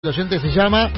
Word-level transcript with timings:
El 0.00 0.10
oyente 0.10 0.38
se 0.38 0.50
llama 0.52 0.92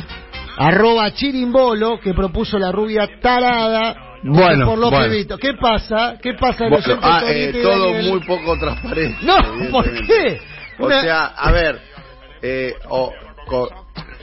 arroba 0.59 1.11
chirimbolo, 1.15 1.99
que 2.01 2.13
propuso 2.13 2.59
la 2.59 2.71
rubia 2.71 3.09
tarada. 3.23 4.19
Bueno, 4.23 4.67
por 4.67 4.79
lo 4.79 4.91
bueno. 4.91 5.11
visto. 5.11 5.39
¿Qué 5.39 5.55
pasa? 5.55 6.19
¿Qué 6.23 6.35
pasa? 6.35 6.65
el 6.67 6.71
Bueno, 6.71 6.99
ah, 7.01 7.23
eh, 7.27 7.61
todo 7.63 7.93
Daniel? 7.95 8.11
muy 8.11 8.21
poco 8.27 8.59
transparente. 8.59 9.17
No, 9.25 9.39
¿por 9.71 9.91
qué? 10.07 10.39
O 10.79 10.85
Una- 10.85 11.01
sea, 11.01 11.25
a 11.29 11.51
ver, 11.51 11.81
eh, 12.43 12.75
co- 13.47 13.71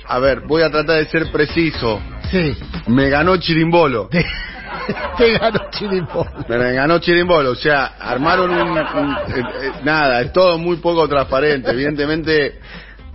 a 0.05 0.19
ver, 0.19 0.41
voy 0.41 0.61
a 0.61 0.69
tratar 0.69 0.97
de 0.99 1.05
ser 1.07 1.31
preciso. 1.31 1.99
Sí. 2.29 2.55
Me 2.85 3.09
ganó 3.09 3.35
Chirimbolo. 3.37 4.09
Te, 4.09 4.23
te 5.17 5.37
ganó 5.39 5.59
chirimbolo. 5.71 6.29
Me 6.47 6.73
ganó 6.73 6.99
Chirimbolo. 6.99 7.49
O 7.49 7.55
sea, 7.55 7.95
armaron 7.99 8.51
un, 8.51 8.69
un- 8.77 8.77
eh, 8.77 9.43
eh, 9.63 9.71
nada, 9.83 10.21
es 10.21 10.31
todo 10.31 10.59
muy 10.59 10.77
poco 10.77 11.07
transparente. 11.07 11.71
Evidentemente 11.71 12.59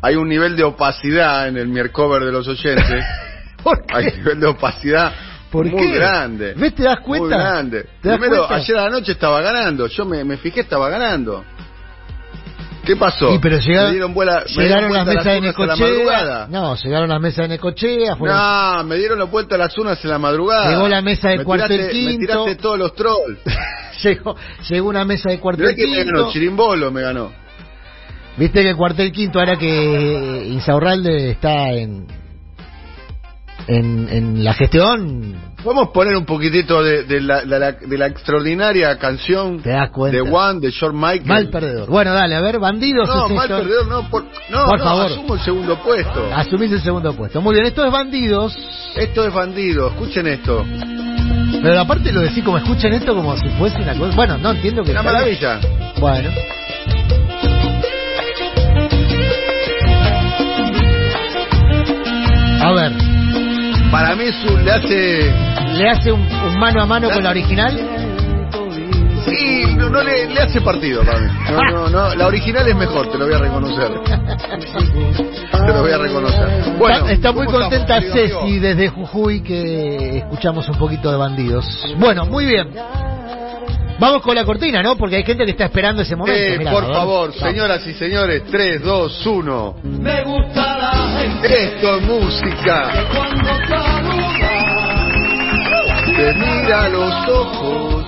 hay 0.02 0.16
un 0.16 0.28
nivel 0.28 0.56
de 0.56 0.64
opacidad 0.64 1.48
en 1.48 1.56
el 1.56 1.68
Miercover 1.68 2.24
de 2.24 2.32
los 2.32 2.46
oyentes. 2.48 3.04
¿Por 3.62 3.84
Hay 3.94 4.06
qué? 4.10 4.18
nivel 4.18 4.40
de 4.40 4.46
opacidad 4.48 5.12
¿Por 5.50 5.66
muy 5.66 5.80
qué? 5.80 5.94
grande. 5.94 6.54
¿Ves? 6.56 6.74
¿Te 6.74 6.82
das 6.82 6.98
cuenta? 7.00 7.36
Muy 7.36 7.44
grande. 7.44 7.82
¿Te 8.00 8.08
das 8.08 8.18
Primero, 8.18 8.46
cuenta? 8.46 8.54
ayer 8.56 8.76
a 8.78 8.84
la 8.84 8.90
noche 8.90 9.12
estaba 9.12 9.40
ganando. 9.40 9.86
Yo 9.86 10.04
me, 10.04 10.24
me 10.24 10.36
fijé, 10.38 10.60
estaba 10.60 10.88
ganando. 10.88 11.44
¿Qué 12.84 12.96
pasó? 12.96 13.30
Sí, 13.30 13.38
pero 13.40 13.58
llegaron, 13.58 13.86
me 13.90 13.92
dieron, 13.92 14.12
vuela- 14.14 14.42
me 14.56 14.62
llegaron 14.64 14.88
dieron 14.90 14.92
las 14.96 15.06
mesas 15.06 15.24
de 15.24 15.38
unas 15.38 15.54
a 15.56 15.60
la 15.60 15.66
Necochea. 15.76 15.86
madrugada. 15.86 16.46
No, 16.50 16.74
llegaron 16.74 17.08
las 17.10 17.20
mesas 17.20 17.36
de 17.44 17.48
Necochea. 17.48 18.16
fueron- 18.16 18.36
No, 18.36 18.84
me 18.84 18.96
dieron 18.96 19.18
la 19.20 19.24
vuelta 19.26 19.54
a 19.54 19.58
las 19.58 19.78
unas 19.78 20.02
en 20.04 20.10
la 20.10 20.18
madrugada. 20.18 20.68
Llegó 20.70 20.88
la 20.88 21.00
mesa 21.00 21.28
de 21.28 21.38
me 21.38 21.44
cuarto 21.44 21.66
y 21.66 21.76
tiraste, 21.76 21.94
Me 21.94 22.00
quinto. 22.00 22.18
tiraste 22.32 22.54
todos 22.56 22.78
los 22.80 22.94
trolls. 22.96 23.38
llegó, 24.02 24.34
llegó 24.68 24.88
una 24.88 25.04
mesa 25.04 25.30
de 25.30 25.38
cuarto 25.38 25.62
y 25.70 25.76
que 25.76 25.86
me 25.86 25.94
quinto. 26.02 26.12
ganó, 26.22 26.32
Chirimbolo 26.32 26.90
me 26.90 27.02
ganó. 27.02 27.32
Viste 28.36 28.62
que 28.62 28.70
el 28.70 28.76
cuartel 28.76 29.12
quinto, 29.12 29.38
ahora 29.38 29.56
que 29.56 30.46
Insaurralde 30.48 31.32
está 31.32 31.70
en, 31.72 32.06
en, 33.68 34.08
en 34.10 34.44
la 34.44 34.54
gestión, 34.54 35.50
Vamos 35.64 35.90
a 35.90 35.92
poner 35.92 36.16
un 36.16 36.24
poquitito 36.24 36.82
de, 36.82 37.04
de 37.04 37.20
la, 37.20 37.42
de 37.42 37.58
la- 37.60 37.70
de 37.70 37.96
la 37.96 38.06
extraordinaria 38.08 38.98
canción 38.98 39.62
te 39.62 39.70
das 39.70 39.90
cuenta. 39.90 40.16
de 40.16 40.22
One, 40.22 40.58
de 40.58 40.72
George 40.72 40.96
Michael. 40.98 41.24
Mal 41.24 41.50
perdedor. 41.50 41.88
Bueno, 41.88 42.12
dale, 42.12 42.34
a 42.34 42.40
ver, 42.40 42.58
bandidos 42.58 43.06
No, 43.08 43.26
es 43.28 43.32
mal 43.32 43.44
esto. 43.48 43.58
perdedor, 43.62 43.86
no, 43.86 44.10
por, 44.10 44.24
no, 44.50 44.64
Por 44.66 44.78
no, 44.80 44.84
favor. 44.84 45.12
asumo 45.12 45.34
el 45.34 45.40
segundo 45.42 45.78
puesto. 45.80 46.34
Asumís 46.34 46.72
el 46.72 46.80
segundo 46.80 47.12
puesto. 47.14 47.40
Muy 47.40 47.54
bien, 47.54 47.66
esto 47.66 47.84
es 47.86 47.92
bandidos. 47.92 48.58
Esto 48.96 49.24
es 49.24 49.32
bandido, 49.32 49.86
escuchen 49.90 50.26
esto. 50.26 50.64
Pero 51.62 51.80
aparte 51.80 52.10
lo 52.10 52.22
decís 52.22 52.42
como 52.42 52.58
escuchen 52.58 52.92
esto 52.94 53.14
como 53.14 53.36
si 53.36 53.48
fuese 53.50 53.76
una 53.80 53.94
cosa. 53.94 54.16
Bueno, 54.16 54.38
no 54.38 54.50
entiendo 54.50 54.82
que. 54.82 54.90
Una 54.90 55.02
maravilla. 55.04 55.60
Bueno. 56.00 56.30
A 62.62 62.70
ver, 62.72 62.92
Para 63.90 64.14
mí 64.14 64.24
es 64.24 64.44
un, 64.50 64.64
le 64.64 64.70
hace... 64.70 65.34
¿le 65.74 65.88
hace 65.90 66.12
un, 66.12 66.20
un 66.20 66.58
mano 66.60 66.82
a 66.82 66.86
mano 66.86 67.10
con 67.10 67.24
la 67.24 67.30
original? 67.30 67.76
Sí, 69.26 69.64
no, 69.76 69.88
no 69.88 70.02
le, 70.02 70.28
le 70.28 70.40
hace 70.40 70.60
partido 70.60 71.02
para 71.04 71.18
mí. 71.18 71.26
No, 71.50 71.62
no, 71.70 71.88
no, 71.88 72.14
la 72.14 72.26
original 72.26 72.68
es 72.68 72.76
mejor, 72.76 73.10
te 73.10 73.18
lo 73.18 73.26
voy 73.26 73.34
a 73.34 73.38
reconocer. 73.38 73.88
Te 75.50 75.72
lo 75.72 75.80
voy 75.80 75.90
a 75.92 75.98
reconocer. 75.98 76.48
Bueno, 76.78 76.96
está, 76.98 77.12
está 77.12 77.32
muy 77.32 77.46
¿cómo 77.46 77.58
contenta 77.58 77.98
estamos, 77.98 78.30
Ceci 78.44 78.58
desde 78.60 78.88
Jujuy 78.90 79.42
que 79.42 80.18
escuchamos 80.18 80.68
un 80.68 80.76
poquito 80.76 81.10
de 81.10 81.16
bandidos. 81.16 81.66
Bueno, 81.98 82.26
muy 82.26 82.46
bien. 82.46 82.68
Vamos 84.02 84.22
con 84.22 84.34
la 84.34 84.44
cortina, 84.44 84.82
¿no? 84.82 84.96
Porque 84.96 85.14
hay 85.14 85.22
gente 85.22 85.44
que 85.44 85.52
está 85.52 85.66
esperando 85.66 86.02
ese 86.02 86.16
momento. 86.16 86.36
Eh, 86.36 86.58
Mirá, 86.58 86.72
por 86.72 86.92
favor, 86.92 87.28
Vamos. 87.30 87.36
señoras 87.36 87.86
y 87.86 87.92
señores, 87.94 88.42
3, 88.50 88.82
2, 88.82 89.26
1. 89.26 89.76
Me 89.84 90.24
gusta 90.24 90.76
la 90.76 91.20
gente 91.20 91.64
Esto 91.76 91.96
es 91.98 92.02
música. 92.02 92.90
cuando 93.14 93.48
saluda. 93.68 94.48
Te 96.16 96.34
mira 96.34 96.82
a 96.84 96.88
los 96.88 97.28
ojos 97.28 98.04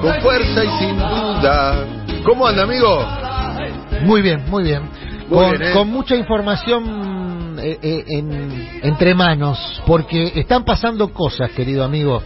con 0.00 0.14
fuerza 0.22 0.64
y 0.64 0.68
sin 0.78 0.96
duda. 0.98 1.84
¿Cómo 2.24 2.46
anda, 2.46 2.62
amigo? 2.62 3.06
Muy 4.04 4.22
bien, 4.22 4.42
muy 4.48 4.62
bien. 4.64 4.88
Muy 5.28 5.38
con, 5.38 5.50
bien, 5.50 5.62
¿eh? 5.64 5.72
con 5.74 5.88
mucha 5.90 6.16
información 6.16 7.56
eh, 7.60 7.78
eh, 7.82 8.04
en- 8.08 8.80
entre 8.82 9.14
manos, 9.14 9.82
porque 9.86 10.32
están 10.34 10.64
pasando 10.64 11.12
cosas, 11.12 11.50
querido 11.52 11.84
amigo. 11.84 12.22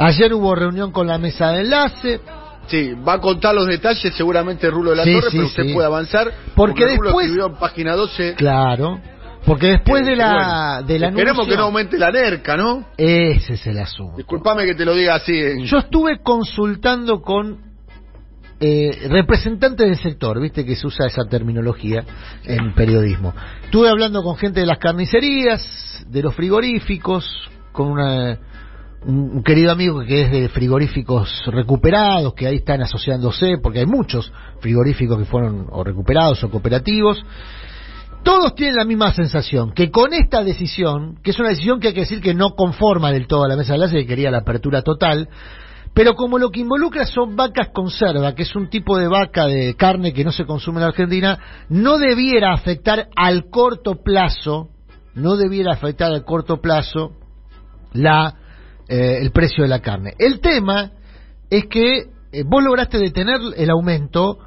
Ayer 0.00 0.32
hubo 0.34 0.54
reunión 0.54 0.92
con 0.92 1.06
la 1.06 1.18
mesa 1.18 1.52
de 1.52 1.60
enlace, 1.60 2.20
Sí, 2.66 2.92
va 3.06 3.14
a 3.14 3.20
contar 3.20 3.52
los 3.54 3.66
detalles 3.66 4.14
seguramente 4.14 4.70
Rulo 4.70 4.90
de 4.90 4.96
la 4.96 5.04
Sí, 5.04 5.12
Torre, 5.12 5.30
sí, 5.30 5.36
pero 5.38 5.46
usted 5.48 5.62
sí. 5.64 5.72
puede 5.74 5.86
avanzar. 5.86 6.32
Porque 6.54 6.84
Rulo 6.86 7.02
después- 7.08 7.26
escribió 7.26 7.46
en 7.48 7.54
página 7.56 7.96
12. 7.96 8.34
claro, 8.36 9.00
porque 9.44 9.66
después 9.68 10.06
de 10.06 10.14
la, 10.14 10.32
bueno, 10.76 10.86
del 10.86 11.02
Esperemos 11.04 11.32
anuncio, 11.38 11.52
que 11.52 11.56
no 11.56 11.64
aumente 11.64 11.98
la 11.98 12.12
nerca, 12.12 12.56
¿no? 12.56 12.86
ese 12.96 13.54
es 13.54 13.66
el 13.66 13.78
asunto. 13.78 14.18
Disculpame 14.18 14.66
que 14.66 14.74
te 14.76 14.84
lo 14.84 14.94
diga 14.94 15.16
así. 15.16 15.32
en- 15.36 15.64
Yo 15.64 15.78
estuve 15.78 16.20
consultando 16.22 17.20
con 17.22 17.58
eh, 18.60 19.08
representantes 19.08 19.86
del 19.86 19.96
sector, 19.96 20.38
viste 20.40 20.64
que 20.66 20.76
se 20.76 20.86
usa 20.86 21.06
esa 21.06 21.24
terminología 21.24 22.04
en 22.44 22.74
periodismo. 22.74 23.34
Estuve 23.64 23.88
hablando 23.88 24.22
con 24.22 24.36
gente 24.36 24.60
de 24.60 24.66
las 24.66 24.78
carnicerías, 24.78 26.04
de 26.08 26.22
los 26.22 26.34
frigoríficos, 26.34 27.24
con 27.72 27.88
una- 27.88 28.38
un, 29.06 29.42
querido 29.42 29.72
amigo 29.72 30.00
que 30.00 30.22
es 30.22 30.30
de 30.30 30.48
frigoríficos 30.48 31.44
recuperados, 31.46 32.34
que 32.34 32.46
ahí 32.46 32.56
están 32.56 32.82
asociándose, 32.82 33.58
porque 33.62 33.80
hay 33.80 33.86
muchos 33.86 34.32
frigoríficos 34.60 35.18
que 35.18 35.24
fueron 35.24 35.66
o 35.70 35.82
recuperados 35.84 36.42
o 36.44 36.50
cooperativos. 36.50 37.22
Todos 38.22 38.54
tienen 38.54 38.76
la 38.76 38.84
misma 38.84 39.12
sensación, 39.12 39.72
que 39.72 39.90
con 39.90 40.12
esta 40.12 40.44
decisión, 40.44 41.18
que 41.22 41.30
es 41.30 41.38
una 41.38 41.48
decisión 41.48 41.80
que 41.80 41.88
hay 41.88 41.94
que 41.94 42.00
decir 42.00 42.20
que 42.20 42.34
no 42.34 42.50
conforma 42.50 43.12
del 43.12 43.26
todo 43.26 43.44
a 43.44 43.48
la 43.48 43.56
mesa 43.56 43.72
de 43.72 43.76
enlace, 43.76 43.96
que 43.96 44.06
quería 44.06 44.30
la 44.30 44.38
apertura 44.38 44.82
total, 44.82 45.28
pero 45.94 46.14
como 46.14 46.38
lo 46.38 46.50
que 46.50 46.60
involucra 46.60 47.06
son 47.06 47.34
vacas 47.34 47.70
conserva, 47.72 48.34
que 48.34 48.42
es 48.42 48.54
un 48.54 48.68
tipo 48.68 48.98
de 48.98 49.08
vaca 49.08 49.46
de 49.46 49.74
carne 49.74 50.12
que 50.12 50.24
no 50.24 50.32
se 50.32 50.44
consume 50.44 50.80
en 50.80 50.88
Argentina, 50.88 51.38
no 51.68 51.98
debiera 51.98 52.52
afectar 52.52 53.08
al 53.16 53.48
corto 53.50 54.02
plazo, 54.02 54.68
no 55.14 55.36
debiera 55.36 55.72
afectar 55.72 56.12
al 56.12 56.24
corto 56.24 56.60
plazo 56.60 57.12
la, 57.92 58.39
eh, 58.90 59.18
el 59.22 59.30
precio 59.30 59.62
de 59.62 59.68
la 59.68 59.80
carne. 59.80 60.12
El 60.18 60.40
tema 60.40 60.90
es 61.48 61.66
que 61.66 62.10
eh, 62.32 62.42
vos 62.44 62.62
lograste 62.62 62.98
detener 62.98 63.38
el 63.56 63.70
aumento, 63.70 64.38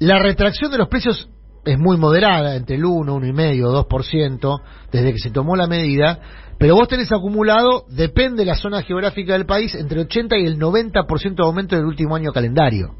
la 0.00 0.18
retracción 0.18 0.70
de 0.70 0.78
los 0.78 0.88
precios 0.88 1.28
es 1.64 1.78
muy 1.78 1.96
moderada, 1.96 2.56
entre 2.56 2.76
el 2.76 2.84
1, 2.84 3.16
1,5, 3.16 3.86
2%, 3.88 4.60
desde 4.92 5.12
que 5.12 5.18
se 5.18 5.30
tomó 5.30 5.56
la 5.56 5.66
medida, 5.66 6.20
pero 6.58 6.74
vos 6.74 6.88
tenés 6.88 7.10
acumulado, 7.10 7.84
depende 7.88 8.42
de 8.42 8.46
la 8.46 8.54
zona 8.54 8.82
geográfica 8.82 9.32
del 9.32 9.46
país, 9.46 9.74
entre 9.74 10.00
el 10.00 10.06
80 10.06 10.38
y 10.38 10.44
el 10.44 10.58
90% 10.58 11.34
de 11.36 11.42
aumento 11.42 11.74
del 11.76 11.86
último 11.86 12.16
año 12.16 12.32
calendario 12.32 12.94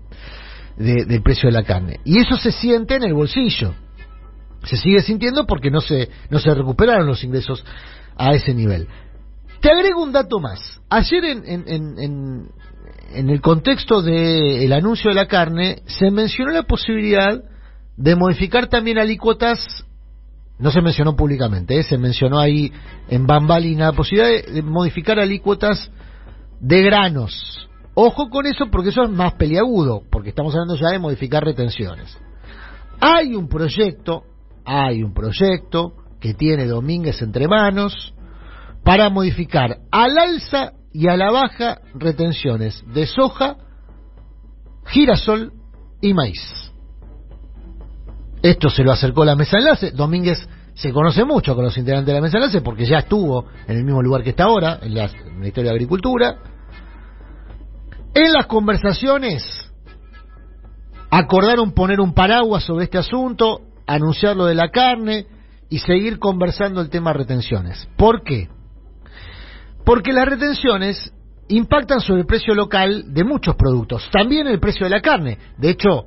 de- 0.77 1.05
del 1.05 1.23
precio 1.23 1.49
de 1.49 1.53
la 1.53 1.63
carne. 1.63 2.01
Y 2.05 2.19
eso 2.21 2.37
se 2.37 2.51
siente 2.53 2.97
en 2.97 3.05
el 3.05 3.15
bolsillo. 3.15 3.75
Se 4.65 4.77
sigue 4.77 5.01
sintiendo 5.03 5.47
porque 5.47 5.71
no 5.71 5.81
se, 5.81 6.09
no 6.31 6.39
se 6.39 6.55
recuperaron 6.55 7.07
los 7.07 7.23
ingresos 7.23 7.65
a 8.17 8.33
ese 8.33 8.55
nivel. 8.55 8.89
Te 9.65 9.71
agrego 9.71 10.03
un 10.03 10.13
dato 10.13 10.41
más. 10.41 10.61
Ayer 10.91 11.25
en, 11.25 11.43
en, 11.47 11.65
en, 11.67 11.99
en- 11.99 12.49
en 13.15 13.31
el 13.31 13.41
contexto 13.41 14.03
del 14.03 14.71
anuncio 14.75 15.09
de 15.09 15.15
la 15.15 15.27
carne 15.27 15.83
se 15.87 16.11
mencionó 16.11 16.51
la 16.53 16.65
posibilidad 16.65 17.43
de 17.97 18.15
modificar 18.15 18.67
también 18.67 18.99
alícuotas, 18.99 19.87
no 20.59 20.71
se 20.71 20.83
mencionó 20.83 21.17
públicamente, 21.17 21.79
¿eh? 21.79 21.83
se 21.83 21.97
mencionó 21.97 22.39
ahí 22.39 22.71
en 23.09 23.27
Bambalina 23.27 23.87
la 23.87 23.93
posibilidad 23.93 24.29
de, 24.29 24.53
de 24.53 24.63
modificar 24.63 25.19
alícuotas 25.19 25.91
de 26.61 26.83
granos. 26.83 27.67
Ojo 27.95 28.29
con 28.29 28.45
eso 28.45 28.67
porque 28.71 28.91
eso 28.91 29.05
es 29.05 29.11
más 29.11 29.33
peliagudo, 29.33 30.03
porque 30.11 30.29
estamos 30.29 30.53
hablando 30.55 30.77
ya 30.77 30.89
de 30.91 30.99
modificar 30.99 31.43
retenciones. 31.43 32.19
Hay 33.01 33.35
un 33.35 33.49
proyecto, 33.49 34.25
hay 34.67 35.03
un 35.03 35.15
proyecto 35.15 35.95
que 36.21 36.35
tiene 36.35 36.67
Domínguez 36.67 37.23
entre 37.23 37.49
manos 37.49 38.13
para 38.85 39.09
modificar 39.09 39.79
al 39.91 40.19
alza 40.19 40.73
y 40.93 41.09
a 41.09 41.17
la 41.17 41.31
baja 41.31 41.81
retenciones 41.95 42.85
de 42.95 43.07
soja, 43.07 43.57
girasol 44.87 45.53
y 46.01 46.15
maíz. 46.15 46.41
Esto 48.43 48.69
se 48.69 48.85
lo 48.85 48.93
acercó 48.93 49.25
la 49.25 49.37
mesa 49.37 49.57
enlace. 49.57 49.91
Domínguez 49.91 50.47
se 50.75 50.93
conoce 50.93 51.25
mucho 51.25 51.55
con 51.55 51.65
los 51.65 51.77
integrantes 51.79 52.09
de 52.09 52.15
la 52.15 52.21
mesa 52.21 52.37
enlace 52.37 52.61
porque 52.61 52.85
ya 52.85 52.99
estuvo 52.99 53.47
en 53.67 53.79
el 53.79 53.85
mismo 53.85 54.03
lugar 54.03 54.23
que 54.23 54.31
está 54.31 54.45
ahora, 54.45 54.79
en 54.83 54.95
la 54.95 55.11
Ministerio 55.35 55.71
de 55.71 55.77
Agricultura. 55.77 56.37
En 58.15 58.33
las 58.33 58.47
conversaciones 58.47 59.43
acordaron 61.11 61.73
poner 61.73 62.01
un 62.01 62.13
paraguas 62.13 62.65
sobre 62.65 62.85
este 62.85 62.99
asunto, 62.99 63.63
anunciar 63.87 64.37
lo 64.37 64.45
de 64.45 64.55
la 64.55 64.71
carne 64.71 65.27
y 65.71 65.79
seguir 65.79 66.19
conversando 66.19 66.81
el 66.81 66.91
tema 66.91 67.13
retenciones. 67.13 67.89
¿Por 67.97 68.23
qué? 68.23 68.49
Porque 69.85 70.13
las 70.13 70.27
retenciones 70.27 71.13
impactan 71.49 72.01
sobre 72.01 72.21
el 72.23 72.27
precio 72.27 72.55
local 72.55 73.13
de 73.13 73.25
muchos 73.25 73.55
productos, 73.57 74.09
también 74.11 74.47
el 74.47 74.61
precio 74.61 74.85
de 74.87 74.91
la 74.91 75.01
carne. 75.01 75.39
De 75.59 75.71
hecho, 75.71 76.07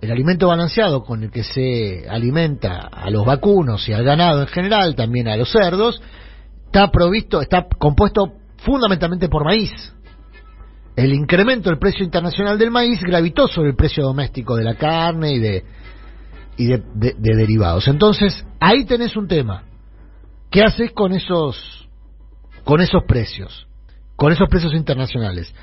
el 0.00 0.10
alimento 0.12 0.48
balanceado 0.48 1.02
con 1.02 1.22
el 1.24 1.30
que 1.30 1.42
se 1.42 2.06
alimenta 2.08 2.78
a 2.92 3.10
los 3.10 3.24
vacunos 3.24 3.88
y 3.88 3.92
al 3.92 4.04
ganado 4.04 4.42
en 4.42 4.46
general, 4.48 4.94
también 4.94 5.26
a 5.28 5.36
los 5.36 5.50
cerdos, 5.50 6.00
está 6.66 6.90
provisto, 6.90 7.40
está 7.40 7.66
compuesto 7.78 8.34
fundamentalmente 8.58 9.28
por 9.28 9.44
maíz. 9.44 9.70
El 10.94 11.12
incremento 11.12 11.68
del 11.68 11.78
precio 11.78 12.04
internacional 12.04 12.56
del 12.58 12.70
maíz 12.70 13.00
gravitó 13.02 13.48
sobre 13.48 13.70
el 13.70 13.76
precio 13.76 14.02
doméstico 14.04 14.56
de 14.56 14.64
la 14.64 14.74
carne 14.76 15.32
y 15.32 15.38
de 15.40 15.64
y 16.58 16.66
de, 16.68 16.82
de- 16.94 17.14
de 17.18 17.36
derivados. 17.36 17.86
Entonces, 17.86 18.46
ahí 18.60 18.86
tenés 18.86 19.14
un 19.14 19.28
tema. 19.28 19.64
¿Qué 20.50 20.62
haces 20.62 20.92
con 20.92 21.12
esos 21.12 21.85
con 22.66 22.80
esos 22.80 23.04
precios? 23.04 23.68
Con 24.16 24.32
esos 24.32 24.48
precios 24.48 24.74
internacionales. 24.74 25.54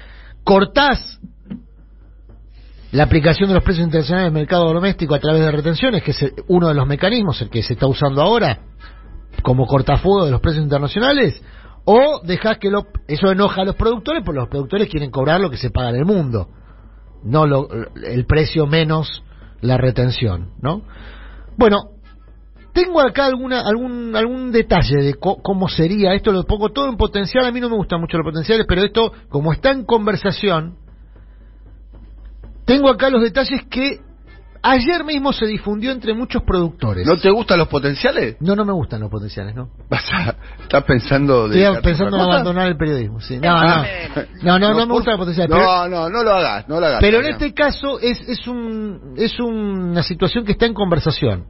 ¿Cortás 0.45 1.19
la 2.93 3.03
aplicación 3.03 3.49
de 3.49 3.55
los 3.55 3.63
precios 3.63 3.85
internacionales 3.85 4.31
del 4.31 4.39
mercado 4.41 4.71
doméstico 4.73 5.13
a 5.13 5.19
través 5.19 5.41
de 5.41 5.51
retenciones, 5.51 6.01
que 6.01 6.11
es 6.11 6.25
uno 6.47 6.69
de 6.69 6.75
los 6.75 6.87
mecanismos 6.87 7.41
el 7.41 7.49
que 7.49 7.61
se 7.61 7.73
está 7.73 7.87
usando 7.87 8.21
ahora 8.21 8.59
como 9.41 9.65
cortafuego 9.67 10.25
de 10.25 10.31
los 10.31 10.39
precios 10.39 10.63
internacionales, 10.63 11.43
o 11.85 12.21
dejás 12.23 12.57
que 12.59 12.69
lo, 12.69 12.87
eso 13.07 13.31
enoja 13.31 13.63
a 13.63 13.65
los 13.65 13.75
productores, 13.75 14.23
porque 14.23 14.39
los 14.39 14.47
productores 14.49 14.87
quieren 14.89 15.11
cobrar 15.11 15.41
lo 15.41 15.49
que 15.49 15.57
se 15.57 15.71
paga 15.71 15.89
en 15.89 15.95
el 15.97 16.05
mundo, 16.05 16.47
no 17.25 17.45
lo- 17.47 17.67
el 18.05 18.25
precio 18.25 18.65
menos 18.65 19.23
la 19.59 19.75
retención, 19.77 20.51
¿no? 20.61 20.83
Bueno, 21.57 21.92
tengo 22.73 22.99
acá 23.01 23.25
alguna, 23.25 23.61
algún, 23.61 24.15
algún 24.15 24.51
detalle 24.51 24.97
de 24.97 25.13
co- 25.15 25.37
cómo 25.43 25.67
sería 25.69 26.13
esto, 26.13 26.31
lo 26.31 26.43
pongo 26.43 26.69
todo 26.69 26.89
en 26.89 26.97
potencial, 26.97 27.45
a 27.45 27.51
mí 27.51 27.59
no 27.59 27.69
me 27.69 27.75
gustan 27.75 28.01
mucho 28.01 28.17
los 28.17 28.25
potenciales, 28.25 28.65
pero 28.67 28.81
esto, 28.83 29.13
como 29.29 29.53
está 29.53 29.71
en 29.71 29.85
conversación, 29.85 30.75
tengo 32.65 32.89
acá 32.89 33.09
los 33.09 33.21
detalles 33.21 33.61
que 33.69 33.99
ayer 34.61 35.03
mismo 35.03 35.33
se 35.33 35.45
difundió 35.45 35.91
entre 35.91 36.13
muchos 36.13 36.41
productores. 36.43 37.05
¿No 37.05 37.17
te 37.17 37.29
gustan 37.29 37.59
los 37.59 37.67
potenciales? 37.67 38.37
No, 38.39 38.55
no 38.55 38.63
me 38.63 38.71
gustan 38.71 39.01
los 39.01 39.11
potenciales, 39.11 39.53
¿no? 39.53 39.69
Vas 39.89 40.05
a, 40.13 40.35
¿Estás 40.61 40.83
pensando 40.85 41.49
de 41.49 41.61
Estoy 41.61 41.83
pensando 41.83 42.15
en 42.15 42.23
abandonar 42.23 42.67
el 42.69 42.77
periodismo, 42.77 43.19
sí. 43.19 43.37
No, 43.37 43.51
no, 43.61 43.83
no, 44.41 44.59
no, 44.59 44.73
no 44.73 44.85
me 44.87 44.93
gustan 44.93 45.11
los 45.13 45.19
potenciales. 45.19 45.51
pero- 45.55 45.65
No, 45.65 45.87
no, 45.89 46.09
no 46.09 46.23
lo 46.23 46.31
hagas, 46.31 46.67
no 46.69 46.79
lo 46.79 46.85
hagas. 46.85 47.01
Pero 47.01 47.19
en 47.19 47.25
este 47.27 47.53
caso 47.53 47.99
es, 47.99 48.21
es, 48.27 48.47
un, 48.47 49.13
es 49.17 49.37
una 49.39 50.01
situación 50.03 50.45
que 50.45 50.53
está 50.53 50.65
en 50.65 50.73
conversación. 50.73 51.45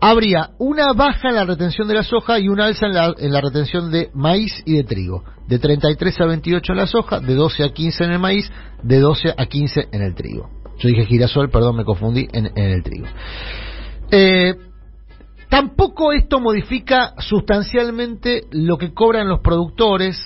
Habría 0.00 0.50
una 0.58 0.92
baja 0.92 1.28
en 1.28 1.36
la 1.36 1.44
retención 1.44 1.88
de 1.88 1.94
la 1.94 2.02
soja 2.02 2.38
y 2.38 2.48
una 2.48 2.66
alza 2.66 2.86
en 2.86 2.94
la, 2.94 3.14
en 3.16 3.32
la 3.32 3.40
retención 3.40 3.90
de 3.90 4.10
maíz 4.14 4.62
y 4.66 4.76
de 4.76 4.84
trigo. 4.84 5.24
De 5.48 5.58
33 5.58 6.20
a 6.20 6.26
28 6.26 6.72
en 6.72 6.78
la 6.78 6.86
soja, 6.86 7.20
de 7.20 7.34
12 7.34 7.64
a 7.64 7.72
15 7.72 8.04
en 8.04 8.10
el 8.12 8.18
maíz, 8.18 8.50
de 8.82 9.00
12 9.00 9.34
a 9.36 9.46
15 9.46 9.88
en 9.92 10.02
el 10.02 10.14
trigo. 10.14 10.50
Yo 10.78 10.88
dije 10.88 11.06
girasol, 11.06 11.50
perdón, 11.50 11.76
me 11.76 11.84
confundí 11.84 12.28
en, 12.32 12.46
en 12.46 12.70
el 12.70 12.82
trigo. 12.82 13.06
Eh, 14.10 14.54
tampoco 15.48 16.12
esto 16.12 16.40
modifica 16.40 17.14
sustancialmente 17.18 18.42
lo 18.50 18.76
que 18.76 18.92
cobran 18.92 19.28
los 19.28 19.40
productores, 19.40 20.18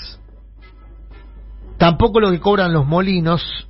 tampoco 1.78 2.20
lo 2.20 2.30
que 2.30 2.40
cobran 2.40 2.72
los 2.72 2.86
molinos, 2.86 3.68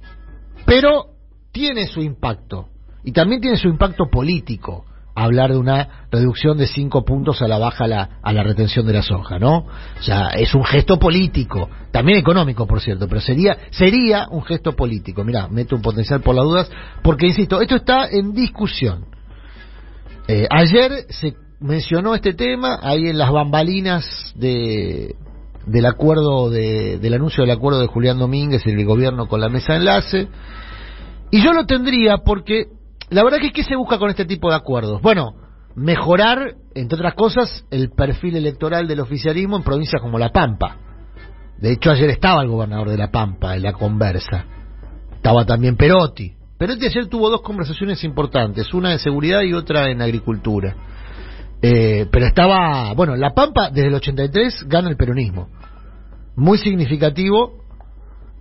pero 0.65 1.11
tiene 1.53 1.87
su 1.87 2.01
impacto. 2.01 2.69
Y 3.05 3.13
también 3.13 3.41
tiene 3.41 3.57
su 3.57 3.69
impacto 3.69 4.09
político 4.11 4.85
hablar 5.15 5.51
de 5.51 5.59
una 5.59 6.07
reducción 6.11 6.57
de 6.59 6.67
cinco 6.67 7.05
puntos 7.05 7.43
a 7.43 7.49
la 7.49 7.59
baja 7.59 7.85
a 7.85 7.89
la, 7.89 8.11
a 8.23 8.33
la 8.33 8.43
retención 8.43 8.87
de 8.87 8.93
la 8.93 9.03
soja, 9.03 9.39
¿no? 9.39 9.59
O 9.59 10.03
sea, 10.03 10.29
es 10.31 10.55
un 10.55 10.65
gesto 10.65 10.99
político, 10.99 11.69
también 11.91 12.19
económico, 12.19 12.67
por 12.67 12.81
cierto, 12.81 13.09
pero 13.09 13.21
sería 13.21 13.57
sería 13.71 14.27
un 14.31 14.43
gesto 14.43 14.73
político. 14.73 15.25
Mira, 15.25 15.49
meto 15.49 15.77
un 15.77 15.83
potencial 15.83 16.21
por 16.21 16.35
las 16.35 16.45
dudas, 16.45 16.71
porque 17.03 17.27
insisto, 17.27 17.61
esto 17.61 17.77
está 17.77 18.09
en 18.11 18.33
discusión. 18.33 19.07
Eh, 20.29 20.47
ayer 20.51 21.07
se 21.09 21.35
mencionó 21.61 22.15
este 22.15 22.35
tema 22.35 22.79
ahí 22.83 23.09
en 23.09 23.19
las 23.19 23.31
bambalinas 23.31 24.33
de 24.37 25.15
del 25.67 25.87
acuerdo 25.87 26.49
de, 26.49 26.99
del 26.99 27.15
anuncio 27.15 27.43
del 27.43 27.51
acuerdo 27.51 27.81
de 27.81 27.87
Julián 27.87 28.19
Domínguez 28.19 28.67
y 28.67 28.71
el 28.71 28.85
gobierno 28.87 29.29
con 29.29 29.41
la 29.41 29.51
mesa 29.51 29.75
de 29.75 29.79
enlace 29.79 30.29
y 31.31 31.43
yo 31.43 31.53
lo 31.53 31.67
tendría 31.67 32.19
porque 32.19 32.67
la 33.11 33.23
verdad 33.25 33.39
que 33.41 33.53
que 33.53 33.65
se 33.65 33.77
busca 33.77 33.99
con 33.99 34.11
este 34.11 34.25
tipo 34.25 34.49
de 34.51 34.57
acuerdos 34.57 35.03
bueno 35.03 35.35
mejorar 35.75 36.55
entre 36.75 36.97
otras 36.97 37.15
cosas 37.15 37.65
el 37.71 37.91
perfil 37.91 38.37
electoral 38.37 38.87
del 38.87 39.01
oficialismo 39.01 39.57
en 39.57 39.63
provincias 39.63 40.01
como 40.01 40.19
La 40.19 40.31
Pampa. 40.31 40.77
De 41.59 41.73
hecho 41.73 41.91
ayer 41.91 42.11
estaba 42.11 42.43
el 42.43 42.49
gobernador 42.49 42.91
de 42.91 42.97
La 42.97 43.11
Pampa 43.11 43.57
en 43.57 43.63
la 43.63 43.73
conversa. 43.73 44.45
Estaba 45.15 45.45
también 45.45 45.77
Perotti. 45.77 46.33
Perotti 46.59 46.87
ayer 46.87 47.07
tuvo 47.07 47.31
dos 47.31 47.43
conversaciones 47.43 48.03
importantes 48.05 48.73
una 48.75 48.91
de 48.91 48.99
seguridad 48.99 49.43
y 49.43 49.53
otra 49.53 49.91
en 49.91 50.03
agricultura. 50.03 50.75
Eh, 51.63 52.07
pero 52.11 52.27
estaba, 52.27 52.95
bueno, 52.95 53.17
La 53.17 53.35
Pampa 53.35 53.71
desde 53.71 53.89
el 53.89 53.95
83 53.95 54.67
gana 54.67 54.89
el 54.89 54.97
peronismo. 54.97 55.49
Muy 56.37 56.59
significativo 56.59 57.65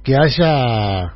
que 0.04 0.16
haya, 0.16 1.16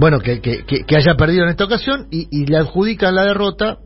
bueno, 0.00 0.18
que, 0.18 0.40
que, 0.40 0.96
haya 0.96 1.14
perdido 1.14 1.44
en 1.44 1.50
esta 1.50 1.64
ocasión 1.64 2.08
y, 2.10 2.26
y 2.30 2.46
le 2.46 2.56
adjudican 2.56 3.14
la 3.14 3.24
derrota 3.24 3.80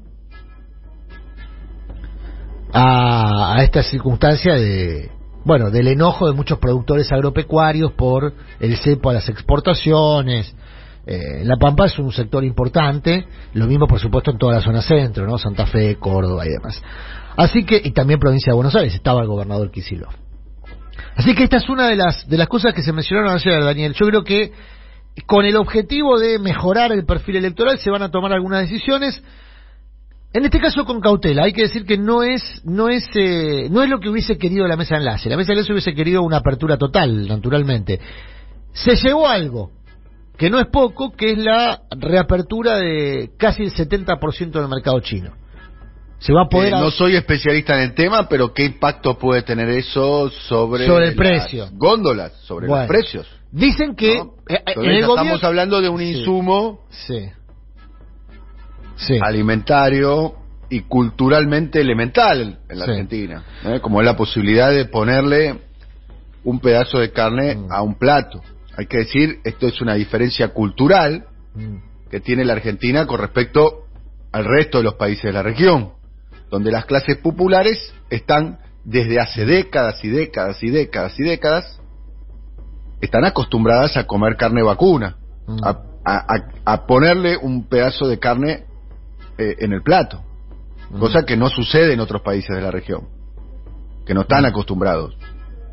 a, 2.73 3.57
a 3.57 3.65
esta 3.65 3.83
circunstancia 3.83 4.55
de, 4.55 5.11
bueno, 5.45 5.73
del 5.73 5.89
enojo 5.89 6.29
de 6.29 6.33
muchos 6.33 6.61
productores 6.61 7.11
agropecuarios 7.11 7.91
por 7.95 8.33
el 8.61 8.77
cepo 8.77 9.11
a 9.11 9.15
las 9.15 9.29
exportaciones. 9.29 10.55
Eh, 11.05 11.43
La 11.43 11.57
Pampa 11.57 11.87
es 11.87 11.99
un 11.99 12.13
sector 12.13 12.45
importante, 12.45 13.27
lo 13.55 13.67
mismo 13.67 13.89
por 13.89 13.99
supuesto 13.99 14.31
en 14.31 14.39
toda 14.39 14.55
la 14.55 14.61
zona 14.61 14.83
centro, 14.83 15.27
¿no? 15.27 15.37
Santa 15.37 15.67
Fe, 15.67 15.97
Córdoba 15.97 16.47
y 16.47 16.51
demás. 16.51 16.81
Así 17.37 17.65
que, 17.65 17.83
y 17.85 17.91
también 17.91 18.21
provincia 18.21 18.53
de 18.53 18.55
Buenos 18.55 18.77
Aires, 18.77 18.95
estaba 18.95 19.23
el 19.23 19.27
gobernador 19.27 19.73
Kicillof. 19.73 20.15
Así 21.17 21.35
que 21.35 21.43
esta 21.43 21.57
es 21.57 21.69
una 21.69 21.89
de 21.89 21.97
las, 21.97 22.29
de 22.29 22.39
las 22.39 22.47
cosas 22.47 22.73
que 22.73 22.83
se 22.83 22.93
mencionaron 22.93 23.33
ayer, 23.33 23.65
Daniel. 23.65 23.95
Yo 23.95 24.07
creo 24.07 24.23
que 24.23 24.53
con 25.27 25.45
el 25.47 25.57
objetivo 25.57 26.19
de 26.19 26.39
mejorar 26.39 26.93
el 26.93 27.05
perfil 27.07 27.37
electoral 27.37 27.79
se 27.79 27.91
van 27.91 28.03
a 28.03 28.11
tomar 28.11 28.33
algunas 28.33 28.63
decisiones. 28.63 29.23
En 30.33 30.45
este 30.45 30.59
caso 30.59 30.85
con 30.85 31.01
cautela, 31.01 31.45
hay 31.45 31.53
que 31.53 31.63
decir 31.63 31.85
que 31.87 31.97
no 31.97 32.25
es 32.25 32.43
no 32.65 32.89
es 32.89 33.05
eh, 33.15 33.69
no 33.71 33.83
es 33.85 33.89
lo 33.89 34.01
que 34.01 34.09
hubiese 34.09 34.37
querido 34.37 34.67
la 34.67 34.77
mesa 34.77 34.97
de 34.97 35.01
enlace. 35.03 35.31
La 35.31 35.37
mesa 35.37 35.49
de 35.49 35.55
enlace 35.55 35.73
hubiese 35.73 35.95
querido 35.95 36.23
una 36.23 36.39
apertura 36.39 36.77
total, 36.77 37.29
naturalmente. 37.29 38.01
Se 38.73 38.97
llevó 38.97 39.29
algo 39.29 39.71
que 40.37 40.51
no 40.51 40.59
es 40.59 40.67
poco, 40.67 41.13
que 41.13 41.31
es 41.31 41.39
la 41.39 41.83
reapertura 41.97 42.79
de 42.79 43.31
casi 43.39 43.63
el 43.63 43.73
70% 43.73 44.51
del 44.51 44.69
mercado 44.69 44.99
chino. 44.99 45.33
Se 46.19 46.33
va 46.33 46.43
a 46.47 46.49
poder 46.49 46.73
Eh, 46.73 46.77
no 46.81 46.91
soy 46.91 47.15
especialista 47.15 47.77
en 47.77 47.91
el 47.91 47.95
tema, 47.95 48.29
pero 48.29 48.53
¿qué 48.53 48.65
impacto 48.65 49.17
puede 49.17 49.43
tener 49.43 49.69
eso 49.69 50.29
sobre, 50.49 50.87
Sobre 50.87 51.11
el 51.11 51.17
las 51.17 51.29
precio. 51.29 51.69
góndolas, 51.75 52.33
sobre 52.41 52.67
Bueno. 52.67 52.83
los 52.83 52.89
precios? 52.89 53.29
Dicen 53.55 53.95
que 53.95 54.17
¿no? 54.19 54.35
eh, 54.49 54.55
eh, 54.55 54.63
en 54.67 54.69
Entonces, 54.69 54.85
el 54.93 54.99
estamos 55.01 55.17
gobierno 55.19 55.47
hablando 55.49 55.81
de 55.81 55.89
un 55.89 56.03
insumo 56.03 56.81
Sí. 56.91 57.31
Sí. 58.97 59.19
alimentario 59.23 60.35
y 60.71 60.81
culturalmente 60.83 61.81
elemental 61.81 62.59
en 62.69 62.79
la. 62.79 62.85
Argentina, 62.85 63.45
¿eh? 63.65 63.81
como 63.81 64.01
es 64.01 64.07
la 64.07 64.17
posibilidad 64.17 64.71
de 64.73 64.85
ponerle 64.87 65.59
un 66.43 66.59
pedazo 66.61 66.99
de 66.99 67.11
carne 67.13 67.55
Mm. 67.55 67.73
a 67.73 67.83
un 67.83 67.95
plato. 67.97 68.41
Hay 68.77 68.87
que 68.87 68.99
decir, 68.99 69.39
esto 69.45 69.69
es 69.69 69.81
una 69.81 69.95
diferencia 69.95 70.49
cultural 70.49 71.27
Mm. 71.55 71.77
que 72.11 72.21
tiene 72.21 72.45
la 72.45 72.55
Argentina 72.55 73.07
con 73.07 73.21
respecto 73.21 73.85
al 74.33 74.45
resto 74.45 74.79
de 74.79 74.85
los 74.85 74.95
países 74.95 75.23
de 75.25 75.33
la 75.33 75.43
región, 75.45 75.91
donde 76.51 76.73
las 76.73 76.87
clases 76.87 77.17
populares 77.19 77.95
están 78.11 78.59
desde 78.85 79.21
hace 79.21 79.45
décadas 79.45 80.05
y 80.05 80.09
décadas 80.09 80.61
y 80.63 80.71
décadas 80.71 81.19
y 81.21 81.23
décadas, 81.23 81.81
están 83.01 83.25
acostumbradas 83.25 83.97
a 83.97 84.07
comer 84.07 84.37
carne 84.37 84.63
vacuna, 84.63 85.17
Mm. 85.47 85.59
a, 85.63 85.79
a- 86.05 86.27
a- 86.65 86.87
ponerle 86.87 87.37
un 87.37 87.69
pedazo 87.69 88.07
de 88.09 88.19
carne 88.19 88.65
eh, 89.39 89.57
en 89.59 89.73
el 89.73 89.83
plato, 89.83 90.23
Mm. 90.91 90.99
cosa 91.01 91.25
que 91.25 91.37
no 91.37 91.49
sucede 91.49 91.93
en 91.93 92.01
otros 92.01 92.23
países 92.23 92.55
de 92.55 92.63
la 92.63 92.71
región, 92.71 93.09
que 94.07 94.15
no 94.15 94.23
están 94.23 94.45
acostumbrados, 94.47 95.17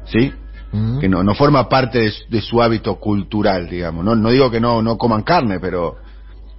¿sí? 0.06 0.34
Mm. 0.74 1.00
que 1.00 1.10
no, 1.10 1.22
no 1.24 1.36
forma 1.36 1.68
parte 1.70 2.00
de, 2.00 2.12
su- 2.12 2.30
de 2.30 2.42
su 2.42 2.62
hábito 2.62 2.96
cultural, 3.00 3.70
digamos. 3.70 4.04
No, 4.06 4.16
no 4.16 4.30
digo 4.30 4.50
que 4.50 4.60
no, 4.62 4.82
no 4.82 4.98
coman 4.98 5.22
carne, 5.24 5.60
pero 5.60 5.98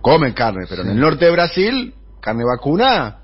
comen 0.03 0.33
carne. 0.35 0.67
Pero 0.69 0.83
en 0.83 0.91
el 0.91 1.01
norte 1.01 1.25
de 1.25 1.31
Brasil, 1.33 1.95
carne 2.21 2.45
vacuna, 2.45 3.19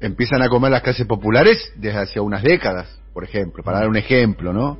empiezan 0.00 0.42
a 0.42 0.48
comer 0.48 0.70
las 0.70 0.82
clases 0.82 1.06
populares 1.06 1.72
desde 1.76 1.98
hace 1.98 2.20
unas 2.20 2.42
décadas, 2.42 3.00
por 3.12 3.24
ejemplo, 3.24 3.64
para 3.64 3.78
dar 3.80 3.88
un 3.88 3.96
ejemplo, 3.96 4.52
¿no? 4.52 4.78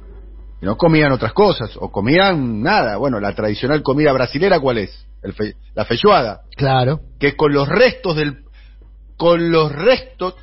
Y 0.61 0.67
no 0.67 0.77
comían 0.77 1.13
otras 1.13 1.33
cosas, 1.33 1.71
o 1.79 1.91
comían 1.93 2.63
nada. 2.63 2.97
Bueno, 2.97 3.21
la 3.21 3.33
tradicional 3.35 3.83
comida 3.83 4.13
brasilera, 4.13 4.59
¿cuál 4.61 4.79
es? 4.79 5.07
El 5.23 5.33
fe- 5.33 5.55
la 5.75 5.85
feijoada, 5.85 6.43
Claro. 6.57 7.01
que 7.21 7.37
con 7.37 7.53
los 7.53 7.69
restos 7.69 8.17
del... 8.17 8.45
con 9.17 9.51
los 9.51 9.71
restos, 9.73 10.35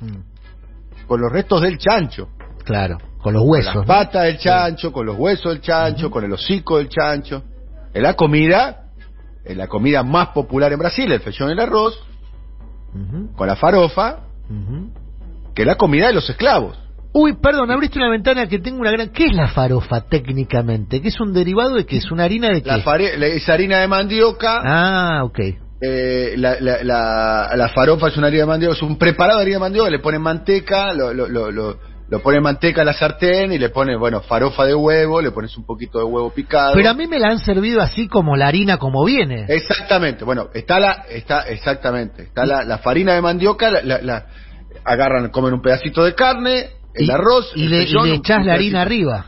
Mm. 0.00 1.06
con 1.08 1.20
los 1.20 1.32
restos 1.32 1.60
del 1.62 1.76
chancho. 1.78 2.28
Claro. 2.64 2.98
Con 3.20 3.32
los 3.32 3.42
con 3.42 3.50
huesos. 3.50 3.74
las 3.74 3.82
¿no? 3.82 3.84
patas 3.86 4.24
del 4.24 4.38
chancho, 4.38 4.92
con 4.92 5.06
los 5.06 5.16
huesos 5.18 5.52
del 5.52 5.60
chancho, 5.60 6.08
con 6.10 6.22
el 6.24 6.32
hocico 6.32 6.78
del 6.78 6.88
chancho. 6.88 7.42
Es 7.92 8.00
la 8.02 8.14
comida 8.14 8.84
eh, 9.44 9.54
la 9.56 9.66
comida 9.66 10.02
más 10.04 10.28
popular 10.28 10.72
en 10.72 10.78
Brasil, 10.78 11.10
el 11.10 11.20
feijón 11.20 11.48
y 11.48 11.52
el 11.52 11.60
arroz, 11.60 11.98
con 13.34 13.46
la 13.46 13.56
farofa, 13.56 14.20
que 15.54 15.62
es 15.62 15.66
la 15.66 15.76
comida 15.76 16.06
de 16.08 16.12
los 16.12 16.28
esclavos. 16.28 16.78
Uy, 17.20 17.34
perdón, 17.42 17.68
abriste 17.72 17.98
una 17.98 18.08
ventana 18.10 18.46
que 18.46 18.60
tengo 18.60 18.80
una 18.80 18.92
gran... 18.92 19.08
¿Qué 19.08 19.24
es 19.26 19.34
la 19.34 19.48
farofa 19.48 20.02
técnicamente? 20.08 21.02
¿Qué 21.02 21.08
es 21.08 21.18
un 21.20 21.32
derivado 21.32 21.74
de 21.74 21.84
qué? 21.84 21.96
¿Es 21.96 22.10
una 22.12 22.24
harina 22.24 22.48
de 22.48 22.62
qué? 22.62 22.68
La 22.68 22.78
fare- 22.80 23.14
es 23.36 23.48
harina 23.48 23.78
de 23.80 23.88
mandioca, 23.88 24.60
Ah, 24.64 25.24
ok. 25.24 25.38
eh, 25.80 26.34
la, 26.36 26.60
la, 26.60 26.82
la, 26.84 27.50
la 27.56 27.68
farofa 27.70 28.06
es 28.08 28.16
una 28.16 28.28
harina 28.28 28.42
de 28.44 28.46
mandioca, 28.48 28.74
es 28.76 28.82
un 28.82 28.96
preparado 28.98 29.38
de 29.38 29.42
harina 29.42 29.56
de 29.56 29.60
mandioca, 29.60 29.90
le 29.90 29.98
ponen 29.98 30.22
manteca, 30.22 30.92
lo, 30.94 31.12
lo, 31.12 31.26
lo, 31.28 31.50
lo, 31.50 31.78
lo 32.08 32.20
ponen 32.22 32.40
manteca 32.42 32.82
a 32.82 32.84
la 32.84 32.92
sartén 32.92 33.52
y 33.52 33.58
le 33.58 33.70
ponen, 33.70 33.98
bueno, 33.98 34.20
farofa 34.20 34.64
de 34.64 34.74
huevo, 34.76 35.20
le 35.20 35.32
pones 35.32 35.56
un 35.56 35.64
poquito 35.66 35.98
de 35.98 36.04
huevo 36.04 36.30
picado. 36.30 36.74
Pero 36.74 36.88
a 36.90 36.94
mí 36.94 37.06
me 37.08 37.18
la 37.18 37.30
han 37.30 37.40
servido 37.40 37.80
así 37.80 38.06
como 38.06 38.36
la 38.36 38.46
harina 38.46 38.76
como 38.78 39.04
viene. 39.04 39.44
Exactamente, 39.48 40.24
bueno, 40.24 40.50
está 40.54 40.78
la, 40.78 41.04
está, 41.10 41.40
exactamente, 41.48 42.22
está 42.22 42.46
la, 42.46 42.62
la 42.64 42.78
farina 42.78 43.14
de 43.14 43.22
mandioca, 43.22 43.70
la, 43.72 43.82
la- 43.82 44.02
la- 44.02 44.26
agarran, 44.84 45.30
comen 45.30 45.52
un 45.54 45.60
pedacito 45.62 46.04
de 46.04 46.14
carne, 46.14 46.70
el 46.98 47.06
Y- 47.06 47.10
arroz, 47.10 47.52
Y 47.54 47.64
el 47.64 47.70
le, 47.70 48.14
echás 48.14 48.44
la 48.44 48.54
harina 48.54 48.82
arriba. 48.82 49.26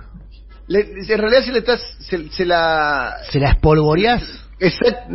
Le- 0.69 0.87
en 1.09 1.19
realidad 1.19 1.43
se 1.43 1.53
le 1.53 1.59
estás, 1.59 1.81
se, 2.01 2.29
se 2.31 2.45
la, 2.45 3.17
¿Se 3.31 3.41
la 3.41 3.51
espolvoreás? 3.51 4.23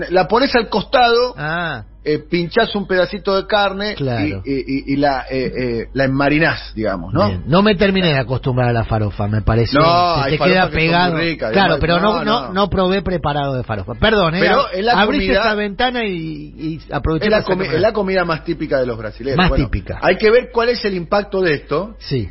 la 0.09 0.27
pones 0.27 0.53
al 0.55 0.69
costado, 0.69 1.35
Ah, 1.37 1.83
eh, 2.03 2.17
pinchás 2.19 2.75
un 2.75 2.87
pedacito 2.87 3.35
de 3.35 3.45
carne 3.47 3.93
Claro. 3.95 4.41
y, 4.43 4.51
y- 4.51 4.63
y- 4.67 4.93
y 4.93 4.95
la, 4.95 5.25
eh, 5.29 5.51
eh, 5.55 5.85
la 5.93 6.05
enmarinás, 6.05 6.73
digamos, 6.75 7.13
¿no? 7.13 7.27
bien. 7.27 7.43
No 7.47 7.61
me 7.61 7.75
terminé 7.75 8.07
de 8.09 8.17
acostumbrar 8.17 8.69
a 8.69 8.73
la 8.73 8.83
farofa, 8.85 9.27
me 9.27 9.41
parece. 9.43 9.77
No, 9.77 10.23
Se 10.23 10.31
te 10.31 10.37
queda 10.39 10.69
que 10.69 10.75
pegado. 10.75 11.17
ricas, 11.17 11.51
claro, 11.51 11.77
pero 11.79 11.99
no, 11.99 12.23
no, 12.23 12.51
no, 12.53 12.69
probé 12.69 13.01
preparado 13.03 13.53
de 13.55 13.63
farofa. 13.63 13.93
Perdón, 13.93 14.35
eh. 14.35 14.39
Pero 14.39 14.67
es 14.71 14.83
la 14.83 14.93
abriste 14.99 15.27
comida- 15.27 15.41
esa 15.41 15.53
ventana 15.55 16.05
y, 16.05 16.15
y 16.57 16.79
aproveché 16.91 17.25
Es 17.25 17.31
la, 17.31 17.43
para 17.43 17.55
comi- 17.55 17.71
es 17.73 17.81
la 17.81 17.93
comida 17.93 18.25
más 18.25 18.43
típica 18.43 18.79
de 18.79 18.87
los 18.87 18.97
brasileños. 18.97 19.37
Más 19.37 19.49
Bueno, 19.49 19.65
típica. 19.65 19.99
Hay 20.01 20.17
que 20.17 20.29
ver 20.31 20.49
cuál 20.51 20.69
es 20.69 20.83
el 20.85 20.95
impacto 20.95 21.41
de 21.41 21.53
esto, 21.53 21.95
Sí. 21.99 22.29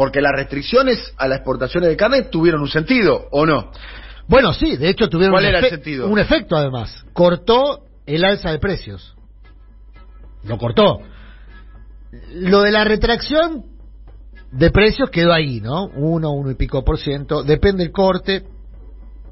Porque 0.00 0.22
las 0.22 0.32
restricciones 0.32 1.12
a 1.18 1.28
las 1.28 1.40
exportaciones 1.40 1.90
de 1.90 1.96
carne 1.98 2.22
tuvieron 2.22 2.62
un 2.62 2.70
sentido, 2.70 3.28
¿o 3.32 3.44
no? 3.44 3.70
Bueno, 4.28 4.54
sí, 4.54 4.78
de 4.78 4.88
hecho 4.88 5.10
tuvieron 5.10 5.34
¿Cuál 5.34 5.44
un, 5.44 5.48
era 5.50 5.58
el 5.58 5.68
sentido? 5.68 6.08
un 6.08 6.18
efecto 6.18 6.56
además. 6.56 7.04
Cortó 7.12 7.80
el 8.06 8.24
alza 8.24 8.50
de 8.50 8.58
precios. 8.58 9.14
Lo 10.44 10.56
cortó. 10.56 11.00
Lo 12.32 12.62
de 12.62 12.70
la 12.70 12.84
retracción 12.84 13.66
de 14.50 14.70
precios 14.70 15.10
quedó 15.10 15.34
ahí, 15.34 15.60
¿no? 15.60 15.88
Uno, 15.88 16.30
uno 16.30 16.50
y 16.50 16.54
pico 16.54 16.82
por 16.82 16.98
ciento. 16.98 17.42
Depende 17.42 17.82
del 17.82 17.92
corte. 17.92 18.44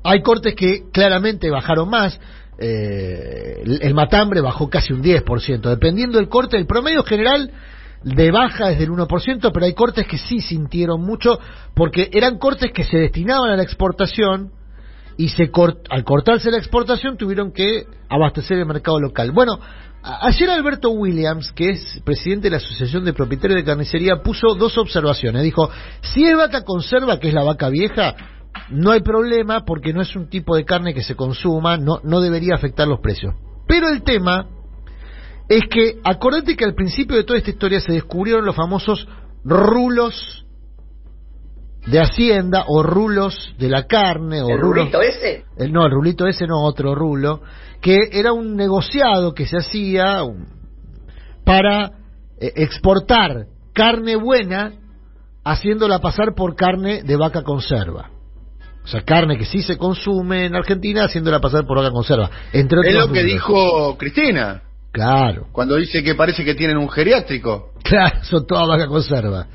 Hay 0.04 0.20
cortes 0.20 0.54
que 0.54 0.90
claramente 0.92 1.48
bajaron 1.48 1.88
más. 1.88 2.20
Eh, 2.58 3.62
el, 3.64 3.80
el 3.80 3.94
matambre 3.94 4.42
bajó 4.42 4.68
casi 4.68 4.92
un 4.92 5.02
10%. 5.02 5.62
Dependiendo 5.62 6.18
del 6.18 6.28
corte, 6.28 6.58
el 6.58 6.66
promedio 6.66 7.04
general 7.04 7.52
de 8.02 8.30
baja 8.30 8.70
es 8.70 8.78
del 8.78 8.90
1%, 8.90 9.50
pero 9.52 9.66
hay 9.66 9.74
cortes 9.74 10.06
que 10.06 10.18
sí 10.18 10.40
sintieron 10.40 11.00
mucho 11.02 11.38
porque 11.74 12.08
eran 12.12 12.38
cortes 12.38 12.72
que 12.72 12.84
se 12.84 12.96
destinaban 12.98 13.50
a 13.50 13.56
la 13.56 13.62
exportación 13.62 14.52
y 15.16 15.28
se 15.30 15.50
cort- 15.50 15.82
al 15.90 16.04
cortarse 16.04 16.50
la 16.50 16.58
exportación 16.58 17.16
tuvieron 17.16 17.52
que 17.52 17.84
abastecer 18.08 18.58
el 18.58 18.66
mercado 18.66 19.00
local. 19.00 19.32
Bueno, 19.32 19.58
ayer 20.02 20.48
Alberto 20.48 20.90
Williams, 20.90 21.50
que 21.52 21.70
es 21.70 22.00
presidente 22.04 22.44
de 22.44 22.50
la 22.52 22.56
Asociación 22.58 23.04
de 23.04 23.12
Propietarios 23.12 23.58
de 23.60 23.64
Carnicería, 23.64 24.22
puso 24.22 24.54
dos 24.54 24.78
observaciones. 24.78 25.42
Dijo, 25.42 25.68
si 26.02 26.24
es 26.24 26.36
vaca 26.36 26.62
conserva, 26.64 27.18
que 27.18 27.28
es 27.28 27.34
la 27.34 27.42
vaca 27.42 27.68
vieja, 27.68 28.14
no 28.70 28.92
hay 28.92 29.00
problema 29.00 29.64
porque 29.64 29.92
no 29.92 30.02
es 30.02 30.14
un 30.14 30.28
tipo 30.28 30.54
de 30.54 30.64
carne 30.64 30.94
que 30.94 31.02
se 31.02 31.16
consuma, 31.16 31.76
no, 31.76 32.00
no 32.04 32.20
debería 32.20 32.54
afectar 32.54 32.86
los 32.86 33.00
precios. 33.00 33.34
Pero 33.66 33.88
el 33.88 34.02
tema 34.02 34.46
es 35.48 35.62
que, 35.70 35.98
acordate 36.04 36.56
que 36.56 36.64
al 36.64 36.74
principio 36.74 37.16
de 37.16 37.24
toda 37.24 37.38
esta 37.38 37.50
historia 37.50 37.80
se 37.80 37.92
descubrieron 37.92 38.44
los 38.44 38.54
famosos 38.54 39.08
rulos 39.44 40.44
de 41.86 42.00
Hacienda 42.00 42.64
o 42.66 42.82
rulos 42.82 43.54
de 43.58 43.68
la 43.70 43.86
carne 43.86 44.42
o 44.42 44.48
¿El 44.48 44.60
rulos 44.60 44.90
rulito 44.90 45.00
ese? 45.00 45.44
el, 45.56 45.72
no, 45.72 45.86
el 45.86 45.92
rulito 45.92 46.26
ese 46.26 46.46
no, 46.46 46.62
otro 46.64 46.94
rulo, 46.94 47.40
que 47.80 47.96
era 48.12 48.32
un 48.32 48.56
negociado 48.56 49.32
que 49.32 49.46
se 49.46 49.56
hacía 49.56 50.22
para 51.44 51.92
eh, 52.38 52.52
exportar 52.56 53.46
carne 53.72 54.16
buena 54.16 54.72
haciéndola 55.44 56.00
pasar 56.00 56.34
por 56.34 56.56
carne 56.56 57.02
de 57.02 57.16
vaca 57.16 57.42
conserva. 57.42 58.10
O 58.84 58.86
sea, 58.86 59.02
carne 59.02 59.38
que 59.38 59.46
sí 59.46 59.62
se 59.62 59.78
consume 59.78 60.46
en 60.46 60.54
Argentina 60.54 61.04
haciéndola 61.04 61.40
pasar 61.40 61.66
por 61.66 61.78
vaca 61.78 61.90
conserva. 61.90 62.30
Entre 62.52 62.78
otros 62.78 62.94
Es 62.94 63.00
lo 63.00 63.12
que 63.12 63.22
dijo 63.22 63.96
Cristina, 63.96 64.62
Claro, 64.92 65.46
cuando 65.52 65.76
dice 65.76 66.02
que 66.02 66.14
parece 66.14 66.44
que 66.44 66.54
tienen 66.54 66.76
un 66.76 66.88
geriátrico. 66.88 67.72
claro, 67.82 68.22
son 68.24 68.46
toda 68.46 68.66
vaca 68.66 68.86
conserva. 68.86 69.46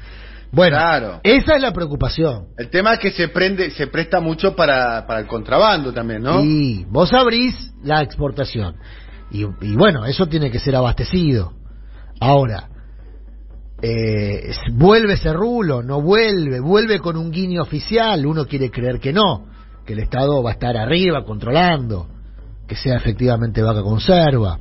Bueno, 0.51 0.77
Claro. 0.77 1.19
esa 1.23 1.55
es 1.55 1.61
la 1.61 1.73
preocupación. 1.73 2.49
El 2.57 2.69
tema 2.69 2.93
es 2.93 2.99
que 2.99 3.11
se 3.11 3.27
prende, 3.29 3.71
se 3.71 3.87
presta 3.87 4.19
mucho 4.19 4.55
para, 4.55 5.05
para 5.07 5.21
el 5.21 5.27
contrabando 5.27 5.91
también, 5.91 6.21
¿no? 6.21 6.43
Y 6.43 6.85
vos 6.89 7.11
abrís 7.13 7.73
la 7.83 8.03
exportación. 8.03 8.75
Y, 9.31 9.41
y 9.61 9.75
bueno, 9.75 10.05
eso 10.05 10.27
tiene 10.27 10.51
que 10.51 10.59
ser 10.59 10.75
abastecido. 10.75 11.53
Ahora, 12.19 12.69
eh, 13.81 14.51
¿vuelve 14.73 15.13
ese 15.13 15.33
rulo? 15.33 15.81
¿No 15.81 16.01
vuelve? 16.01 16.59
¿Vuelve 16.59 16.99
con 16.99 17.17
un 17.17 17.31
guiño 17.31 17.63
oficial? 17.63 18.23
Uno 18.25 18.45
quiere 18.45 18.69
creer 18.69 18.99
que 18.99 19.11
no, 19.11 19.47
que 19.85 19.93
el 19.93 19.99
Estado 19.99 20.43
va 20.43 20.51
a 20.51 20.53
estar 20.53 20.77
arriba 20.77 21.25
controlando, 21.25 22.07
que 22.67 22.75
sea 22.75 22.95
efectivamente 22.95 23.63
vaca 23.63 23.81
conserva. 23.81 24.59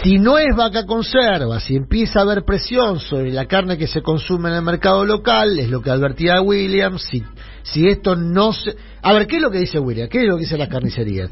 Si 0.00 0.18
no 0.18 0.38
es 0.38 0.56
vaca 0.56 0.86
conserva, 0.86 1.60
si 1.60 1.76
empieza 1.76 2.20
a 2.20 2.22
haber 2.22 2.44
presión 2.44 2.98
sobre 2.98 3.30
la 3.30 3.46
carne 3.46 3.76
que 3.76 3.86
se 3.86 4.02
consume 4.02 4.48
en 4.48 4.56
el 4.56 4.62
mercado 4.62 5.04
local, 5.04 5.58
es 5.58 5.68
lo 5.68 5.82
que 5.82 5.90
advertía 5.90 6.40
Williams, 6.40 7.02
si, 7.02 7.22
si 7.62 7.86
esto 7.86 8.16
no 8.16 8.52
se... 8.52 8.74
A 9.02 9.12
ver, 9.12 9.26
¿qué 9.26 9.36
es 9.36 9.42
lo 9.42 9.50
que 9.50 9.58
dice 9.58 9.78
Williams? 9.78 10.10
¿Qué 10.10 10.22
es 10.22 10.28
lo 10.28 10.36
que 10.36 10.42
dicen 10.42 10.58
las 10.58 10.68
carnicerías? 10.68 11.30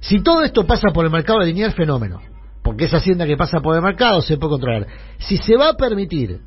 Si 0.00 0.22
todo 0.22 0.42
esto 0.44 0.64
pasa 0.66 0.88
por 0.94 1.04
el 1.04 1.10
mercado 1.10 1.40
lineal, 1.40 1.72
fenómeno, 1.72 2.22
porque 2.62 2.84
esa 2.84 2.98
hacienda 2.98 3.26
que 3.26 3.36
pasa 3.36 3.60
por 3.60 3.74
el 3.74 3.82
mercado 3.82 4.22
se 4.22 4.36
puede 4.36 4.52
controlar. 4.52 4.86
Si 5.18 5.36
se 5.38 5.56
va 5.56 5.70
a 5.70 5.76
permitir 5.76 6.40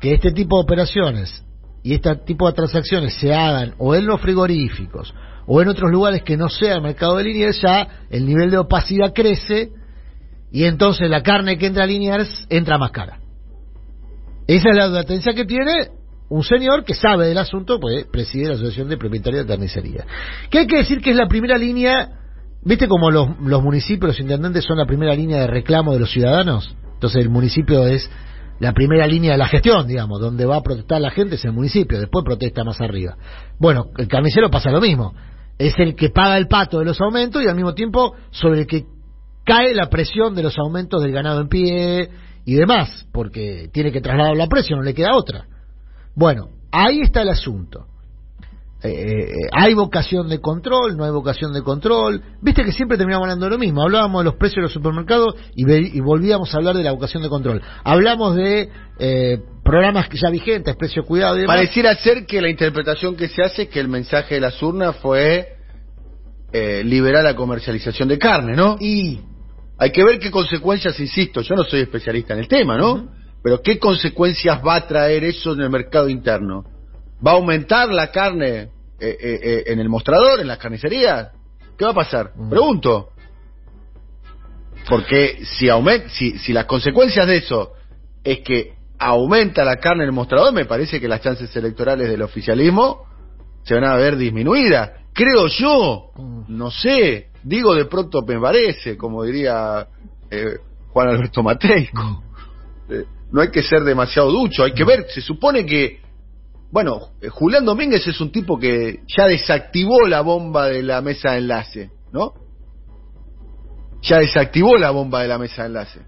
que 0.00 0.14
este 0.14 0.32
tipo 0.32 0.56
de 0.56 0.62
operaciones 0.62 1.44
y 1.82 1.94
este 1.94 2.16
tipo 2.16 2.46
de 2.46 2.54
transacciones 2.54 3.14
se 3.14 3.34
hagan 3.34 3.74
o 3.78 3.94
en 3.94 4.06
los 4.06 4.20
frigoríficos 4.20 5.14
o 5.46 5.60
en 5.60 5.68
otros 5.68 5.90
lugares 5.90 6.22
que 6.22 6.36
no 6.36 6.48
sea 6.48 6.76
el 6.76 6.82
mercado 6.82 7.16
de 7.16 7.24
Liniers, 7.24 7.60
ya 7.60 8.06
el 8.10 8.26
nivel 8.26 8.50
de 8.50 8.58
opacidad 8.58 9.12
crece 9.12 9.70
y 10.52 10.64
entonces 10.64 11.08
la 11.08 11.22
carne 11.22 11.58
que 11.58 11.66
entra 11.66 11.84
a 11.84 11.86
Liniers 11.86 12.46
entra 12.50 12.78
más 12.78 12.90
cara. 12.90 13.18
Esa 14.46 14.68
es 14.68 14.76
la 14.76 14.84
advertencia 14.84 15.32
que 15.34 15.44
tiene 15.44 15.88
un 16.28 16.44
señor 16.44 16.84
que 16.84 16.94
sabe 16.94 17.26
del 17.26 17.38
asunto, 17.38 17.78
pues 17.80 18.06
preside 18.10 18.48
la 18.48 18.54
Asociación 18.54 18.88
de 18.88 18.96
Propietarios 18.96 19.46
de 19.46 19.48
Carnicería. 19.48 20.04
Que 20.50 20.60
hay 20.60 20.66
que 20.66 20.78
decir 20.78 21.00
que 21.00 21.10
es 21.10 21.16
la 21.16 21.26
primera 21.26 21.56
línea, 21.56 22.08
¿viste 22.64 22.86
como 22.86 23.10
los, 23.10 23.28
los 23.40 23.62
municipios, 23.62 24.12
los 24.12 24.20
intendentes 24.20 24.64
son 24.64 24.78
la 24.78 24.86
primera 24.86 25.14
línea 25.14 25.40
de 25.40 25.46
reclamo 25.46 25.92
de 25.92 26.00
los 26.00 26.10
ciudadanos? 26.10 26.74
Entonces 26.94 27.22
el 27.22 27.30
municipio 27.30 27.86
es 27.86 28.10
la 28.60 28.72
primera 28.72 29.06
línea 29.06 29.32
de 29.32 29.38
la 29.38 29.48
gestión, 29.48 29.86
digamos, 29.86 30.20
donde 30.20 30.44
va 30.44 30.56
a 30.56 30.62
protestar 30.62 31.00
la 31.00 31.10
gente 31.10 31.34
es 31.34 31.44
el 31.44 31.52
municipio, 31.52 31.98
después 31.98 32.24
protesta 32.24 32.62
más 32.62 32.80
arriba. 32.80 33.16
Bueno, 33.58 33.86
el 33.96 34.06
carnicero 34.06 34.50
pasa 34.50 34.70
lo 34.70 34.80
mismo, 34.80 35.14
es 35.58 35.74
el 35.78 35.94
que 35.94 36.10
paga 36.10 36.36
el 36.36 36.46
pato 36.46 36.78
de 36.78 36.84
los 36.84 37.00
aumentos 37.00 37.42
y 37.42 37.48
al 37.48 37.56
mismo 37.56 37.74
tiempo 37.74 38.14
sobre 38.30 38.60
el 38.60 38.66
que 38.66 38.84
cae 39.44 39.74
la 39.74 39.88
presión 39.88 40.34
de 40.34 40.42
los 40.42 40.58
aumentos 40.58 41.02
del 41.02 41.12
ganado 41.12 41.40
en 41.40 41.48
pie 41.48 42.08
y 42.44 42.54
demás, 42.54 43.06
porque 43.12 43.68
tiene 43.72 43.92
que 43.92 44.00
trasladar 44.00 44.36
la 44.36 44.46
presión, 44.46 44.80
no 44.80 44.84
le 44.84 44.94
queda 44.94 45.14
otra. 45.16 45.46
Bueno, 46.14 46.48
ahí 46.70 47.00
está 47.02 47.22
el 47.22 47.28
asunto. 47.30 47.86
Eh, 48.84 48.88
eh, 48.90 49.26
hay 49.52 49.74
vocación 49.74 50.28
de 50.28 50.40
control, 50.40 50.96
no 50.96 51.04
hay 51.04 51.12
vocación 51.12 51.52
de 51.52 51.62
control. 51.62 52.20
Viste 52.40 52.64
que 52.64 52.72
siempre 52.72 52.96
terminamos 52.98 53.26
hablando 53.26 53.46
de 53.46 53.50
lo 53.52 53.58
mismo. 53.58 53.80
Hablábamos 53.82 54.22
de 54.22 54.24
los 54.24 54.34
precios 54.34 54.56
de 54.56 54.62
los 54.62 54.72
supermercados 54.72 55.36
y, 55.54 55.64
ve- 55.64 55.88
y 55.94 56.00
volvíamos 56.00 56.52
a 56.52 56.56
hablar 56.58 56.76
de 56.76 56.82
la 56.82 56.90
vocación 56.90 57.22
de 57.22 57.28
control. 57.28 57.62
Hablamos 57.84 58.34
de 58.34 58.68
eh, 58.98 59.38
programas 59.62 60.08
ya 60.10 60.30
vigentes, 60.30 60.74
precio 60.74 61.04
cuidado 61.04 61.36
y 61.38 61.42
demás. 61.42 61.58
Pareciera 61.58 61.94
ser 61.94 62.26
que 62.26 62.40
la 62.42 62.48
interpretación 62.50 63.14
que 63.14 63.28
se 63.28 63.42
hace 63.44 63.62
es 63.62 63.68
que 63.68 63.78
el 63.78 63.86
mensaje 63.86 64.34
de 64.34 64.40
las 64.40 64.60
urnas 64.60 64.96
fue 64.96 65.46
eh, 66.52 66.82
liberar 66.84 67.22
la 67.22 67.36
comercialización 67.36 68.08
de 68.08 68.18
carne, 68.18 68.56
¿no? 68.56 68.76
Y 68.80 69.20
Hay 69.82 69.90
que 69.90 70.04
ver 70.04 70.20
qué 70.20 70.30
consecuencias, 70.30 71.00
insisto, 71.00 71.40
yo 71.40 71.56
no 71.56 71.64
soy 71.64 71.80
especialista 71.80 72.34
en 72.34 72.38
el 72.38 72.46
tema, 72.46 72.78
¿no? 72.78 73.08
Pero 73.42 73.60
qué 73.62 73.80
consecuencias 73.80 74.60
va 74.64 74.76
a 74.76 74.86
traer 74.86 75.24
eso 75.24 75.54
en 75.54 75.60
el 75.60 75.70
mercado 75.70 76.08
interno. 76.08 76.64
¿Va 77.26 77.32
a 77.32 77.34
aumentar 77.34 77.88
la 77.88 78.12
carne 78.12 78.60
eh, 78.60 78.68
eh, 79.00 79.18
eh, 79.20 79.64
en 79.66 79.80
el 79.80 79.88
mostrador, 79.88 80.38
en 80.38 80.46
las 80.46 80.58
carnicerías? 80.58 81.30
¿Qué 81.76 81.84
va 81.84 81.90
a 81.90 81.94
pasar? 81.94 82.30
Pregunto. 82.48 83.08
Porque 84.88 85.44
si, 85.46 85.68
aument 85.68 86.06
si, 86.10 86.38
si 86.38 86.52
las 86.52 86.66
consecuencias 86.66 87.26
de 87.26 87.38
eso 87.38 87.72
es 88.22 88.38
que 88.38 88.74
aumenta 89.00 89.64
la 89.64 89.78
carne 89.78 90.04
en 90.04 90.10
el 90.10 90.14
mostrador, 90.14 90.52
me 90.52 90.64
parece 90.64 91.00
que 91.00 91.08
las 91.08 91.22
chances 91.22 91.56
electorales 91.56 92.08
del 92.08 92.22
oficialismo 92.22 93.04
se 93.64 93.74
van 93.74 93.82
a 93.82 93.96
ver 93.96 94.16
disminuidas. 94.16 94.92
Creo 95.12 95.48
yo, 95.48 96.12
no 96.46 96.70
sé, 96.70 97.31
digo 97.42 97.74
de 97.74 97.86
pronto 97.86 98.22
me 98.26 98.38
parece, 98.40 98.96
como 98.96 99.24
diría 99.24 99.86
eh, 100.30 100.58
Juan 100.88 101.08
Alberto 101.08 101.42
Mateico. 101.42 102.22
Eh, 102.88 103.04
no 103.30 103.40
hay 103.40 103.50
que 103.50 103.62
ser 103.62 103.82
demasiado 103.82 104.30
ducho, 104.30 104.64
hay 104.64 104.72
que 104.72 104.84
ver, 104.84 105.06
se 105.08 105.20
supone 105.20 105.64
que, 105.64 106.00
bueno, 106.70 107.12
eh, 107.20 107.28
Julián 107.28 107.64
Domínguez 107.64 108.06
es 108.06 108.20
un 108.20 108.30
tipo 108.30 108.58
que 108.58 109.00
ya 109.06 109.26
desactivó 109.26 110.06
la 110.06 110.20
bomba 110.20 110.66
de 110.66 110.82
la 110.82 111.00
mesa 111.00 111.32
de 111.32 111.38
enlace, 111.38 111.90
¿no? 112.12 112.34
Ya 114.02 114.18
desactivó 114.18 114.76
la 114.76 114.90
bomba 114.90 115.22
de 115.22 115.28
la 115.28 115.38
mesa 115.38 115.62
de 115.62 115.68
enlace. 115.68 116.00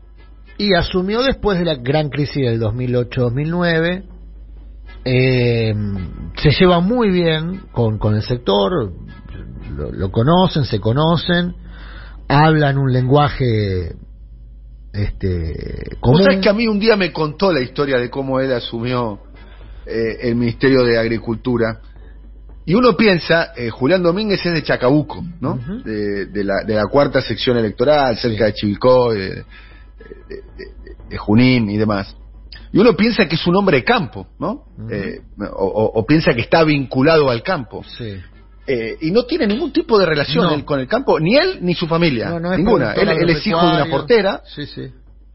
Y 0.58 0.74
asumió 0.74 1.22
después 1.22 1.58
de 1.58 1.64
la 1.64 1.76
gran 1.76 2.10
crisis 2.10 2.36
del 2.36 2.60
2008-2009. 2.60 4.04
Eh, 5.06 5.74
se 6.36 6.50
lleva 6.50 6.80
muy 6.80 7.10
bien 7.10 7.62
con, 7.72 7.98
con 7.98 8.14
el 8.14 8.22
sector, 8.22 8.92
lo, 9.76 9.92
lo 9.92 10.10
conocen, 10.10 10.64
se 10.64 10.80
conocen, 10.80 11.54
hablan 12.28 12.78
un 12.78 12.92
lenguaje 12.92 13.94
este, 14.92 15.54
¿Vos 15.90 15.98
común. 16.00 16.22
sabés 16.22 16.40
que 16.40 16.48
a 16.48 16.52
mí 16.52 16.68
un 16.68 16.78
día 16.78 16.96
me 16.96 17.12
contó 17.12 17.52
la 17.52 17.60
historia 17.60 17.98
de 17.98 18.08
cómo 18.10 18.38
él 18.40 18.52
asumió 18.52 19.18
eh, 19.86 20.18
el 20.22 20.36
Ministerio 20.36 20.84
de 20.84 20.98
Agricultura? 20.98 21.80
Y 22.66 22.74
uno 22.74 22.96
piensa, 22.96 23.52
eh, 23.56 23.68
Julián 23.70 24.02
Domínguez 24.02 24.44
es 24.46 24.54
de 24.54 24.62
Chacabuco, 24.62 25.22
¿no? 25.40 25.58
De, 25.84 26.26
de 26.26 26.44
la, 26.44 26.62
de 26.66 26.74
la 26.74 26.86
cuarta 26.86 27.20
sección 27.20 27.58
electoral, 27.58 28.16
cerca 28.16 28.46
de 28.46 28.54
Chivilcoy, 28.54 29.18
de, 29.18 29.44
Junín 31.18 31.68
y 31.70 31.76
demás. 31.76 32.16
Y 32.72 32.78
uno 32.78 32.96
piensa 32.96 33.28
que 33.28 33.34
es 33.36 33.46
un 33.46 33.54
hombre 33.56 33.78
de 33.78 33.84
campo, 33.84 34.26
¿no? 34.40 34.64
Eh, 34.90 35.20
o, 35.38 35.64
o- 35.66 35.92
o 36.00 36.06
piensa 36.06 36.32
que 36.34 36.40
está 36.40 36.64
vinculado 36.64 37.28
al 37.30 37.42
campo. 37.42 37.84
Sí. 37.84 38.14
Eh, 38.66 38.96
y 39.02 39.10
no 39.10 39.24
tiene 39.24 39.46
ningún 39.46 39.72
tipo 39.72 39.98
de 39.98 40.06
relación 40.06 40.46
No. 40.46 40.54
él 40.54 40.64
con 40.64 40.80
el 40.80 40.88
campo, 40.88 41.20
ni 41.20 41.36
él 41.36 41.58
ni 41.60 41.74
su 41.74 41.86
familia. 41.86 42.30
No, 42.30 42.40
no 42.40 42.52
es 42.52 42.58
ninguna. 42.58 42.92
Él, 42.94 43.08
él 43.10 43.30
es 43.30 43.46
hijo 43.46 43.60
de 43.60 43.66
una 43.82 43.86
portera, 43.90 44.42
Sí, 44.46 44.64
sí. 44.66 44.90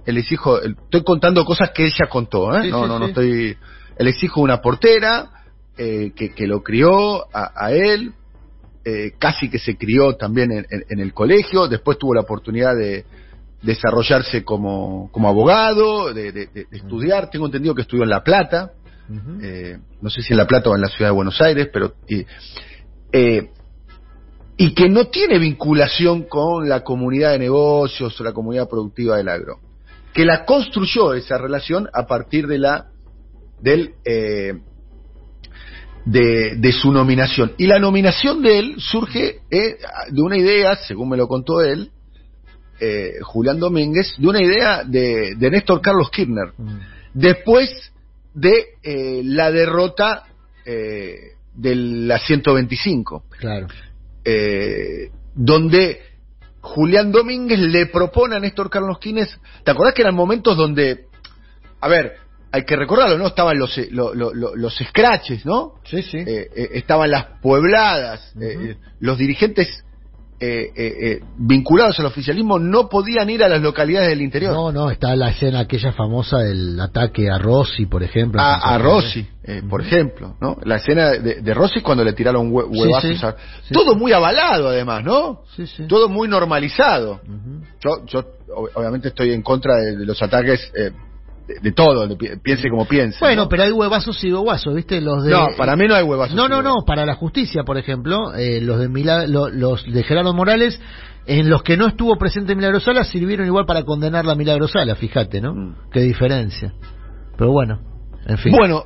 él 0.05 0.17
es 0.17 0.31
hijo, 0.31 0.59
estoy 0.61 1.03
contando 1.03 1.45
cosas 1.45 1.69
que 1.71 1.85
ella 1.85 2.07
contó, 2.09 2.55
¿eh? 2.57 2.63
Sí, 2.63 2.71
no, 2.71 2.83
sí, 2.83 2.87
no, 2.89 2.97
no 2.99 3.05
estoy, 3.07 3.55
él 3.97 4.07
es 4.07 4.23
hijo 4.23 4.39
de 4.39 4.43
una 4.45 4.61
portera, 4.61 5.29
eh, 5.77 6.11
que, 6.15 6.33
que 6.33 6.47
lo 6.47 6.63
crió 6.63 7.23
a, 7.35 7.51
a 7.55 7.71
él, 7.71 8.13
eh, 8.83 9.11
casi 9.19 9.47
que 9.49 9.59
se 9.59 9.77
crió 9.77 10.15
también 10.15 10.51
en, 10.51 10.65
en- 10.71 10.83
en 10.89 10.99
el 10.99 11.13
colegio, 11.13 11.67
después 11.67 11.99
tuvo 11.99 12.15
la 12.15 12.21
oportunidad 12.21 12.75
de 12.75 13.05
desarrollarse 13.61 14.43
como, 14.43 15.09
como 15.11 15.27
abogado, 15.29 16.13
de, 16.13 16.31
de- 16.31 16.47
de- 16.47 16.65
de 16.65 16.77
estudiar, 16.77 17.29
tengo 17.29 17.45
entendido 17.45 17.75
que 17.75 17.81
estudió 17.83 18.03
en 18.03 18.09
La 18.09 18.23
Plata, 18.23 18.71
eh, 19.41 19.77
no 20.01 20.09
sé 20.09 20.21
si 20.21 20.33
en 20.33 20.37
La 20.37 20.45
Plata 20.47 20.69
o 20.69 20.75
en 20.75 20.81
la 20.81 20.87
ciudad 20.87 21.09
de 21.11 21.15
Buenos 21.15 21.39
Aires, 21.41 21.67
pero 21.73 21.93
y, 22.07 22.25
eh, 23.11 23.49
y 24.57 24.73
que 24.73 24.89
no 24.89 25.07
tiene 25.07 25.39
vinculación 25.39 26.23
con 26.23 26.67
la 26.67 26.83
comunidad 26.83 27.31
de 27.31 27.39
negocios 27.39 28.19
o 28.19 28.23
la 28.23 28.33
comunidad 28.33 28.67
productiva 28.67 29.17
del 29.17 29.29
agro, 29.29 29.59
que 30.13 30.25
la 30.25 30.45
construyó 30.45 31.13
esa 31.13 31.37
relación 31.37 31.87
a 31.93 32.05
partir 32.05 32.45
de 32.47 32.59
la 32.59 32.87
del 33.61 33.93
eh, 34.05 34.53
de, 36.05 36.55
de 36.57 36.71
su 36.71 36.91
nominación. 36.91 37.53
Y 37.57 37.67
la 37.67 37.79
nominación 37.79 38.41
de 38.41 38.59
él 38.59 38.75
surge 38.79 39.41
eh, 39.51 39.77
de 40.09 40.21
una 40.21 40.37
idea, 40.37 40.75
según 40.75 41.09
me 41.09 41.17
lo 41.17 41.27
contó 41.27 41.61
él, 41.61 41.91
eh, 42.79 43.13
Julián 43.21 43.59
Domínguez, 43.59 44.15
de 44.17 44.27
una 44.27 44.41
idea 44.41 44.83
de, 44.83 45.35
de 45.35 45.51
Néstor 45.51 45.81
Carlos 45.81 46.09
Kirchner. 46.11 46.53
Mm. 46.57 46.79
después 47.13 47.91
de 48.33 48.67
eh, 48.83 49.21
la 49.23 49.51
derrota 49.51 50.25
de 51.59 51.75
la 51.75 52.19
125, 52.19 53.23
Claro. 53.39 53.67
eh, 54.25 55.09
donde 55.35 55.99
Julián 56.61 57.11
Domínguez 57.11 57.59
le 57.59 57.85
propone 57.87 58.35
a 58.35 58.39
Néstor 58.39 58.69
Carlos 58.69 58.99
Quines, 58.99 59.29
¿te 59.63 59.71
acordás 59.71 59.93
que 59.93 60.01
eran 60.01 60.15
momentos 60.15 60.55
donde, 60.57 61.05
a 61.81 61.87
ver, 61.87 62.13
hay 62.51 62.63
que 62.65 62.75
recordarlo, 62.75 63.17
¿no? 63.17 63.27
Estaban 63.27 63.57
los, 63.59 63.77
eh, 63.77 63.89
lo- 63.91 64.13
lo- 64.15 64.33
lo- 64.33 64.55
los 64.55 64.75
scratches, 64.77 65.45
¿no? 65.45 65.75
Sí, 65.83 66.01
sí. 66.01 66.17
Eh, 66.17 66.49
eh, 66.55 66.69
estaban 66.73 67.11
las 67.11 67.25
puebladas, 67.41 68.33
eh, 68.41 68.55
eh, 68.71 68.75
los 68.99 69.17
dirigentes 69.17 69.83
vinculados 71.37 71.99
al 71.99 72.05
oficialismo 72.05 72.59
no 72.59 72.87
podían 72.87 73.29
ir 73.29 73.43
a 73.43 73.49
las 73.49 73.61
localidades 73.61 74.07
del 74.09 74.21
interior. 74.21 74.53
No, 74.53 74.71
no, 74.71 74.89
está 74.89 75.13
la 75.15 75.31
escena 75.31 75.59
aquella 75.59 75.91
famosa 75.91 76.37
del 76.39 76.79
ataque 76.79 77.29
a 77.29 77.37
Rossi, 77.37 77.85
por 77.87 78.03
ejemplo. 78.03 78.39
a. 78.41 78.77
Rossi, 78.77 79.27
eh, 79.51 79.63
por 79.67 79.81
ejemplo, 79.81 80.35
¿no? 80.39 80.57
La 80.63 80.75
escena 80.75 81.09
de, 81.11 81.41
de 81.41 81.53
Rossi 81.53 81.81
cuando 81.81 82.03
le 82.03 82.13
tiraron 82.13 82.51
hue- 82.51 82.67
huevazos 82.69 83.17
sí. 83.19 83.25
a- 83.25 83.35
Sí, 83.63 83.73
todo 83.73 83.95
muy 83.95 84.11
avalado 84.13 84.69
además, 84.69 85.03
¿no? 85.03 85.41
Sí, 85.55 85.65
sí. 85.65 85.87
Todo 85.87 86.07
muy 86.07 86.27
normalizado. 86.27 87.19
Yo, 87.83 88.05
yo 88.05 88.19
ob- 88.55 88.69
obviamente 88.75 89.07
estoy 89.09 89.31
en 89.33 89.41
contra 89.41 89.75
de, 89.77 89.97
de 89.97 90.05
los 90.05 90.21
ataques 90.21 90.71
eh, 90.77 90.91
de, 91.47 91.59
de 91.61 91.71
todo, 91.71 92.07
piense 92.43 92.69
como 92.69 92.85
piense. 92.85 93.17
Bueno, 93.21 93.43
¿no? 93.43 93.49
pero 93.49 93.63
hay 93.63 93.71
huevazos 93.71 94.23
y 94.23 94.31
huevazos, 94.31 94.75
¿viste? 94.75 95.01
Los 95.01 95.23
de... 95.23 95.31
No, 95.31 95.47
para 95.57 95.75
mí 95.75 95.87
no 95.87 95.95
hay 95.95 96.03
huevazos. 96.03 96.35
No, 96.35 96.47
no, 96.47 96.61
no, 96.61 96.83
para 96.85 97.05
la 97.07 97.15
justicia, 97.15 97.63
por 97.63 97.77
ejemplo, 97.79 98.35
eh, 98.35 98.61
los 98.61 98.79
de 98.79 98.87
Mila- 98.87 99.25
lo- 99.25 99.49
los 99.49 99.83
de 99.91 100.03
Gerardo 100.03 100.33
Morales, 100.33 100.79
en 101.25 101.49
los 101.49 101.63
que 101.63 101.75
no 101.75 101.87
estuvo 101.87 102.15
presente 102.17 102.55
Milagro 102.55 102.79
Sala, 102.79 103.03
sirvieron 103.03 103.47
igual 103.47 103.65
para 103.65 103.83
condenar 103.83 104.25
la 104.25 104.35
Milagro 104.35 104.67
Sala, 104.67 104.93
fíjate, 104.95 105.41
¿no? 105.41 105.55
Mm. 105.55 105.75
Qué 105.91 106.01
diferencia. 106.01 106.73
Pero 107.37 107.51
bueno, 107.51 107.79
en 108.27 108.37
fin. 108.37 108.51
Bueno, 108.51 108.83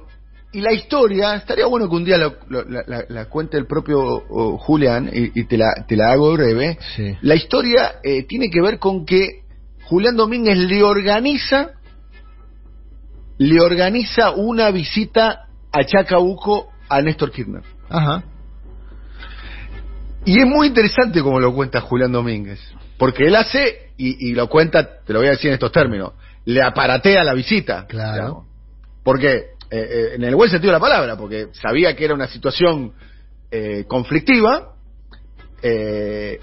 y 0.53 0.61
la 0.61 0.71
historia, 0.71 1.35
estaría 1.35 1.65
bueno 1.65 1.89
que 1.89 1.95
un 1.95 2.05
día 2.05 2.17
lo- 2.17 2.35
lo- 2.47 2.63
la, 2.63 2.83
la- 2.87 3.05
la 3.09 3.25
cuente 3.25 3.57
el 3.57 3.65
propio 3.65 3.99
oh, 4.01 4.57
Julián 4.57 5.09
y, 5.11 5.39
y 5.39 5.45
te, 5.45 5.57
la, 5.57 5.73
te 5.87 5.95
la 5.97 6.11
hago 6.11 6.33
breve. 6.33 6.77
Sí. 6.95 7.15
La 7.21 7.35
historia 7.35 7.95
eh, 8.03 8.23
tiene 8.23 8.49
que 8.49 8.61
ver 8.61 8.79
con 8.79 9.05
que 9.05 9.41
Julián 9.85 10.15
Domínguez 10.15 10.57
le 10.57 10.83
organiza 10.83 11.71
le 13.39 13.59
organiza 13.59 14.31
una 14.31 14.69
visita 14.71 15.47
a 15.71 15.83
Chacabuco 15.83 16.69
a 16.87 17.01
Néstor 17.01 17.31
Kirchner. 17.31 17.63
Ajá. 17.89 18.23
Y 20.25 20.39
es 20.39 20.45
muy 20.45 20.67
interesante 20.67 21.21
como 21.21 21.39
lo 21.39 21.53
cuenta 21.53 21.81
Julián 21.81 22.11
Domínguez, 22.11 22.59
porque 22.97 23.25
él 23.25 23.35
hace, 23.35 23.89
y, 23.97 24.29
y 24.29 24.33
lo 24.33 24.47
cuenta, 24.47 25.01
te 25.03 25.11
lo 25.13 25.19
voy 25.19 25.27
a 25.27 25.31
decir 25.31 25.49
en 25.49 25.55
estos 25.55 25.71
términos, 25.71 26.13
le 26.45 26.61
aparatea 26.61 27.23
la 27.23 27.33
visita. 27.33 27.85
Claro. 27.87 28.13
digamos. 28.13 28.47
Porque, 29.03 29.47
eh, 29.73 29.87
eh, 29.89 30.15
en 30.15 30.23
el 30.23 30.35
buen 30.35 30.49
sentido 30.49 30.71
de 30.71 30.77
la 30.77 30.81
palabra, 30.87 31.17
porque 31.17 31.47
sabía 31.53 31.95
que 31.95 32.05
era 32.05 32.13
una 32.13 32.27
situación 32.27 32.93
eh, 33.51 33.85
conflictiva, 33.87 34.75
eh, 35.61 36.39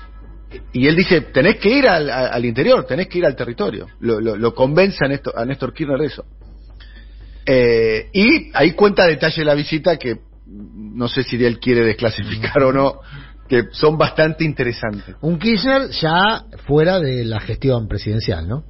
y 0.72 0.86
él 0.88 0.96
dice, 0.96 1.20
tenés 1.32 1.56
que 1.56 1.68
ir 1.68 1.86
al, 1.88 2.10
a- 2.10 2.28
al 2.28 2.44
interior, 2.44 2.84
tenés 2.86 3.06
que 3.08 3.18
ir 3.18 3.26
al 3.26 3.36
territorio. 3.36 3.86
Lo, 4.00 4.54
convence 4.54 4.98
a 5.04 5.08
Néstor, 5.08 5.34
a 5.36 5.44
Néstor 5.44 5.72
Kirchner 5.72 5.98
de 6.00 6.06
eso. 6.06 6.24
Eh, 7.46 8.08
y 8.12 8.50
ahí 8.54 8.72
cuenta 8.72 9.06
detalle 9.06 9.42
de 9.42 9.44
la 9.44 9.54
visita 9.54 9.96
que 9.96 10.18
no 10.46 11.08
sé 11.08 11.22
si 11.22 11.42
él 11.44 11.58
quiere 11.60 11.82
desclasificar 11.84 12.62
o 12.64 12.72
no, 12.72 13.00
que 13.48 13.64
son 13.72 13.96
bastante 13.96 14.44
interesantes. 14.44 15.14
Un 15.20 15.38
Kirchner 15.38 15.90
ya 15.90 16.44
fuera 16.66 16.98
de 17.00 17.24
la 17.24 17.40
gestión 17.40 17.86
presidencial, 17.88 18.48
¿no? 18.48 18.64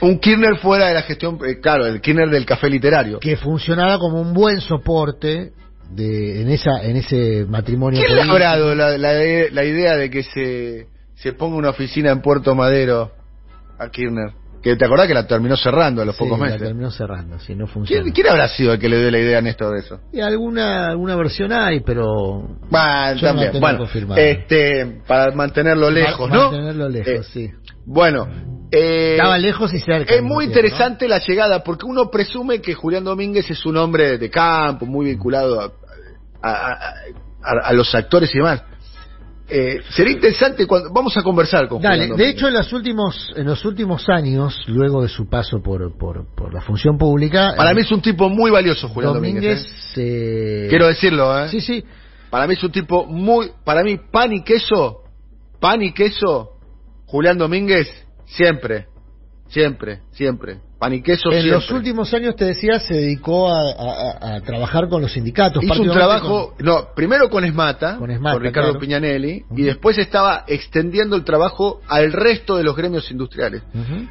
Un 0.00 0.18
Kirchner 0.18 0.56
fuera 0.58 0.88
de 0.88 0.94
la 0.94 1.02
gestión, 1.02 1.38
eh, 1.46 1.60
claro, 1.60 1.86
el 1.86 2.00
Kirchner 2.00 2.28
del 2.28 2.44
café 2.44 2.68
literario. 2.68 3.18
Que 3.20 3.36
funcionaba 3.36 3.98
como 3.98 4.20
un 4.20 4.34
buen 4.34 4.60
soporte 4.60 5.52
de, 5.90 6.42
en, 6.42 6.50
esa, 6.50 6.82
en 6.82 6.96
ese 6.96 7.46
matrimonio. 7.48 8.02
¿Quién 8.06 8.26
dado 8.26 8.74
la, 8.74 8.98
la, 8.98 9.12
la 9.12 9.64
idea 9.64 9.96
de 9.96 10.10
que 10.10 10.22
se, 10.22 10.86
se 11.14 11.32
ponga 11.32 11.56
una 11.56 11.70
oficina 11.70 12.10
en 12.10 12.20
Puerto 12.20 12.54
Madero 12.54 13.12
a 13.78 13.88
Kirchner? 13.88 14.32
Que 14.64 14.76
te 14.76 14.84
acordás 14.86 15.06
que 15.06 15.12
la 15.14 15.26
terminó 15.26 15.56
cerrando 15.58 16.00
a 16.00 16.06
los 16.06 16.16
Sí, 16.16 16.24
pocos 16.24 16.38
la 16.38 16.46
meses. 16.46 16.62
terminó 16.62 16.90
cerrando, 16.90 17.38
si 17.38 17.54
no 17.54 17.66
funciona. 17.66 18.02
¿Quién, 18.02 18.14
quién 18.14 18.28
habrá 18.28 18.48
sido 18.48 18.72
el 18.72 18.78
que 18.80 18.88
le 18.88 18.98
dio 18.98 19.10
la 19.10 19.18
idea 19.18 19.38
a 19.38 19.42
Néstor 19.42 19.74
de 19.74 19.80
eso? 19.80 20.00
Y 20.10 20.20
alguna, 20.20 20.86
alguna 20.88 21.14
versión 21.16 21.52
hay, 21.52 21.80
pero 21.80 22.04
Bueno, 22.70 23.14
Yo 23.14 23.26
la 23.26 23.34
también. 23.34 23.60
Bueno, 23.60 23.86
este, 24.16 25.02
para 25.06 25.32
mantenerlo 25.32 25.90
lejos, 25.90 26.30
Ma- 26.30 26.34
¿no? 26.36 26.42
mantenerlo 26.50 26.88
lejos, 26.88 27.08
Eh, 27.12 27.22
sí. 27.30 27.50
Bueno, 27.84 28.26
eh, 28.72 29.12
Estaba 29.18 29.36
lejos 29.36 29.72
y 29.74 29.78
cerca. 29.80 30.14
Es 30.14 30.22
muy 30.22 30.46
interesante 30.46 31.06
la 31.08 31.18
llegada, 31.18 31.62
porque 31.62 31.84
uno 31.84 32.10
presume 32.10 32.62
que 32.62 32.72
Julián 32.72 33.04
Domínguez 33.04 33.50
es 33.50 33.66
un 33.66 33.76
hombre 33.76 34.16
de 34.16 34.30
campo, 34.30 34.86
muy 34.86 35.04
vinculado 35.04 35.60
a, 35.60 35.64
a- 36.42 36.72
a- 36.72 36.94
a- 37.42 37.68
a 37.68 37.72
los 37.74 37.94
actores 37.94 38.34
y 38.34 38.38
demás. 38.38 38.62
Eh, 39.46 39.82
sería 39.90 40.14
interesante 40.14 40.66
cuando 40.66 40.90
vamos 40.90 41.14
a 41.18 41.22
conversar 41.22 41.68
con. 41.68 41.82
Dale, 41.82 42.08
Julián 42.08 42.16
de 42.16 42.28
hecho 42.30 42.48
en 42.48 42.54
los 42.54 42.72
últimos 42.72 43.30
en 43.36 43.44
los 43.44 43.62
últimos 43.66 44.08
años, 44.08 44.58
luego 44.68 45.02
de 45.02 45.08
su 45.08 45.28
paso 45.28 45.62
por 45.62 45.98
por, 45.98 46.34
por 46.34 46.54
la 46.54 46.62
función 46.62 46.96
pública, 46.96 47.52
para 47.54 47.72
eh, 47.72 47.74
mí 47.74 47.82
es 47.82 47.92
un 47.92 48.00
tipo 48.00 48.30
muy 48.30 48.50
valioso 48.50 48.88
Julián 48.88 49.12
Domínguez. 49.12 49.62
Domínguez, 49.62 49.92
eh, 49.96 50.66
Quiero 50.70 50.86
decirlo, 50.86 51.44
¿eh? 51.44 51.50
sí, 51.50 51.60
sí, 51.60 51.84
Para 52.30 52.46
mí 52.46 52.54
es 52.54 52.64
un 52.64 52.72
tipo 52.72 53.04
muy, 53.04 53.50
para 53.64 53.82
mí 53.82 53.98
pan 54.10 54.32
y 54.32 54.42
queso, 54.42 55.02
pan 55.60 55.82
y 55.82 55.92
queso, 55.92 56.52
Julián 57.04 57.36
Domínguez 57.36 57.88
siempre. 58.24 58.93
Siempre, 59.48 60.00
siempre. 60.12 60.58
Pan 60.78 60.92
y 60.94 61.02
queso 61.02 61.28
En 61.30 61.40
siempre. 61.42 61.50
los 61.52 61.70
últimos 61.70 62.12
años, 62.12 62.34
te 62.36 62.44
decía, 62.44 62.78
se 62.80 62.94
dedicó 62.94 63.48
a, 63.48 63.60
a- 63.72 64.36
a 64.36 64.40
trabajar 64.42 64.88
con 64.88 65.00
los 65.00 65.12
sindicatos. 65.12 65.62
Hizo 65.62 65.72
un 65.82 65.90
trabajo, 65.90 66.54
no, 66.58 66.88
primero 66.94 67.30
con 67.30 67.44
Esmata, 67.44 67.96
Con 67.98 68.10
Esmata, 68.10 68.38
Ricardo 68.38 68.70
claro. 68.70 68.80
Piñanelli, 68.80 69.44
y 69.56 69.62
después 69.62 69.96
estaba 69.98 70.44
extendiendo 70.46 71.16
el 71.16 71.24
trabajo 71.24 71.80
al 71.88 72.12
resto 72.12 72.56
de 72.56 72.64
los 72.64 72.76
gremios 72.76 73.10
industriales. 73.10 73.62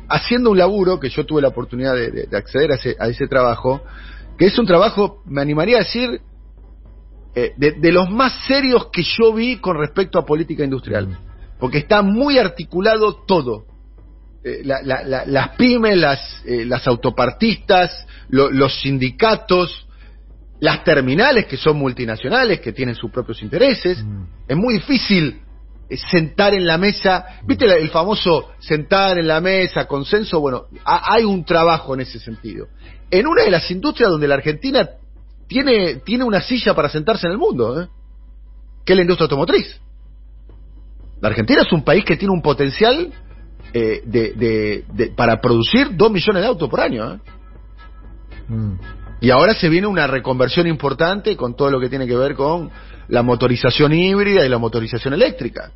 haciendo 0.10 0.50
un 0.52 0.58
laburo 0.58 1.00
que 1.00 1.10
yo 1.10 1.26
tuve 1.26 1.42
la 1.42 1.50
oportunidad 1.50 1.94
de, 1.94 2.10
de- 2.12 2.26
de 2.28 2.38
acceder 2.38 2.72
a 2.72 2.76
ese, 2.76 2.96
a 3.00 3.08
ese 3.08 3.28
trabajo, 3.28 3.82
que 4.38 4.46
es 4.48 4.58
un 4.58 4.66
trabajo, 4.66 5.22
me 5.26 5.42
animaría 5.42 5.78
a 5.78 5.80
decir, 5.82 6.22
eh, 7.36 7.54
de, 7.58 7.72
de 7.74 7.92
los 7.92 8.10
más 8.10 8.34
serios 8.48 8.88
que 8.92 9.04
yo 9.04 9.34
vi 9.34 9.58
con 9.58 9.78
respecto 9.78 10.18
a 10.18 10.26
política 10.26 10.64
industrial, 10.64 11.18
porque 11.60 11.80
está 11.80 12.02
muy 12.02 12.38
articulado 12.40 13.14
todo. 13.28 13.66
Eh, 14.46 14.62
la- 14.66 14.82
la- 14.84 15.04
la- 15.04 15.26
las 15.26 15.50
pymes, 15.56 15.98
las, 15.98 16.20
eh, 16.46 16.66
las 16.66 16.86
autopartistas, 16.88 18.06
lo- 18.28 18.52
los 18.52 18.82
sindicatos, 18.82 19.88
las 20.60 20.84
terminales 20.84 21.46
que 21.46 21.56
son 21.56 21.78
multinacionales, 21.78 22.60
que 22.60 22.74
tienen 22.74 22.96
sus 22.96 23.10
propios 23.10 23.42
intereses. 23.42 24.04
Mm. 24.04 24.24
Es 24.50 24.58
muy 24.58 24.74
difícil 24.76 25.40
eh, 25.90 25.98
sentar 26.12 26.54
en 26.54 26.66
la 26.66 26.78
mesa, 26.78 27.26
¿viste 27.46 27.68
la- 27.68 27.76
el 27.76 27.90
famoso 27.90 28.50
sentar 28.60 29.18
en 29.18 29.28
la 29.28 29.40
mesa, 29.42 29.86
consenso? 29.86 30.40
Bueno, 30.40 30.64
ha- 30.86 31.14
hay 31.14 31.24
un 31.24 31.44
trabajo 31.46 31.94
en 31.94 32.02
ese 32.02 32.20
sentido. 32.20 32.68
En 33.12 33.28
una 33.28 33.44
de 33.44 33.52
las 33.52 33.70
industrias 33.72 34.10
donde 34.10 34.28
la 34.28 34.36
Argentina 34.36 34.90
tiene, 35.48 35.96
tiene 36.06 36.24
una 36.24 36.42
silla 36.42 36.74
para 36.74 36.90
sentarse 36.90 37.28
en 37.28 37.34
el 37.34 37.38
mundo, 37.38 37.88
que 38.86 38.94
es 38.94 38.98
la 38.98 39.04
industria 39.04 39.26
automotriz. 39.26 39.80
La 41.22 41.30
Argentina 41.30 41.62
es 41.62 41.72
un 41.72 41.84
país 41.84 42.04
que 42.04 42.18
tiene 42.18 42.34
un 42.34 42.42
potencial 42.42 43.12
eh, 43.74 44.02
de, 44.06 44.34
de- 44.34 44.86
de- 44.94 45.08
para 45.08 45.42
producir 45.42 45.96
dos 45.96 46.12
millones 46.12 46.42
de 46.42 46.48
autos 46.48 46.70
por 46.70 46.80
año. 46.80 47.14
¿eh? 47.14 47.20
Mm. 48.48 48.74
Y 49.22 49.30
ahora 49.30 49.54
se 49.54 49.70
viene 49.70 49.88
una 49.88 50.06
reconversión 50.08 50.68
importante 50.68 51.36
con 51.38 51.56
todo 51.56 51.72
lo 51.72 51.80
que 51.80 51.90
tiene 51.90 52.06
que 52.08 52.16
ver 52.16 52.36
con 52.36 52.70
la 53.08 53.24
motorización 53.24 53.94
híbrida 53.94 54.46
y 54.46 54.50
la 54.50 54.58
motorización 54.58 55.14
eléctrica. 55.14 55.72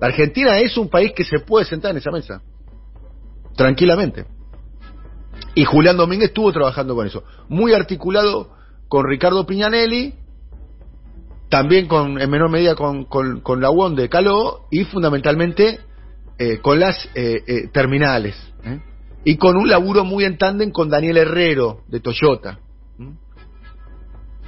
La 0.00 0.08
Argentina 0.08 0.58
es 0.60 0.76
un 0.76 0.88
país 0.88 1.12
que 1.14 1.24
se 1.24 1.40
puede 1.40 1.64
sentar 1.64 1.90
en 1.92 1.96
esa 1.98 2.10
mesa. 2.10 2.42
Tranquilamente. 3.56 4.24
Y 5.54 5.64
Julián 5.64 5.96
Domínguez 5.96 6.28
estuvo 6.28 6.52
trabajando 6.52 6.94
con 6.94 7.06
eso. 7.06 7.24
Muy 7.48 7.72
articulado 7.72 8.50
con 8.88 9.06
Ricardo 9.06 9.44
Piñanelli, 9.46 10.14
también 11.48 11.86
con, 11.86 12.20
en 12.20 12.30
menor 12.30 12.50
medida 12.50 12.74
con, 12.74 13.04
con, 13.04 13.40
con 13.40 13.60
la 13.60 13.70
UON 13.70 13.94
de 13.94 14.08
Caló 14.08 14.62
y 14.70 14.84
fundamentalmente 14.84 15.80
eh, 16.38 16.58
con 16.58 16.80
las 16.80 16.96
eh, 17.14 17.42
eh, 17.46 17.68
terminales. 17.72 18.36
¿eh? 18.64 18.80
Y 19.24 19.36
con 19.36 19.56
un 19.56 19.68
laburo 19.68 20.04
muy 20.04 20.24
en 20.24 20.38
tándem 20.38 20.70
con 20.70 20.88
Daniel 20.88 21.16
Herrero 21.18 21.80
de 21.88 22.00
Toyota. 22.00 22.58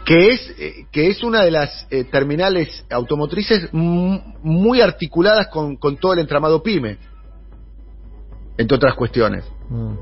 que 0.05 0.33
es 0.33 0.55
eh, 0.59 0.87
que 0.93 1.09
es 1.09 1.23
una 1.23 1.43
de 1.43 1.51
las 1.51 1.89
terminales 2.11 2.85
automotrices 2.91 3.71
muy 3.73 4.81
articuladas 4.83 5.49
con, 5.49 5.77
con 5.77 5.97
todo 5.97 6.13
el 6.13 6.19
entramado 6.19 6.63
pyme 6.63 6.99
entre 8.59 8.77
otras 8.77 8.95
cuestiones 8.95 9.45
Mm. 9.71 9.95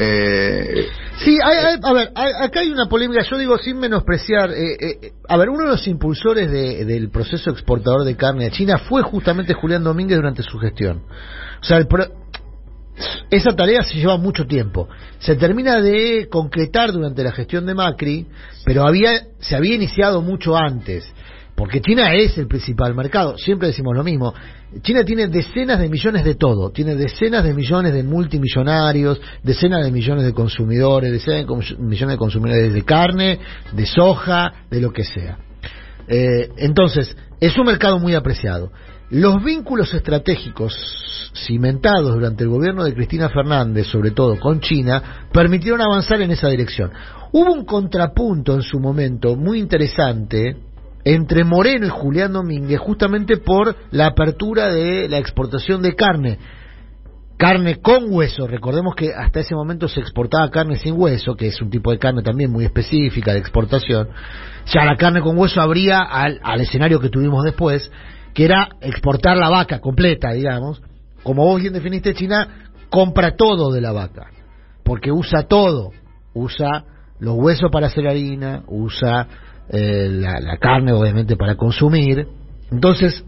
Eh, 0.00 0.86
Sí, 1.22 1.36
hay- 1.44 1.78
a 1.82 1.92
ver, 1.92 2.10
hay- 2.14 2.32
acá 2.40 2.60
hay 2.60 2.70
una 2.70 2.86
polémica, 2.88 3.22
yo 3.22 3.36
digo 3.36 3.58
sin 3.58 3.78
menospreciar, 3.78 4.50
eh, 4.52 4.76
eh, 4.80 5.12
a 5.28 5.36
ver, 5.36 5.50
uno 5.50 5.64
de 5.64 5.70
los 5.72 5.86
impulsores 5.86 6.50
de- 6.50 6.86
del 6.86 7.10
proceso 7.10 7.50
exportador 7.50 8.04
de 8.04 8.16
carne 8.16 8.46
a 8.46 8.50
China 8.50 8.78
fue 8.78 9.02
justamente 9.02 9.52
Julián 9.52 9.84
Domínguez 9.84 10.16
durante 10.16 10.42
su 10.42 10.58
gestión. 10.58 11.02
O 11.60 11.64
sea, 11.64 11.76
el 11.76 11.86
pro- 11.86 12.08
esa 13.30 13.54
tarea 13.54 13.82
se 13.82 13.96
lleva 13.98 14.16
mucho 14.16 14.46
tiempo. 14.46 14.88
Se 15.18 15.36
termina 15.36 15.82
de 15.82 16.28
concretar 16.30 16.90
durante 16.92 17.22
la 17.22 17.32
gestión 17.32 17.66
de 17.66 17.74
Macri, 17.74 18.26
pero 18.64 18.86
había, 18.86 19.26
se 19.40 19.56
había 19.56 19.74
iniciado 19.74 20.22
mucho 20.22 20.56
antes. 20.56 21.04
Porque 21.60 21.82
China 21.82 22.14
es 22.14 22.38
el 22.38 22.46
principal 22.46 22.94
mercado, 22.94 23.36
siempre 23.36 23.68
decimos 23.68 23.94
lo 23.94 24.02
mismo. 24.02 24.32
China 24.80 25.04
tiene 25.04 25.28
decenas 25.28 25.78
de 25.78 25.90
millones 25.90 26.24
de 26.24 26.34
todo, 26.34 26.70
tiene 26.70 26.94
decenas 26.94 27.44
de 27.44 27.52
millones 27.52 27.92
de 27.92 28.02
multimillonarios, 28.02 29.20
decenas 29.42 29.84
de 29.84 29.90
millones 29.92 30.24
de 30.24 30.32
consumidores, 30.32 31.12
decenas 31.12 31.46
de 31.46 31.76
millones 31.76 32.14
de 32.14 32.16
consumidores 32.16 32.72
de 32.72 32.82
carne, 32.82 33.40
de 33.72 33.84
soja, 33.84 34.50
de 34.70 34.80
lo 34.80 34.90
que 34.90 35.04
sea. 35.04 35.36
Eh, 36.08 36.48
entonces, 36.56 37.14
es 37.38 37.58
un 37.58 37.66
mercado 37.66 37.98
muy 37.98 38.14
apreciado. 38.14 38.72
Los 39.10 39.44
vínculos 39.44 39.92
estratégicos 39.92 40.72
cimentados 41.46 42.14
durante 42.14 42.42
el 42.42 42.48
gobierno 42.48 42.84
de 42.84 42.94
Cristina 42.94 43.28
Fernández, 43.28 43.86
sobre 43.86 44.12
todo 44.12 44.40
con 44.40 44.60
China, 44.60 45.26
permitieron 45.30 45.82
avanzar 45.82 46.22
en 46.22 46.30
esa 46.30 46.48
dirección. 46.48 46.90
Hubo 47.32 47.52
un 47.52 47.66
contrapunto 47.66 48.54
en 48.54 48.62
su 48.62 48.80
momento 48.80 49.36
muy 49.36 49.58
interesante 49.58 50.69
entre 51.04 51.44
Moreno 51.44 51.86
y 51.86 51.90
Julián 51.90 52.32
Domínguez 52.32 52.78
justamente 52.78 53.36
por 53.36 53.76
la 53.90 54.06
apertura 54.06 54.70
de 54.70 55.08
la 55.08 55.18
exportación 55.18 55.82
de 55.82 55.94
carne 55.94 56.38
carne 57.40 57.80
con 57.80 58.12
hueso. 58.12 58.46
Recordemos 58.46 58.94
que 58.94 59.14
hasta 59.14 59.40
ese 59.40 59.54
momento 59.54 59.88
se 59.88 60.00
exportaba 60.00 60.50
carne 60.50 60.76
sin 60.76 61.00
hueso, 61.00 61.34
que 61.36 61.46
es 61.46 61.60
un 61.62 61.70
tipo 61.70 61.90
de 61.90 61.98
carne 61.98 62.22
también 62.22 62.50
muy 62.50 62.66
específica 62.66 63.32
de 63.32 63.38
exportación. 63.38 64.10
Ya 64.66 64.84
la 64.84 64.96
carne 64.96 65.22
con 65.22 65.38
hueso 65.38 65.62
habría 65.62 66.00
al, 66.02 66.38
al 66.42 66.60
escenario 66.60 67.00
que 67.00 67.08
tuvimos 67.08 67.42
después, 67.42 67.90
que 68.34 68.44
era 68.44 68.68
exportar 68.82 69.38
la 69.38 69.48
vaca 69.48 69.80
completa, 69.80 70.32
digamos. 70.32 70.82
Como 71.22 71.46
vos 71.46 71.62
bien 71.62 71.72
definiste, 71.72 72.12
China 72.12 72.46
compra 72.90 73.34
todo 73.36 73.72
de 73.72 73.80
la 73.80 73.92
vaca, 73.92 74.26
porque 74.84 75.10
usa 75.10 75.44
todo. 75.44 75.92
Usa 76.34 76.84
los 77.20 77.36
huesos 77.36 77.70
para 77.72 77.86
hacer 77.86 78.06
harina, 78.06 78.64
usa 78.68 79.26
eh, 79.70 80.08
la, 80.10 80.40
la 80.40 80.58
carne 80.58 80.92
obviamente 80.92 81.36
para 81.36 81.56
consumir. 81.56 82.26
Entonces, 82.70 83.24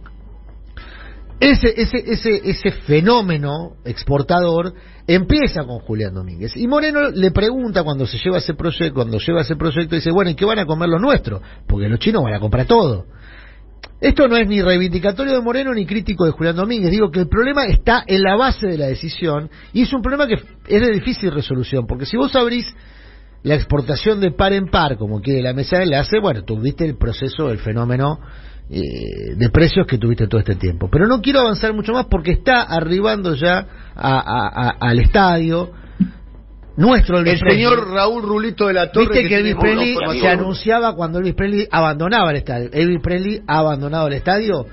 ese, 1.40 1.74
ese, 1.76 1.98
ese, 2.06 2.40
ese 2.44 2.70
fenómeno 2.70 3.72
exportador 3.84 4.74
empieza 5.08 5.64
con 5.64 5.80
Julián 5.80 6.14
Domínguez. 6.14 6.56
Y 6.56 6.68
Moreno 6.68 7.10
le 7.10 7.32
pregunta 7.32 7.82
cuando 7.82 8.06
se 8.06 8.18
lleva 8.18 8.38
ese 8.38 8.54
proyecto, 8.54 8.94
cuando 8.94 9.18
lleva 9.18 9.40
ese 9.40 9.56
proyecto, 9.56 9.96
dice, 9.96 10.12
bueno, 10.12 10.30
¿y 10.30 10.34
qué 10.36 10.44
van 10.44 10.60
a 10.60 10.66
comer 10.66 10.88
los 10.88 11.00
nuestros? 11.00 11.42
Porque 11.66 11.88
los 11.88 11.98
chinos 11.98 12.22
van 12.22 12.34
a 12.34 12.40
comprar 12.40 12.66
todo. 12.66 13.06
Esto 14.00 14.26
no 14.28 14.36
es 14.36 14.48
ni 14.48 14.60
reivindicatorio 14.62 15.32
de 15.32 15.40
Moreno 15.40 15.72
ni 15.74 15.86
crítico 15.86 16.24
de 16.24 16.32
Julián 16.32 16.56
Domínguez. 16.56 16.90
Digo 16.90 17.10
que 17.10 17.20
el 17.20 17.28
problema 17.28 17.66
está 17.66 18.04
en 18.06 18.22
la 18.22 18.36
base 18.36 18.66
de 18.66 18.78
la 18.78 18.86
decisión 18.86 19.50
y 19.72 19.82
es 19.82 19.92
un 19.92 20.02
problema 20.02 20.26
que 20.26 20.34
es 20.34 20.80
de 20.80 20.90
difícil 20.92 21.32
resolución. 21.32 21.86
Porque 21.86 22.06
si 22.06 22.16
vos 22.16 22.34
abrís 22.36 22.66
la 23.42 23.54
exportación 23.56 24.20
de 24.20 24.30
par 24.30 24.52
en 24.52 24.68
par, 24.68 24.96
como 24.96 25.20
quiere 25.20 25.42
la 25.42 25.52
mesa 25.52 25.78
de 25.78 25.84
enlace, 25.84 26.18
bueno, 26.20 26.44
tuviste 26.44 26.84
el 26.84 26.96
proceso, 26.96 27.50
el 27.50 27.58
fenómeno 27.58 28.20
eh, 28.70 29.34
de 29.36 29.50
precios 29.50 29.86
que 29.86 29.98
tuviste 29.98 30.28
todo 30.28 30.38
este 30.38 30.54
tiempo. 30.54 30.88
Pero 30.90 31.06
no 31.06 31.20
quiero 31.20 31.40
avanzar 31.40 31.74
mucho 31.74 31.92
más 31.92 32.06
porque 32.06 32.30
está 32.30 32.62
arribando 32.62 33.34
ya 33.34 33.66
a- 33.94 34.18
a- 34.18 34.68
a- 34.68 34.76
al 34.80 34.98
estadio 35.00 35.72
nuestro 36.76 37.18
el 37.18 37.24
Presley. 37.24 37.52
señor 37.56 37.90
Raúl 37.90 38.22
Rulito 38.22 38.68
de 38.68 38.72
la 38.74 38.90
Torre 38.90 39.08
Viste 39.08 39.28
que 39.28 39.36
Elvis 39.36 39.56
Presley 39.56 39.96
se 40.20 40.28
anunciaba 40.28 40.94
cuando 40.94 41.18
Elvis 41.18 41.34
Presley 41.34 41.68
abandonaba 41.70 42.30
el 42.30 42.36
estadio. 42.38 42.70
Elvis 42.72 43.00
Presley 43.02 43.42
ha 43.46 43.58
abandonado 43.58 44.06
el 44.06 44.14
estadio, 44.14 44.66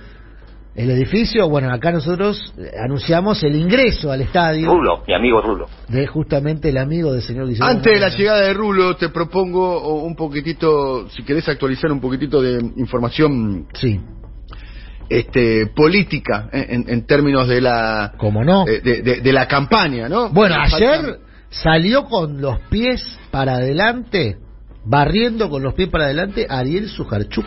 el 0.80 0.92
edificio. 0.92 1.50
Bueno, 1.50 1.72
acá 1.74 1.92
nosotros 1.92 2.54
eh, 2.58 2.72
anunciamos 2.84 3.44
el 3.44 3.56
ingreso 3.56 4.12
al 4.12 4.22
estadio 4.22 4.72
Rulo, 4.74 5.04
mi 5.08 5.14
amigo 5.14 5.42
Rulo. 5.42 5.68
de 5.88 6.08
justamente 6.08 6.70
el 6.70 6.78
amigo 6.78 7.12
del 7.14 7.22
señor 7.22 7.48
Guillermo. 7.48 7.68
Antes 7.68 7.94
de 7.94 8.00
la 8.00 8.10
llegada 8.10 8.42
de 8.42 8.54
Rulo, 8.54 8.96
te 8.96 9.10
propongo 9.10 10.02
un 10.04 10.16
poquitito, 10.16 11.10
si 11.10 11.24
querés 11.24 11.48
actualizar 11.50 11.92
un 11.92 12.00
poquitito 12.00 12.42
de 12.42 12.60
información 12.78 13.68
Sí, 13.74 14.00
este, 15.10 15.68
política 15.68 16.50
eh, 16.52 16.68
en, 16.70 16.86
en 16.88 17.06
términos 17.06 17.48
de 17.48 17.62
la 17.62 18.14
como 18.18 18.44
no. 18.44 18.68
eh, 18.68 18.80
de, 18.82 19.02
de- 19.02 19.22
de 19.22 19.34
la 19.34 19.48
campaña, 19.48 20.08
¿no? 20.08 20.30
Bueno, 20.30 20.56
ayer 20.62 21.18
salió 21.50 22.06
con 22.06 22.40
los 22.42 22.60
pies 22.70 23.02
para 23.32 23.54
adelante, 23.56 24.38
barriendo 24.86 25.50
con 25.50 25.64
los 25.64 25.74
pies 25.74 25.90
para 25.90 26.06
adelante 26.06 26.46
Ariel 26.48 26.88
Sujarchuk. 26.90 27.46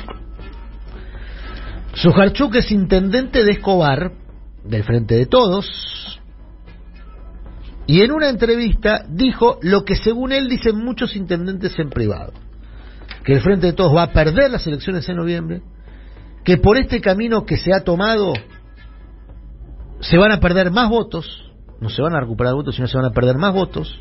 Sujarchuk 1.94 2.56
es 2.56 2.70
intendente 2.70 3.44
de 3.44 3.52
Escobar, 3.52 4.12
del 4.64 4.82
Frente 4.84 5.14
de 5.14 5.26
Todos, 5.26 6.20
y 7.86 8.00
en 8.00 8.12
una 8.12 8.28
entrevista 8.28 9.04
dijo 9.08 9.58
lo 9.60 9.84
que 9.84 9.96
según 9.96 10.32
él 10.32 10.48
dicen 10.48 10.76
muchos 10.82 11.16
intendentes 11.16 11.78
en 11.78 11.90
privado, 11.90 12.32
que 13.24 13.34
el 13.34 13.40
Frente 13.40 13.66
de 13.68 13.72
Todos 13.74 13.94
va 13.94 14.04
a 14.04 14.12
perder 14.12 14.50
las 14.50 14.66
elecciones 14.66 15.08
en 15.08 15.16
noviembre, 15.16 15.62
que 16.44 16.56
por 16.56 16.76
este 16.76 17.00
camino 17.00 17.44
que 17.44 17.56
se 17.56 17.74
ha 17.74 17.84
tomado 17.84 18.32
se 20.00 20.16
van 20.16 20.32
a 20.32 20.40
perder 20.40 20.70
más 20.70 20.88
votos, 20.88 21.52
no 21.80 21.88
se 21.88 22.02
van 22.02 22.14
a 22.14 22.20
recuperar 22.20 22.54
votos, 22.54 22.74
sino 22.74 22.88
se 22.88 22.96
van 22.96 23.06
a 23.06 23.12
perder 23.12 23.36
más 23.36 23.52
votos, 23.52 24.00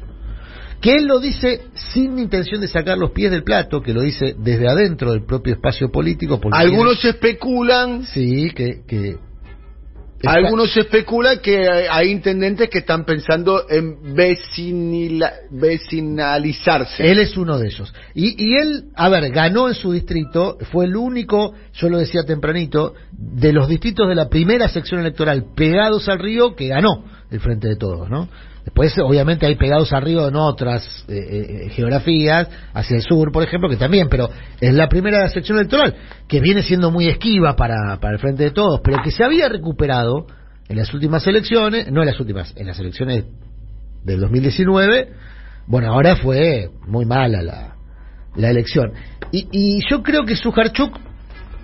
que 0.81 0.95
él 0.97 1.05
lo 1.05 1.19
dice 1.19 1.61
sin 1.93 2.17
intención 2.19 2.59
de 2.59 2.67
sacar 2.67 2.97
los 2.97 3.11
pies 3.11 3.29
del 3.31 3.43
plato, 3.43 3.81
que 3.81 3.93
lo 3.93 4.01
dice 4.01 4.35
desde 4.37 4.67
adentro 4.67 5.11
del 5.11 5.23
propio 5.25 5.53
espacio 5.53 5.91
político. 5.91 6.39
Porque 6.41 6.57
Algunos 6.57 7.03
especulan 7.05 8.03
Sí, 8.05 8.49
que, 8.51 8.81
Algunos 10.23 10.75
especula 10.77 11.37
que 11.37 11.67
hay- 11.67 11.85
hay 11.89 12.09
intendentes 12.11 12.69
que 12.69 12.79
están 12.79 13.05
pensando 13.05 13.65
en 13.69 14.15
vecinila- 14.15 15.33
vecinalizarse. 15.49 17.09
Él 17.09 17.19
es 17.19 17.35
uno 17.37 17.57
de 17.57 17.67
ellos. 17.67 17.91
Y, 18.13 18.35
y 18.43 18.55
él, 18.57 18.85
a 18.95 19.09
ver, 19.09 19.31
ganó 19.31 19.67
en 19.67 19.73
su 19.73 19.91
distrito, 19.93 20.57
fue 20.71 20.85
el 20.85 20.95
único, 20.95 21.53
yo 21.73 21.89
lo 21.89 21.97
decía 21.97 22.21
tempranito, 22.23 22.93
de 23.11 23.51
los 23.51 23.67
distritos 23.67 24.07
de 24.07 24.15
la 24.15 24.29
primera 24.29 24.67
sección 24.69 24.99
electoral 25.01 25.45
pegados 25.55 26.07
al 26.07 26.19
río 26.19 26.55
que 26.55 26.67
ganó 26.67 27.03
el 27.31 27.39
Frente 27.39 27.69
de 27.69 27.75
Todos, 27.77 28.09
¿no? 28.09 28.27
Después, 28.63 28.93
obviamente, 28.99 29.47
hay 29.47 29.55
pegados 29.55 29.89
río 30.03 30.27
en 30.27 30.35
otras 30.35 31.05
eh, 31.07 31.15
eh, 31.15 31.69
geografías, 31.69 32.47
hacia 32.73 32.97
el 32.97 33.01
sur, 33.01 33.31
por 33.31 33.41
ejemplo, 33.41 33.69
que 33.69 33.77
también, 33.77 34.07
pero 34.09 34.29
es 34.59 34.73
la 34.73 34.87
primera 34.87 35.27
sección 35.29 35.57
electoral, 35.57 35.95
que 36.27 36.39
viene 36.41 36.61
siendo 36.61 36.91
muy 36.91 37.07
esquiva 37.07 37.55
para, 37.55 37.99
para 37.99 38.13
el 38.13 38.19
Frente 38.19 38.43
de 38.43 38.51
Todos, 38.51 38.81
pero 38.83 39.01
que 39.03 39.11
se 39.11 39.23
había 39.23 39.49
recuperado 39.49 40.27
en 40.67 40.77
las 40.77 40.93
últimas 40.93 41.25
elecciones, 41.25 41.91
no 41.91 42.01
en 42.01 42.07
las 42.07 42.19
últimas, 42.19 42.53
en 42.55 42.67
las 42.67 42.79
elecciones 42.79 43.25
del 44.03 44.19
2019, 44.19 45.09
bueno, 45.67 45.91
ahora 45.91 46.17
fue 46.17 46.69
muy 46.85 47.05
mala 47.05 47.41
la, 47.41 47.75
la 48.35 48.49
elección. 48.49 48.91
Y, 49.31 49.47
y 49.51 49.81
yo 49.89 50.03
creo 50.03 50.25
que 50.25 50.35
Sujarchuk 50.35 50.99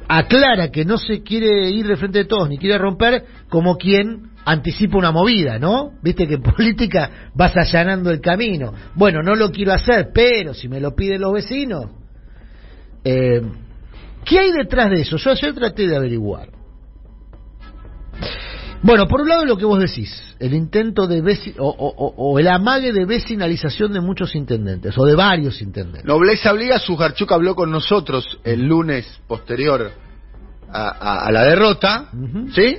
aclara 0.08 0.72
que 0.72 0.86
no 0.86 0.98
se 0.98 1.22
quiere 1.22 1.70
ir 1.70 1.88
de 1.88 1.98
frente 1.98 2.20
de 2.20 2.26
todos, 2.26 2.50
ni 2.50 2.58
quiere 2.58 2.78
romper 2.78 3.26
como 3.50 3.78
quien 3.78 4.27
anticipa 4.48 4.98
una 4.98 5.12
movida, 5.12 5.60
¿no? 5.60 5.92
Viste 6.02 6.26
que 6.26 6.36
en 6.36 6.42
política 6.56 7.30
vas 7.36 7.56
allanando 7.56 8.10
el 8.10 8.22
camino. 8.22 8.74
Bueno, 8.96 9.22
no 9.22 9.36
lo 9.36 9.52
quiero 9.52 9.74
hacer, 9.74 10.10
pero 10.14 10.54
si 10.54 10.70
me 10.70 10.80
lo 10.80 10.96
piden 10.96 11.22
los 11.22 11.34
vecinos. 11.34 11.88
Eh, 13.04 13.42
¿Qué 14.24 14.40
hay 14.40 14.52
detrás 14.52 14.90
de 14.90 15.02
eso? 15.02 15.18
Yo 15.18 15.32
ayer 15.32 15.54
traté 15.54 15.88
de 15.88 15.96
averiguar. 15.96 16.50
Bueno, 18.82 19.08
por 19.08 19.22
un 19.22 19.30
lado 19.30 19.46
lo 19.46 19.58
que 19.58 19.66
vos 19.66 19.80
decís, 19.80 20.36
el 20.40 20.54
intento 20.54 21.08
de 21.08 21.22
o 21.58 22.40
el 22.40 22.48
amague 22.48 22.94
de 22.94 23.06
vecinalización 23.06 23.92
de 23.92 24.02
muchos 24.02 24.36
intendentes, 24.36 24.98
o 24.98 25.06
de 25.06 25.16
varios 25.16 25.62
intendentes. 25.62 26.06
Nobleza 26.06 26.54
obliga, 26.54 26.80
Sujarchuk 26.80 27.32
habló 27.32 27.56
con 27.56 27.72
nosotros 27.72 28.40
el 28.44 28.66
lunes 28.66 29.20
posterior 29.28 30.07
a, 30.72 30.88
a- 30.90 31.26
a 31.28 31.32
la 31.32 31.44
derrota. 31.44 32.10
¿sí? 32.54 32.78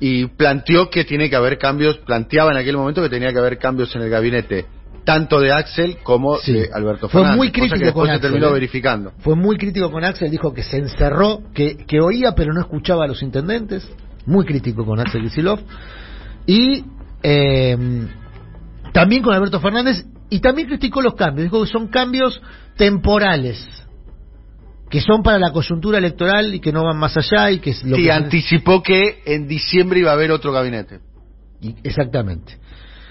Y 0.00 0.26
planteó 0.26 0.90
que 0.90 1.04
tiene 1.04 1.28
que 1.30 1.36
haber 1.36 1.58
cambios, 1.58 1.98
planteaba 1.98 2.50
en 2.52 2.58
aquel 2.58 2.76
momento 2.76 3.02
que 3.02 3.08
tenía 3.08 3.32
que 3.32 3.38
haber 3.38 3.58
cambios 3.58 3.94
en 3.96 4.02
el 4.02 4.10
gabinete, 4.10 4.66
tanto 5.04 5.40
de 5.40 5.52
Axel 5.52 5.98
como 6.02 6.36
Sí. 6.38 6.52
de 6.52 6.68
Alberto 6.72 7.08
Fue 7.08 7.20
Fernández. 7.22 7.36
muy 7.36 7.48
cosa 7.50 7.62
que 7.62 7.68
crítico 7.70 7.92
con 7.94 8.06
se 8.06 8.12
Axel, 8.12 8.30
terminó 8.30 8.48
¿eh? 8.48 8.52
verificando. 8.52 9.12
Fue 9.18 9.34
muy 9.36 9.56
crítico 9.56 9.90
con 9.90 10.04
Axel, 10.04 10.30
dijo 10.30 10.52
que 10.54 10.62
se 10.62 10.76
encerró, 10.76 11.40
que, 11.54 11.76
que 11.86 12.00
oía 12.00 12.32
pero 12.36 12.52
no 12.52 12.60
escuchaba 12.60 13.04
a 13.04 13.08
los 13.08 13.22
intendentes. 13.22 13.90
Muy 14.26 14.44
crítico 14.44 14.84
con 14.84 15.00
Axel 15.00 15.22
Kicillof. 15.22 15.60
Y 16.46 16.84
eh, 17.24 18.06
también 18.92 19.22
con 19.22 19.34
Alberto 19.34 19.58
Fernández. 19.60 20.04
Y 20.30 20.40
también 20.40 20.68
criticó 20.68 21.02
los 21.02 21.14
cambios. 21.14 21.44
Dijo 21.44 21.60
que 21.62 21.70
son 21.70 21.88
cambios 21.88 22.40
temporales. 22.76 23.66
Que 24.92 25.00
son 25.00 25.22
para 25.22 25.38
la 25.38 25.50
coyuntura 25.52 25.96
electoral 25.98 26.54
y 26.54 26.60
que 26.60 26.70
no 26.70 26.84
van 26.84 26.98
más 26.98 27.16
allá. 27.16 27.50
y 27.50 27.60
que 27.60 27.70
es 27.70 27.82
lo 27.82 27.96
Sí, 27.96 28.02
que 28.04 28.12
anticipó 28.12 28.82
que 28.82 29.22
en 29.24 29.48
diciembre 29.48 30.00
iba 30.00 30.10
a 30.10 30.14
haber 30.14 30.30
otro 30.30 30.52
gabinete. 30.52 31.00
y- 31.62 31.74
Exactamente. 31.82 32.58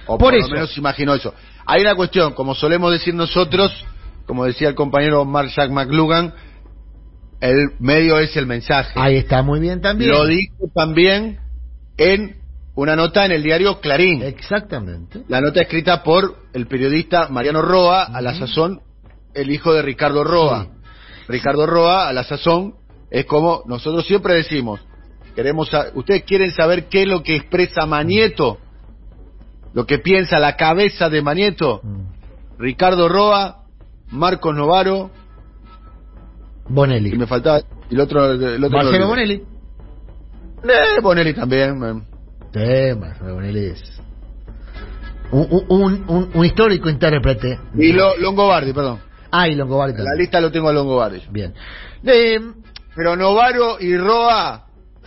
O 0.05 0.17
Por 0.17 0.31
por, 0.31 0.35
eso. 0.35 0.47
lo 0.49 0.53
menos 0.55 0.77
imaginó 0.77 1.13
eso. 1.15 1.33
Hay 1.65 1.81
una 1.81 1.95
cuestión, 1.95 2.33
como 2.33 2.53
solemos 2.53 2.91
decir 2.91 3.13
nosotros, 3.15 3.71
como 4.27 4.45
decía 4.45 4.67
el 4.69 4.75
compañero 4.75 5.25
Mark 5.25 5.49
Jack 5.55 5.71
McLugan, 5.71 6.33
el 7.39 7.71
medio 7.79 8.19
es 8.19 8.35
el 8.37 8.45
mensaje. 8.45 8.93
Ahí 8.95 9.15
está 9.17 9.41
muy 9.41 9.59
bien 9.59 9.81
también. 9.81 10.11
Lo 10.11 10.25
dijo 10.27 10.69
también 10.75 11.39
en 11.97 12.35
una 12.75 12.95
nota 12.95 13.25
en 13.25 13.31
el 13.31 13.41
diario 13.43 13.79
Clarín. 13.79 14.21
Exactamente. 14.21 15.23
La 15.27 15.41
nota 15.41 15.61
escrita 15.61 16.03
por 16.03 16.35
el 16.53 16.67
periodista 16.67 17.27
Mariano 17.29 17.61
Roa, 17.61 18.03
a 18.03 18.21
la 18.21 18.35
sazón, 18.35 18.81
el 19.33 19.49
hijo 19.51 19.73
de 19.73 19.81
Ricardo 19.81 20.23
Roa. 20.23 20.67
Ricardo 21.31 21.65
Roa, 21.65 22.07
a 22.07 22.13
la 22.13 22.23
sazón, 22.23 22.75
es 23.09 23.25
como 23.25 23.63
nosotros 23.65 24.05
siempre 24.05 24.35
decimos, 24.35 24.79
queremos 25.35 25.69
ustedes 25.95 26.23
quieren 26.23 26.51
saber 26.51 26.85
qué 26.89 27.03
es 27.03 27.07
lo 27.07 27.23
que 27.23 27.35
expresa 27.35 27.85
Manieto, 27.85 28.57
lo 29.73 29.85
que 29.85 29.99
piensa 29.99 30.37
la 30.39 30.55
cabeza 30.57 31.09
de 31.09 31.21
Manieto, 31.21 31.81
Mm. 31.83 32.59
Ricardo 32.59 33.09
Roa, 33.09 33.63
Marcos 34.11 34.55
Novaro, 34.55 35.09
Bonelli. 36.69 37.09
y 37.13 37.17
me 37.17 37.27
faltaba, 37.27 37.61
el 37.89 37.99
otro, 37.99 38.31
el 38.31 38.63
otro 38.63 38.77
Marcelo 38.77 38.99
lo 38.99 39.07
Bonelli. 39.07 39.43
Eh, 40.63 41.01
Bonelli 41.01 41.33
también. 41.33 42.05
Sí, 42.53 42.99
Marcelo 42.99 43.33
Bonelli 43.35 43.65
es 43.67 44.01
un, 45.31 45.47
un, 45.69 46.05
un, 46.07 46.29
un 46.33 46.45
histórico 46.45 46.89
intérprete. 46.89 47.59
Y 47.75 47.93
lo, 47.93 48.17
Longobardi, 48.17 48.73
perdón. 48.73 48.99
Ah, 49.31 49.47
y 49.47 49.55
Longobardi 49.55 49.97
En 49.99 50.03
la 50.05 50.15
lista 50.15 50.41
lo 50.41 50.51
tengo 50.51 50.69
a 50.69 50.73
Longobardi. 50.73 51.21
Bien. 51.31 51.53
Eh, 52.05 52.39
Pero 52.95 53.15
Novaro 53.15 53.77
y 53.79 53.95
Roa, 53.97 54.65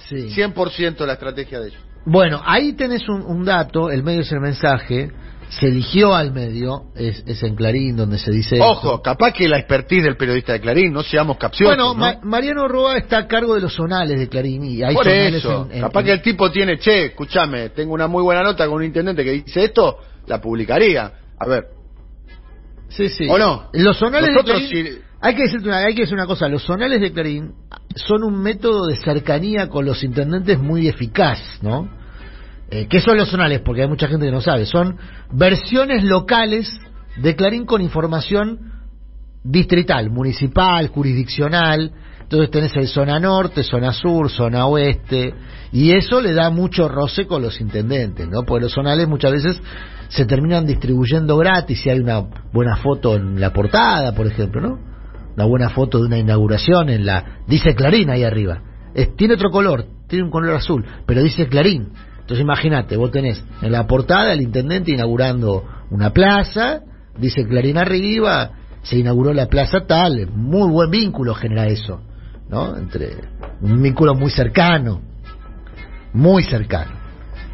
sí. 0.08 0.30
100% 0.34 1.04
la 1.06 1.12
estrategia 1.14 1.60
de 1.60 1.68
ellos. 1.68 1.80
Bueno, 2.06 2.40
ahí 2.44 2.72
tenés 2.74 3.08
un, 3.08 3.22
un 3.22 3.44
dato, 3.44 3.90
el 3.90 4.02
medio 4.02 4.20
es 4.22 4.32
el 4.32 4.40
mensaje, 4.40 5.10
se 5.48 5.68
eligió 5.68 6.14
al 6.14 6.32
medio, 6.32 6.84
es, 6.94 7.22
es 7.26 7.42
en 7.42 7.54
Clarín 7.54 7.96
donde 7.96 8.18
se 8.18 8.30
dice... 8.30 8.58
Ojo, 8.60 8.88
esto. 8.94 9.02
capaz 9.02 9.32
que 9.32 9.48
la 9.48 9.58
expertise 9.58 10.02
del 10.04 10.16
periodista 10.16 10.52
de 10.54 10.60
Clarín, 10.60 10.92
no 10.92 11.02
seamos 11.02 11.36
capciosos. 11.38 11.76
Bueno, 11.76 11.94
¿no? 11.94 12.00
Ma- 12.00 12.18
Mariano 12.22 12.66
Roa 12.68 12.96
está 12.98 13.18
a 13.18 13.26
cargo 13.26 13.54
de 13.54 13.60
los 13.62 13.72
zonales 13.74 14.18
de 14.18 14.28
Clarín 14.28 14.64
y 14.64 14.82
hay 14.82 14.94
Por 14.94 15.06
eso, 15.08 15.66
en- 15.70 15.76
en- 15.76 15.80
capaz 15.82 16.00
en- 16.00 16.06
que 16.06 16.12
el 16.12 16.22
tipo 16.22 16.50
tiene, 16.50 16.78
che, 16.78 17.06
escúchame, 17.06 17.70
tengo 17.70 17.92
una 17.94 18.06
muy 18.06 18.22
buena 18.22 18.42
nota 18.42 18.66
con 18.66 18.76
un 18.76 18.84
intendente 18.84 19.24
que 19.24 19.30
dice 19.32 19.64
esto, 19.64 19.98
la 20.26 20.40
publicaría. 20.40 21.12
A 21.38 21.46
ver, 21.46 21.64
Sí, 22.96 23.08
sí. 23.08 23.26
¿O 23.28 23.38
no? 23.38 23.68
Los 23.72 23.98
zonales 23.98 24.30
Nosotros 24.32 24.60
de 24.62 24.68
Clarín, 24.68 24.86
sí- 24.86 24.98
hay 25.20 25.34
que 25.34 25.42
decirte 25.42 25.68
una, 25.68 25.78
hay 25.78 25.94
que 25.94 26.02
decir 26.02 26.14
una 26.14 26.26
cosa, 26.26 26.48
los 26.48 26.62
zonales 26.64 27.00
de 27.00 27.12
Clarín 27.12 27.52
son 27.96 28.22
un 28.24 28.40
método 28.42 28.86
de 28.86 28.96
cercanía 28.96 29.68
con 29.68 29.84
los 29.84 30.02
intendentes 30.04 30.58
muy 30.58 30.86
eficaz, 30.88 31.38
¿no? 31.62 31.88
Eh, 32.70 32.86
¿Qué 32.88 33.00
son 33.00 33.16
los 33.16 33.28
zonales? 33.30 33.60
Porque 33.64 33.82
hay 33.82 33.88
mucha 33.88 34.08
gente 34.08 34.26
que 34.26 34.32
no 34.32 34.40
sabe. 34.40 34.66
Son 34.66 34.96
versiones 35.32 36.04
locales 36.04 36.78
de 37.16 37.36
Clarín 37.36 37.66
con 37.66 37.80
información 37.80 38.58
distrital, 39.44 40.10
municipal, 40.10 40.88
jurisdiccional. 40.88 41.92
Entonces 42.22 42.50
tenés 42.50 42.74
el 42.76 42.88
zona 42.88 43.20
norte, 43.20 43.62
zona 43.62 43.92
sur, 43.92 44.30
zona 44.30 44.66
oeste, 44.66 45.34
y 45.72 45.92
eso 45.92 46.20
le 46.22 46.32
da 46.32 46.48
mucho 46.50 46.88
roce 46.88 47.26
con 47.26 47.42
los 47.42 47.60
intendentes, 47.60 48.26
¿no? 48.28 48.44
Porque 48.44 48.64
los 48.64 48.72
zonales 48.72 49.06
muchas 49.06 49.32
veces 49.32 49.60
se 50.08 50.26
terminan 50.26 50.66
distribuyendo 50.66 51.36
gratis 51.36 51.80
si 51.82 51.90
hay 51.90 52.00
una 52.00 52.24
buena 52.52 52.76
foto 52.76 53.16
en 53.16 53.40
la 53.40 53.52
portada, 53.52 54.14
por 54.14 54.26
ejemplo, 54.26 54.60
¿no? 54.60 54.78
Una 55.36 55.44
buena 55.46 55.70
foto 55.70 55.98
de 55.98 56.06
una 56.06 56.18
inauguración 56.18 56.88
en 56.90 57.06
la... 57.06 57.38
Dice 57.46 57.74
Clarín 57.74 58.10
ahí 58.10 58.22
arriba. 58.22 58.60
Es- 58.94 59.16
tiene 59.16 59.34
otro 59.34 59.50
color, 59.50 59.86
tiene 60.06 60.24
un 60.24 60.30
color 60.30 60.54
azul, 60.54 60.84
pero 61.06 61.22
dice 61.22 61.48
Clarín. 61.48 61.88
Entonces 62.20 62.40
imagínate, 62.42 62.96
vos 62.96 63.10
tenés 63.10 63.44
en 63.60 63.72
la 63.72 63.86
portada 63.86 64.32
el 64.32 64.40
intendente 64.40 64.92
inaugurando 64.92 65.64
una 65.90 66.10
plaza, 66.10 66.80
dice 67.18 67.44
Clarín 67.46 67.76
arriba, 67.78 68.52
se 68.82 68.98
inauguró 68.98 69.32
la 69.32 69.46
plaza 69.46 69.86
tal, 69.86 70.28
muy 70.28 70.70
buen 70.70 70.90
vínculo 70.90 71.34
genera 71.34 71.66
eso, 71.66 72.00
¿no? 72.48 72.76
Entre 72.76 73.16
un 73.60 73.82
vínculo 73.82 74.14
muy 74.14 74.30
cercano, 74.30 75.00
muy 76.12 76.44
cercano. 76.44 77.03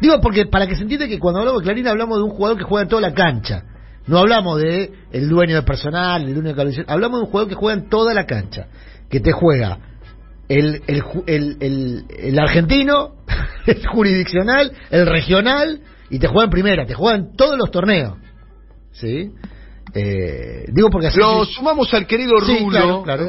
Digo 0.01 0.19
porque 0.19 0.47
para 0.47 0.67
que 0.67 0.75
se 0.75 0.81
entienda 0.81 1.07
que 1.07 1.19
cuando 1.19 1.39
hablamos 1.39 1.61
de 1.61 1.65
Clarín 1.65 1.87
hablamos 1.87 2.17
de 2.17 2.23
un 2.23 2.31
jugador 2.31 2.57
que 2.57 2.63
juega 2.63 2.83
en 2.83 2.89
toda 2.89 3.01
la 3.01 3.13
cancha. 3.13 3.63
No 4.07 4.17
hablamos 4.17 4.59
de 4.59 4.91
el 5.11 5.29
dueño 5.29 5.55
de 5.55 5.61
personal, 5.61 6.23
el 6.23 6.33
dueño 6.33 6.49
de 6.49 6.55
cabecera, 6.55 6.91
hablamos 6.91 7.19
de 7.19 7.25
un 7.25 7.31
jugador 7.31 7.49
que 7.49 7.55
juega 7.55 7.79
en 7.79 7.89
toda 7.89 8.13
la 8.15 8.25
cancha, 8.25 8.67
que 9.09 9.19
te 9.19 9.31
juega 9.31 9.77
el, 10.49 10.81
el, 10.87 11.03
el, 11.27 11.57
el, 11.59 12.05
el 12.09 12.39
argentino, 12.39 13.11
el 13.67 13.87
jurisdiccional, 13.87 14.71
el 14.89 15.05
regional, 15.05 15.81
y 16.09 16.17
te 16.19 16.27
juega 16.27 16.45
en 16.45 16.49
primera, 16.49 16.85
te 16.85 16.95
juega 16.95 17.17
en 17.17 17.35
todos 17.35 17.57
los 17.57 17.69
torneos. 17.69 18.17
¿Sí? 18.91 19.31
Eh, 19.93 20.65
digo 20.73 20.89
porque 20.89 21.07
así... 21.07 21.19
Lo 21.19 21.45
sumamos 21.45 21.93
al 21.93 22.07
querido 22.07 22.39
Sí, 22.45 22.57
Rulo, 22.59 22.69
claro, 22.69 23.03
claro. 23.03 23.25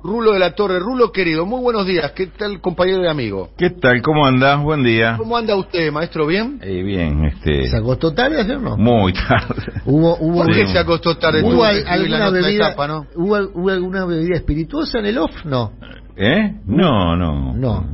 Rulo 0.00 0.32
de 0.32 0.38
la 0.38 0.52
Torre. 0.54 0.78
Rulo 0.78 1.10
querido, 1.10 1.44
muy 1.44 1.60
buenos 1.60 1.84
días. 1.86 2.12
¿Qué 2.12 2.28
tal, 2.28 2.60
compañero 2.60 3.02
y 3.04 3.08
amigo? 3.08 3.50
¿Qué 3.58 3.70
tal? 3.70 4.00
¿Cómo 4.00 4.24
andás? 4.26 4.62
Buen 4.62 4.84
día. 4.84 5.16
¿Cómo 5.18 5.36
anda 5.36 5.56
usted, 5.56 5.90
maestro? 5.90 6.24
¿Bien? 6.26 6.60
Eh, 6.62 6.82
bien, 6.84 7.24
este... 7.24 7.68
¿Se 7.68 7.76
acostó 7.76 8.12
tarde 8.14 8.40
ayer 8.40 8.60
no? 8.60 8.76
Muy 8.76 9.12
tarde. 9.12 9.72
Hubo, 9.86 10.16
hubo, 10.20 10.44
¿Por 10.44 10.54
qué 10.54 10.66
Sí. 10.66 10.72
se 10.72 10.78
acostó 10.78 11.16
tarde? 11.16 11.42
¿Hubo 11.42 11.50
Tuvo 11.50 11.64
al- 11.64 11.74
que 11.74 11.80
escribir 11.80 12.10
la 12.10 12.16
alguna 12.16 12.24
nota 12.26 12.36
de 12.36 12.42
bebida, 12.42 12.66
etapa, 12.68 12.86
¿no? 12.86 13.06
¿hubo, 13.16 13.36
hubo 13.54 13.70
alguna 13.70 14.04
bebida 14.04 14.36
espirituosa 14.36 14.98
en 15.00 15.06
el 15.06 15.18
off? 15.18 15.44
No. 15.44 15.72
¿Eh? 16.20 16.52
No, 16.66 17.16
no. 17.16 17.54
No. 17.54 17.84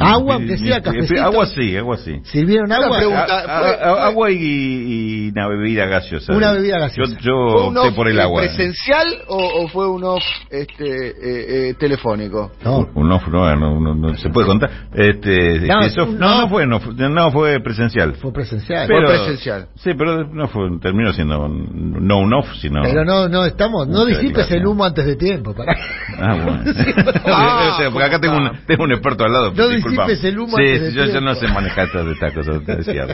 Agua, 0.00 0.34
aunque 0.34 0.58
sea 0.58 0.80
cafecito. 0.82 1.22
Agua 1.22 1.46
sí, 1.46 1.76
agua 1.76 1.96
sí. 1.98 2.20
¿Sirvieron 2.24 2.66
Una 2.66 2.76
agua? 2.76 2.96
pregunta. 2.98 3.24
A- 3.24 3.38
a- 3.38 3.60
fue- 3.60 3.70
a- 3.74 3.90
fue- 3.92 4.00
agua 4.02 4.30
y, 4.32 4.36
y 4.40 5.28
una 5.30 5.46
bebida 5.48 5.86
gaseosa. 5.86 6.32
Una 6.34 6.52
bebida 6.52 6.78
gaseosa. 6.80 7.16
Yo, 7.20 7.20
yo 7.20 7.52
¿Fue 7.52 7.68
un 7.68 7.76
opté 7.76 7.88
off 7.90 7.94
por 7.94 8.08
el 8.08 8.18
eh, 8.18 8.22
agua. 8.22 8.42
presencial 8.42 9.06
o, 9.28 9.36
o 9.62 9.68
fue 9.68 9.88
un 9.88 10.02
off 10.02 10.22
este, 10.50 11.08
eh, 11.08 11.70
eh, 11.70 11.74
telefónico? 11.78 12.50
No. 12.64 12.88
Un 12.94 13.12
off 13.12 13.28
no, 13.28 13.54
no, 13.56 13.80
no, 13.80 13.94
no 13.94 14.14
se 14.16 14.28
puede 14.30 14.48
contar. 14.48 14.70
Este, 14.94 15.60
No, 15.60 15.80
no, 16.18 16.48
fue, 16.48 16.66
no, 16.66 16.80
fue- 16.80 16.94
no 17.08 17.30
fue 17.30 17.60
presencial. 17.60 18.14
Fue 18.16 18.32
presencial. 18.32 18.88
Fue 18.88 19.00
presencial. 19.06 19.68
Sí, 19.76 19.90
pero 19.96 20.24
no 20.26 20.48
fue, 20.48 20.68
terminó 20.80 21.12
siendo 21.12 21.44
un- 21.44 22.06
no 22.06 22.18
un 22.18 22.34
off, 22.34 22.48
sino. 22.60 22.82
Pero 22.82 23.04
no, 23.04 23.28
no 23.28 23.44
estamos, 23.44 23.86
no 23.86 24.04
disipes 24.04 24.50
el 24.50 24.66
humo 24.66 24.84
antes 24.84 25.06
de 25.06 25.14
tiempo. 25.16 25.54
Para... 25.54 25.76
Ah, 26.18 26.34
bueno. 26.44 26.62
Ah, 27.24 27.64
Porque 27.92 28.04
acá 28.06 28.20
tengo 28.20 28.36
un, 28.36 28.50
tengo 28.66 28.84
un 28.84 28.92
experto 28.92 29.24
al 29.24 29.32
lado. 29.32 29.52
No 29.54 29.68
disipes 29.68 30.24
el 30.24 30.38
humo 30.38 30.56
Sí, 30.56 30.92
yo, 30.92 31.04
yo 31.06 31.20
no 31.20 31.34
sé 31.34 31.48
manejar 31.48 31.90
todas 31.92 32.06
estas 32.08 32.32
cosas. 32.32 32.60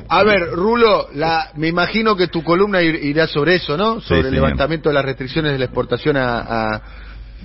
A 0.09 0.23
ver, 0.25 0.51
Rulo, 0.53 1.09
la, 1.15 1.51
me 1.57 1.69
imagino 1.69 2.17
que 2.17 2.29
tu 2.29 2.43
columna 2.43 2.81
ir- 2.83 3.01
irá 3.03 3.27
sobre 3.27 3.57
eso, 3.57 3.77
¿no? 3.77 4.01
Sí, 4.01 4.09
Sobre 4.09 4.29
el 4.29 4.35
levantamiento 4.35 4.89
de 4.89 4.95
las 4.95 5.05
restricciones 5.05 5.53
de 5.53 5.59
la 5.59 5.65
exportación 5.67 6.17
a, 6.17 6.39
a, 6.39 6.83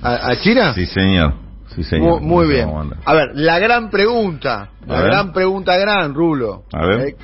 a- 0.02 0.30
a 0.32 0.36
China. 0.40 0.74
Sí, 0.74 0.86
señor. 0.86 1.34
Sí, 1.76 1.84
señor. 1.84 2.20
Mu- 2.22 2.28
Muy, 2.28 2.46
No 2.48 2.52
bien. 2.84 2.94
A 3.06 3.14
ver, 3.14 3.30
la 3.36 3.60
gran 3.60 3.90
pregunta, 3.90 4.70
A 4.88 4.92
la 4.94 5.02
ver. 5.02 5.12
gran 5.12 5.34
pregunta 5.34 5.78
gran, 5.78 6.14
Rulo. 6.14 6.64
A 6.74 6.86
ver. 6.86 7.00
eh, 7.02 7.16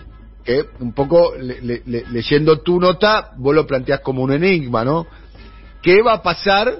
que 0.43 0.63
un 0.79 0.93
poco 0.93 1.33
le- 1.35 1.81
le- 1.85 2.03
leyendo 2.11 2.59
tu 2.59 2.79
nota, 2.79 3.31
vos 3.37 3.55
lo 3.55 3.65
planteás 3.65 4.01
como 4.01 4.21
un 4.21 4.31
enigma, 4.31 4.85
¿no? 4.85 5.07
¿Qué 5.81 6.03
va 6.03 6.13
a 6.13 6.21
pasar 6.21 6.71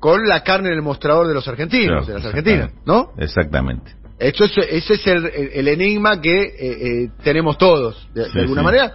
con 0.00 0.26
la 0.26 0.42
carne 0.42 0.68
en 0.70 0.74
el 0.74 0.82
mostrador 0.82 1.28
de 1.28 1.34
los 1.34 1.46
argentinos, 1.46 2.04
Claro, 2.04 2.06
de 2.06 2.14
las 2.14 2.24
argentinas. 2.24 2.70
¿no? 2.86 3.10
Exactamente. 3.18 3.92
Esto 4.18 4.44
es, 4.44 4.52
ese 4.68 4.94
es 4.94 5.06
el, 5.06 5.26
el- 5.26 5.68
enigma 5.68 6.20
que 6.20 6.42
eh, 6.42 6.54
eh, 6.58 7.08
tenemos 7.22 7.56
todos, 7.56 8.08
de, 8.12 8.24
alguna 8.24 8.60
sí. 8.60 8.64
manera. 8.64 8.92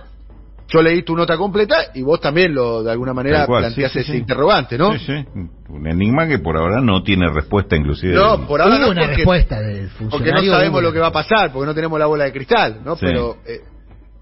Yo 0.68 0.82
leí 0.82 1.04
tu 1.04 1.16
nota 1.16 1.38
completa 1.38 1.76
y 1.94 2.02
vos 2.02 2.20
también 2.20 2.54
lo, 2.54 2.84
de 2.84 2.92
alguna 2.92 3.14
manera, 3.14 3.46
cual, 3.46 3.64
planteás 3.64 3.92
sí, 3.92 4.00
sí, 4.00 4.04
ese 4.04 4.12
sí. 4.14 4.18
interrogante, 4.18 4.78
¿no? 4.80 4.94
Sí, 4.94 5.00
sí. 5.00 5.26
Un 5.70 5.88
enigma 5.88 6.28
que 6.28 6.40
por 6.40 6.58
ahora 6.58 6.82
no 6.82 7.04
tiene 7.04 7.30
respuesta, 7.32 7.76
inclusive. 7.76 8.14
No, 8.14 8.48
por 8.48 8.62
ahora 8.62 8.76
Hubo 8.76 8.86
no, 8.86 8.92
una 8.92 9.02
porque, 9.02 9.16
respuesta 9.18 9.60
del 9.62 9.88
porque 9.90 9.96
funcionario. 10.10 10.52
no 10.52 10.58
sabemos 10.58 10.82
lo 10.84 10.92
que 10.92 11.00
va 11.00 11.08
a 11.08 11.12
pasar, 11.12 11.52
porque 11.52 11.68
no 11.68 11.76
tenemos 11.76 12.00
la 12.00 12.08
bola 12.08 12.24
de 12.26 12.32
cristal, 12.32 12.82
¿no? 12.84 12.96
Sí. 12.96 13.06
Pero 13.06 13.38
eh, 13.46 13.62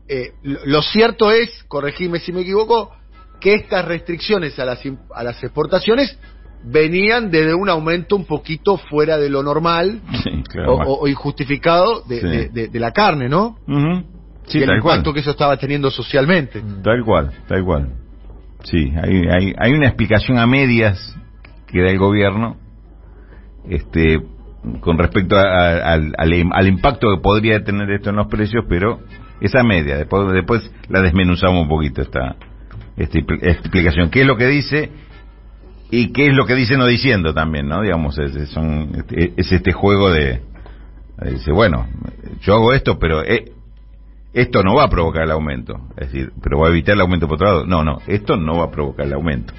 eh, 0.10 0.32
lo 0.44 0.82
cierto 0.82 1.32
es, 1.32 1.64
corregime 1.70 2.20
si 2.20 2.34
me 2.34 2.42
equivoco, 2.42 2.92
que 3.40 3.56
estas 3.56 3.86
restricciones 3.86 4.58
a 4.60 4.66
las, 4.66 4.80
a 5.16 5.24
las 5.24 5.42
exportaciones 5.44 6.18
venían 6.66 7.30
desde 7.32 7.54
un 7.54 7.70
aumento 7.70 8.16
un 8.16 8.26
poquito 8.26 8.78
fuera 8.78 9.18
de 9.18 9.30
lo 9.30 9.44
normal 9.44 10.02
Sí, 10.24 10.44
claro. 10.50 10.76
o, 10.76 11.08
injustificado 11.08 12.02
de, 12.08 12.20
Sí. 12.22 12.28
de- 12.28 12.50
de- 12.50 12.68
de 12.70 12.80
la 12.80 12.92
carne, 12.92 13.28
¿no? 13.30 13.58
Ujú. 13.68 14.04
Sí, 14.48 14.60
y 14.60 14.62
el 14.62 14.68
tal 14.70 14.82
cual. 14.82 14.96
impacto 14.98 15.14
que 15.14 15.20
eso 15.22 15.32
estaba 15.32 15.58
teniendo 15.58 15.90
socialmente. 15.92 16.62
Tal 16.84 17.04
cual, 17.06 17.32
tal 17.48 17.64
cual. 17.64 17.90
Sí, 18.64 18.94
hay, 19.02 19.24
hay, 19.30 19.54
hay 19.58 19.74
una 19.74 19.88
explicación 19.88 20.38
a 20.38 20.46
medias 20.48 21.16
que 21.68 21.82
da 21.82 21.90
el 21.90 21.98
gobierno 21.98 22.58
este, 23.70 24.22
con 24.82 24.98
respecto 24.98 25.36
a- 25.38 25.42
a- 25.44 25.94
al, 25.94 26.14
al, 26.18 26.34
al 26.52 26.68
impacto 26.68 27.08
que 27.16 27.22
podría 27.22 27.64
tener 27.64 27.90
esto 27.92 28.10
en 28.10 28.18
los 28.18 28.28
precios, 28.28 28.66
pero 28.70 29.00
esa 29.42 29.64
media, 29.64 29.98
después, 29.98 30.32
después 30.34 30.72
la 30.90 31.02
desmenuzamos 31.02 31.64
un 31.64 31.70
poquito 31.70 32.02
esta, 32.02 32.36
esta 32.96 33.20
expl- 33.20 33.40
explicación. 33.42 34.10
¿Qué 34.10 34.22
es 34.22 34.28
lo 34.28 34.38
que 34.38 34.48
dice? 34.48 34.92
Y 35.96 36.12
qué 36.12 36.26
es 36.26 36.34
lo 36.34 36.48
que 36.48 36.56
dice 36.56 36.76
no 36.76 36.88
diciendo 36.88 37.36
también, 37.36 37.68
¿no? 37.68 37.84
Digamos, 37.84 38.18
es, 38.18 38.36
este 39.52 39.74
juego 39.74 40.10
de... 40.10 40.42
Dice, 41.24 41.52
bueno, 41.52 41.88
yo 42.42 42.56
hago 42.56 42.74
esto, 42.74 42.98
pero 42.98 43.24
eh, 43.24 43.52
esto 44.34 44.64
no 44.64 44.74
va 44.74 44.86
a 44.86 44.90
provocar 44.90 45.22
el 45.22 45.30
aumento. 45.30 45.76
Es 45.96 46.12
decir, 46.12 46.32
pero 46.42 46.58
va 46.58 46.70
a 46.70 46.72
evitar 46.72 46.96
el 46.96 47.02
aumento 47.02 47.28
por 47.28 47.36
otro 47.36 47.46
lado. 47.46 47.66
No, 47.68 47.84
no, 47.84 48.00
esto 48.08 48.38
no 48.38 48.58
va 48.58 48.66
a 48.66 48.72
provocar 48.72 49.06
el 49.06 49.14
aumento. 49.14 49.54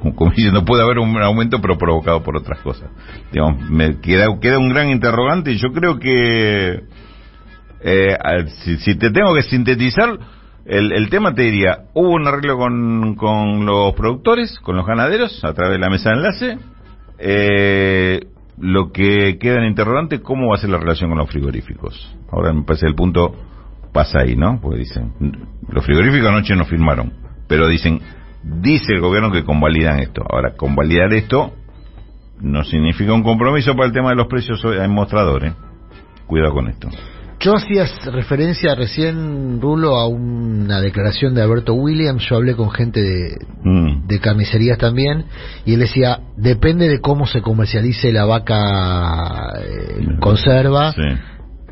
Como, 0.00 0.30
diciendo, 0.30 0.64
puede 0.64 0.82
haber 0.82 0.98
un 0.98 1.14
aumento, 1.20 1.60
pero 1.60 1.76
provocado 1.76 2.22
por 2.22 2.34
otras 2.34 2.60
cosas. 2.60 2.88
Digamos, 3.30 3.68
me 3.68 4.00
queda, 4.00 4.28
queda 4.40 4.58
un 4.58 4.70
gran 4.70 4.88
interrogante 4.88 5.52
y 5.52 5.58
yo 5.58 5.74
creo 5.74 5.98
que, 5.98 6.84
eh, 7.82 8.16
si, 8.64 8.78
si 8.78 8.94
te 8.94 9.10
tengo 9.10 9.34
que 9.34 9.42
sintetizar, 9.42 10.08
el, 10.68 10.92
el 10.92 11.08
tema 11.08 11.34
te 11.34 11.42
diría, 11.42 11.86
hubo 11.94 12.10
un 12.10 12.28
arreglo 12.28 12.58
con, 12.58 13.14
con 13.14 13.64
los 13.64 13.94
productores, 13.94 14.58
con 14.60 14.76
los 14.76 14.86
ganaderos, 14.86 15.42
a 15.42 15.54
través 15.54 15.72
de 15.72 15.78
la 15.78 15.88
mesa 15.88 16.10
de 16.10 16.16
enlace. 16.16 16.58
Eh, 17.18 18.26
lo 18.58 18.92
que 18.92 19.38
queda 19.38 19.60
en 19.60 19.68
interrogante, 19.68 20.20
¿cómo 20.20 20.48
va 20.48 20.56
a 20.56 20.58
ser 20.58 20.68
la 20.68 20.78
relación 20.78 21.08
con 21.08 21.18
los 21.18 21.30
frigoríficos? 21.30 22.14
Ahora 22.30 22.52
me 22.52 22.64
parece 22.64 22.86
el 22.86 22.94
punto 22.94 23.34
pasa 23.94 24.20
ahí, 24.20 24.36
¿no? 24.36 24.60
Porque 24.60 24.80
dicen, 24.80 25.12
los 25.68 25.84
frigoríficos 25.86 26.28
anoche 26.28 26.54
no 26.54 26.66
firmaron, 26.66 27.14
pero 27.48 27.66
dicen, 27.66 28.00
dice 28.42 28.92
el 28.92 29.00
gobierno 29.00 29.32
que 29.32 29.44
convalidan 29.44 30.00
esto. 30.00 30.22
Ahora, 30.28 30.54
convalidar 30.54 31.14
esto 31.14 31.52
no 32.40 32.62
significa 32.62 33.14
un 33.14 33.22
compromiso 33.22 33.74
para 33.74 33.86
el 33.86 33.92
tema 33.92 34.10
de 34.10 34.16
los 34.16 34.26
precios 34.26 34.62
en 34.64 34.90
mostradores. 34.90 35.54
Cuidado 36.26 36.52
con 36.52 36.68
esto. 36.68 36.88
Yo 37.40 37.54
hacía 37.54 37.84
referencia 38.10 38.74
recién, 38.74 39.60
Rulo, 39.60 39.94
a 39.96 40.08
una 40.08 40.80
declaración 40.80 41.34
de 41.34 41.42
Alberto 41.42 41.72
Williams. 41.72 42.24
Yo 42.28 42.34
hablé 42.36 42.56
con 42.56 42.70
gente 42.70 43.00
de, 43.00 43.36
Mm. 43.62 44.06
de 44.08 44.18
carnicerías 44.20 44.76
también 44.78 45.24
y 45.64 45.74
él 45.74 45.80
decía, 45.80 46.18
depende 46.36 46.88
de 46.88 47.00
cómo 47.00 47.26
se 47.26 47.40
comercialice 47.40 48.10
la 48.12 48.24
vaca 48.24 49.52
eh, 49.60 50.16
conserva, 50.20 50.92
Sí. 50.92 51.02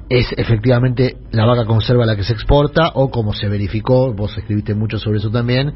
es 0.09 0.33
efectivamente 0.37 1.17
la 1.33 1.47
vaca 1.47 1.65
conserva 1.65 2.07
la 2.07 2.15
que 2.15 2.23
se 2.23 2.33
exporta 2.33 2.91
o 2.95 3.11
como 3.11 3.33
se 3.33 3.49
verificó, 3.49 4.15
vos 4.15 4.39
escribiste 4.39 4.75
mucho 4.75 4.99
sobre 4.99 5.19
eso 5.19 5.31
también, 5.31 5.73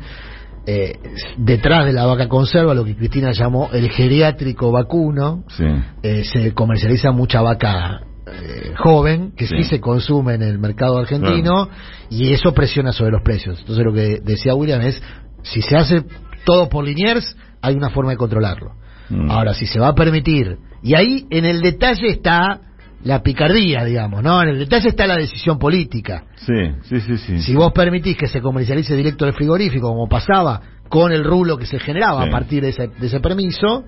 eh, 0.67 0.93
detrás 1.37 1.87
de 1.87 1.93
la 1.95 2.07
vaca 2.07 2.29
conserva, 2.29 2.75
lo 2.75 2.85
que 2.85 2.95
Cristina 2.95 3.33
llamó 3.33 3.71
el 3.73 3.91
geriátrico 3.91 4.71
vacuno, 4.71 5.43
Sí. 5.49 5.65
eh, 6.05 6.23
se 6.25 6.55
comercializa 6.55 7.11
mucha 7.11 7.41
vaca 7.41 8.03
eh, 8.33 8.73
joven 8.77 9.33
que 9.37 9.47
sí. 9.47 9.57
Sí. 9.59 9.65
se 9.65 9.81
consume 9.81 10.35
en 10.35 10.43
el 10.43 10.59
mercado 10.59 10.99
argentino 10.99 11.69
y 12.11 12.33
eso 12.33 12.53
presiona 12.53 12.93
sobre 12.93 13.13
los 13.13 13.23
precios. 13.23 13.59
Entonces 13.61 13.85
lo 13.85 13.93
que 13.93 14.21
decía 14.23 14.55
William 14.55 14.81
es, 14.83 15.03
si 15.43 15.63
se 15.63 15.77
hace 15.77 16.05
todo 16.45 16.69
por 16.69 16.85
Liniers, 16.85 17.37
hay 17.63 17.75
una 17.75 17.91
forma 17.91 18.11
de 18.13 18.17
controlarlo. 18.17 18.73
Mm. 19.09 19.31
Ahora, 19.31 19.55
si 19.55 19.67
se 19.67 19.81
va 19.81 19.89
a 19.89 19.95
permitir, 19.95 20.59
y 20.83 20.95
ahí 20.95 21.27
en 21.31 21.45
el 21.45 21.61
detalle 21.61 22.09
está 22.09 22.61
la 23.03 23.23
picardía, 23.23 23.85
digamos, 23.85 24.23
¿no? 24.23 24.43
En 24.43 24.51
el 24.51 24.59
detalle 24.59 24.89
está 24.89 25.07
la 25.07 25.17
decisión 25.17 25.59
política. 25.59 26.25
Sí, 26.37 26.55
sí, 26.83 27.01
sí, 27.01 27.17
sí. 27.17 27.39
Si 27.41 27.55
vos 27.55 27.73
permitís 27.73 28.17
que 28.17 28.29
se 28.29 28.41
comercialice 28.41 28.95
directo 28.95 29.25
del 29.25 29.35
frigorífico, 29.35 29.89
como 29.89 30.09
pasaba 30.09 30.61
con 30.89 31.13
el 31.13 31.25
rulo 31.25 31.57
que 31.57 31.67
se 31.67 31.79
generaba 31.79 32.23
Sí. 32.23 32.29
a 32.29 32.31
partir 32.31 32.63
de 32.63 32.71
ese, 32.71 32.89
de 32.89 33.07
ese 33.07 33.21
permiso, 33.21 33.85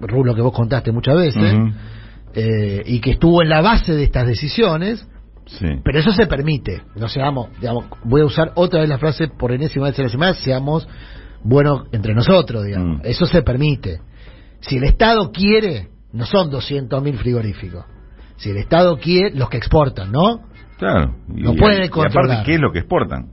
rulo 0.00 0.34
que 0.34 0.40
vos 0.40 0.52
contaste 0.52 0.92
muchas 0.92 1.16
veces. 1.16 1.54
Eh, 2.40 2.82
y 2.86 3.00
que 3.00 3.12
estuvo 3.12 3.42
en 3.42 3.48
la 3.48 3.60
base 3.60 3.94
de 3.94 4.04
estas 4.04 4.26
decisiones, 4.26 5.06
Sí. 5.46 5.66
pero 5.82 5.98
eso 5.98 6.12
se 6.12 6.26
permite. 6.26 6.82
No 6.94 7.08
seamos, 7.08 7.48
digamos, 7.60 7.86
voy 8.04 8.20
a 8.20 8.26
usar 8.26 8.52
otra 8.54 8.80
vez 8.80 8.88
la 8.88 8.98
frase 8.98 9.28
por 9.28 9.50
enésima 9.50 9.86
vez 9.86 9.98
en 9.98 10.04
la 10.04 10.10
semana, 10.10 10.34
seamos 10.34 10.86
buenos 11.42 11.88
entre 11.92 12.14
nosotros, 12.14 12.64
digamos. 12.64 12.98
Mm. 12.98 13.06
Eso 13.06 13.24
se 13.26 13.42
permite. 13.42 14.00
Si 14.60 14.76
el 14.76 14.84
Estado 14.84 15.32
quiere, 15.32 15.88
no 16.12 16.26
son 16.26 16.50
200.000 16.50 17.16
frigoríficos. 17.16 17.84
Si 18.36 18.50
el 18.50 18.58
Estado 18.58 18.98
quiere, 18.98 19.34
los 19.34 19.48
que 19.48 19.56
exportan, 19.56 20.12
¿no? 20.12 20.42
Claro. 20.78 21.16
No 21.26 21.54
y 21.54 21.88
controlar. 21.88 22.10
aparte, 22.10 22.42
¿qué 22.44 22.54
es 22.54 22.60
lo 22.60 22.70
que 22.70 22.80
exportan? 22.80 23.30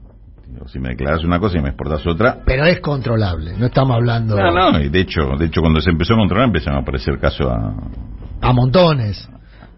Si 0.66 0.78
me 0.78 0.90
declaras 0.90 1.22
una 1.22 1.38
cosa 1.38 1.58
y 1.58 1.60
me 1.62 1.68
exportas 1.68 2.04
otra. 2.06 2.38
Pero 2.46 2.64
es 2.64 2.80
controlable, 2.80 3.56
no 3.58 3.66
estamos 3.66 3.94
hablando 3.94 4.36
No, 4.36 4.72
no, 4.72 4.80
y 4.80 4.88
de 4.88 5.00
hecho, 5.00 5.20
de 5.38 5.46
hecho 5.46 5.60
cuando 5.60 5.80
se 5.80 5.90
empezó 5.90 6.14
a 6.14 6.16
controlar 6.16 6.46
empezaron 6.46 6.78
a 6.78 6.82
aparecer 6.82 7.18
casos 7.18 7.46
a, 7.50 7.74
a 8.42 8.52
montones. 8.52 9.26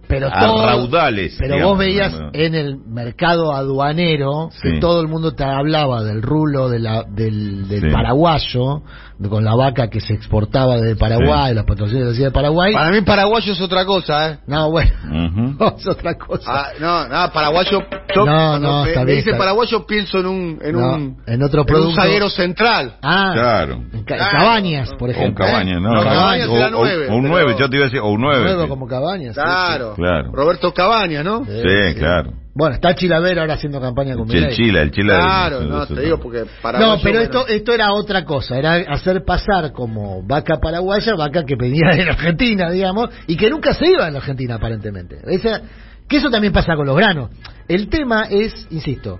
Pero 0.08 0.28
a 0.28 0.40
todo- 0.40 0.66
raudales. 0.66 1.36
Pero 1.38 1.54
digamos, 1.54 1.76
vos 1.76 1.78
veías 1.78 2.12
¿no? 2.12 2.30
en 2.32 2.54
el 2.54 2.76
mercado 2.86 3.52
aduanero 3.52 4.50
que 4.62 4.74
Sí. 4.74 4.80
todo 4.80 5.00
el 5.00 5.08
mundo 5.08 5.34
te 5.34 5.44
hablaba 5.44 6.02
del 6.02 6.22
rulo 6.22 6.68
de 6.68 6.78
la, 6.80 7.04
del, 7.08 7.68
del 7.68 7.82
Sí. 7.82 7.88
paraguayo, 7.92 8.82
de- 9.18 9.28
con 9.28 9.44
la 9.44 9.54
vaca 9.54 9.88
que 9.88 10.00
se 10.00 10.14
exportaba 10.14 10.76
desde 10.76 10.96
Paraguay, 10.96 11.50
Sí. 11.50 11.54
las 11.56 11.64
patrocinios 11.64 12.06
que 12.08 12.12
hacía 12.12 12.24
de 12.26 12.30
Paraguay. 12.32 12.72
Para 12.72 12.90
mí 12.90 13.00
paraguayo 13.02 13.52
es 13.52 13.60
otra 13.60 13.84
cosa, 13.84 14.30
¿eh? 14.30 14.38
No, 14.46 14.70
bueno, 14.70 14.90
Ujú. 15.04 15.64
es 15.78 15.86
otra 15.88 16.14
cosa. 16.16 16.44
Ah, 16.50 16.68
no, 16.80 17.08
nada, 17.08 17.32
paraguayo. 17.32 17.80
Yo, 18.14 18.24
No, 18.24 18.58
no, 18.58 18.82
me, 18.84 18.88
está 18.90 19.00
me 19.00 19.06
bien, 19.06 19.16
dice 19.18 19.30
está- 19.30 19.38
paraguayo, 19.38 19.86
pienso 19.86 20.18
en 20.20 20.26
un, 20.26 20.58
en 20.62 20.72
No, 20.72 20.94
un, 20.94 21.16
en 21.26 21.42
otro 21.42 21.60
un 21.62 21.66
producto. 21.66 22.00
zaguero 22.00 22.30
central. 22.30 22.94
ah, 23.02 23.30
Claro. 23.34 23.74
en 23.92 24.04
ca- 24.04 24.16
Claro. 24.16 24.38
Cabañas, 24.38 24.88
por 24.98 25.10
O 25.10 25.12
un 25.12 25.18
ejemplo. 25.18 25.44
cabaña, 25.44 25.80
¿no? 25.80 25.92
No, 25.94 26.02
Cabañas 26.02 26.48
o, 26.48 26.52
o- 26.52 26.70
nueve, 26.70 27.08
o 27.10 27.14
un 27.16 27.22
pero- 27.22 27.34
9, 27.34 27.56
yo 27.58 27.68
te 27.68 27.76
iba 27.76 27.84
a 27.84 27.88
decir, 27.88 28.00
o 28.00 28.08
un 28.08 28.20
9. 28.20 28.44
Nuevo 28.44 28.68
como 28.68 28.86
Cabañas. 28.86 29.34
Claro. 29.34 29.94
Claro. 29.98 30.30
Roberto 30.32 30.72
Cabaña, 30.72 31.22
¿no? 31.24 31.44
Sí, 31.44 31.94
claro. 31.98 32.32
Bueno, 32.54 32.76
está 32.76 32.94
Chilavera 32.94 33.42
ahora 33.42 33.54
haciendo 33.54 33.80
campaña 33.80 34.14
con 34.14 34.28
El 34.30 34.34
Milei. 34.34 34.56
Chila, 34.56 34.82
el 34.82 34.90
Chila. 34.90 35.18
Claro, 35.18 35.60
del- 35.60 35.68
no, 35.70 35.86
te 35.86 36.00
digo 36.00 36.18
porque 36.18 36.44
para 36.62 36.78
No, 36.78 36.96
pero 37.02 37.20
esto, 37.20 37.46
esto 37.46 37.72
era 37.72 37.92
otra 37.92 38.24
cosa, 38.24 38.56
era 38.58 38.74
hacer 38.92 39.24
pasar 39.24 39.72
como 39.72 40.22
vaca 40.24 40.58
paraguaya, 40.60 41.14
vaca 41.16 41.44
que 41.44 41.56
venía 41.56 41.90
de 41.96 42.04
la 42.04 42.12
Argentina, 42.12 42.70
digamos, 42.70 43.10
y 43.26 43.36
que 43.36 43.50
nunca 43.50 43.74
se 43.74 43.86
iba 43.90 44.06
a 44.06 44.10
la 44.10 44.18
Argentina 44.18 44.54
aparentemente. 44.56 45.18
Esa- 45.26 45.62
que 46.08 46.16
eso 46.16 46.30
también 46.30 46.52
pasa 46.52 46.74
con 46.74 46.86
los 46.86 46.96
granos. 46.96 47.30
El 47.68 47.88
tema 47.88 48.26
es, 48.30 48.66
insisto, 48.70 49.18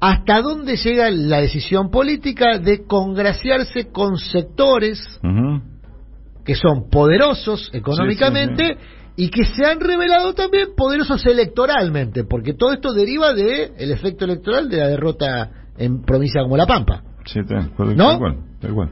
hasta 0.00 0.40
dónde 0.42 0.76
llega 0.76 1.10
la 1.10 1.40
decisión 1.40 1.90
política 1.90 2.58
de 2.58 2.86
congraciarse 2.86 3.90
con 3.92 4.16
sectores 4.16 5.00
que 6.44 6.54
son 6.54 6.90
poderosos 6.90 7.70
económicamente 7.72 8.76
y 9.16 9.30
que 9.30 9.44
se 9.44 9.64
han 9.64 9.80
revelado 9.80 10.34
también 10.34 10.68
poderosos 10.76 11.24
electoralmente, 11.26 12.24
porque 12.24 12.54
todo 12.54 12.72
esto 12.72 12.92
deriva 12.92 13.32
de 13.32 13.72
el 13.78 13.92
efecto 13.92 14.24
electoral 14.24 14.68
de 14.68 14.78
la 14.78 14.88
derrota 14.88 15.50
en 15.78 16.02
provincia 16.02 16.42
como 16.42 16.56
La 16.56 16.66
Pampa. 16.66 17.02
Sí, 17.24 17.40
tal, 17.46 17.72
¿No? 17.96 18.18
cual, 18.18 18.36
tal 18.60 18.74
cual. 18.74 18.90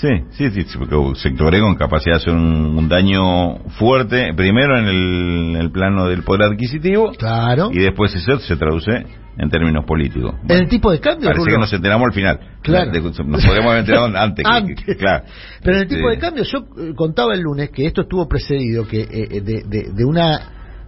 Sí, 0.00 0.08
sí, 0.30 0.50
sí, 0.50 0.62
sí, 0.62 0.78
porque 0.78 0.96
sectores 1.20 1.60
con 1.60 1.74
capacidad 1.74 2.16
de 2.16 2.22
hacer 2.22 2.32
un, 2.34 2.78
un 2.78 2.88
daño 2.88 3.58
fuerte, 3.78 4.32
primero 4.34 4.78
en 4.78 4.86
el, 4.86 5.50
en 5.50 5.56
el 5.56 5.70
plano 5.70 6.06
del 6.08 6.22
poder 6.22 6.52
adquisitivo 6.52 7.12
Claro. 7.18 7.70
y 7.72 7.80
después 7.80 8.14
eso 8.14 8.38
se 8.38 8.56
traduce 8.56 8.90
en 9.36 9.50
términos 9.50 9.84
políticos. 9.84 10.34
En 10.48 10.56
el 10.58 10.68
tipo 10.68 10.90
de 10.90 11.00
cambio, 11.00 11.26
Parece 11.28 11.40
Rulo. 11.44 11.52
que 11.54 11.60
nos 11.60 11.72
enteramos 11.72 12.06
al 12.06 12.12
final. 12.14 12.40
Claro. 12.62 12.92
Nos 12.92 13.44
podríamos 13.44 13.66
haber 13.72 13.80
enterado 13.80 14.06
antes. 14.16 14.44
Antes. 14.46 14.84
que- 14.84 14.96
claro. 14.96 15.24
Pero 15.62 15.76
en 15.76 15.82
el 15.82 15.88
tipo 15.88 16.08
de 16.08 16.18
cambio, 16.18 16.44
yo 16.44 16.58
eh, 16.60 16.94
contaba 16.96 17.34
el 17.34 17.40
lunes 17.42 17.70
que 17.70 17.86
esto 17.86 18.02
estuvo 18.02 18.26
precedido 18.26 18.86
que 18.88 19.02
eh, 19.02 19.40
de, 19.42 19.62
de- 19.66 19.92
de 19.94 20.04
una 20.04 20.40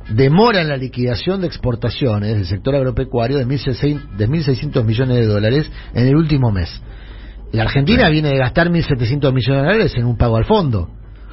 demora 0.08 0.62
en 0.62 0.68
la 0.68 0.76
liquidación 0.76 1.40
de 1.42 1.46
exportaciones 1.46 2.34
del 2.34 2.46
sector 2.46 2.74
agropecuario 2.74 3.38
de 3.38 3.46
1.600 3.46 4.16
de 4.16 4.28
1.600 4.28 4.84
millones 4.84 5.16
de 5.18 5.26
dólares 5.26 5.70
en 5.94 6.06
el 6.08 6.16
último 6.16 6.50
mes. 6.50 6.82
La 7.52 7.64
Argentina 7.64 8.08
viene 8.08 8.30
de 8.30 8.38
gastar 8.38 8.68
1.700 8.68 9.32
millones 9.32 9.46
de 9.46 9.68
dólares 9.68 9.94
en 9.96 10.06
un 10.06 10.16
pago 10.16 10.36
al 10.36 10.44
fondo. 10.44 10.88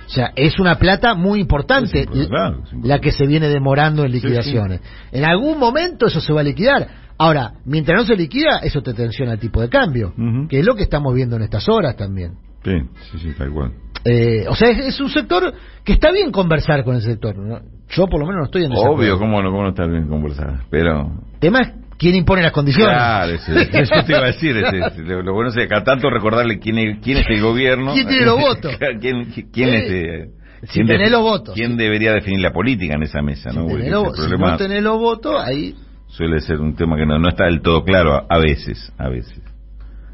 O 0.05 0.11
sea, 0.11 0.31
es 0.35 0.59
una 0.59 0.75
plata 0.75 1.13
muy 1.13 1.39
importante 1.39 2.01
Sí, 2.03 2.09
sí, 2.11 2.27
claro, 2.27 2.63
sí, 2.69 2.77
la 2.83 2.99
que 2.99 3.11
se 3.11 3.27
viene 3.27 3.47
demorando 3.47 4.03
en 4.03 4.11
liquidaciones. 4.11 4.81
En 5.11 5.23
algún 5.23 5.59
momento 5.59 6.07
eso 6.07 6.19
se 6.19 6.33
va 6.33 6.41
a 6.41 6.43
liquidar. 6.43 6.87
Ahora, 7.17 7.53
mientras 7.65 8.01
no 8.01 8.07
se 8.07 8.15
liquida, 8.15 8.59
eso 8.63 8.81
te 8.81 8.93
tensiona 8.93 9.33
el 9.33 9.39
tipo 9.39 9.61
de 9.61 9.69
cambio, 9.69 10.13
que 10.49 10.59
es 10.59 10.65
lo 10.65 10.75
que 10.75 10.83
estamos 10.83 11.13
viendo 11.13 11.35
en 11.35 11.43
estas 11.43 11.67
horas 11.69 11.95
también. 11.95 12.33
Sí, 12.63 12.71
sí, 13.11 13.19
sí, 13.19 13.33
tal 13.37 13.51
cual. 13.51 13.73
Eh, 14.03 14.45
o 14.47 14.55
sea, 14.55 14.69
es, 14.69 14.79
es 14.79 14.99
un 15.01 15.09
sector 15.09 15.53
que 15.83 15.93
está 15.93 16.11
bien 16.11 16.31
conversar 16.31 16.83
con 16.83 16.95
el 16.95 17.01
sector. 17.01 17.37
¿no? 17.37 17.59
Yo 17.89 18.07
por 18.07 18.19
lo 18.19 18.25
menos 18.25 18.39
no 18.39 18.45
estoy 18.45 18.63
en 18.63 18.69
desacuerdo. 18.71 18.97
Obvio, 18.97 19.19
cómo 19.19 19.41
no, 19.41 19.51
cómo 19.51 19.63
no 19.63 19.69
está 19.69 19.85
bien 19.85 20.07
conversar. 20.07 20.61
Pero 20.69 21.11
tema 21.39 21.59
es 21.61 21.73
quién 21.99 22.15
impone 22.15 22.41
las 22.41 22.51
condiciones. 22.53 22.95
Claro, 22.95 23.33
eso, 23.33 23.51
eso 23.53 23.95
te 24.07 24.11
iba 24.13 24.21
a 24.23 24.27
decir. 24.27 24.57
ese- 24.57 25.01
lo, 25.03 25.33
bueno 25.33 25.49
es 25.49 25.55
que 25.55 25.63
acá 25.63 25.83
tanto 25.83 26.09
recordarle 26.09 26.57
quién 26.57 26.79
es, 26.79 26.97
quién 27.03 27.17
es 27.19 27.25
el 27.29 27.41
gobierno. 27.41 27.93
¿Quién 27.93 28.07
tiene 28.07 28.25
los 28.25 28.39
votos? 28.39 28.75
¿Quién, 28.99 29.25
quién 29.51 29.69
es, 29.75 29.87
Sí. 29.89 29.95
eh, 29.95 30.29
Si 30.63 30.83
tenés 30.85 31.11
los 31.11 31.21
votos. 31.21 31.53
¿Quién 31.55 31.77
debería 31.77 32.13
definir 32.13 32.39
la 32.41 32.51
política 32.51 32.95
en 32.95 33.03
esa 33.03 33.21
mesa? 33.21 33.51
Si, 33.51 33.57
¿no? 33.57 33.67
tenés 33.67 33.85
ese 33.85 34.27
si 34.29 34.37
no 34.37 34.57
tenés 34.57 34.81
los 34.83 34.97
votos, 34.97 35.35
ahí. 35.39 35.75
suele 36.07 36.39
ser 36.41 36.59
un 36.59 36.75
tema 36.75 36.95
que 36.97 37.05
no, 37.05 37.19
no 37.19 37.29
está 37.29 37.45
del 37.45 37.61
todo 37.61 37.83
claro 37.83 38.15
a, 38.15 38.25
a 38.29 38.39
veces. 38.39 38.91
A 38.97 39.09
veces. 39.09 39.37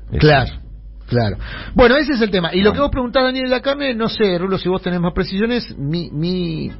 Este, 0.05 0.17
Claro, 0.19 0.51
claro. 1.07 1.37
Bueno, 1.73 1.95
ese 1.97 2.13
es 2.13 2.21
el 2.21 2.29
tema. 2.31 2.49
Y 2.53 2.57
lo 2.57 2.69
Bueno. 2.69 2.73
que 2.73 2.79
vos 2.81 2.91
preguntás, 2.91 3.23
Daniel 3.23 3.45
de 3.45 3.49
la 3.51 3.61
Carne, 3.61 3.93
no 3.95 4.07
sé, 4.09 4.37
Rulo, 4.37 4.57
si 4.57 4.69
vos 4.69 4.81
tenés 4.83 4.99
más 4.99 5.13
precisiones, 5.13 5.75
mi, 5.77 6.09
mi 6.11 6.71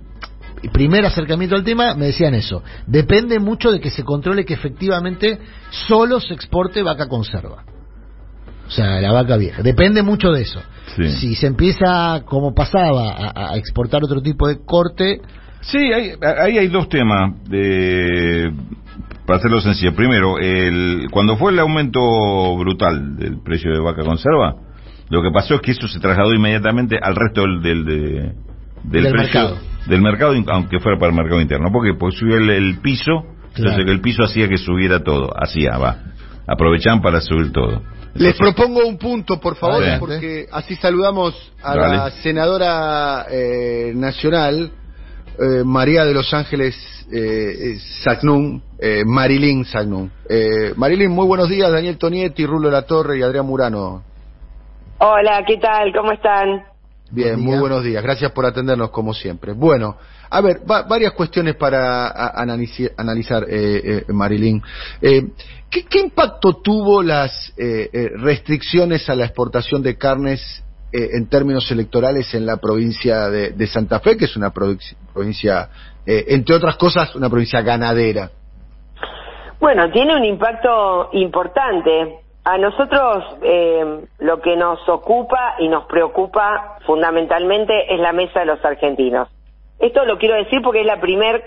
primer 0.71 1.05
acercamiento 1.05 1.55
al 1.55 1.63
tema 1.63 1.95
me 1.95 2.07
decían 2.07 2.33
eso. 2.33 2.63
Depende 2.87 3.39
mucho 3.39 3.71
de 3.71 3.79
que 3.79 3.89
se 3.89 4.03
controle 4.03 4.45
que 4.45 4.53
efectivamente 4.53 5.39
solo 5.87 6.19
se 6.19 6.33
exporte 6.33 6.81
vaca 6.83 7.07
conserva. 7.07 7.63
O 8.67 8.71
sea, 8.71 8.99
la 8.99 9.11
vaca 9.11 9.37
vieja. 9.37 9.61
Depende 9.61 10.01
mucho 10.01 10.31
de 10.31 10.41
eso. 10.41 10.61
Sí. 10.95 11.09
Si 11.11 11.35
se 11.35 11.47
empieza, 11.47 12.21
como 12.25 12.53
pasaba, 12.55 13.11
a, 13.11 13.51
a 13.53 13.57
exportar 13.57 14.03
otro 14.03 14.21
tipo 14.21 14.47
de 14.47 14.57
corte, 14.65 15.21
Sí, 15.61 15.77
hay- 15.79 16.11
ahí 16.39 16.57
hay 16.59 16.67
dos 16.67 16.87
temas. 16.89 17.41
De, 17.49 18.51
para 19.25 19.39
hacerlo 19.39 19.59
sencillo. 19.61 19.95
Primero, 19.95 20.37
el, 20.37 21.07
cuando 21.09 21.37
fue 21.37 21.51
el 21.51 21.57
aumento 21.59 21.99
brutal 22.57 23.17
del 23.17 23.41
precio 23.41 23.71
de 23.71 23.79
vaca 23.79 24.03
conserva, 24.03 24.55
lo 25.09 25.23
que 25.23 25.31
pasó 25.31 25.55
es 25.55 25.61
que 25.61 25.71
eso 25.71 25.87
se 25.87 25.99
trasladó 25.99 26.33
inmediatamente 26.33 26.97
al 27.01 27.15
resto 27.15 27.41
del, 27.41 27.61
del, 27.61 27.85
de- 27.85 28.33
del, 28.89 29.03
Del 29.03 29.11
precio 29.13 29.39
mercado. 29.41 29.57
del 29.87 30.01
mercado, 30.01 30.33
aunque 30.47 30.79
fuera 30.79 30.97
para 30.97 31.11
el 31.11 31.15
mercado 31.17 31.41
interno, 31.41 31.69
porque 31.71 31.93
pues, 31.93 32.15
subió 32.15 32.37
el, 32.37 32.49
el 32.49 32.77
piso, 32.79 33.21
Claro. 33.53 33.71
entonces 33.71 33.85
el 33.93 34.01
piso 34.01 34.23
hacía 34.23 34.49
que 34.49 34.57
subiera 34.57 35.01
todo, 35.03 35.29
hacía, 35.35 35.77
va, 35.77 35.97
aprovechaban 36.47 37.01
para 37.01 37.21
subir 37.21 37.51
todo. 37.53 37.81
Les 38.15 38.31
Entonces, 38.33 38.53
propongo 38.55 38.85
un 38.87 38.97
punto, 38.97 39.39
por 39.41 39.55
favor, 39.57 39.75
Adelante. 39.77 39.99
porque 39.99 40.45
así 40.51 40.75
saludamos 40.75 41.35
a 41.61 41.75
Dale. 41.75 41.97
la 41.97 42.09
senadora 42.11 43.25
eh, 43.29 43.91
nacional, 43.95 44.71
eh, 45.37 45.63
María 45.65 46.05
de 46.05 46.13
los 46.13 46.33
Ángeles 46.33 46.75
eh, 47.11 47.17
eh, 47.17 47.77
Sagnún, 48.03 48.63
eh, 48.79 49.03
Marilyn 49.05 49.65
Sagnún. 49.65 50.09
Eh, 50.29 50.73
Marilyn, 50.77 51.11
muy 51.11 51.25
buenos 51.27 51.49
días, 51.49 51.69
Daniel 51.71 51.97
Tonietti, 51.97 52.45
Rulo 52.45 52.71
La 52.71 52.83
Torre 52.83 53.19
y 53.19 53.21
Adrián 53.21 53.45
Murano. 53.45 54.01
Hola, 54.99 55.43
¿qué 55.45 55.57
tal? 55.57 55.91
¿Cómo 55.93 56.13
están? 56.13 56.63
Bien, 57.11 57.33
Buen 57.35 57.45
muy 57.45 57.57
buenos 57.59 57.83
días. 57.83 58.03
Gracias 58.03 58.31
por 58.31 58.45
atendernos 58.45 58.89
como 58.89 59.13
siempre. 59.13 59.53
Bueno, 59.53 59.97
a 60.29 60.41
ver, 60.41 60.61
va- 60.69 60.83
varias 60.83 61.13
cuestiones 61.13 61.55
para 61.55 62.07
a- 62.07 62.43
analici- 62.43 62.91
analizar, 62.97 63.43
eh, 63.47 64.03
eh, 64.07 64.13
Marilyn. 64.13 64.61
Eh, 65.01 65.27
¿qué, 65.69 65.85
qué 65.85 65.99
impacto 65.99 66.53
tuvo 66.63 67.03
las 67.03 67.53
eh, 67.57 67.89
eh, 67.93 68.09
restricciones 68.17 69.07
a 69.09 69.15
la 69.15 69.25
exportación 69.25 69.83
de 69.83 69.97
carnes 69.97 70.63
eh, 70.91 71.09
en 71.13 71.27
términos 71.29 71.69
electorales 71.71 72.33
en 72.33 72.45
la 72.45 72.57
provincia 72.57 73.29
de, 73.29 73.51
de 73.51 73.67
Santa 73.67 73.99
Fe, 73.99 74.17
que 74.17 74.25
es 74.25 74.35
una 74.35 74.51
provincia, 74.51 74.97
provincia, 75.13 75.69
eh, 76.05 76.25
entre 76.29 76.55
otras 76.55 76.75
cosas, 76.75 77.15
una 77.15 77.29
provincia 77.29 77.61
ganadera? 77.61 78.31
Bueno, 79.59 79.89
tiene 79.91 80.15
un 80.15 80.25
impacto 80.25 81.09
importante. 81.13 82.24
A 82.45 82.59
nosotros 82.59 83.23
eh, 83.41 84.05
lo 84.19 84.39
que 84.39 84.55
nos 84.55 84.87
ocupa 84.87 85.55
y 85.57 85.67
nos 85.67 85.85
preocupa 85.85 86.77
fundamentalmente 86.85 87.91
es 87.91 87.99
la 87.99 88.13
mesa 88.13 88.41
de 88.41 88.45
los 88.45 88.63
argentinos. 88.63 89.27
Esto 89.79 90.05
lo 90.05 90.19
quiero 90.19 90.35
decir 90.35 90.61
porque 90.61 90.81
es 90.81 90.85
la 90.85 91.01
primer, 91.01 91.37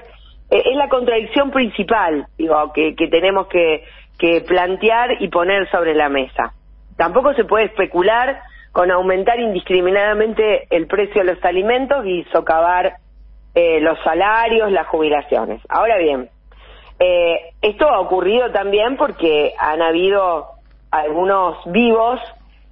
eh, 0.50 0.62
es 0.64 0.76
la 0.76 0.88
contradicción 0.88 1.52
principal, 1.52 2.26
digo, 2.36 2.72
que, 2.72 2.96
que 2.96 3.06
tenemos 3.06 3.46
que, 3.46 3.84
que 4.18 4.40
plantear 4.40 5.22
y 5.22 5.28
poner 5.28 5.70
sobre 5.70 5.94
la 5.94 6.08
mesa. 6.08 6.52
Tampoco 6.96 7.32
se 7.34 7.44
puede 7.44 7.66
especular 7.66 8.40
con 8.72 8.90
aumentar 8.90 9.38
indiscriminadamente 9.38 10.66
el 10.70 10.88
precio 10.88 11.22
de 11.22 11.34
los 11.34 11.44
alimentos 11.44 12.04
y 12.06 12.24
socavar 12.32 12.94
eh, 13.54 13.80
los 13.80 14.00
salarios, 14.02 14.72
las 14.72 14.88
jubilaciones. 14.88 15.62
Ahora 15.68 15.96
bien, 15.98 16.28
eh, 16.98 17.52
esto 17.62 17.88
ha 17.88 18.00
ocurrido 18.00 18.50
también 18.50 18.96
porque 18.96 19.54
han 19.56 19.80
habido 19.80 20.57
algunos 20.90 21.58
vivos 21.66 22.20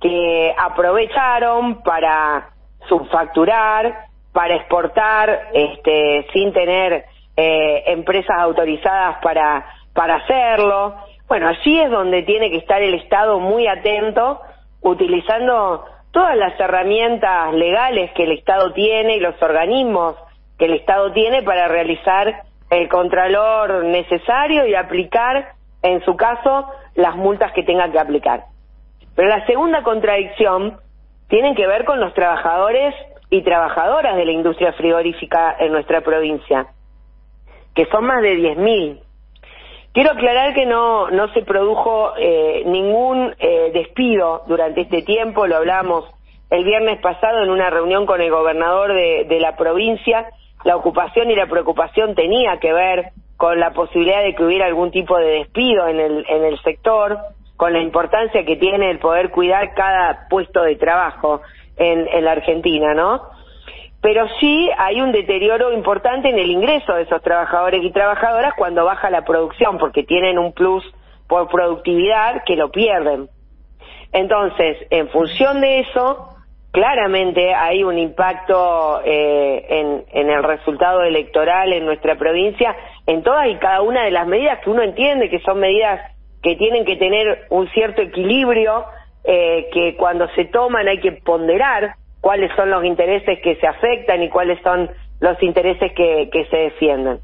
que 0.00 0.54
aprovecharon 0.58 1.82
para 1.82 2.50
subfacturar, 2.88 4.06
para 4.32 4.56
exportar 4.56 5.48
este, 5.52 6.26
sin 6.32 6.52
tener 6.52 7.04
eh, 7.36 7.84
empresas 7.86 8.36
autorizadas 8.38 9.16
para, 9.22 9.66
para 9.92 10.16
hacerlo. 10.16 10.94
Bueno, 11.28 11.48
allí 11.48 11.80
es 11.80 11.90
donde 11.90 12.22
tiene 12.22 12.50
que 12.50 12.58
estar 12.58 12.82
el 12.82 12.94
Estado 12.94 13.40
muy 13.40 13.66
atento, 13.66 14.40
utilizando 14.82 15.84
todas 16.12 16.36
las 16.36 16.58
herramientas 16.60 17.52
legales 17.52 18.12
que 18.12 18.24
el 18.24 18.32
Estado 18.32 18.72
tiene 18.72 19.16
y 19.16 19.20
los 19.20 19.40
organismos 19.42 20.16
que 20.58 20.66
el 20.66 20.74
Estado 20.74 21.12
tiene 21.12 21.42
para 21.42 21.68
realizar 21.68 22.42
el 22.70 22.88
contralor 22.88 23.84
necesario 23.84 24.66
y 24.66 24.74
aplicar, 24.74 25.52
en 25.82 26.04
su 26.04 26.16
caso, 26.16 26.68
las 26.96 27.16
multas 27.16 27.52
que 27.52 27.62
tenga 27.62 27.90
que 27.90 27.98
aplicar. 27.98 28.44
Pero 29.14 29.28
la 29.28 29.46
segunda 29.46 29.82
contradicción 29.82 30.78
tiene 31.28 31.54
que 31.54 31.66
ver 31.66 31.84
con 31.84 32.00
los 32.00 32.12
trabajadores 32.14 32.94
y 33.30 33.42
trabajadoras 33.42 34.16
de 34.16 34.24
la 34.24 34.32
industria 34.32 34.72
frigorífica 34.72 35.56
en 35.58 35.72
nuestra 35.72 36.00
provincia, 36.00 36.66
que 37.74 37.86
son 37.86 38.04
más 38.04 38.22
de 38.22 38.36
10.000. 38.36 39.00
Quiero 39.92 40.12
aclarar 40.12 40.54
que 40.54 40.66
no, 40.66 41.10
no 41.10 41.32
se 41.32 41.42
produjo 41.42 42.12
eh, 42.18 42.62
ningún 42.66 43.34
eh, 43.38 43.70
despido 43.72 44.42
durante 44.46 44.82
este 44.82 45.02
tiempo, 45.02 45.46
lo 45.46 45.56
hablamos 45.56 46.04
el 46.50 46.64
viernes 46.64 47.00
pasado 47.00 47.42
en 47.42 47.50
una 47.50 47.70
reunión 47.70 48.06
con 48.06 48.20
el 48.20 48.30
gobernador 48.30 48.92
de, 48.92 49.24
de 49.28 49.40
la 49.40 49.56
provincia. 49.56 50.26
La 50.64 50.76
ocupación 50.76 51.30
y 51.30 51.34
la 51.34 51.46
preocupación 51.46 52.14
tenía 52.14 52.58
que 52.58 52.72
ver 52.72 53.12
con 53.36 53.60
la 53.60 53.72
posibilidad 53.72 54.22
de 54.22 54.34
que 54.34 54.44
hubiera 54.44 54.66
algún 54.66 54.90
tipo 54.90 55.16
de 55.18 55.38
despido 55.38 55.88
en 55.88 56.00
el, 56.00 56.26
en 56.28 56.44
el 56.44 56.58
sector, 56.62 57.18
con 57.56 57.72
la 57.72 57.80
importancia 57.80 58.44
que 58.44 58.56
tiene 58.56 58.90
el 58.90 58.98
poder 58.98 59.30
cuidar 59.30 59.74
cada 59.74 60.26
puesto 60.28 60.62
de 60.62 60.76
trabajo 60.76 61.42
en, 61.76 62.06
en 62.08 62.24
la 62.24 62.32
Argentina, 62.32 62.94
¿no? 62.94 63.22
pero 64.06 64.28
sí 64.38 64.70
hay 64.78 65.00
un 65.00 65.10
deterioro 65.10 65.72
importante 65.72 66.28
en 66.28 66.38
el 66.38 66.48
ingreso 66.48 66.94
de 66.94 67.02
esos 67.02 67.20
trabajadores 67.22 67.82
y 67.82 67.90
trabajadoras 67.90 68.54
cuando 68.56 68.84
baja 68.84 69.10
la 69.10 69.24
producción, 69.24 69.78
porque 69.78 70.04
tienen 70.04 70.38
un 70.38 70.52
plus 70.52 70.84
por 71.26 71.48
productividad 71.48 72.44
que 72.44 72.54
lo 72.54 72.70
pierden. 72.70 73.28
Entonces, 74.12 74.76
en 74.90 75.08
función 75.08 75.60
de 75.60 75.80
eso, 75.80 76.28
claramente 76.70 77.52
hay 77.52 77.82
un 77.82 77.98
impacto 77.98 79.00
eh, 79.04 79.66
en, 79.68 80.04
en, 80.12 80.30
el 80.30 80.44
resultado 80.44 81.02
electoral 81.02 81.72
en 81.72 81.84
nuestra 81.84 82.16
provincia, 82.16 82.76
en 83.06 83.22
todas 83.22 83.48
y 83.48 83.56
cada 83.56 83.82
una 83.82 84.04
de 84.04 84.10
las 84.10 84.26
medidas 84.26 84.60
que 84.60 84.70
uno 84.70 84.82
entiende 84.82 85.30
que 85.30 85.40
son 85.40 85.60
medidas 85.60 86.00
que 86.42 86.56
tienen 86.56 86.84
que 86.84 86.96
tener 86.96 87.46
un 87.50 87.68
cierto 87.70 88.02
equilibrio, 88.02 88.84
eh, 89.24 89.68
que 89.72 89.96
cuando 89.96 90.28
se 90.30 90.44
toman 90.46 90.86
hay 90.86 90.98
que 90.98 91.12
ponderar 91.12 91.94
cuáles 92.20 92.54
son 92.54 92.70
los 92.70 92.84
intereses 92.84 93.40
que 93.40 93.56
se 93.56 93.66
afectan 93.66 94.22
y 94.22 94.28
cuáles 94.28 94.60
son 94.62 94.90
los 95.20 95.42
intereses 95.42 95.92
que, 95.92 96.28
que 96.30 96.44
se 96.46 96.56
defienden. 96.56 97.20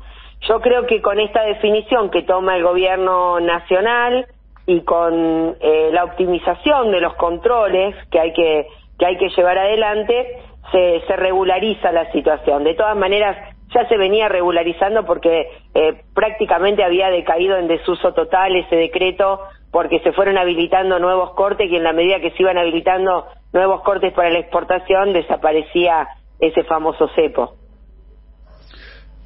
Yo 0.49 0.61
creo 0.61 0.87
que 0.87 1.01
con 1.01 1.21
esta 1.21 1.43
definición 1.43 2.11
que 2.11 2.23
toma 2.23 2.57
el 2.57 2.65
gobierno 2.65 3.39
nacional 3.39 4.27
y 4.67 4.81
con 4.81 5.57
eh, 5.61 5.91
la 5.93 6.05
optimización 6.05 6.91
de 6.91 7.01
los 7.01 7.15
controles 7.15 7.95
que 8.11 8.19
hay 8.19 8.33
que 8.33 8.67
que 8.99 9.07
hay 9.07 9.17
que 9.17 9.31
llevar 9.31 9.59
adelante, 9.59 10.39
se, 10.71 11.03
se 11.09 11.17
regulariza 11.17 11.91
la 11.91 12.11
situación. 12.13 12.63
De 12.63 12.75
todas 12.75 12.97
maneras, 12.97 13.37
ya 13.75 13.89
se 13.89 13.97
venía 13.97 14.29
regularizando 14.29 15.05
porque 15.05 15.49
eh, 15.75 16.03
prácticamente 16.15 16.85
había 16.85 17.09
decaído 17.09 17.57
en 17.57 17.69
desuso 17.69 18.13
total 18.13 18.57
ese 18.57 18.77
decreto 18.77 19.41
porque 19.71 20.01
se 20.01 20.13
fueron 20.13 20.37
habilitando 20.39 20.99
nuevos 20.99 21.35
cortes 21.35 21.71
y 21.71 21.77
en 21.77 21.85
la 21.85 21.93
medida 21.93 22.21
que 22.21 22.31
se 22.31 22.43
iban 22.43 22.59
habilitando 22.59 23.27
nuevos 23.53 23.83
cortes 23.83 24.13
para 24.13 24.31
la 24.31 24.41
exportación 24.41 25.13
desaparecía 25.13 26.09
ese 26.39 26.65
famoso 26.65 27.09
cepo. 27.15 27.55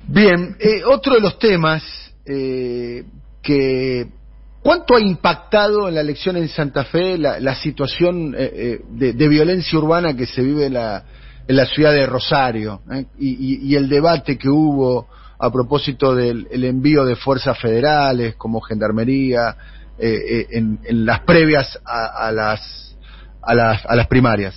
Bien, 0.08 0.56
eh, 0.60 0.84
otro 0.84 1.14
de 1.14 1.20
los 1.20 1.38
temas 1.38 1.82
eh, 2.24 3.02
que 3.42 4.06
¿Cuánto 4.66 4.96
ha 4.96 5.00
impactado 5.00 5.86
en 5.86 5.94
la 5.94 6.00
elección 6.00 6.36
en 6.36 6.48
Santa 6.48 6.82
Fe 6.82 7.16
la, 7.18 7.38
la 7.38 7.54
situación 7.54 8.34
eh, 8.36 8.50
eh, 8.52 8.80
de, 8.88 9.12
de, 9.12 9.28
violencia 9.28 9.78
urbana 9.78 10.16
que 10.16 10.26
se 10.26 10.42
vive 10.42 10.66
en 10.66 10.74
la, 10.74 11.04
en 11.48 11.56
la 11.56 11.66
ciudad 11.66 11.92
de 11.92 12.06
Rosario 12.06 12.80
eh? 12.92 13.04
y, 13.18 13.74
el 13.76 13.88
debate 13.88 14.36
que 14.38 14.48
hubo 14.48 15.06
a 15.38 15.50
propósito 15.50 16.14
del 16.14 16.48
el 16.50 16.64
envío 16.64 17.04
de 17.04 17.16
fuerzas 17.16 17.58
federales 17.60 18.36
como 18.36 18.60
Gendarmería 18.60 19.54
eh, 19.98 20.46
en, 20.50 20.78
en, 20.84 21.06
las 21.06 21.20
previas 21.20 21.80
a, 21.84 22.26
a, 22.28 22.32
las, 22.32 22.96
a, 23.42 23.54
las, 23.54 23.86
a 23.86 23.96
las 23.96 24.06
primarias? 24.08 24.54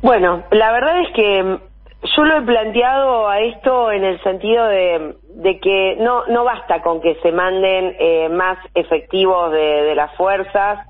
Bueno, 0.00 0.44
la 0.50 0.72
verdad 0.72 1.00
es 1.02 1.08
que 1.14 1.58
yo 2.16 2.24
lo 2.24 2.38
he 2.38 2.42
planteado 2.42 3.28
a 3.28 3.40
esto 3.40 3.90
en 3.90 4.04
el 4.04 4.22
sentido 4.22 4.66
de, 4.66 5.16
de 5.36 5.58
que 5.60 5.96
no, 6.00 6.26
no 6.26 6.44
basta 6.44 6.82
con 6.82 7.00
que 7.00 7.16
se 7.22 7.32
manden 7.32 7.96
eh, 7.98 8.28
más 8.28 8.58
efectivos 8.74 9.52
de, 9.52 9.82
de, 9.82 9.94
las 9.94 10.14
fuerzas, 10.16 10.86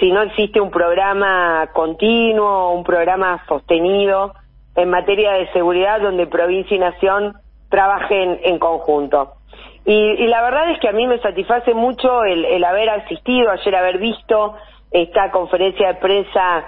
si 0.00 0.10
no 0.10 0.22
existe 0.22 0.60
un 0.60 0.70
programa 0.70 1.68
continuo, 1.72 2.72
un 2.72 2.84
programa 2.84 3.44
sostenido 3.46 4.34
en 4.76 4.90
materia 4.90 5.32
de 5.32 5.50
seguridad 5.52 6.00
donde 6.00 6.26
provincia 6.26 6.76
y 6.76 6.80
nación 6.80 7.34
trabajen 7.68 8.40
en 8.42 8.58
conjunto. 8.58 9.34
Y, 9.84 9.92
y 9.92 10.26
la 10.26 10.42
verdad 10.42 10.70
es 10.70 10.80
que 10.80 10.88
a 10.88 10.92
mí 10.92 11.06
me 11.06 11.18
satisface 11.18 11.74
mucho 11.74 12.24
el, 12.24 12.44
el 12.44 12.64
haber 12.64 12.88
asistido, 12.90 13.50
ayer 13.50 13.74
haber 13.76 13.98
visto 13.98 14.54
esta 14.90 15.30
conferencia 15.30 15.88
de 15.88 15.94
prensa 15.94 16.64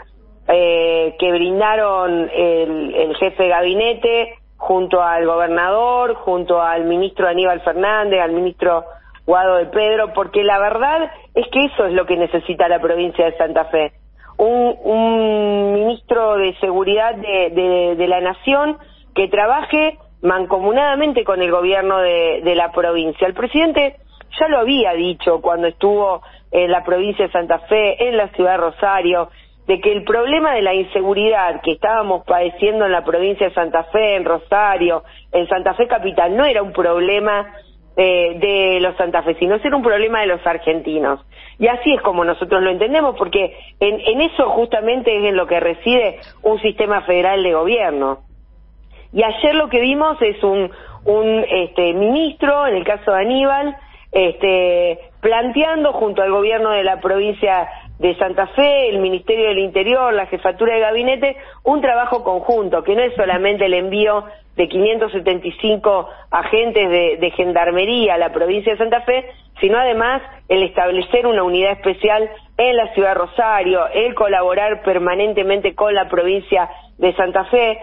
eh, 0.48 1.16
que 1.18 1.32
brindaron 1.32 2.30
el, 2.32 2.94
el, 2.94 3.16
jefe 3.16 3.44
de 3.44 3.48
gabinete 3.48 4.34
junto 4.56 5.02
al 5.02 5.26
gobernador, 5.26 6.14
junto 6.14 6.60
al 6.60 6.84
ministro 6.84 7.26
Aníbal 7.26 7.60
Fernández, 7.60 8.20
al 8.20 8.32
ministro 8.32 8.84
Guado 9.26 9.56
de 9.56 9.66
Pedro, 9.66 10.12
porque 10.14 10.44
la 10.44 10.58
verdad 10.58 11.10
es 11.34 11.46
que 11.48 11.64
eso 11.66 11.86
es 11.86 11.92
lo 11.92 12.06
que 12.06 12.16
necesita 12.16 12.68
la 12.68 12.80
provincia 12.80 13.24
de 13.24 13.36
Santa 13.36 13.64
Fe. 13.66 13.92
Un, 14.38 15.74
ministro 15.74 16.36
de 16.36 16.54
seguridad 16.60 17.14
de, 17.14 18.06
la 18.08 18.20
nación 18.20 18.78
que 19.14 19.28
trabaje 19.28 19.98
mancomunadamente 20.22 21.24
con 21.24 21.42
el 21.42 21.50
gobierno 21.50 21.98
de 21.98 22.54
la 22.54 22.72
provincia. 22.72 23.26
El 23.26 23.34
presidente 23.34 23.96
ya 24.38 24.48
lo 24.48 24.58
había 24.58 24.92
dicho 24.92 25.40
cuando 25.40 25.66
estuvo 25.68 26.22
en 26.50 26.70
la 26.70 26.84
provincia 26.84 27.26
de 27.26 27.32
Santa 27.32 27.58
Fe, 27.60 28.08
en 28.08 28.16
la 28.16 28.28
ciudad 28.28 28.52
de 28.52 28.56
Rosario, 28.58 29.30
de 29.66 29.80
que 29.80 29.92
el 29.92 30.04
problema 30.04 30.54
de 30.54 30.62
la 30.62 30.74
inseguridad 30.74 31.60
que 31.62 31.72
estábamos 31.72 32.24
padeciendo 32.24 32.86
en 32.86 32.92
la 32.92 33.04
provincia 33.04 33.48
de 33.48 33.54
Santa 33.54 33.84
Fe, 33.84 34.16
en 34.16 34.24
Rosario, 34.24 35.02
en 35.32 35.48
Santa 35.48 35.74
Fe 35.74 35.88
Capital, 35.88 36.36
no 36.36 36.44
era 36.44 36.62
un 36.62 36.72
problema 36.72 37.52
eh, 37.96 38.36
de 38.38 38.80
los 38.80 38.96
santafesinos, 38.96 39.64
era 39.64 39.74
un 39.74 39.82
problema 39.82 40.20
de 40.20 40.26
los 40.26 40.46
argentinos. 40.46 41.24
Y 41.58 41.68
así 41.68 41.94
es 41.94 42.02
como 42.02 42.24
nosotros 42.24 42.62
lo 42.62 42.70
entendemos, 42.70 43.16
porque 43.16 43.56
en, 43.80 44.00
en 44.00 44.20
eso 44.20 44.50
justamente 44.50 45.16
es 45.16 45.24
en 45.24 45.36
lo 45.36 45.46
que 45.46 45.60
reside 45.60 46.18
un 46.42 46.60
sistema 46.60 47.00
federal 47.02 47.42
de 47.42 47.54
gobierno. 47.54 48.20
Y 49.12 49.22
ayer 49.22 49.54
lo 49.54 49.68
que 49.68 49.80
vimos 49.80 50.20
es 50.20 50.42
un, 50.42 50.70
un 51.06 51.44
este, 51.48 51.94
ministro, 51.94 52.66
en 52.66 52.76
el 52.76 52.84
caso 52.84 53.12
de 53.12 53.20
Aníbal, 53.20 53.76
este, 54.12 54.98
planteando 55.20 55.92
junto 55.92 56.22
al 56.22 56.30
gobierno 56.30 56.70
de 56.70 56.84
la 56.84 57.00
provincia 57.00 57.68
de 57.98 58.14
Santa 58.16 58.46
Fe, 58.48 58.88
el 58.90 58.98
Ministerio 58.98 59.48
del 59.48 59.58
Interior, 59.58 60.12
la 60.12 60.26
Jefatura 60.26 60.74
de 60.74 60.80
Gabinete, 60.80 61.36
un 61.64 61.80
trabajo 61.80 62.22
conjunto, 62.22 62.82
que 62.82 62.94
no 62.94 63.02
es 63.02 63.14
solamente 63.14 63.66
el 63.66 63.74
envío 63.74 64.24
de 64.56 64.68
575 64.68 66.08
agentes 66.30 67.20
de, 67.20 67.30
Gendarmería 67.36 68.14
a 68.14 68.18
la 68.18 68.32
provincia 68.32 68.72
de 68.72 68.78
Santa 68.78 69.02
Fe, 69.02 69.26
sino 69.60 69.78
además 69.78 70.22
el 70.48 70.62
establecer 70.62 71.26
una 71.26 71.42
unidad 71.42 71.72
especial 71.72 72.28
en 72.56 72.76
la 72.76 72.92
ciudad 72.94 73.10
de 73.10 73.14
Rosario, 73.14 73.86
el 73.88 74.14
colaborar 74.14 74.82
permanentemente 74.82 75.74
con 75.74 75.94
la 75.94 76.08
provincia 76.08 76.70
de 76.98 77.14
Santa 77.14 77.44
Fe. 77.44 77.78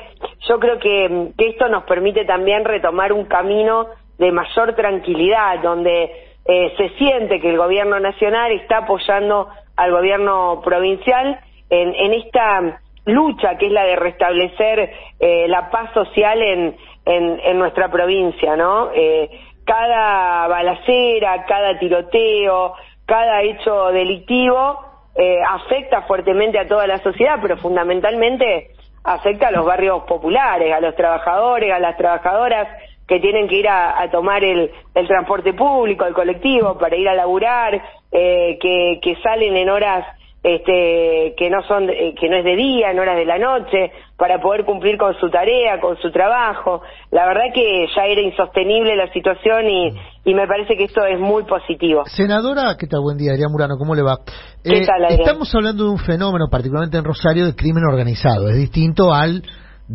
Yo 0.48 0.60
creo 0.60 0.80
que, 0.80 1.32
que 1.38 1.50
esto 1.50 1.70
nos 1.70 1.84
permite 1.84 2.26
también 2.26 2.66
retomar 2.66 3.14
un 3.14 3.26
camino 3.26 3.88
de 4.18 4.32
mayor 4.32 4.74
tranquilidad, 4.76 5.60
donde 5.60 6.12
eh, 6.46 6.74
se 6.76 6.90
siente 6.98 7.40
que 7.40 7.50
el 7.50 7.58
gobierno 7.58 8.00
nacional 8.00 8.52
está 8.52 8.80
apoyando 8.80 9.50
al 9.76 9.92
gobierno 9.92 10.62
provincial 10.64 11.40
en, 11.70 11.96
en 11.96 12.14
esta 12.14 12.82
lucha 13.06 13.58
que 13.58 13.68
es 13.68 13.72
la 13.72 13.84
de 13.84 13.96
restablecer 13.96 14.92
eh, 15.20 15.48
la 15.48 15.70
paz 15.70 15.92
social 15.94 16.42
en, 16.42 16.76
en, 17.06 17.40
en, 17.44 17.60
nuestra 17.60 17.90
provincia, 17.92 18.56
¿no? 18.56 18.92
Eh, 18.94 19.30
cada 19.66 20.48
balacera, 20.48 21.46
cada 21.46 21.78
tiroteo, 21.80 22.74
cada 23.06 23.42
hecho 23.42 23.88
delictivo 23.88 24.80
eh, 25.16 25.40
afecta 25.48 26.04
fuertemente 26.04 26.60
a 26.60 26.68
toda 26.68 26.88
la 26.88 27.00
sociedad, 27.00 27.40
pero 27.42 27.58
fundamentalmente 27.58 28.72
afecta 29.04 29.50
a 29.50 29.52
los 29.52 29.66
barrios 29.66 30.04
populares, 30.04 30.74
a 30.74 30.80
los 30.80 30.96
trabajadores, 30.96 31.74
a 31.74 31.80
las 31.80 31.98
trabajadoras 31.98 32.68
que 33.08 33.20
tienen 33.20 33.48
que 33.48 33.58
ir 33.58 33.68
a, 33.68 34.02
a 34.02 34.10
tomar 34.10 34.44
el, 34.44 34.72
el, 34.96 35.08
transporte 35.08 35.54
público, 35.54 36.06
el 36.06 36.14
colectivo, 36.14 36.78
para 36.78 36.96
ir 36.96 37.08
a 37.08 37.16
laburar, 37.16 37.82
eh, 38.12 38.58
que, 38.62 39.00
que 39.02 39.16
salen 39.22 39.56
en 39.56 39.70
horas 39.70 40.06
este, 40.44 41.36
que 41.38 41.50
no 41.50 41.64
son 41.64 41.90
eh, 41.90 42.14
que 42.20 42.28
no 42.28 42.36
es 42.36 42.44
de 42.44 42.56
día, 42.58 42.92
en 42.92 43.00
horas 43.00 43.16
de 43.16 43.26
la 43.26 43.38
noche, 43.38 43.92
para 44.18 44.42
poder 44.42 44.66
cumplir 44.66 44.98
con 44.98 45.18
su 45.18 45.30
tarea, 45.30 45.80
con 45.80 45.98
su 45.98 46.12
trabajo. 46.12 46.82
La 47.12 47.26
verdad 47.26 47.54
que 47.54 47.88
ya 47.96 48.06
era 48.06 48.22
insostenible 48.22 48.96
la 48.98 49.12
situación 49.14 49.70
y, 49.70 49.94
y 50.26 50.34
me 50.34 50.46
parece 50.46 50.76
que 50.76 50.84
esto 50.84 51.06
es 51.06 51.18
muy 51.18 51.44
positivo. 51.44 52.04
Senadora, 52.08 52.76
¿qué 52.78 52.88
tal? 52.88 53.00
Buen 53.02 53.18
día, 53.18 53.32
Adrián 53.32 53.52
Murano, 53.54 53.78
¿cómo 53.78 53.96
le 53.96 54.02
va? 54.02 54.18
¿Qué 54.62 54.80
eh, 54.80 54.86
tal, 54.86 55.06
Adrián? 55.06 55.22
Estamos 55.22 55.56
hablando 55.56 55.86
de 55.86 55.90
un 55.92 56.00
fenómeno, 56.00 56.48
particularmente 56.52 56.98
en 56.98 57.06
Rosario, 57.06 57.46
de 57.46 57.56
crimen 57.56 57.86
organizado. 57.86 58.50
Es 58.50 58.58
distinto 58.58 59.14
al 59.14 59.44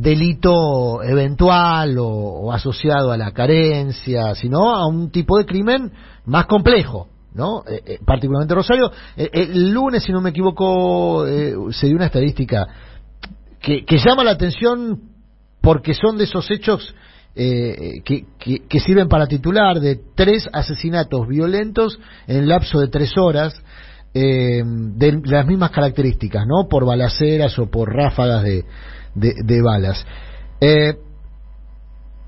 delito 0.01 1.03
eventual 1.03 1.97
o, 1.99 2.53
asociado 2.53 3.11
a 3.11 3.17
la 3.17 3.33
carencia, 3.33 4.35
sino 4.35 4.75
a 4.75 4.87
un 4.87 5.11
tipo 5.11 5.39
de 5.39 5.45
crimen 5.45 5.93
más 6.27 6.47
complejo, 6.47 7.09
¿no? 7.35 7.65
Eh, 7.69 7.83
eh, 7.85 7.99
particularmente 8.05 8.55
Rosario. 8.55 8.91
Eh, 9.17 9.29
el 9.33 9.71
lunes, 9.71 10.05
si 10.05 10.13
no 10.13 10.21
me 10.21 10.31
equivoco, 10.31 11.27
se 11.27 11.87
dio 11.87 11.97
una 11.97 12.07
estadística 12.07 12.67
que, 13.61 13.85
que, 13.85 13.99
llama 13.99 14.23
la 14.23 14.33
atención 14.33 15.01
porque 15.61 15.95
son 15.95 16.17
de 16.17 16.25
esos 16.25 16.49
hechos 16.51 16.95
que, 17.35 18.25
que, 18.39 18.67
que, 18.69 18.81
sirven 18.81 19.09
para 19.09 19.29
titular 19.29 19.79
de 19.79 20.01
tres 20.17 20.49
asesinatos 20.53 21.29
violentos 21.29 22.01
en 22.27 22.39
el 22.39 22.49
lapso 22.49 22.81
de 22.81 22.89
tres 22.89 23.17
horas. 23.17 23.55
de 24.13 25.21
las 25.25 25.47
mismas 25.47 25.71
características, 25.71 26.45
¿no? 26.47 26.69
Por 26.69 26.85
balaceras 26.85 27.57
o 27.61 27.71
por 27.71 27.95
ráfagas 27.95 28.43
de, 28.43 28.65
de, 29.15 29.35
de 29.45 29.63
balas. 29.63 30.07
Eh, 30.61 30.95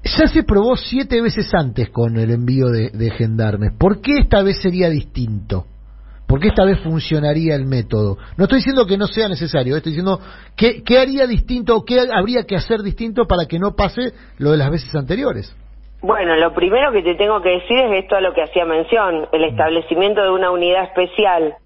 ya 0.02 0.26
se 0.26 0.42
probó 0.44 0.76
siete 0.76 1.20
veces 1.20 1.52
antes 1.54 1.90
con 1.90 2.16
el 2.16 2.30
envío 2.30 2.68
de, 2.68 3.10
gendarmes. 3.10 3.72
¿Por 3.78 4.00
qué 4.00 4.18
esta 4.18 4.42
vez 4.42 4.60
sería 4.60 4.88
distinto? 4.88 5.66
¿Por 6.26 6.40
qué 6.40 6.48
esta 6.48 6.64
vez 6.64 6.78
funcionaría 6.80 7.54
el 7.56 7.66
método? 7.66 8.16
No 8.36 8.44
estoy 8.44 8.58
diciendo 8.58 8.86
que 8.86 8.96
no 8.96 9.08
sea 9.08 9.28
necesario, 9.28 9.76
estoy 9.76 9.92
diciendo 9.92 10.20
qué, 10.56 10.82
qué 10.84 10.98
haría 10.98 11.26
distinto 11.26 11.76
o 11.76 11.84
qué 11.84 12.00
habría 12.12 12.44
que 12.44 12.56
hacer 12.56 12.82
distinto 12.82 13.24
para 13.26 13.46
que 13.46 13.58
no 13.58 13.74
pase 13.74 14.12
lo 14.38 14.52
de 14.52 14.58
las 14.58 14.70
veces 14.70 14.94
anteriores. 14.94 15.54
Bueno, 16.02 16.34
lo 16.36 16.54
primero 16.54 16.92
que 16.92 17.02
te 17.02 17.14
tengo 17.16 17.42
que 17.42 17.50
decir 17.50 17.76
es 17.76 18.04
esto 18.04 18.16
a 18.16 18.20
lo 18.20 18.32
que 18.32 18.42
hacía 18.42 18.64
mención, 18.64 19.26
el 19.32 19.44
establecimiento 19.44 20.22
de 20.22 20.30
una 20.30 20.50
unidad 20.50 20.84
especial 20.84 21.56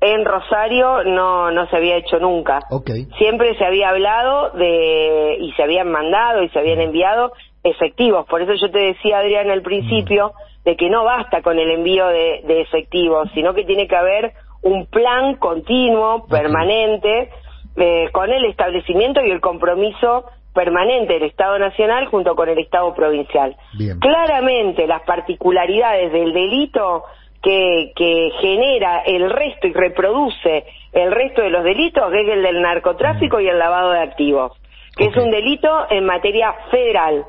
en 0.00 0.24
Rosario 0.24 1.04
no, 1.04 1.50
no 1.50 1.68
se 1.68 1.76
había 1.76 1.96
hecho 1.96 2.18
nunca. 2.18 2.60
Ok. 2.70 2.90
Siempre 3.18 3.56
se 3.56 3.64
había 3.64 3.90
hablado 3.90 4.50
de, 4.50 5.38
y 5.40 5.52
se 5.52 5.62
habían 5.62 5.90
mandado 5.90 6.42
y 6.42 6.48
se 6.50 6.58
habían 6.58 6.80
enviado 6.80 7.32
efectivos. 7.64 8.26
Por 8.26 8.42
eso 8.42 8.54
yo 8.54 8.70
te 8.70 8.78
decía, 8.78 9.18
Adrián, 9.18 9.50
al 9.50 9.62
principio, 9.62 10.32
de 10.64 10.76
que 10.76 10.88
no 10.88 11.04
basta 11.04 11.42
con 11.42 11.58
el 11.58 11.70
envío 11.70 12.06
de, 12.08 12.42
de 12.46 12.60
efectivos, 12.60 13.28
sino 13.34 13.54
que 13.54 13.64
tiene 13.64 13.88
que 13.88 13.96
haber 13.96 14.34
un 14.62 14.86
plan 14.86 15.36
continuo, 15.36 16.26
permanente, 16.26 17.30
eh, 17.76 18.08
con 18.12 18.30
el 18.30 18.44
establecimiento 18.46 19.20
y 19.24 19.30
el 19.30 19.40
compromiso 19.40 20.24
permanente 20.52 21.14
del 21.14 21.24
Estado 21.24 21.58
Nacional 21.58 22.06
junto 22.06 22.34
con 22.34 22.48
el 22.48 22.58
Estado 22.58 22.92
Provincial. 22.94 23.56
Bien. 23.78 23.98
Claramente 24.00 24.86
las 24.86 25.02
particularidades 25.02 26.12
del 26.12 26.32
delito 26.32 27.04
que, 27.42 27.92
que 27.94 28.30
genera 28.40 29.02
el 29.06 29.30
resto 29.30 29.66
y 29.66 29.72
reproduce 29.72 30.64
el 30.92 31.12
resto 31.12 31.42
de 31.42 31.50
los 31.50 31.64
delitos 31.64 32.12
es 32.12 32.28
el 32.28 32.42
del 32.42 32.62
narcotráfico 32.62 33.40
y 33.40 33.48
el 33.48 33.58
lavado 33.58 33.92
de 33.92 34.00
activos, 34.00 34.52
que 34.96 35.06
es 35.06 35.16
un 35.16 35.30
delito 35.30 35.68
en 35.90 36.04
materia 36.04 36.52
federal. 36.70 37.24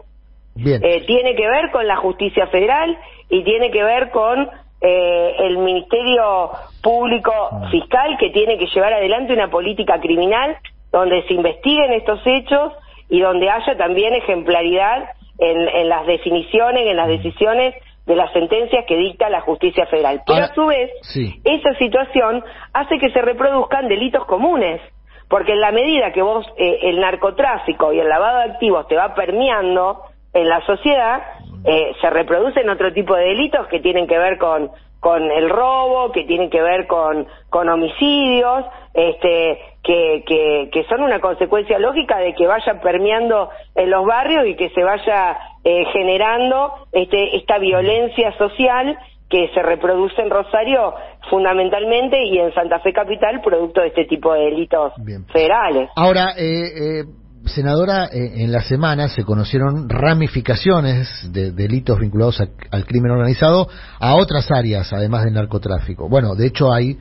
Bien. 0.55 0.83
Eh, 0.83 1.03
tiene 1.05 1.35
que 1.35 1.47
ver 1.47 1.71
con 1.71 1.85
la 1.87 1.97
justicia 1.97 2.47
federal 2.47 2.97
y 3.29 3.43
tiene 3.43 3.69
que 3.71 3.83
ver 3.83 4.09
con 4.11 4.49
eh, 4.81 5.35
el 5.39 5.57
Ministerio 5.57 6.51
Público 6.81 7.31
Fiscal 7.69 8.17
que 8.17 8.29
tiene 8.29 8.57
que 8.57 8.67
llevar 8.67 8.93
adelante 8.93 9.33
una 9.33 9.49
política 9.49 9.99
criminal 9.99 10.57
donde 10.91 11.21
se 11.27 11.33
investiguen 11.33 11.93
estos 11.93 12.21
hechos 12.25 12.73
y 13.09 13.19
donde 13.19 13.49
haya 13.49 13.77
también 13.77 14.13
ejemplaridad 14.13 15.09
en, 15.37 15.67
en 15.67 15.89
las 15.89 16.05
definiciones, 16.07 16.87
en 16.87 16.97
las 16.97 17.07
decisiones 17.07 17.75
de 18.09 18.15
las 18.15 18.33
sentencias 18.33 18.85
que 18.87 18.97
dicta 18.97 19.29
la 19.29 19.41
justicia 19.41 19.85
federal. 19.85 20.23
Pero 20.25 20.39
Ahora- 20.39 20.51
a 20.51 20.55
su 20.55 20.65
vez, 20.65 20.89
sí. 21.03 21.39
esa 21.43 21.75
situación 21.75 22.43
hace 22.73 22.97
que 22.97 23.11
se 23.11 23.21
reproduzcan 23.21 23.87
delitos 23.87 24.25
comunes. 24.25 24.81
Porque 25.29 25.51
en 25.53 25.61
la 25.61 25.71
medida 25.71 26.11
que 26.11 26.23
vos, 26.23 26.43
eh, 26.57 26.79
el 26.89 26.99
narcotráfico 26.99 27.93
y 27.93 27.99
el 27.99 28.09
lavado 28.09 28.39
de 28.39 28.43
activos 28.53 28.87
te 28.87 28.95
va 28.95 29.13
permeando 29.13 30.01
en 30.33 30.49
la 30.49 30.59
sociedad, 30.65 31.21
eh, 31.65 31.91
se 32.01 32.09
reproducen 32.09 32.67
otro 32.67 32.91
tipo 32.93 33.15
de 33.15 33.25
delitos 33.25 33.67
que 33.67 33.79
tienen 33.79 34.07
que 34.07 34.17
ver 34.17 34.39
con, 34.39 34.71
con 34.99 35.29
el 35.29 35.47
robo, 35.51 36.11
que 36.11 36.23
tienen 36.23 36.49
que 36.49 36.63
ver 36.63 36.87
con, 36.87 37.27
con 37.51 37.69
homicidios, 37.69 38.65
este, 38.95 39.59
que, 39.83 40.23
que, 40.27 40.69
que 40.71 40.83
son 40.85 41.01
una 41.01 41.19
consecuencia 41.19 41.79
lógica 41.79 42.17
de 42.19 42.33
que 42.35 42.45
vaya 42.47 42.81
permeando 42.81 43.49
en 43.75 43.89
los 43.89 44.05
barrios 44.05 44.45
y 44.47 44.55
que 44.55 44.69
se 44.69 44.83
vaya 44.83 45.37
eh, 45.63 45.85
generando 45.93 46.73
este, 46.91 47.37
esta 47.37 47.57
violencia 47.59 48.31
social 48.37 48.97
que 49.29 49.47
se 49.53 49.61
reproduce 49.61 50.21
en 50.21 50.29
Rosario 50.31 50.93
fundamentalmente 51.29 52.17
y 52.25 52.39
en 52.39 52.53
Santa 52.53 52.79
Fe 52.79 52.91
Capital 52.93 53.41
producto 53.41 53.81
de 53.81 53.87
este 53.87 54.05
tipo 54.05 54.33
de 54.33 54.41
delitos 54.45 54.93
Bien. 54.97 55.25
federales. 55.27 55.89
Ahora, 55.95 56.33
eh, 56.37 57.01
eh, 57.01 57.03
senadora, 57.45 58.05
eh, 58.11 58.43
en 58.43 58.51
la 58.51 58.61
semana 58.61 59.07
se 59.07 59.23
conocieron 59.23 59.87
ramificaciones 59.87 61.07
de 61.31 61.51
delitos 61.51 61.99
vinculados 61.99 62.41
a- 62.41 62.47
al 62.71 62.85
crimen 62.85 63.11
organizado 63.11 63.67
a 63.99 64.15
otras 64.15 64.49
áreas, 64.51 64.91
además 64.93 65.23
del 65.25 65.33
narcotráfico. 65.35 66.09
Bueno, 66.09 66.35
de 66.35 66.47
hecho 66.47 66.71
hay 66.73 66.97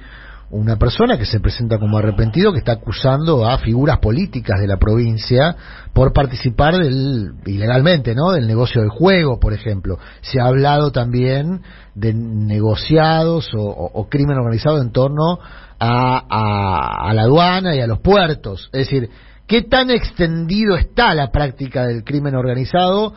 una 0.50 0.76
persona 0.76 1.18
que 1.18 1.26
se 1.26 1.40
presenta 1.40 1.78
como 1.78 1.98
arrepentido 1.98 2.52
que 2.52 2.58
está 2.60 2.72
acusando 2.72 3.46
a 3.46 3.58
figuras 3.58 3.98
políticas 3.98 4.58
de 4.60 4.66
la 4.66 4.78
provincia 4.78 5.54
por 5.92 6.12
participar 6.14 6.76
del 6.78 7.32
ilegalmente, 7.44 8.14
¿no? 8.14 8.30
Del 8.30 8.46
negocio 8.46 8.80
del 8.80 8.90
juego, 8.90 9.38
por 9.38 9.52
ejemplo. 9.52 9.98
Se 10.22 10.40
ha 10.40 10.46
hablado 10.46 10.90
también 10.90 11.60
de 11.94 12.14
negociados 12.14 13.50
o, 13.54 14.06
crimen 14.08 14.38
organizado 14.38 14.80
en 14.80 14.90
torno 14.90 15.38
a, 15.78 17.08
a- 17.08 17.12
la 17.12 17.22
aduana 17.22 17.74
y 17.76 17.80
a 17.80 17.86
los 17.86 18.00
puertos. 18.00 18.70
Es 18.72 18.88
decir, 18.88 19.10
¿qué 19.46 19.62
tan 19.62 19.90
extendido 19.90 20.76
está 20.76 21.14
la 21.14 21.30
práctica 21.30 21.86
del 21.86 22.04
crimen 22.04 22.34
organizado 22.34 23.12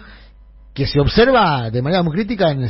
que 0.74 0.86
se 0.88 1.00
observa 1.00 1.70
de 1.70 1.82
manera 1.82 2.04
muy 2.04 2.14
crítica 2.14 2.52
en- 2.52 2.64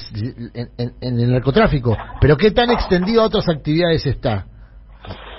en- 0.54 0.94
en 1.02 1.20
el 1.20 1.32
narcotráfico, 1.32 1.96
pero 2.20 2.38
qué 2.38 2.52
tan 2.52 2.70
extendido 2.72 3.22
a 3.22 3.26
otras 3.26 3.48
actividades 3.50 4.06
está. 4.06 4.46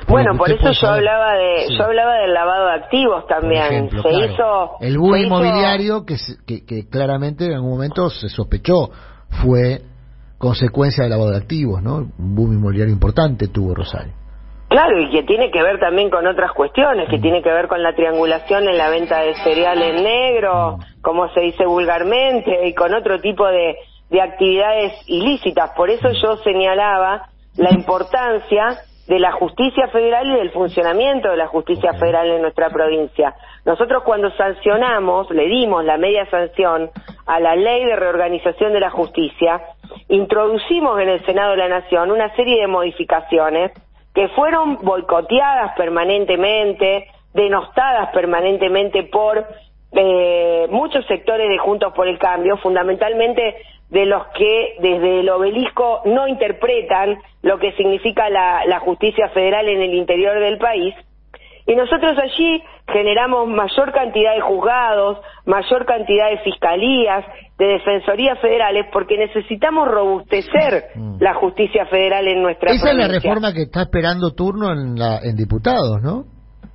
Bueno, 0.08 0.36
por 0.36 0.50
eso 0.50 0.66
yo 0.66 0.74
saber. 0.74 0.98
hablaba 0.98 1.34
de 1.34 1.66
Sí. 1.68 1.76
yo 1.78 1.84
hablaba 1.84 2.14
del 2.16 2.34
lavado 2.34 2.66
de 2.66 2.72
activos 2.74 3.26
también. 3.26 3.62
ejemplo, 3.62 4.02
se 4.02 4.08
claro. 4.08 4.24
hizo 4.32 4.70
el 4.80 4.98
boom 4.98 5.16
hizo- 5.16 5.26
inmobiliario 5.26 6.04
que, 6.04 6.16
que, 6.46 6.64
que 6.66 6.88
claramente 6.88 7.46
en 7.46 7.54
algún 7.54 7.70
momento 7.70 8.08
se 8.10 8.28
sospechó 8.28 8.90
fue 9.42 9.82
consecuencia 10.38 11.02
del 11.04 11.10
lavado 11.10 11.30
de 11.30 11.36
activos, 11.38 11.82
¿no? 11.82 11.96
Un 11.96 12.34
boom 12.34 12.52
inmobiliario 12.54 12.92
importante 12.92 13.48
tuvo 13.48 13.74
Rosario. 13.74 14.12
Claro, 14.68 14.98
y 15.00 15.10
que 15.10 15.22
tiene 15.24 15.50
que 15.50 15.62
ver 15.62 15.78
también 15.78 16.08
con 16.08 16.26
otras 16.26 16.50
cuestiones, 16.52 17.06
Mm. 17.06 17.10
que 17.10 17.18
tiene 17.18 17.42
que 17.42 17.50
ver 17.50 17.68
con 17.68 17.82
la 17.82 17.94
triangulación 17.94 18.66
en 18.68 18.78
la 18.78 18.88
venta 18.88 19.20
de 19.20 19.34
cereal 19.34 19.80
en 19.82 20.02
negro, 20.02 20.78
Mm. 20.78 21.02
como 21.02 21.28
se 21.34 21.40
dice 21.40 21.66
vulgarmente, 21.66 22.66
y 22.66 22.74
con 22.74 22.94
otro 22.94 23.20
tipo 23.20 23.46
de, 23.46 23.76
de 24.10 24.20
actividades 24.22 24.94
ilícitas. 25.06 25.70
Por 25.76 25.90
eso 25.90 26.08
Mm. 26.08 26.12
yo 26.22 26.36
señalaba 26.38 27.28
la 27.56 27.70
importancia 27.70 28.78
de 29.06 29.18
la 29.18 29.32
justicia 29.32 29.88
federal 29.88 30.30
y 30.30 30.36
del 30.36 30.50
funcionamiento 30.50 31.30
de 31.30 31.36
la 31.36 31.48
justicia 31.48 31.92
federal 31.94 32.30
en 32.30 32.42
nuestra 32.42 32.70
provincia. 32.70 33.34
Nosotros 33.64 34.02
cuando 34.04 34.30
sancionamos, 34.32 35.30
le 35.30 35.46
dimos 35.46 35.84
la 35.84 35.96
media 35.96 36.24
sanción 36.30 36.90
a 37.26 37.40
la 37.40 37.56
ley 37.56 37.84
de 37.84 37.96
reorganización 37.96 38.72
de 38.72 38.80
la 38.80 38.90
justicia, 38.90 39.60
introducimos 40.08 41.00
en 41.00 41.08
el 41.08 41.24
Senado 41.24 41.52
de 41.52 41.56
la 41.58 41.68
Nación 41.68 42.10
una 42.10 42.34
serie 42.36 42.60
de 42.60 42.66
modificaciones 42.66 43.72
que 44.14 44.28
fueron 44.28 44.78
boicoteadas 44.82 45.74
permanentemente, 45.76 47.06
denostadas 47.32 48.10
permanentemente 48.12 49.04
por 49.04 49.46
eh, 49.92 50.66
muchos 50.70 51.04
sectores 51.06 51.48
de 51.48 51.58
Juntos 51.58 51.92
por 51.94 52.08
el 52.08 52.18
Cambio, 52.18 52.56
fundamentalmente 52.58 53.56
de 53.92 54.06
los 54.06 54.26
que 54.28 54.76
desde 54.80 55.20
el 55.20 55.28
obelisco 55.28 56.00
no 56.06 56.26
interpretan 56.26 57.18
lo 57.42 57.58
que 57.58 57.72
significa 57.72 58.30
la, 58.30 58.64
la 58.66 58.80
justicia 58.80 59.28
federal 59.28 59.68
en 59.68 59.82
el 59.82 59.92
interior 59.94 60.40
del 60.40 60.56
país. 60.58 60.94
Y 61.66 61.76
nosotros 61.76 62.18
allí 62.18 62.62
generamos 62.88 63.46
mayor 63.48 63.92
cantidad 63.92 64.34
de 64.34 64.40
juzgados, 64.40 65.18
mayor 65.44 65.84
cantidad 65.84 66.30
de 66.30 66.38
fiscalías, 66.38 67.24
de 67.58 67.66
defensorías 67.66 68.38
federales, 68.40 68.86
porque 68.92 69.16
necesitamos 69.18 69.86
robustecer 69.86 70.86
Mm. 70.94 71.18
la 71.20 71.34
justicia 71.34 71.86
federal 71.86 72.26
en 72.26 72.42
nuestra 72.42 72.72
Esa 72.72 72.90
es 72.90 72.96
la 72.96 73.08
reforma 73.08 73.52
que 73.52 73.62
está 73.62 73.82
esperando 73.82 74.32
turno 74.32 74.72
en, 74.72 74.98
la, 74.98 75.18
en 75.22 75.36
diputados, 75.36 76.00
¿no? 76.02 76.24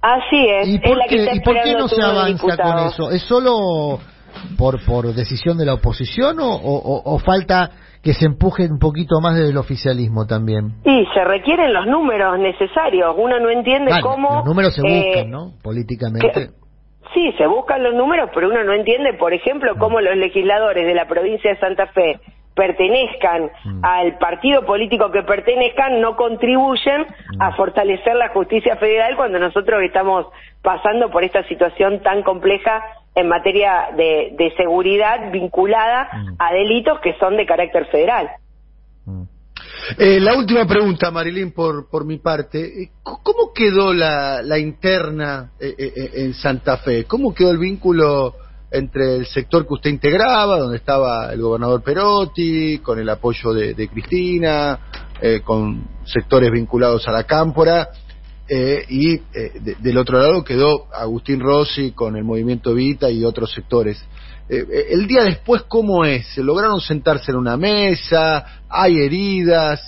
Así 0.01 0.47
es. 0.47 0.67
¿Y 0.67 0.75
es 0.75 0.95
la 0.95 1.05
que 1.05 1.15
está 1.15 1.35
¿y 1.35 1.39
por 1.41 1.55
qué 1.61 1.73
no 1.73 1.87
se 1.87 2.01
avanza 2.01 2.57
con 2.57 2.77
eso? 2.87 3.11
¿Es 3.11 3.23
solo 3.23 3.99
por, 4.57 4.83
por 4.85 5.13
decisión 5.13 5.57
de 5.57 5.65
la 5.65 5.73
oposición 5.75 6.39
o, 6.39 6.49
o- 6.55 7.01
o 7.15 7.19
falta 7.19 7.71
que 8.03 8.13
se 8.13 8.25
empuje 8.25 8.67
un 8.71 8.79
poquito 8.79 9.19
más 9.21 9.35
desde 9.35 9.49
el 9.49 9.57
oficialismo 9.57 10.25
también? 10.25 10.75
Y 10.85 11.05
se 11.13 11.23
requieren 11.25 11.73
los 11.73 11.87
números 11.87 12.39
necesarios. 12.39 13.15
Uno 13.17 13.39
no 13.39 13.49
entiende 13.49 13.91
cómo... 14.01 14.35
los 14.37 14.45
números 14.45 14.73
se 14.75 14.81
eh, 14.87 15.05
buscan, 15.05 15.29
¿no? 15.31 15.51
Políticamente. 15.61 16.31
que- 16.31 16.47
sí, 17.13 17.31
se 17.37 17.47
buscan 17.47 17.83
los 17.83 17.93
números, 17.95 18.29
pero 18.33 18.49
uno 18.49 18.63
no 18.63 18.73
entiende, 18.73 19.13
por 19.19 19.33
ejemplo, 19.33 19.73
cómo 19.79 19.99
los 20.01 20.15
legisladores 20.15 20.85
de 20.85 20.93
la 20.93 21.07
provincia 21.07 21.51
de 21.51 21.59
Santa 21.59 21.87
Fe 21.87 22.19
pertenezcan 22.57 23.51
Mm. 23.63 23.85
al 23.85 24.17
partido 24.17 24.65
político 24.65 25.11
que 25.11 25.21
pertenezcan, 25.23 26.01
no 26.01 26.15
contribuyen 26.17 27.01
Mm. 27.03 27.41
a 27.41 27.55
fortalecer 27.55 28.15
la 28.15 28.29
justicia 28.29 28.75
federal 28.77 29.15
cuando 29.15 29.37
nosotros 29.39 29.81
estamos 29.83 30.25
pasando 30.61 31.09
por 31.11 31.23
esta 31.23 31.43
situación 31.47 32.01
tan 32.01 32.23
compleja 32.23 32.83
en 33.15 33.29
materia 33.29 33.89
de, 33.95 34.33
de 34.37 34.53
seguridad 34.57 35.31
vinculada 35.31 36.09
Mm. 36.13 36.35
a 36.39 36.51
delitos 36.53 36.99
que 36.99 37.13
son 37.19 37.37
de 37.37 37.45
carácter 37.45 37.85
federal. 37.85 38.27
Eh, 39.97 40.19
la 40.19 40.35
última 40.35 40.65
pregunta, 40.67 41.09
Marilyn, 41.11 41.51
por, 41.53 41.89
por 41.89 42.03
mi 42.05 42.17
parte. 42.17 42.59
Eh, 42.59 42.89
¿Cómo 43.03 43.53
quedó 43.55 43.93
la, 43.93 44.41
la 44.41 44.57
interna 44.59 45.51
eh, 45.59 45.73
eh, 45.77 45.93
eh, 45.95 46.09
en 46.15 46.33
Santa 46.33 46.77
Fe? 46.77 47.05
¿Cómo 47.05 47.33
quedó 47.33 47.51
el 47.51 47.57
vínculo 47.57 48.33
entre 48.71 49.15
el 49.17 49.25
sector 49.25 49.65
que 49.65 49.73
usted 49.73 49.89
integraba, 49.89 50.57
donde 50.59 50.77
estaba 50.77 51.31
el 51.31 51.41
gobernador 51.41 51.81
Perotti, 51.83 52.79
con 52.79 52.99
el 52.99 53.09
apoyo 53.09 53.53
de, 53.53 53.87
Cristina, 53.87 54.79
eh, 55.21 55.41
con 55.43 55.87
sectores 56.05 56.51
vinculados 56.51 57.07
a 57.07 57.11
la 57.11 57.23
cámpora? 57.23 57.89
eh, 58.49 58.85
y 58.87 59.15
eh, 59.15 59.19
de- 59.59 59.75
del 59.79 59.97
otro 59.97 60.17
lado 60.19 60.41
quedó 60.41 60.85
Agustín 60.93 61.41
Rossi 61.41 61.91
con 61.91 62.15
el 62.15 62.23
movimiento 62.23 62.73
Vita 62.73 63.09
y 63.09 63.25
otros 63.25 63.51
sectores. 63.51 64.01
Eh, 64.49 64.63
el 64.91 65.05
día 65.05 65.23
después, 65.23 65.63
¿cómo 65.63 66.05
es? 66.05 66.25
¿Se 66.33 66.41
lograron 66.41 66.79
sentarse 66.79 67.31
en 67.31 67.37
una 67.39 67.57
mesa? 67.57 68.61
¿Hay 68.69 68.99
heridas? 69.01 69.81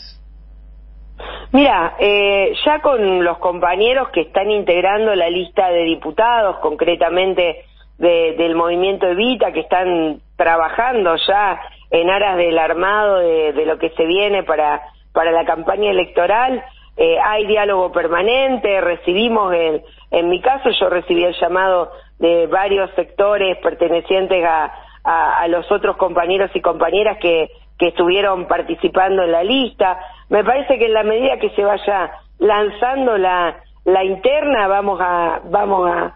Mira, 1.53 1.95
eh, 1.99 2.53
ya 2.65 2.81
con 2.81 3.23
los 3.23 3.37
compañeros 3.37 4.09
que 4.13 4.21
están 4.21 4.51
integrando 4.51 5.15
la 5.15 5.29
lista 5.29 5.69
de 5.69 5.83
diputados, 5.85 6.57
concretamente 6.61 7.63
de- 7.99 8.33
del 8.37 8.55
movimiento 8.55 9.05
Evita, 9.07 9.51
que 9.51 9.59
están 9.61 10.19
trabajando 10.35 11.15
ya 11.27 11.61
en 11.91 12.09
aras 12.09 12.37
del 12.37 12.57
armado 12.57 13.19
de, 13.19 13.53
de 13.53 13.65
lo 13.65 13.77
que 13.77 13.89
se 13.91 14.05
viene 14.05 14.43
para, 14.43 14.81
para 15.13 15.31
la 15.31 15.45
campaña 15.45 15.91
electoral, 15.91 16.63
eh, 16.97 17.17
hay 17.23 17.45
diálogo 17.45 17.91
permanente, 17.91 18.81
recibimos, 18.81 19.53
el, 19.53 19.83
en 20.11 20.29
mi 20.29 20.41
caso 20.41 20.69
yo 20.71 20.89
recibí 20.89 21.23
el 21.23 21.33
llamado 21.39 21.91
de 22.19 22.47
varios 22.47 22.89
sectores 22.95 23.57
pertenecientes 23.59 24.43
a, 24.45 24.73
a, 25.03 25.39
a 25.41 25.47
los 25.47 25.71
otros 25.71 25.95
compañeros 25.97 26.51
y 26.53 26.61
compañeras 26.61 27.17
que, 27.19 27.49
que 27.77 27.87
estuvieron 27.87 28.47
participando 28.47 29.23
en 29.23 29.31
la 29.31 29.43
lista. 29.43 29.97
Me 30.27 30.43
parece 30.43 30.77
que 30.77 30.85
en 30.87 30.93
la 30.93 31.03
medida 31.03 31.37
que 31.37 31.49
se 31.51 31.63
vaya 31.63 32.11
lanzando 32.37 33.17
la, 33.17 33.55
la 33.85 34.03
interna 34.03 34.67
vamos 34.67 34.99
a, 35.01 35.39
vamos 35.45 35.89
a, 35.89 36.13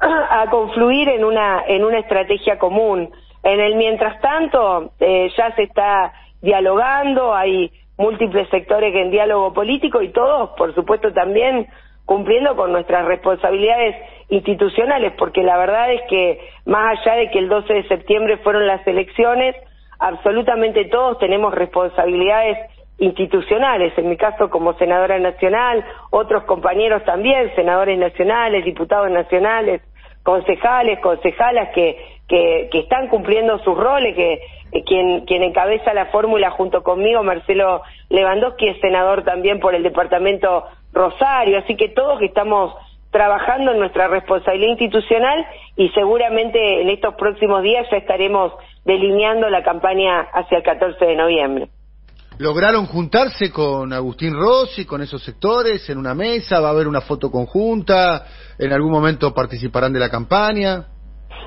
a 0.00 0.46
confluir 0.50 1.08
en 1.08 1.24
una, 1.24 1.64
en 1.66 1.84
una 1.84 1.98
estrategia 1.98 2.58
común. 2.58 3.10
En 3.42 3.60
el 3.60 3.76
mientras 3.76 4.20
tanto, 4.20 4.92
eh, 5.00 5.30
ya 5.36 5.54
se 5.54 5.64
está 5.64 6.12
dialogando, 6.40 7.34
hay 7.34 7.70
múltiples 7.96 8.48
sectores 8.48 8.94
en 8.94 9.10
diálogo 9.10 9.52
político 9.52 10.02
y 10.02 10.08
todos, 10.12 10.50
por 10.56 10.74
supuesto, 10.74 11.12
también 11.12 11.66
cumpliendo 12.06 12.56
con 12.56 12.72
nuestras 12.72 13.04
responsabilidades 13.06 13.96
institucionales, 14.28 15.12
porque 15.18 15.42
la 15.42 15.56
verdad 15.56 15.92
es 15.92 16.02
que 16.08 16.40
más 16.66 16.98
allá 16.98 17.16
de 17.16 17.30
que 17.30 17.38
el 17.38 17.48
12 17.48 17.72
de 17.72 17.88
septiembre 17.88 18.38
fueron 18.38 18.66
las 18.66 18.86
elecciones, 18.86 19.54
absolutamente 19.98 20.86
todos 20.86 21.18
tenemos 21.18 21.54
responsabilidades 21.54 22.58
institucionales, 22.98 23.96
en 23.98 24.08
mi 24.08 24.16
caso 24.16 24.50
como 24.50 24.74
senadora 24.74 25.18
nacional, 25.18 25.84
otros 26.10 26.44
compañeros 26.44 27.04
también, 27.04 27.52
senadores 27.54 27.98
nacionales, 27.98 28.64
diputados 28.64 29.10
nacionales, 29.10 29.82
concejales, 30.22 31.00
concejalas 31.00 31.70
que, 31.74 31.98
que, 32.28 32.68
que 32.70 32.78
están 32.80 33.08
cumpliendo 33.08 33.58
sus 33.58 33.76
roles, 33.76 34.14
que 34.14 34.40
eh, 34.72 34.84
quien, 34.84 35.24
quien 35.26 35.42
encabeza 35.42 35.92
la 35.92 36.06
fórmula 36.06 36.50
junto 36.50 36.82
conmigo, 36.82 37.22
Marcelo 37.22 37.82
Lewandowski, 38.10 38.68
es 38.68 38.80
senador 38.80 39.22
también 39.22 39.60
por 39.60 39.74
el 39.74 39.82
departamento 39.82 40.64
Rosario, 40.92 41.58
así 41.58 41.76
que 41.76 41.88
todos 41.88 42.18
que 42.20 42.26
estamos 42.26 42.74
trabajando 43.10 43.72
en 43.72 43.78
nuestra 43.78 44.08
responsabilidad 44.08 44.70
institucional 44.70 45.46
y 45.76 45.88
seguramente 45.90 46.82
en 46.82 46.88
estos 46.88 47.14
próximos 47.14 47.62
días 47.62 47.86
ya 47.90 47.98
estaremos 47.98 48.52
delineando 48.84 49.48
la 49.50 49.62
campaña 49.62 50.20
hacia 50.32 50.58
el 50.58 50.64
14 50.64 51.04
de 51.04 51.14
noviembre. 51.16 51.68
¿Lograron 52.38 52.86
juntarse 52.86 53.52
con 53.52 53.92
Agustín 53.92 54.34
Rossi, 54.34 54.84
con 54.84 55.00
esos 55.00 55.22
sectores, 55.22 55.88
en 55.88 55.98
una 55.98 56.14
mesa? 56.14 56.60
¿Va 56.60 56.68
a 56.68 56.70
haber 56.72 56.88
una 56.88 57.00
foto 57.00 57.30
conjunta? 57.30 58.26
¿En 58.58 58.72
algún 58.72 58.90
momento 58.90 59.32
participarán 59.32 59.92
de 59.92 60.00
la 60.00 60.10
campaña? 60.10 60.84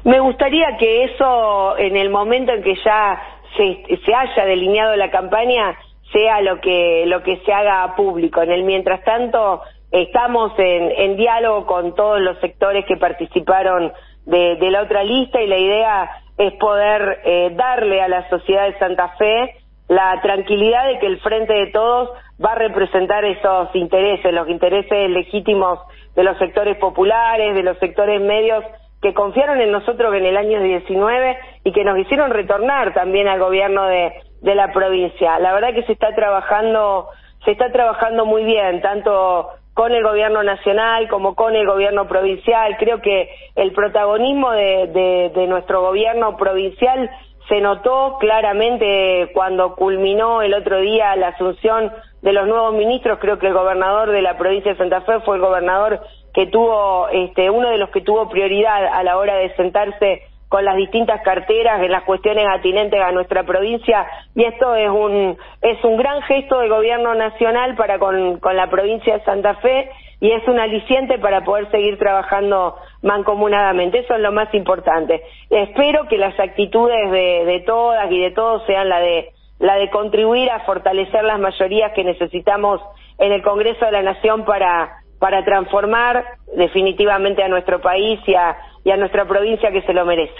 Me 0.06 0.22
gustaría 0.22 0.78
que 0.80 1.04
eso, 1.04 1.78
en 1.78 1.98
el 1.98 2.10
momento 2.10 2.54
en 2.54 2.64
que 2.64 2.76
ya 2.86 3.22
se, 3.58 3.98
se 3.98 4.16
haya 4.16 4.46
delineado 4.46 4.96
la 4.96 5.12
campaña, 5.12 5.78
sea 6.14 6.40
lo 6.40 6.62
que, 6.62 7.04
lo 7.06 7.22
que 7.22 7.42
se 7.46 7.52
haga 7.52 7.94
público. 7.98 8.42
En 8.42 8.52
el 8.54 8.64
mientras 8.64 9.04
tanto, 9.04 9.64
estamos 9.92 10.54
en, 10.58 11.18
diálogo 11.18 11.66
con 11.66 11.96
todos 11.96 12.22
los 12.22 12.40
sectores 12.40 12.86
que 12.86 12.96
participaron 12.96 13.92
de, 14.26 14.56
de 14.56 14.72
la 14.72 14.84
otra 14.84 15.04
lista 15.04 15.42
y 15.42 15.48
la 15.48 15.58
idea 15.58 16.10
es 16.38 16.54
poder 16.54 17.20
eh, 17.26 17.52
darle 17.58 18.02
a 18.02 18.08
la 18.08 18.30
sociedad 18.30 18.68
de 18.68 18.80
Santa 18.80 19.10
Fe 19.18 19.66
la 19.88 20.20
tranquilidad 20.22 20.88
de 20.88 21.00
que 21.00 21.08
el 21.08 21.20
Frente 21.20 21.54
de 21.54 21.68
Todos 21.68 22.10
va 22.44 22.52
a 22.52 22.56
representar 22.56 23.24
esos 23.26 23.74
intereses, 23.76 24.34
los 24.34 24.50
intereses 24.50 25.10
legítimos 25.10 25.80
de 26.16 26.24
los 26.24 26.38
sectores 26.38 26.78
populares, 26.78 27.56
de 27.56 27.64
los 27.64 27.78
sectores 27.80 28.22
medios 28.22 28.64
que 29.02 29.14
confiaron 29.14 29.62
en 29.62 29.72
nosotros 29.72 30.14
en 30.16 30.26
el 30.26 30.38
año 30.38 30.62
19 30.62 31.38
y 31.64 31.72
que 31.72 31.84
nos 31.84 31.98
hicieron 32.00 32.32
retornar 32.32 32.94
también 32.94 33.28
al 33.28 33.40
gobierno 33.40 33.86
de, 33.86 34.14
de 34.42 34.56
la 34.56 34.72
provincia. 34.74 35.40
La 35.40 35.54
verdad 35.54 35.74
que 35.74 35.84
se 35.84 35.94
está 35.94 36.14
trabajando, 36.16 37.08
se 37.46 37.52
está 37.52 37.72
trabajando 37.72 38.26
muy 38.26 38.44
bien, 38.44 38.82
tanto 38.82 39.50
con 39.74 39.92
el 39.92 40.04
gobierno 40.04 40.42
nacional 40.42 41.08
como 41.08 41.36
con 41.36 41.56
el 41.56 41.68
gobierno 41.68 42.08
provincial. 42.08 42.76
Creo 42.80 43.00
que 43.00 43.30
el 43.56 43.72
protagonismo 43.74 44.52
de, 44.52 44.88
de, 44.88 45.32
de 45.36 45.48
nuestro 45.48 45.82
gobierno 45.82 46.36
provincial 46.36 47.12
se 47.48 47.62
notó 47.62 48.18
claramente 48.20 49.32
cuando 49.34 49.76
culminó 49.76 50.41
el 50.41 50.54
otro 50.54 50.80
día 50.80 51.16
la 51.16 51.30
asunción 51.30 51.91
de 52.22 52.34
los 52.34 52.48
nuevos 52.48 52.74
ministros. 52.74 53.20
Creo 53.20 53.39
que 53.39 53.48
el 53.48 53.54
gobernador 53.54 54.12
de 54.12 54.22
la 54.22 54.38
provincia 54.38 54.72
de 54.72 54.78
Santa 54.78 55.02
Fe 55.02 55.20
fue 55.22 55.38
el 55.38 55.41
gobernador 55.41 56.02
que 56.34 56.48
tuvo, 56.48 57.08
este, 57.10 57.50
uno 57.50 57.70
de 57.70 57.78
los 57.78 57.89
que 57.89 58.02
tuvo 58.02 58.30
prioridad 58.30 58.86
a 58.93 59.04
la 59.04 59.18
hora 59.18 59.36
de 59.36 59.56
sentarse 59.56 60.24
con 60.50 60.64
las 60.64 60.76
distintas 60.78 61.22
carteras 61.24 61.82
en 61.82 61.91
las 61.91 62.04
cuestiones 62.04 62.45
atinentes 62.50 63.02
a 63.02 63.12
nuestra 63.12 63.43
provincia 63.43 64.08
y 64.34 64.45
esto 64.45 64.76
es 64.76 64.89
un 64.89 65.38
es 65.62 65.84
un 65.84 65.98
gran 65.98 66.22
gesto 66.22 66.60
del 66.60 66.70
gobierno 66.70 67.16
nacional 67.16 67.76
para 67.76 68.00
con, 68.00 68.39
con 68.39 68.56
la 68.56 68.70
provincia 68.70 69.18
de 69.18 69.26
Santa 69.26 69.56
Fe 69.56 69.89
y 70.20 70.32
es 70.32 70.47
un 70.47 70.59
aliciente 70.59 71.20
para 71.20 71.43
poder 71.43 71.70
seguir 71.70 71.97
trabajando 71.97 72.76
mancomunadamente. 73.01 73.99
Eso 73.99 74.15
es 74.15 74.22
lo 74.22 74.32
más 74.32 74.53
importante. 74.53 75.22
Espero 75.49 76.07
que 76.07 76.18
las 76.18 76.39
actitudes 76.39 77.11
de, 77.11 77.45
de 77.45 77.59
todas 77.65 78.11
y 78.11 78.20
de 78.20 78.32
todos 78.32 78.63
sean 78.65 78.89
la 78.89 78.99
de 78.99 79.30
la 79.59 79.76
de 79.76 79.89
contribuir 79.89 80.51
a 80.51 80.59
fortalecer 80.61 81.24
las 81.24 81.39
mayorías 81.39 81.91
que 81.95 82.03
necesitamos 82.03 82.80
en 83.18 83.32
el 83.32 83.41
Congreso 83.41 83.86
de 83.86 83.91
la 83.91 84.03
Nación 84.03 84.45
para 84.45 85.01
para 85.20 85.43
transformar 85.43 86.24
definitivamente 86.55 87.43
a 87.43 87.47
nuestro 87.47 87.82
país 87.82 88.20
y 88.28 88.36
a, 88.36 88.55
y 88.84 88.91
a 88.91 88.97
nuestra 88.97 89.28
provincia 89.28 89.72
que 89.72 89.82
se 89.82 89.93
lo 89.93 90.05
merece. 90.05 90.36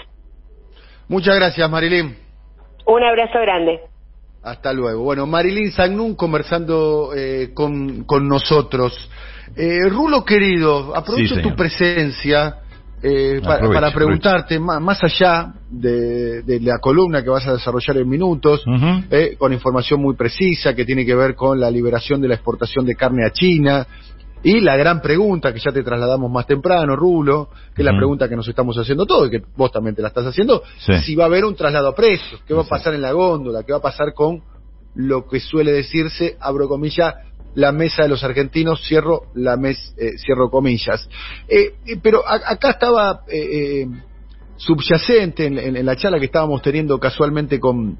Muchas 1.08 1.36
gracias, 1.36 1.68
Marilyn. 1.68 2.16
Un 2.86 3.02
abrazo 3.02 3.40
grande. 3.40 3.80
Hasta 4.42 4.72
luego. 4.72 5.02
Bueno, 5.02 5.26
Marilyn 5.26 5.72
Sagnún 5.72 6.14
conversando 6.14 7.10
eh, 7.14 7.50
con, 7.54 8.04
con 8.04 8.28
nosotros. 8.28 9.10
Eh, 9.56 9.88
Rulo 9.88 10.24
querido, 10.24 10.94
aprovecho 10.96 11.36
Sí, 11.36 11.42
tu 11.42 11.54
presencia 11.56 12.56
eh, 13.02 13.40
pa- 13.44 13.54
Aprovecho, 13.54 13.74
para 13.80 13.92
preguntarte, 13.92 14.58
más 14.58 14.98
allá 15.04 15.54
de, 15.70 16.42
de 16.42 16.60
la 16.60 16.78
columna 16.80 17.22
que 17.22 17.30
vas 17.30 17.46
a 17.46 17.52
desarrollar 17.52 17.96
en 17.98 18.08
minutos, 18.08 18.64
eh, 19.10 19.36
con 19.38 19.52
información 19.52 20.00
muy 20.02 20.16
precisa 20.16 20.74
que 20.74 20.84
tiene 20.84 21.06
que 21.06 21.14
ver 21.14 21.36
con 21.36 21.60
la 21.60 21.70
liberación 21.70 22.20
de 22.20 22.26
la 22.28 22.34
exportación 22.34 22.84
de 22.84 22.96
carne 22.96 23.24
a 23.24 23.30
China. 23.30 23.86
Y 24.42 24.60
la 24.60 24.76
gran 24.76 25.00
pregunta 25.00 25.52
que 25.52 25.58
ya 25.60 25.72
te 25.72 25.82
trasladamos 25.82 26.30
más 26.30 26.46
temprano, 26.46 26.94
Rulo, 26.96 27.50
que 27.74 27.82
es 27.82 27.86
la 27.86 27.96
pregunta 27.96 28.28
que 28.28 28.36
nos 28.36 28.46
estamos 28.48 28.76
haciendo 28.78 29.04
todos 29.06 29.28
y 29.28 29.30
que 29.30 29.42
vos 29.56 29.70
también 29.72 29.94
te 29.96 30.02
la 30.02 30.08
estás 30.08 30.26
haciendo, 30.26 30.62
Sí. 30.78 30.94
si 31.02 31.14
va 31.16 31.24
a 31.24 31.26
haber 31.26 31.44
un 31.44 31.54
traslado 31.56 31.88
a 31.88 31.94
precios, 31.94 32.40
qué 32.46 32.54
va 32.54 32.62
a 32.62 32.66
pasar 32.66 32.94
en 32.94 33.02
la 33.02 33.12
góndola, 33.12 33.62
qué 33.64 33.72
va 33.72 33.78
a 33.78 33.82
pasar 33.82 34.12
con 34.14 34.42
lo 34.94 35.26
que 35.28 35.38
suele 35.40 35.70
decirse, 35.72 36.36
abro 36.40 36.68
comillas, 36.68 37.14
la 37.54 37.72
mesa 37.72 38.02
de 38.02 38.08
los 38.08 38.22
argentinos, 38.24 38.82
cierro 38.86 39.22
la 39.34 39.56
mes, 39.56 39.94
eh, 39.96 40.12
cierro 40.18 40.50
comillas. 40.50 41.08
Eh, 41.48 41.72
pero 42.02 42.26
a- 42.26 42.42
acá 42.52 42.70
estaba 42.70 43.22
eh, 43.28 43.82
eh, 43.82 43.86
subyacente 44.56 45.46
en, 45.46 45.58
en- 45.58 45.76
en 45.76 45.86
la 45.86 45.96
charla 45.96 46.18
que 46.18 46.26
estábamos 46.26 46.62
teniendo 46.62 46.98
casualmente 46.98 47.58
con, 47.58 47.98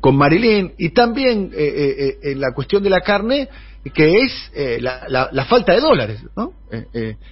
con 0.00 0.16
Marilyn 0.16 0.72
y 0.78 0.90
también 0.90 1.50
eh, 1.54 1.58
eh, 1.66 1.94
eh, 2.22 2.32
en 2.32 2.40
la 2.40 2.52
cuestión 2.54 2.82
de 2.82 2.90
la 2.90 3.00
carne 3.00 3.48
que 3.94 4.22
es 4.22 4.32
eh, 4.54 4.78
la, 4.80 5.04
la- 5.08 5.28
la 5.32 5.44
falta 5.46 5.72
de 5.72 5.80
dólares, 5.80 6.20
¿no? 6.36 6.52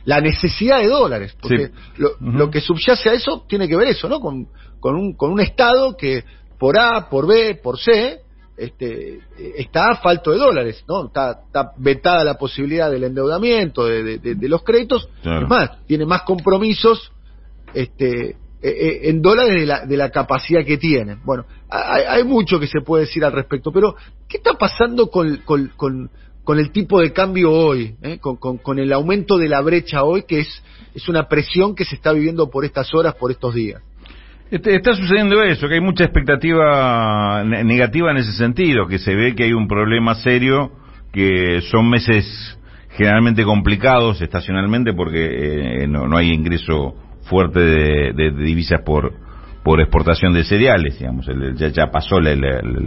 La 0.05 0.21
necesidad 0.21 0.79
de 0.79 0.87
dólares, 0.87 1.35
porque 1.41 1.67
Sí. 1.67 1.73
lo, 1.99 2.13
lo 2.21 2.51
que 2.51 2.61
subyace 2.61 3.11
a 3.11 3.13
eso 3.13 3.45
tiene 3.49 3.69
que 3.69 3.77
ver 3.77 3.89
eso, 3.89 4.09
¿no? 4.09 4.21
Con, 4.21 4.47
con, 4.81 4.95
un, 4.95 5.15
con 5.15 5.33
un 5.33 5.41
Estado 5.41 5.97
que 5.97 6.25
por 6.59 6.79
A, 6.79 7.11
por 7.11 7.27
B, 7.27 7.57
por 7.63 7.79
C, 7.79 8.21
este, 8.57 9.21
está 9.57 9.97
falto 9.97 10.31
de 10.31 10.39
dólares, 10.39 10.83
¿no? 10.89 11.07
Está, 11.07 11.43
está 11.47 11.73
vetada 11.77 12.25
la 12.25 12.39
posibilidad 12.39 12.91
del 12.91 13.05
endeudamiento, 13.05 13.85
de, 13.85 14.19
de- 14.19 14.49
los 14.49 14.63
créditos, 14.63 15.09
Claro. 15.23 15.43
es 15.45 15.49
más, 15.49 15.87
tiene 15.87 16.07
más 16.07 16.23
compromisos 16.23 17.13
este, 17.75 18.31
eh, 18.31 18.37
eh, 18.63 19.01
en 19.11 19.21
dólares 19.21 19.61
de 19.61 19.67
la, 19.67 19.85
de 19.87 19.97
la 19.97 20.11
capacidad 20.11 20.65
que 20.65 20.79
tienen. 20.79 21.21
Bueno, 21.25 21.45
hay, 21.69 22.05
hay 22.05 22.25
mucho 22.25 22.59
que 22.59 22.67
se 22.67 22.81
puede 22.81 23.05
decir 23.05 23.25
al 23.25 23.33
respecto, 23.33 23.71
pero 23.73 23.95
¿qué 24.29 24.39
está 24.39 24.55
pasando 24.55 25.09
con, 25.11 25.37
con, 25.45 25.69
con- 25.77 26.11
con 26.45 26.59
el 26.61 26.71
tipo 26.71 27.01
de 27.01 27.13
cambio 27.13 27.53
hoy? 27.53 27.97
eh? 28.03 28.19
Con, 28.19 28.37
con- 28.37 28.59
con 28.59 28.79
el 28.79 28.93
aumento 28.93 29.37
de 29.37 29.49
la 29.49 29.61
brecha 29.61 30.05
hoy, 30.05 30.23
que 30.23 30.41
es, 30.41 30.63
es 30.95 31.09
una 31.09 31.29
presión 31.29 31.75
que 31.75 31.85
se 31.85 31.97
está 31.97 32.13
viviendo 32.13 32.49
por 32.51 32.65
estas 32.65 32.95
horas, 32.95 33.15
por 33.17 33.31
estos 33.33 33.53
días. 33.55 33.83
Este, 34.51 34.77
Está 34.77 34.95
sucediendo 34.95 35.43
eso, 35.43 35.69
que 35.69 35.75
hay 35.75 35.81
mucha 35.81 36.05
expectativa 36.05 37.43
ne- 37.45 37.65
negativa 37.65 38.11
en 38.13 38.19
ese 38.19 38.33
sentido, 38.33 38.87
que 38.87 38.99
se 38.99 39.15
ve 39.15 39.35
que 39.35 39.45
hay 39.45 39.53
un 39.53 39.67
problema 39.67 40.15
serio, 40.15 40.71
que 41.13 41.61
son 41.71 41.91
meses 41.91 42.59
generalmente 42.91 43.45
complicados 43.45 44.23
estacionalmente 44.23 44.93
porque 44.95 45.83
eh, 45.83 45.87
no, 45.89 46.07
no 46.07 46.17
hay 46.17 46.31
ingreso 46.33 46.95
fuerte 47.25 47.61
de, 47.61 48.13
de- 48.13 48.31
divisas 48.31 48.81
por 48.85 49.13
por 49.65 49.81
exportación 49.81 50.33
de 50.33 50.45
cereales, 50.45 50.97
digamos, 50.97 51.27
el- 51.27 51.57
ya, 51.57 51.67
ya 51.69 51.91
pasó 51.91 52.21
la, 52.21 52.31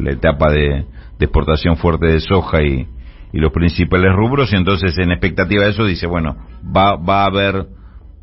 etapa 0.10 0.50
de, 0.50 0.86
exportación 1.20 1.76
fuerte 1.76 2.06
de 2.08 2.22
soja 2.22 2.62
y, 2.64 2.88
y 3.34 3.38
los 3.38 3.52
principales 3.52 4.14
rubros, 4.16 4.54
y 4.54 4.56
entonces 4.56 4.98
en 4.98 5.12
expectativa 5.12 5.66
de 5.66 5.72
eso 5.72 5.84
dice, 5.86 6.08
bueno, 6.08 6.38
va, 6.66 6.96
va 6.96 7.24
a 7.24 7.26
haber 7.26 7.66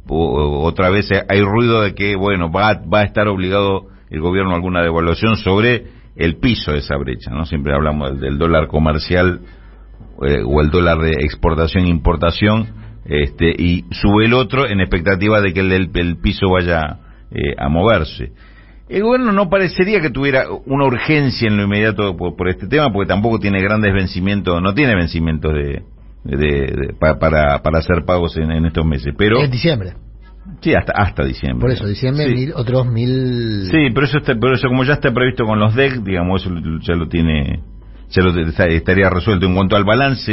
otra 0.09 0.91
vez 0.91 1.09
hay 1.29 1.41
ruido 1.41 1.83
de 1.83 1.95
que, 1.95 2.17
bueno, 2.17 2.51
va, 2.51 2.81
va 2.93 3.01
a 3.01 3.05
estar 3.05 3.29
obligado 3.29 3.87
el 4.11 4.21
gobierno 4.21 4.53
a 4.53 4.57
alguna 4.57 4.83
devaluación 4.83 5.37
sobre 5.37 5.87
el 6.15 6.37
piso 6.37 6.73
de 6.73 6.79
esa 6.79 6.97
brecha, 6.97 7.31
¿no? 7.31 7.45
Siempre 7.45 7.75
hablamos 7.75 8.21
del, 8.21 8.39
dólar 8.39 8.69
comercial 8.69 9.41
eh, 10.23 10.43
o 10.45 10.61
el 10.61 10.71
dólar 10.71 10.99
de 10.99 11.11
exportación-importación, 11.21 12.69
este, 13.05 13.51
y 13.57 13.85
sube 13.91 14.25
el 14.25 14.35
otro 14.35 14.67
en 14.67 14.81
expectativa 14.81 15.41
de 15.41 15.53
que 15.53 15.61
el, 15.61 15.91
el 15.95 16.17
piso 16.19 16.49
vaya 16.51 16.99
eh, 17.31 17.55
a 17.59 17.69
moverse. 17.69 18.33
El 18.89 19.03
gobierno 19.03 19.33
no 19.33 19.51
parecería 19.51 20.01
que 20.01 20.11
tuviera 20.11 20.45
una 20.65 20.87
urgencia 20.87 21.49
en 21.49 21.57
lo 21.57 21.65
inmediato 21.65 22.17
por 22.17 22.49
este 22.49 22.69
tema, 22.69 22.93
porque 22.93 23.09
tampoco 23.09 23.41
tiene 23.41 23.61
grandes 23.61 23.93
vencimientos, 23.93 24.63
no 24.63 24.75
tiene 24.75 24.95
vencimientos 24.95 25.53
de, 25.53 25.83
de- 26.27 26.37
de- 26.67 26.95
pa- 26.99 27.19
para, 27.19 27.63
para 27.63 27.79
hacer 27.79 28.05
pagos 28.05 28.37
en, 28.37 28.51
en 28.51 28.67
estos 28.67 28.85
meses. 28.85 29.15
Pero 29.17 29.41
En 29.43 29.51
diciembre. 29.51 29.95
sí, 30.61 30.75
hasta 30.75 30.93
hasta 30.95 31.25
diciembre. 31.25 31.61
Por 31.61 31.71
eso, 31.71 31.87
diciembre, 31.87 32.27
Sí. 32.27 32.35
mil, 32.35 32.53
otros 32.55 32.87
mil. 32.87 33.69
Sí, 33.71 33.91
pero 33.95 34.07
eso, 34.07 34.19
está, 34.19 34.35
pero 34.41 34.55
eso 34.55 34.69
como 34.69 34.85
ya 34.85 34.95
está 34.95 35.13
previsto 35.13 35.45
con 35.45 35.59
los 35.59 35.75
DEC, 35.75 36.03
digamos, 36.03 36.43
eso 36.45 36.55
ya 36.83 36.95
lo 36.95 37.09
tiene, 37.09 37.61
ya 38.11 38.23
lo 38.23 38.31
estaría 38.39 39.11
resuelto. 39.11 39.47
En 39.47 39.55
cuanto 39.55 39.77
al 39.77 39.85
balance 39.85 40.33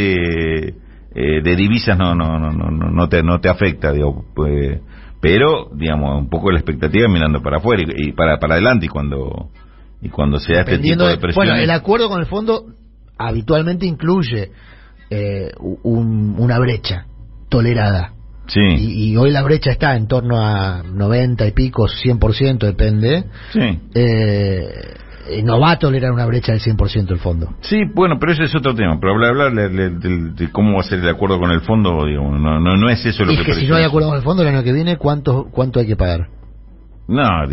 eh, 1.15 1.41
de 1.43 1.55
divisas, 1.55 1.97
no, 1.97 2.15
no, 2.15 2.39
no, 2.39 2.51
no, 2.51 2.71
no, 2.71 2.89
no 2.89 3.09
te, 3.09 3.21
no 3.23 3.39
te 3.39 3.49
afecta, 3.49 3.91
digo, 3.91 4.25
pues, 4.35 4.79
pero, 5.21 5.69
digamos, 5.75 6.19
un 6.19 6.29
poco 6.29 6.51
la 6.51 6.57
expectativa 6.59 7.07
mirando 7.07 7.41
para 7.41 7.57
afuera 7.57 7.83
y, 7.83 8.09
y 8.09 8.11
para, 8.13 8.39
para 8.39 8.55
adelante 8.55 8.87
y 8.87 8.89
cuando, 8.89 9.49
y 10.01 10.09
cuando 10.09 10.37
se 10.39 10.53
da 10.53 10.61
este 10.61 10.79
tipo 10.79 11.03
de 11.03 11.11
de- 11.11 11.17
presiones. 11.17 11.35
bueno, 11.51 11.55
el 11.63 11.69
acuerdo 11.71 12.09
con 12.09 12.19
el 12.19 12.25
fondo 12.25 12.65
habitualmente 13.17 13.85
incluye 13.85 14.51
eh, 15.09 15.51
un- 15.83 16.35
una 16.39 16.59
brecha 16.59 17.05
tolerada. 17.49 18.13
sí, 18.47 18.59
Y, 18.59 19.11
y 19.11 19.17
hoy 19.17 19.31
la 19.31 19.41
brecha 19.43 19.71
está 19.71 19.95
en 19.95 20.07
torno 20.07 20.39
a 20.41 20.83
90 20.83 21.45
y 21.47 21.51
pico, 21.51 21.87
100%, 21.87 22.65
depende. 22.65 23.25
sí. 23.51 23.79
Eh, 23.95 24.71
no 25.43 25.57
va 25.59 25.71
a 25.71 25.79
tolerar 25.79 26.11
una 26.11 26.25
brecha 26.25 26.51
del 26.51 26.59
100% 26.61 27.13
el 27.13 27.19
fondo. 27.19 27.55
Sí, 27.61 27.83
bueno, 27.95 28.17
pero 28.19 28.33
ese 28.33 28.43
es 28.43 28.55
otro 28.55 28.75
tema. 28.75 28.99
Pero 28.99 29.13
hablar, 29.13 29.29
hablar 29.31 29.53
de, 29.53 29.69
de- 29.69 29.89
de- 29.91 30.29
de 30.33 30.51
cómo 30.51 30.73
va 30.73 30.81
a 30.81 30.83
ser 30.83 30.99
el 30.99 31.07
acuerdo 31.07 31.39
con 31.39 31.49
el 31.51 31.61
fondo, 31.61 32.05
digamos, 32.05 32.39
no, 32.41 32.59
no, 32.59 32.75
no 32.75 32.89
es 32.89 33.05
eso 33.05 33.23
lo 33.23 33.31
Y 33.31 33.37
que 33.37 33.43
que 33.45 33.53
si 33.53 33.67
no 33.67 33.75
hay 33.77 33.85
acuerdo 33.85 34.09
con 34.09 34.17
el 34.17 34.23
fondo 34.23 34.41
el 34.43 34.49
año 34.49 34.63
que 34.63 34.73
viene, 34.73 34.97
¿cuánto, 34.97 35.45
cuánto 35.49 35.79
hay 35.79 35.87
que 35.87 35.95
pagar? 35.95 36.27
No, 37.07 37.47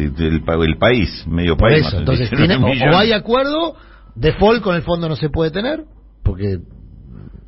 pa- 0.45 0.55
el, 0.55 0.77
país, 0.79 1.25
medio 1.29 1.57
Por 1.57 1.69
país. 1.71 1.87
eso, 1.87 1.99
entonces 1.99 2.29
19 2.31 2.49
tiene, 2.75 2.91
o- 2.91 2.93
o, 2.93 2.99
hay 2.99 3.13
acuerdo, 3.13 3.77
default 4.17 4.63
con 4.63 4.75
el 4.75 4.83
fondo 4.83 5.09
no 5.09 5.15
se 5.15 5.29
puede 5.31 5.53
tener, 5.53 5.85
porque 6.25 6.59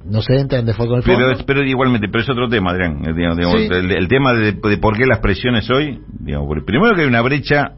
no 0.05 0.22
se 0.22 0.38
entra 0.38 0.59
en 0.59 0.66
default 0.66 0.88
con 0.90 0.98
el 0.98 1.03
fondo. 1.05 1.18
Pero, 1.34 1.44
pero 1.46 1.62
igualmente, 1.64 2.09
pero 2.09 2.22
es 2.24 2.30
otro 2.30 2.48
tema, 2.48 2.70
Adrián. 2.72 3.03
eh, 3.05 3.12
digamos, 3.14 3.38
Sí. 3.61 3.68
el, 3.70 3.90
el 3.92 4.09
tema 4.09 4.32
de, 4.34 4.53
de 4.53 4.78
por 4.78 4.96
qué 4.96 5.07
las 5.07 5.18
presiones 5.20 5.68
hoy, 5.70 6.00
digamos, 6.20 6.48
primero 6.66 6.94
que 6.94 7.03
hay 7.03 7.09
una 7.09 7.22
brecha 7.22 7.72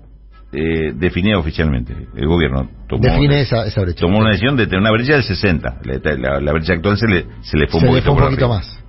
eh, 0.52 0.92
definida 0.94 1.36
oficialmente. 1.38 1.94
El 2.16 2.26
gobierno 2.28 2.68
tomó, 2.88 3.02
Define 3.02 3.40
esa, 3.40 3.66
esa 3.66 3.80
brecha. 3.80 4.00
tomó 4.00 4.18
una 4.18 4.28
decisión 4.30 4.56
de 4.56 4.66
tener 4.66 4.80
una 4.80 4.92
brecha 4.92 5.14
del 5.14 5.24
60. 5.24 5.78
La, 5.84 6.14
la- 6.16 6.40
la 6.40 6.52
brecha 6.52 6.74
actual 6.74 6.96
se 6.96 7.08
le, 7.08 7.24
se 7.42 7.56
le 7.58 7.66
fue 7.66 7.80
un 7.80 7.86
poquito, 7.86 8.04
fue 8.14 8.22
un 8.22 8.28
poquito 8.30 8.48
más. 8.48 8.80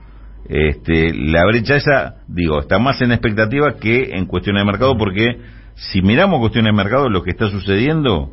Este, 0.47 1.11
la 1.13 1.43
brecha 1.47 1.75
esa, 1.75 2.17
digo, 2.27 2.59
está 2.59 2.77
más 2.77 3.01
en 3.01 3.11
expectativa 3.11 3.77
que 3.79 4.11
en 4.13 4.25
cuestiones 4.27 4.61
de 4.61 4.65
mercado, 4.71 4.95
porque 4.97 5.39
si 5.73 6.01
miramos 6.03 6.39
cuestiones 6.39 6.71
de 6.71 6.77
mercado, 6.77 7.09
lo 7.09 7.23
que 7.23 7.31
está 7.31 7.49
sucediendo, 7.49 8.29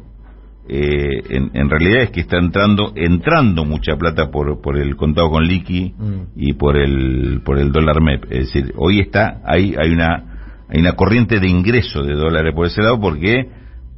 eh, 0.68 1.08
en, 1.30 1.50
en 1.54 1.68
realidad 1.70 2.02
es 2.02 2.10
que 2.10 2.20
está 2.20 2.38
entrando, 2.38 2.92
entrando 2.94 3.64
mucha 3.64 3.96
plata 3.96 4.30
por, 4.30 4.60
por 4.62 4.78
el 4.78 4.94
contado 4.96 5.30
con 5.30 5.44
liqui 5.44 5.94
Mm. 5.98 6.20
y 6.36 6.52
por 6.54 6.76
el, 6.76 7.40
por 7.44 7.58
el 7.58 7.72
dólar 7.72 8.00
MEP. 8.00 8.24
Es 8.30 8.46
decir, 8.52 8.72
hoy 8.76 9.00
está, 9.00 9.40
hay, 9.44 9.74
hay 9.76 9.90
una, 9.92 10.64
hay 10.68 10.80
una 10.80 10.92
corriente 10.92 11.40
de 11.40 11.48
ingreso 11.48 12.02
de 12.02 12.14
dólares 12.14 12.54
por 12.54 12.66
ese 12.66 12.80
lado, 12.82 13.00
porque 13.00 13.48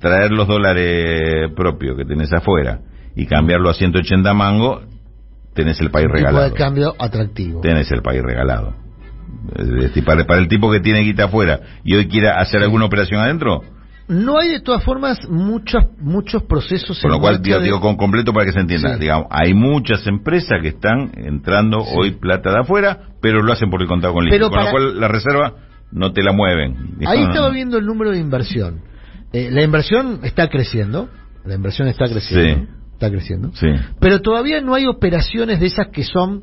traer 0.00 0.32
los 0.32 0.48
dólares 0.48 1.50
propios 1.54 1.96
que 1.96 2.04
tenés 2.04 2.32
afuera 2.32 2.80
y 3.14 3.26
cambiarlo 3.26 3.70
a 3.70 3.74
180 3.74 4.32
mango, 4.34 4.82
tenés 5.54 5.80
el 5.80 5.90
país 5.90 6.06
Un 6.06 6.12
tipo 6.12 6.26
regalado 6.26 6.50
de 6.50 6.56
cambio 6.56 6.94
atractivo. 6.98 7.60
tenés 7.60 7.90
el 7.92 8.02
país 8.02 8.22
regalado. 8.22 8.74
Es 9.56 9.68
decir, 9.68 10.04
para, 10.04 10.24
para 10.24 10.40
el 10.40 10.48
tipo 10.48 10.70
que 10.70 10.80
tiene 10.80 11.00
guita 11.00 11.24
afuera 11.24 11.60
y 11.84 11.94
hoy 11.94 12.08
quiera 12.08 12.40
hacer 12.40 12.62
alguna 12.62 12.86
operación 12.86 13.20
adentro, 13.20 13.62
No 14.06 14.38
hay 14.38 14.50
de 14.50 14.60
todas 14.60 14.84
formas 14.84 15.18
muchos 15.30 15.82
muchos 15.98 16.42
procesos 16.42 17.00
por 17.00 17.10
lo 17.10 17.20
cual 17.20 17.40
digo, 17.40 17.58
de- 17.58 17.64
digo 17.64 17.80
con 17.80 17.96
completo 17.96 18.32
para 18.34 18.44
que 18.44 18.52
se 18.52 18.60
entienda, 18.60 18.94
Sí. 18.94 19.00
digamos, 19.00 19.26
hay 19.30 19.54
muchas 19.54 20.06
empresas 20.06 20.60
que 20.60 20.68
están 20.68 21.10
entrando 21.16 21.78
hoy 21.80 22.10
plata 22.12 22.50
de 22.50 22.60
afuera, 22.60 22.98
pero 23.22 23.42
lo 23.42 23.50
hacen 23.52 23.70
por 23.70 23.80
el 23.80 23.88
contado 23.88 24.12
con 24.12 24.24
liqui, 24.26 24.38
con 24.38 24.50
para- 24.50 24.64
lo 24.66 24.70
cual 24.72 25.00
la 25.00 25.08
reserva 25.08 25.54
no 25.90 26.12
te 26.12 26.22
la 26.22 26.32
mueven. 26.32 26.96
Ahí 27.06 27.20
No, 27.22 27.28
estaba 27.30 27.48
no. 27.48 27.54
viendo 27.54 27.78
el 27.78 27.86
número 27.86 28.10
de 28.10 28.18
inversión. 28.18 28.80
Eh, 29.32 29.48
la 29.50 29.62
inversión 29.62 30.20
está 30.22 30.48
creciendo. 30.48 31.08
La 31.44 31.54
inversión 31.54 31.88
está 31.88 32.04
creciendo. 32.06 32.64
Sí. 32.66 32.68
Está 32.92 33.10
creciendo. 33.10 33.50
Sí. 33.54 33.68
Pero 34.00 34.20
todavía 34.20 34.60
no 34.60 34.74
hay 34.74 34.86
operaciones 34.86 35.60
de 35.60 35.66
esas 35.66 35.88
que 35.88 36.04
son 36.04 36.42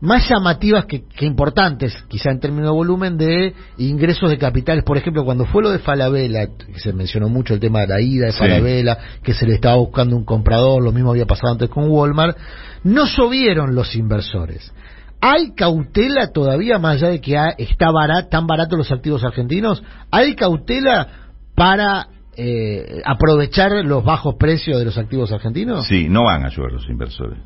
más 0.00 0.28
llamativas 0.28 0.84
que, 0.84 1.04
que 1.04 1.24
importantes, 1.24 1.94
quizá 2.08 2.30
en 2.30 2.40
términos 2.40 2.70
de 2.70 2.74
volumen, 2.74 3.16
de 3.16 3.54
ingresos 3.78 4.30
de 4.30 4.36
capitales. 4.36 4.84
Por 4.84 4.98
ejemplo, 4.98 5.24
cuando 5.24 5.46
fue 5.46 5.62
lo 5.62 5.70
de 5.70 5.78
Falabella, 5.78 6.48
que 6.48 6.78
se 6.78 6.92
mencionó 6.92 7.28
mucho 7.28 7.54
el 7.54 7.60
tema 7.60 7.80
de 7.80 7.86
la 7.86 8.00
ida 8.00 8.26
de 8.26 8.32
Sí. 8.32 8.38
Falabella, 8.38 8.98
que 9.22 9.32
se 9.32 9.46
le 9.46 9.54
estaba 9.54 9.76
buscando 9.76 10.16
un 10.16 10.24
comprador, 10.24 10.82
lo 10.82 10.92
mismo 10.92 11.10
había 11.10 11.26
pasado 11.26 11.52
antes 11.52 11.70
con 11.70 11.88
Walmart, 11.88 12.36
no 12.84 13.06
llovieron 13.06 13.74
los 13.74 13.96
inversores. 13.96 14.72
¿Hay 15.20 15.54
cautela 15.54 16.30
todavía, 16.30 16.78
más 16.78 16.96
allá 16.96 17.08
de 17.08 17.20
que 17.20 17.38
está 17.58 17.90
barato, 17.90 18.28
tan 18.28 18.46
barato 18.46 18.76
los 18.76 18.92
activos 18.92 19.24
argentinos? 19.24 19.82
¿Hay 20.10 20.34
cautela 20.34 21.08
para 21.54 22.08
eh, 22.36 23.00
aprovechar 23.04 23.72
los 23.84 24.04
bajos 24.04 24.34
precios 24.38 24.78
de 24.78 24.84
los 24.84 24.98
activos 24.98 25.32
argentinos? 25.32 25.86
Sí, 25.86 26.08
no 26.10 26.24
van 26.24 26.44
a 26.44 26.48
ayudar 26.48 26.72
los 26.72 26.86
inversores. 26.90 27.38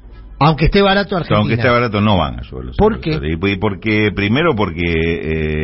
Aunque 0.43 0.64
esté 0.66 0.80
barato 0.80 1.16
Argentina. 1.16 1.38
Aunque 1.38 1.55
esté 1.55 1.68
barato, 1.68 2.01
no 2.01 2.16
van 2.16 2.34
a 2.41 2.43
los 2.43 2.76
¿Por 2.76 2.95
inversores. 2.95 3.32
Y- 3.53 3.57
porque, 3.59 4.11
primero 4.14 4.55
porque 4.57 4.82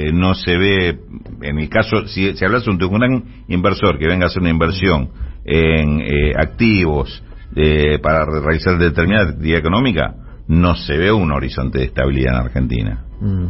eh, 0.09 0.13
no 0.13 0.35
se 0.35 0.57
ve, 0.57 0.99
en 1.41 1.59
el 1.59 1.69
caso, 1.71 2.07
si, 2.09 2.37
si 2.37 2.45
hablas 2.45 2.65
de 2.67 2.71
un, 2.71 2.79
gran 2.79 3.25
inversor 3.49 3.99
que 3.99 4.07
venga 4.07 4.27
a 4.27 4.29
hacer 4.29 4.43
una 4.43 4.51
inversión 4.51 5.09
en 5.47 6.01
eh, 6.03 6.33
activos 6.37 7.23
eh, 7.55 7.99
para 8.03 8.27
realizar 8.27 8.77
determinada 8.79 9.31
actividad 9.31 9.61
económica, 9.61 10.15
no 10.49 10.77
se 10.77 10.97
ve 10.99 11.11
un 11.11 11.33
horizonte 11.33 11.79
de 11.79 11.85
estabilidad 11.87 12.35
en 12.35 12.41
Argentina. 12.41 13.05
Mm. 13.21 13.47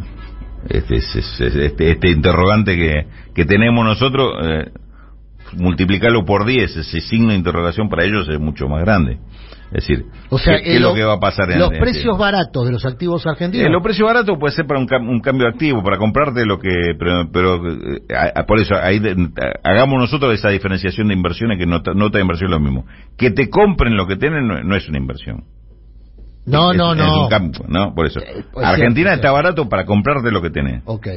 Este, 0.69 0.95
es- 0.95 1.15
es- 1.15 1.41
es- 1.41 1.55
este, 1.55 1.91
este 1.91 2.09
interrogante 2.09 2.75
que, 2.77 3.05
que 3.35 3.43
tenemos 3.45 3.83
nosotros, 3.83 4.33
eh, 4.43 4.71
multiplicarlo 5.57 6.23
por 6.25 6.45
10, 6.45 6.75
ese 6.77 7.01
signo 7.01 7.29
de 7.29 7.35
interrogación 7.35 7.89
para 7.89 8.05
ellos 8.05 8.27
es 8.29 8.39
mucho 8.39 8.69
más 8.69 8.81
grande. 8.81 9.17
Es 9.71 9.85
decir, 9.85 10.05
O 10.29 10.37
sea, 10.37 10.61
¿qué, 10.61 10.75
es 10.75 10.81
lo 10.81 10.93
que 10.93 11.03
va 11.03 11.13
a 11.15 11.19
pasar 11.19 11.51
en 11.51 11.59
los 11.59 11.71
precios 11.71 12.17
baratos 12.17 12.65
de 12.65 12.71
los 12.71 12.85
activos 12.85 13.27
argentinos. 13.27 13.67
eh, 13.67 13.69
los 13.69 13.83
precios 13.83 14.07
baratos 14.07 14.37
puede 14.39 14.53
ser 14.55 14.65
para 14.65 14.79
un, 14.79 14.87
un 15.09 15.19
cambio 15.19 15.45
activo, 15.47 15.83
para 15.83 15.97
comprarte 15.97 16.45
lo 16.45 16.57
que... 16.57 16.69
Pero, 16.97 17.29
pero, 17.31 17.67
eh, 17.69 18.01
a- 18.15 18.39
a- 18.39 18.45
por 18.45 18.59
eso, 18.59 18.75
ahí 18.81 18.99
de- 18.99 19.11
a- 19.11 19.69
hagamos 19.69 19.99
nosotros 19.99 20.33
esa 20.33 20.49
diferenciación 20.49 21.09
de 21.09 21.13
inversiones 21.15 21.57
que 21.57 21.65
no, 21.65 21.81
ta- 21.81 21.93
no 21.93 22.09
te 22.11 22.21
inversión 22.21 22.49
es 22.49 22.57
lo 22.57 22.61
mismo. 22.61 22.85
Que 23.17 23.29
te 23.31 23.49
compren 23.49 23.97
lo 23.97 24.07
que 24.07 24.15
tienen 24.15 24.47
no, 24.47 24.63
no 24.63 24.75
es 24.75 24.87
una 24.87 24.99
inversión. 24.99 25.43
no, 26.45 26.71
Es- 26.71 26.77
no, 26.77 26.93
es 26.93 26.97
no. 26.99 27.23
un 27.23 27.29
cambio, 27.29 27.61
¿no? 27.67 27.93
Por 27.93 28.05
eso. 28.05 28.21
Eh, 28.21 28.45
pues 28.53 28.65
Argentina 28.65 29.09
cierto, 29.09 29.15
está 29.15 29.31
barato 29.31 29.67
para 29.67 29.85
comprarte 29.85 30.31
lo 30.31 30.41
que 30.41 30.49
tenés. 30.49 30.81
Ok. 30.85 31.07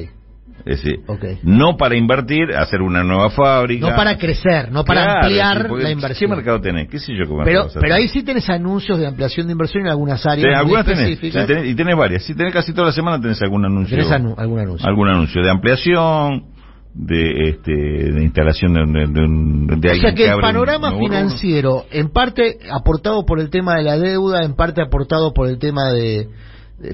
Es 0.67 0.83
decir, 0.83 1.01
Ok. 1.07 1.25
no 1.43 1.77
para 1.77 1.97
invertir, 1.97 2.55
hacer 2.57 2.83
una 2.83 3.03
nueva 3.03 3.31
fábrica. 3.31 3.89
No 3.91 3.97
para 3.97 4.17
crecer, 4.19 4.71
no 4.71 4.85
para 4.85 5.03
Claro, 5.05 5.21
ampliar 5.21 5.69
sí, 5.69 5.83
la 5.83 5.91
inversión. 5.91 6.31
¿Qué 6.31 6.37
mercado 6.37 6.61
tenés? 6.61 6.89
¿Qué 6.89 6.99
sé 6.99 7.13
yo 7.17 7.25
qué 7.27 7.43
Pero, 7.45 7.67
pero 7.81 7.95
ahí 7.95 8.09
sí 8.09 8.23
tenés 8.23 8.49
anuncios 8.51 8.99
de 8.99 9.07
ampliación 9.07 9.47
de 9.47 9.53
inversión 9.53 9.85
en 9.85 9.91
algunas 9.91 10.25
áreas 10.27 10.47
Sí, 10.49 10.55
algunas 10.55 10.85
tenés, 10.85 11.01
específicas. 11.01 11.47
sí, 11.47 11.53
tenés- 11.53 11.67
y 11.71 11.75
tenés 11.75 11.97
varias. 11.97 12.23
Sí, 12.25 12.35
tenés 12.35 12.53
casi 12.53 12.73
toda 12.73 12.89
la 12.89 12.93
semana 12.93 13.21
tenés 13.21 13.41
algún 13.43 13.65
anuncio. 13.65 13.97
Tenés 13.97 14.11
anu- 14.13 14.35
algún 14.37 14.59
anuncio. 14.61 14.87
algún 14.89 15.09
anuncio 15.09 15.43
de 15.43 15.51
ampliación, 15.51 16.45
de 16.93 17.51
este 17.51 17.73
de 17.73 18.23
instalación 18.25 18.75
de, 18.75 18.81
de, 18.81 19.07
de 19.07 19.21
un- 19.25 19.67
de 19.81 19.91
O 19.93 19.95
sea 19.95 20.13
que 20.13 20.27
el 20.27 20.35
un 20.35 20.41
panorama 20.41 20.93
financiero, 20.99 21.85
en 21.93 22.11
parte 22.11 22.59
aportado 22.73 23.25
por 23.25 23.39
el 23.41 23.49
tema 23.49 23.77
de 23.77 23.85
la 23.85 23.97
deuda, 23.97 24.43
en 24.45 24.55
parte 24.57 24.83
aportado 24.83 25.33
por 25.33 25.47
el 25.49 25.59
tema 25.61 25.93
de 25.93 26.29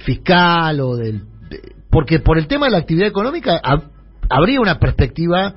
fiscal 0.00 0.80
o 0.80 0.96
del... 0.96 1.22
porque 1.96 2.20
por 2.20 2.36
el 2.36 2.46
tema 2.46 2.66
de 2.66 2.72
la 2.72 2.78
actividad 2.78 3.08
económica 3.08 3.58
hab- 3.62 3.84
habría 4.28 4.60
una 4.60 4.78
perspectiva 4.78 5.54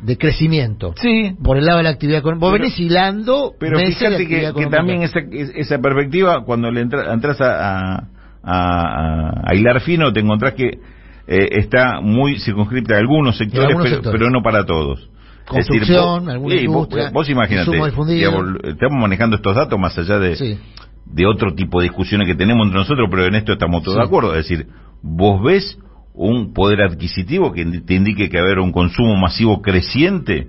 de 0.00 0.16
crecimiento. 0.16 0.94
Sí, 0.96 1.36
Por 1.44 1.58
el 1.58 1.66
lado 1.66 1.78
de 1.78 1.84
la 1.84 1.90
actividad 1.90 2.20
económica. 2.20 2.46
Vos 2.46 2.52
Pero- 2.54 2.62
venís 2.64 2.80
hilando 2.80 3.52
pero 3.60 3.78
fíjate 3.78 4.26
que, 4.26 4.66
también 4.70 5.02
esa, 5.02 5.18
es- 5.30 5.52
esa 5.54 5.78
perspectiva, 5.80 6.44
cuando 6.46 6.70
le 6.70 6.80
entra- 6.80 7.12
entras 7.12 7.38
a, 7.42 7.50
a, 7.52 8.04
a- 8.42 9.42
a 9.44 9.54
hilar 9.54 9.82
fino, 9.82 10.10
te 10.14 10.20
encontrás 10.20 10.54
que 10.54 10.78
eh, 11.26 11.48
está 11.52 12.00
muy 12.00 12.38
circunscripta 12.40 12.94
a 12.94 12.98
algunos 12.98 13.36
sectores, 13.36 13.66
algunos 13.66 13.84
pero, 13.84 13.96
sectores. 13.96 14.18
pero 14.18 14.30
no 14.30 14.42
para 14.42 14.64
todos. 14.64 14.98
Es 15.00 15.46
Construcción, 15.46 16.24
vos- 16.24 16.28
alguna 16.34 16.54
sí, 16.56 16.66
vos, 16.68 16.88
vos 17.12 17.28
imaginate, 17.28 17.70
digamos, 17.70 18.44
estamos 18.64 18.98
manejando 18.98 19.36
estos 19.36 19.54
datos 19.54 19.78
más 19.78 19.96
allá 19.98 20.18
de, 20.18 20.36
Sí. 20.36 20.58
De 21.06 21.26
otro 21.26 21.54
tipo 21.54 21.80
de 21.80 21.88
discusiones 21.88 22.26
que 22.26 22.34
tenemos 22.34 22.64
entre 22.66 22.80
nosotros, 22.80 23.08
pero 23.10 23.26
en 23.26 23.34
esto 23.34 23.52
estamos 23.52 23.82
todos 23.82 23.96
Sí. 23.96 24.00
de 24.00 24.06
acuerdo. 24.06 24.34
Es 24.34 24.48
decir, 24.48 24.66
vos 25.02 25.42
ves 25.42 25.78
un 26.14 26.52
poder 26.52 26.82
adquisitivo 26.82 27.52
que 27.52 27.64
te 27.64 27.94
indique 27.94 28.28
que 28.28 28.38
haber 28.38 28.58
un 28.58 28.72
consumo 28.72 29.16
masivo 29.16 29.62
creciente. 29.62 30.48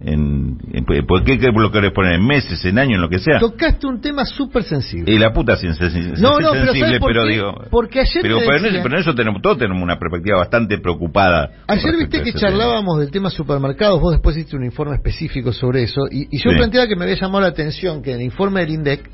En, 0.00 0.58
en- 0.72 0.84
¿Por 1.06 1.24
qué 1.24 1.38
qué 1.40 1.48
lo 1.50 1.72
querés 1.72 1.90
poner 1.90 2.12
en 2.14 2.24
meses, 2.24 2.64
en 2.64 2.78
años, 2.78 2.94
en 2.94 3.00
lo 3.00 3.08
que 3.08 3.18
sea? 3.18 3.40
Tocaste 3.40 3.84
un 3.88 4.00
tema 4.00 4.24
súper 4.24 4.62
sensible. 4.62 5.12
Y 5.12 5.18
la 5.18 5.32
puta 5.32 5.56
sin- 5.56 5.72
No, 6.20 6.38
no, 6.38 6.52
pero 6.52 6.66
sensible, 6.66 6.80
¿sabes 6.86 7.00
por 7.00 7.10
pero 7.10 7.22
qué? 7.24 7.30
digo. 7.30 7.54
Porque 7.68 8.00
ayer 8.00 8.22
pero, 8.22 8.38
pero 8.38 8.58
en 8.58 8.66
eso, 8.66 8.80
pero 8.84 8.94
en 8.94 9.00
eso 9.00 9.14
tenemos, 9.16 9.42
todos 9.42 9.58
tenemos 9.58 9.82
una 9.82 9.98
perspectiva 9.98 10.38
bastante 10.38 10.78
preocupada. 10.78 11.50
Ayer 11.66 11.96
viste 11.98 12.22
que 12.22 12.30
tema. 12.30 12.40
charlábamos 12.40 13.00
del 13.00 13.10
tema 13.10 13.28
supermercados, 13.28 14.00
vos 14.00 14.12
después 14.12 14.36
hiciste 14.36 14.54
un 14.56 14.64
informe 14.64 14.94
específico 14.94 15.52
sobre 15.52 15.82
eso, 15.82 16.02
y, 16.08 16.28
y 16.30 16.38
yo 16.40 16.50
Sí. 16.52 16.56
planteaba 16.56 16.86
que 16.86 16.94
me 16.94 17.02
había 17.02 17.16
llamado 17.16 17.40
la 17.40 17.48
atención 17.48 18.00
que 18.00 18.12
en 18.12 18.20
el 18.20 18.26
informe 18.26 18.60
del 18.60 18.70
INDEC, 18.74 19.10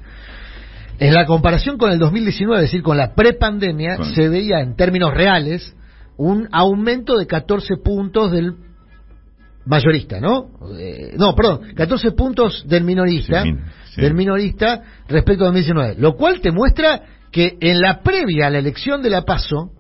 en 0.99 1.13
la 1.15 1.27
comparación 1.27 1.77
con 1.79 1.91
el 1.91 1.99
2019, 1.99 2.65
es 2.65 2.71
decir, 2.71 2.83
con 2.83 2.97
la 2.97 3.15
prepandemia, 3.15 3.97
Con- 3.97 4.15
se 4.15 4.29
veía 4.29 4.61
en 4.61 4.77
términos 4.77 5.13
reales 5.13 5.75
un 6.17 6.49
aumento 6.53 7.17
de 7.17 7.27
14 7.27 7.75
puntos 7.85 8.31
del 8.31 8.55
mayorista, 9.67 10.21
¿no? 10.21 10.51
Eh, 10.79 11.15
no, 11.17 11.35
perdón, 11.35 11.61
14 11.75 12.13
puntos 12.13 12.65
del 12.69 12.85
minorista, 12.85 13.43
Sí, 13.43 13.53
min- 13.53 13.61
sí. 13.95 14.01
del 14.01 14.15
minorista 14.15 14.83
respecto 15.09 15.45
a 15.45 15.47
2019, 15.49 15.97
lo 15.99 16.15
cual 16.17 16.41
te 16.41 16.53
muestra 16.53 17.03
que 17.33 17.57
en 17.61 17.81
la 17.81 18.01
previa 18.03 18.47
a 18.47 18.51
la 18.51 18.59
elección 18.59 19.03
de 19.03 19.11
la 19.11 19.23
PASO, 19.23 19.71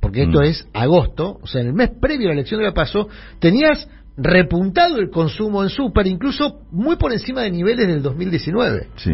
porque 0.00 0.22
esto 0.22 0.40
Mm. 0.40 0.44
es 0.44 0.66
agosto, 0.72 1.38
o 1.42 1.46
sea, 1.46 1.60
en 1.60 1.68
el 1.68 1.74
mes 1.74 1.90
previo 2.00 2.26
a 2.28 2.30
la 2.30 2.34
elección 2.34 2.60
de 2.60 2.66
la 2.66 2.72
PASO, 2.74 3.08
tenías 3.40 3.88
repuntado 4.16 4.98
el 4.98 5.10
consumo 5.10 5.62
en 5.62 5.68
súper, 5.70 6.06
incluso 6.06 6.60
muy 6.70 6.96
por 6.96 7.12
encima 7.12 7.42
de 7.42 7.50
niveles 7.50 7.86
del 7.88 8.02
2019. 8.02 8.88
Sí. 8.96 9.10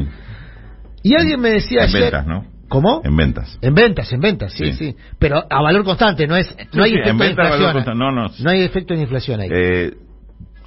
Y 1.03 1.14
alguien 1.14 1.40
me 1.40 1.51
decía 1.51 1.82
En 1.84 1.88
ayer... 1.88 2.03
ventas, 2.03 2.26
¿no? 2.26 2.44
¿Cómo? 2.68 3.01
En 3.03 3.16
ventas. 3.16 3.59
En 3.62 3.74
ventas, 3.74 4.12
en 4.12 4.20
ventas, 4.20 4.53
sí, 4.53 4.72
sí, 4.72 4.90
Sí. 4.92 4.96
Pero 5.18 5.42
a 5.49 5.62
valor 5.62 5.84
constante, 5.84 6.26
no 6.26 6.36
es, 6.36 6.55
no 6.74 6.82
hay 6.84 6.94
efecto 6.94 7.22
de 7.24 7.30
inflación. 7.30 7.99
no, 7.99 8.12
no. 8.12 8.26
No 8.38 8.51
hay 8.51 8.62
efecto 8.62 8.94
de 8.94 9.01
inflación 9.01 9.40
ahí. 9.40 9.49
Eh, 9.51 9.94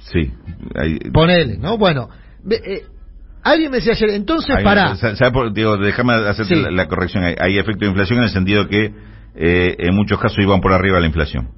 sí. 0.00 0.32
Hay- 0.74 0.98
Ponele, 1.12 1.58
¿no? 1.58 1.78
Bueno, 1.78 2.08
eh, 2.50 2.82
alguien 3.44 3.70
me 3.70 3.76
decía 3.76 3.92
ayer, 3.92 4.10
entonces 4.10 4.50
hay- 4.56 4.64
para. 4.64 4.96
sa- 4.96 5.14
¿sabe 5.14 5.30
por- 5.30 5.52
digo, 5.52 5.76
déjame 5.76 6.14
hacer 6.14 6.46
Sí. 6.46 6.56
la, 6.56 6.72
la 6.72 6.88
corrección. 6.88 7.22
Hay, 7.22 7.36
hay 7.38 7.58
efecto 7.58 7.84
de 7.84 7.90
inflación 7.90 8.18
en 8.18 8.24
el 8.24 8.30
sentido 8.30 8.66
que 8.66 8.92
eh, 9.36 9.76
en 9.78 9.94
muchos 9.94 10.18
casos 10.18 10.38
iban 10.40 10.60
por 10.60 10.72
arriba 10.72 10.98
la 10.98 11.06
inflación. 11.06 11.50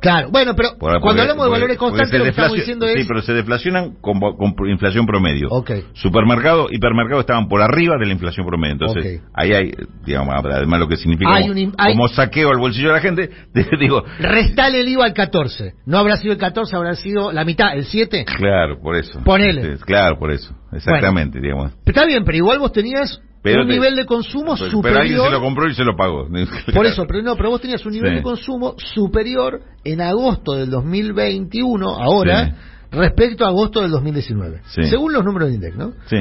Claro, 0.00 0.28
bueno, 0.30 0.54
pero 0.54 0.70
cuando 0.78 1.22
hablamos 1.22 1.44
de 1.46 1.50
valores 1.50 1.76
constantes, 1.76 2.18
lo 2.18 2.24
que 2.24 2.30
estamos 2.30 2.52
diciendo 2.54 2.86
Sí, 2.86 3.00
es. 3.00 3.06
pero 3.08 3.20
se 3.22 3.32
deflacionan 3.32 3.96
con, 4.00 4.20
con 4.20 4.54
inflación 4.68 5.06
promedio. 5.06 5.48
Ok. 5.50 5.70
Supermercado, 5.94 6.68
hipermercado 6.70 7.20
estaban 7.20 7.48
por 7.48 7.60
arriba 7.62 7.96
de 7.98 8.06
la 8.06 8.12
inflación 8.12 8.46
promedio. 8.46 8.72
Entonces, 8.74 9.22
ahí 9.34 9.52
hay, 9.52 9.72
digamos, 10.04 10.34
además 10.44 10.80
lo 10.80 10.88
que 10.88 10.96
significa 10.96 11.34
Hay 11.34 11.42
como, 11.48 11.52
un 11.52 11.58
im- 11.58 11.74
hay- 11.78 11.94
como 11.94 12.08
saqueo 12.08 12.50
al 12.50 12.58
bolsillo 12.58 12.88
de 12.88 12.94
la 12.94 13.00
gente, 13.00 13.28
te 13.52 13.66
digo, 13.80 14.04
Restale 14.20 14.80
el 14.80 14.88
IVA 14.88 15.06
al 15.06 15.14
14. 15.14 15.72
No 15.86 15.98
habrá 15.98 16.16
sido 16.16 16.32
el 16.32 16.38
14, 16.38 16.76
habrá 16.76 16.94
sido 16.94 17.32
la 17.32 17.44
mitad, 17.44 17.74
el 17.74 17.84
7. 17.84 18.24
claro, 18.24 18.80
por 18.80 18.94
eso. 18.96 19.20
Ponele. 19.24 19.78
Sí, 19.78 19.82
Claro, 19.84 20.18
por 20.18 20.30
eso. 20.30 20.54
Exactamente, 20.72 21.40
digamos. 21.40 21.72
Está 21.84 22.04
bien, 22.04 22.24
pero 22.24 22.36
igual 22.36 22.58
vos 22.58 22.72
tenías 22.72 23.20
Pero 23.42 23.62
un 23.62 23.68
te- 23.68 23.74
nivel 23.74 23.94
de 23.96 24.04
consumo 24.04 24.54
Pero, 24.58 24.70
superior. 24.70 24.82
pero 24.82 24.98
alguien 25.00 25.20
se 25.22 25.30
lo 25.30 25.40
compró 25.40 25.68
y 25.68 25.74
se 25.74 25.84
lo 25.84 25.96
pagó. 25.96 26.28
Por 26.74 26.86
eso, 26.86 27.04
pero 27.06 27.22
no, 27.22 27.36
pero 27.36 27.50
vos 27.50 27.60
tenías 27.60 27.84
un 27.86 27.92
nivel 27.92 28.10
Sí. 28.10 28.16
de 28.16 28.22
consumo 28.22 28.74
superior 28.78 29.60
en 29.84 30.00
agosto 30.00 30.54
del 30.54 30.70
2021, 30.70 31.88
ahora, 31.88 32.46
Sí. 32.46 32.52
respecto 32.92 33.44
a 33.44 33.48
agosto 33.48 33.80
del 33.82 33.90
2019. 33.90 34.60
Sí. 34.66 34.82
Según 34.84 35.12
los 35.12 35.24
números 35.24 35.48
de 35.50 35.54
INDEC, 35.54 35.74
¿no? 35.76 35.92
Sí. 36.06 36.16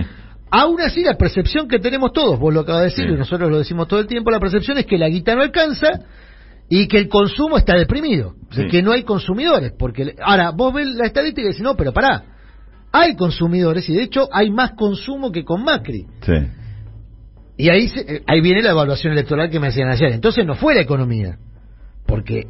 Aún 0.50 0.80
así, 0.82 1.04
la 1.04 1.16
percepción 1.16 1.68
que 1.68 1.80
tenemos 1.80 2.14
todos, 2.14 2.40
vos 2.40 2.54
lo 2.54 2.62
acabas 2.62 2.82
de 2.84 2.90
decir 2.90 3.10
y 3.10 3.18
nosotros 3.18 3.50
lo 3.52 3.58
decimos 3.58 3.88
todo 3.88 4.00
el 4.00 4.08
tiempo, 4.08 4.32
la 4.32 4.40
percepción 4.40 4.78
es 4.78 4.86
que 4.86 4.98
la 4.98 5.10
guita 5.10 5.36
no 5.36 5.42
alcanza 5.42 5.88
y 6.70 6.88
que 6.88 6.98
el 7.00 7.10
consumo 7.10 7.58
está 7.58 7.76
deprimido, 7.78 8.34
que 8.72 8.82
no 8.82 8.92
hay 8.92 9.04
consumidores. 9.04 9.74
porque 9.78 10.06
le- 10.06 10.16
Ahora, 10.24 10.52
vos 10.52 10.74
ves 10.74 10.88
la 10.96 11.06
estadística 11.06 11.42
y 11.42 11.46
decís, 11.52 11.62
no, 11.64 11.76
pero 11.76 11.92
pará, 11.94 12.24
hay 12.94 13.16
consumidores 13.16 13.90
y 13.90 13.94
de 13.94 14.04
hecho 14.04 14.30
hay 14.32 14.50
más 14.52 14.72
consumo 14.72 15.32
que 15.32 15.44
con 15.44 15.64
Macri. 15.64 16.06
Sí. 16.22 16.34
Y 17.58 17.70
ahí, 17.70 17.88
se- 17.88 18.02
eh, 18.18 18.22
ahí 18.28 18.42
viene 18.42 18.62
la 18.62 18.72
evaluación 18.72 19.14
electoral 19.14 19.50
que 19.50 19.60
me 19.60 19.68
hacían 19.68 19.90
ayer. 19.90 20.12
Entonces 20.12 20.46
no 20.46 20.56
fue 20.56 20.76
la 20.76 20.82
economía, 20.82 21.38
porque 22.06 22.48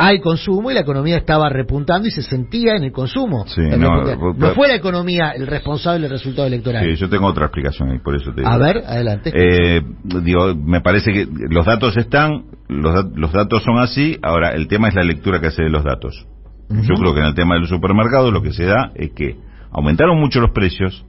hay 0.00 0.20
consumo 0.20 0.70
y 0.70 0.74
la 0.74 0.80
economía 0.80 1.16
estaba 1.16 1.48
repuntando 1.48 2.06
y 2.06 2.12
se 2.12 2.22
sentía 2.22 2.76
en 2.76 2.84
el 2.84 2.92
consumo. 2.92 3.44
Sí, 3.48 3.62
no, 3.76 4.04
no 4.32 4.54
fue 4.54 4.68
la 4.68 4.76
economía 4.76 5.30
el 5.32 5.48
responsable 5.48 6.02
del 6.02 6.10
resultado 6.12 6.46
electoral. 6.46 6.84
Sí, 6.84 6.94
yo 6.94 7.08
tengo 7.08 7.26
otra 7.26 7.46
explicación 7.46 7.90
ahí, 7.90 7.98
por 7.98 8.14
eso 8.14 8.30
te 8.32 8.42
digo. 8.42 8.48
A 8.48 8.58
ver, 8.58 8.76
adelante. 8.86 9.32
Eh, 9.34 9.82
digo, 10.04 10.54
me 10.54 10.80
parece 10.82 11.12
que 11.12 11.26
los 11.50 11.66
datos 11.66 11.96
están, 11.96 12.44
los, 12.68 13.06
los 13.16 13.32
datos 13.32 13.64
son 13.64 13.78
así, 13.80 14.16
ahora 14.22 14.50
el 14.50 14.68
tema 14.68 14.86
es 14.86 14.94
la 14.94 15.02
lectura 15.02 15.40
que 15.40 15.48
hace 15.48 15.62
de 15.64 15.70
los 15.70 15.82
datos. 15.82 16.26
Yo 16.70 16.94
creo 16.96 17.14
que 17.14 17.20
en 17.20 17.26
el 17.26 17.34
tema 17.34 17.54
del 17.56 17.66
supermercado 17.66 18.30
lo 18.30 18.40
que 18.42 18.52
se 18.52 18.66
da 18.66 18.92
es 18.94 19.10
que 19.12 19.36
aumentaron 19.72 20.20
mucho 20.20 20.38
los 20.40 20.52
precios, 20.52 21.04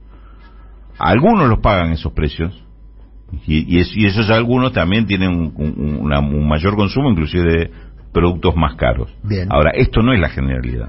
algunos 0.98 1.48
los 1.48 1.60
pagan 1.60 1.92
esos 1.92 2.12
precios, 2.12 2.64
y, 3.46 3.76
y, 3.76 3.80
es- 3.80 3.96
y 3.96 4.06
esos 4.06 4.28
algunos 4.30 4.72
también 4.72 5.06
tienen 5.06 5.30
un, 5.30 5.52
un- 5.56 5.98
una- 6.00 6.20
un 6.20 6.48
mayor 6.48 6.76
consumo, 6.76 7.10
inclusive 7.10 7.44
de 7.44 7.70
productos 8.12 8.56
más 8.56 8.74
caros. 8.74 9.08
Bien. 9.22 9.46
Ahora, 9.50 9.70
esto 9.70 10.02
no 10.02 10.12
es 10.12 10.20
la 10.20 10.28
generalidad. 10.30 10.88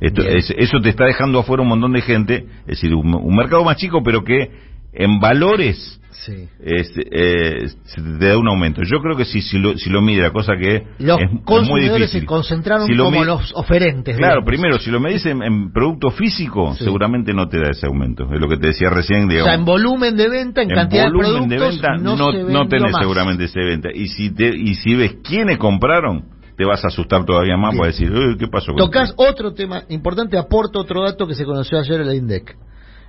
Esto, 0.00 0.22
es- 0.22 0.52
eso 0.56 0.80
te 0.80 0.88
está 0.88 1.04
dejando 1.04 1.38
afuera 1.38 1.62
un 1.62 1.68
montón 1.68 1.92
de 1.92 2.00
gente, 2.00 2.46
es 2.62 2.66
decir, 2.66 2.94
un, 2.94 3.14
un 3.14 3.36
mercado 3.36 3.62
más 3.64 3.76
chico, 3.76 4.02
pero 4.02 4.24
que 4.24 4.50
en 4.92 5.20
valores 5.20 5.98
Sí. 6.24 6.48
es, 6.60 6.88
eh, 7.10 7.66
se 7.84 8.00
te 8.00 8.28
da 8.28 8.38
un 8.38 8.46
aumento. 8.46 8.82
Yo 8.84 9.00
creo 9.00 9.16
que 9.16 9.24
si, 9.24 9.40
si, 9.40 9.58
lo, 9.58 9.76
si 9.76 9.90
lo 9.90 10.00
mide, 10.02 10.22
la 10.22 10.30
cosa 10.30 10.52
que 10.56 10.84
Los 11.00 11.18
es, 11.18 11.24
es 11.24 11.32
muy 11.32 11.42
consumidores 11.42 11.98
difícil. 12.02 12.20
se 12.20 12.26
concentraron 12.26 12.86
Si 12.86 12.94
lo 12.94 13.04
como 13.06 13.24
los 13.24 13.52
oferentes. 13.56 14.16
Claro, 14.16 14.34
digamos. 14.42 14.46
primero, 14.46 14.78
si 14.78 14.90
lo 14.92 15.00
medís 15.00 15.26
en, 15.26 15.42
en 15.42 15.72
producto 15.72 16.10
físico, 16.12 16.74
Sí. 16.78 16.84
seguramente 16.84 17.32
no 17.32 17.48
te 17.48 17.58
da 17.58 17.70
ese 17.70 17.86
aumento. 17.86 18.32
Es 18.32 18.40
lo 18.40 18.48
que 18.48 18.56
te 18.56 18.68
decía 18.68 18.88
recién, 18.90 19.24
O 19.24 19.28
digamos. 19.28 19.46
sea, 19.46 19.54
en 19.54 19.64
volumen 19.64 20.16
de 20.16 20.28
venta, 20.28 20.62
en, 20.62 20.70
en 20.70 20.76
cantidad 20.76 21.06
volumen 21.10 21.48
de 21.48 21.56
de 21.56 21.60
productos, 21.60 21.80
venta 21.82 22.04
no, 22.04 22.16
no, 22.16 22.32
no 22.48 22.68
tenés 22.68 22.92
más. 22.92 23.00
seguramente 23.02 23.44
ese 23.44 23.60
venta. 23.60 23.88
Y 23.92 24.06
si, 24.06 24.30
te, 24.32 24.48
y 24.56 24.74
si 24.76 24.94
ves 24.94 25.16
quiénes 25.24 25.58
compraron, 25.58 26.26
te 26.56 26.64
vas 26.64 26.84
a 26.84 26.88
asustar 26.88 27.24
todavía 27.24 27.56
más 27.56 27.70
Bien. 27.72 27.78
para 27.80 27.90
decir, 27.90 28.12
"Eh, 28.14 28.36
¿qué 28.38 28.46
pasó? 28.46 28.66
con 28.66 28.76
Tocás 28.76 29.10
esto?". 29.10 29.22
otro 29.24 29.54
tema 29.54 29.82
importante, 29.88 30.38
aporto 30.38 30.78
otro 30.78 31.02
dato 31.02 31.26
que 31.26 31.34
se 31.34 31.44
conoció 31.44 31.80
ayer 31.80 32.00
en 32.02 32.06
el 32.08 32.14
INDEC. 32.14 32.56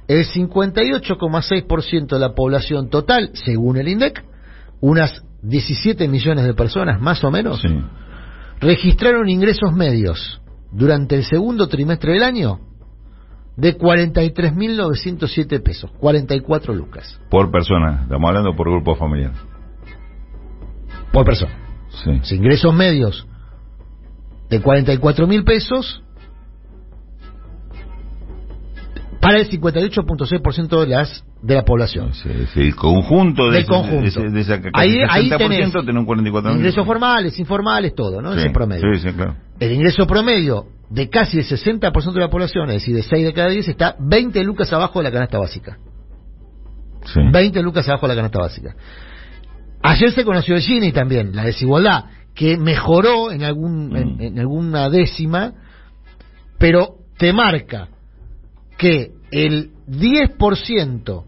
El 0.07 0.25
58,6% 0.25 2.07
de 2.07 2.19
la 2.19 2.33
población 2.35 2.89
total, 2.89 3.31
según 3.33 3.77
el 3.77 3.87
INDEC, 3.87 4.23
unas 4.81 5.23
17 5.41 6.07
millones 6.07 6.45
de 6.45 6.53
personas 6.53 6.99
más 7.01 7.23
o 7.23 7.31
menos, 7.31 7.61
Sí. 7.61 7.69
registraron 8.59 9.29
ingresos 9.29 9.73
medios 9.73 10.41
durante 10.71 11.15
el 11.15 11.23
segundo 11.23 11.67
trimestre 11.67 12.13
del 12.13 12.23
año 12.23 12.59
de 13.55 13.77
43.907 13.77 15.59
pesos, 15.61 15.91
44 15.99 16.73
lucas 16.73 17.19
Por 17.29 17.51
persona, 17.51 18.01
estamos 18.03 18.27
hablando 18.27 18.55
por 18.55 18.69
grupo 18.69 18.95
familiar. 18.95 19.33
por 21.11 21.25
persona. 21.25 21.53
Sí. 22.03 22.35
Ingresos 22.35 22.73
medios 22.73 23.27
de 24.49 24.59
44 24.61 25.27
mil 25.27 25.43
pesos 25.43 26.02
para 29.23 29.39
el 29.39 29.49
58.6% 29.49 30.79
de 30.81 30.87
las 30.87 31.23
de 31.41 31.55
la 31.55 31.63
población. 31.63 32.13
Sí, 32.13 32.29
sí, 32.53 32.61
el 32.61 32.75
conjunto 32.75 33.45
de 33.47 33.51
Del 33.53 33.59
ese- 33.61 33.67
conjunto. 33.69 34.21
de 34.21 34.29
de 34.29 34.41
esa 34.41 34.59
Ahí, 34.73 34.99
ahí 35.09 35.29
60% 35.29 35.37
tenés 35.37 35.71
tiene 35.85 35.99
un 35.99 36.05
44 36.05 36.51
ingresos 36.53 36.85
formales, 36.85 37.39
informales, 37.39 37.95
todo, 37.95 38.21
¿no? 38.21 38.33
Sí, 38.33 38.39
Ese 38.39 38.49
promedio. 38.51 38.93
Sí, 38.93 38.99
sí, 39.09 39.13
claro. 39.15 39.35
El 39.59 39.71
ingreso 39.71 40.05
promedio 40.05 40.65
de 40.89 41.09
casi 41.09 41.39
el 41.39 41.45
60% 41.45 42.13
de 42.13 42.19
la 42.19 42.29
población, 42.29 42.69
es 42.69 42.75
decir, 42.75 42.95
de 42.95 43.03
6 43.03 43.25
de 43.25 43.33
cada 43.33 43.49
10, 43.49 43.67
está 43.67 43.95
20 43.99 44.43
lucas 44.43 44.71
abajo 44.71 44.99
de 44.99 45.03
la 45.05 45.11
canasta 45.11 45.39
básica. 45.39 45.77
Sí. 47.05 47.19
20 47.31 47.61
lucas 47.61 47.87
abajo 47.89 48.07
de 48.07 48.13
la 48.13 48.15
canasta 48.17 48.39
básica. 48.39 48.75
Ayer 49.81 50.11
se 50.11 50.23
conoció 50.23 50.55
el 50.55 50.61
Gini 50.61 50.91
también, 50.93 51.35
la 51.35 51.43
desigualdad, 51.43 52.05
que 52.33 52.57
mejoró 52.57 53.31
en, 53.31 53.43
algún, 53.43 53.89
Mm. 53.89 53.95
en, 53.97 54.21
en 54.21 54.39
alguna 54.39 54.89
décima, 54.89 55.53
pero 56.57 56.95
te 57.17 57.33
marca 57.33 57.89
que 58.83 59.11
el 59.31 59.71
10%, 59.89 61.23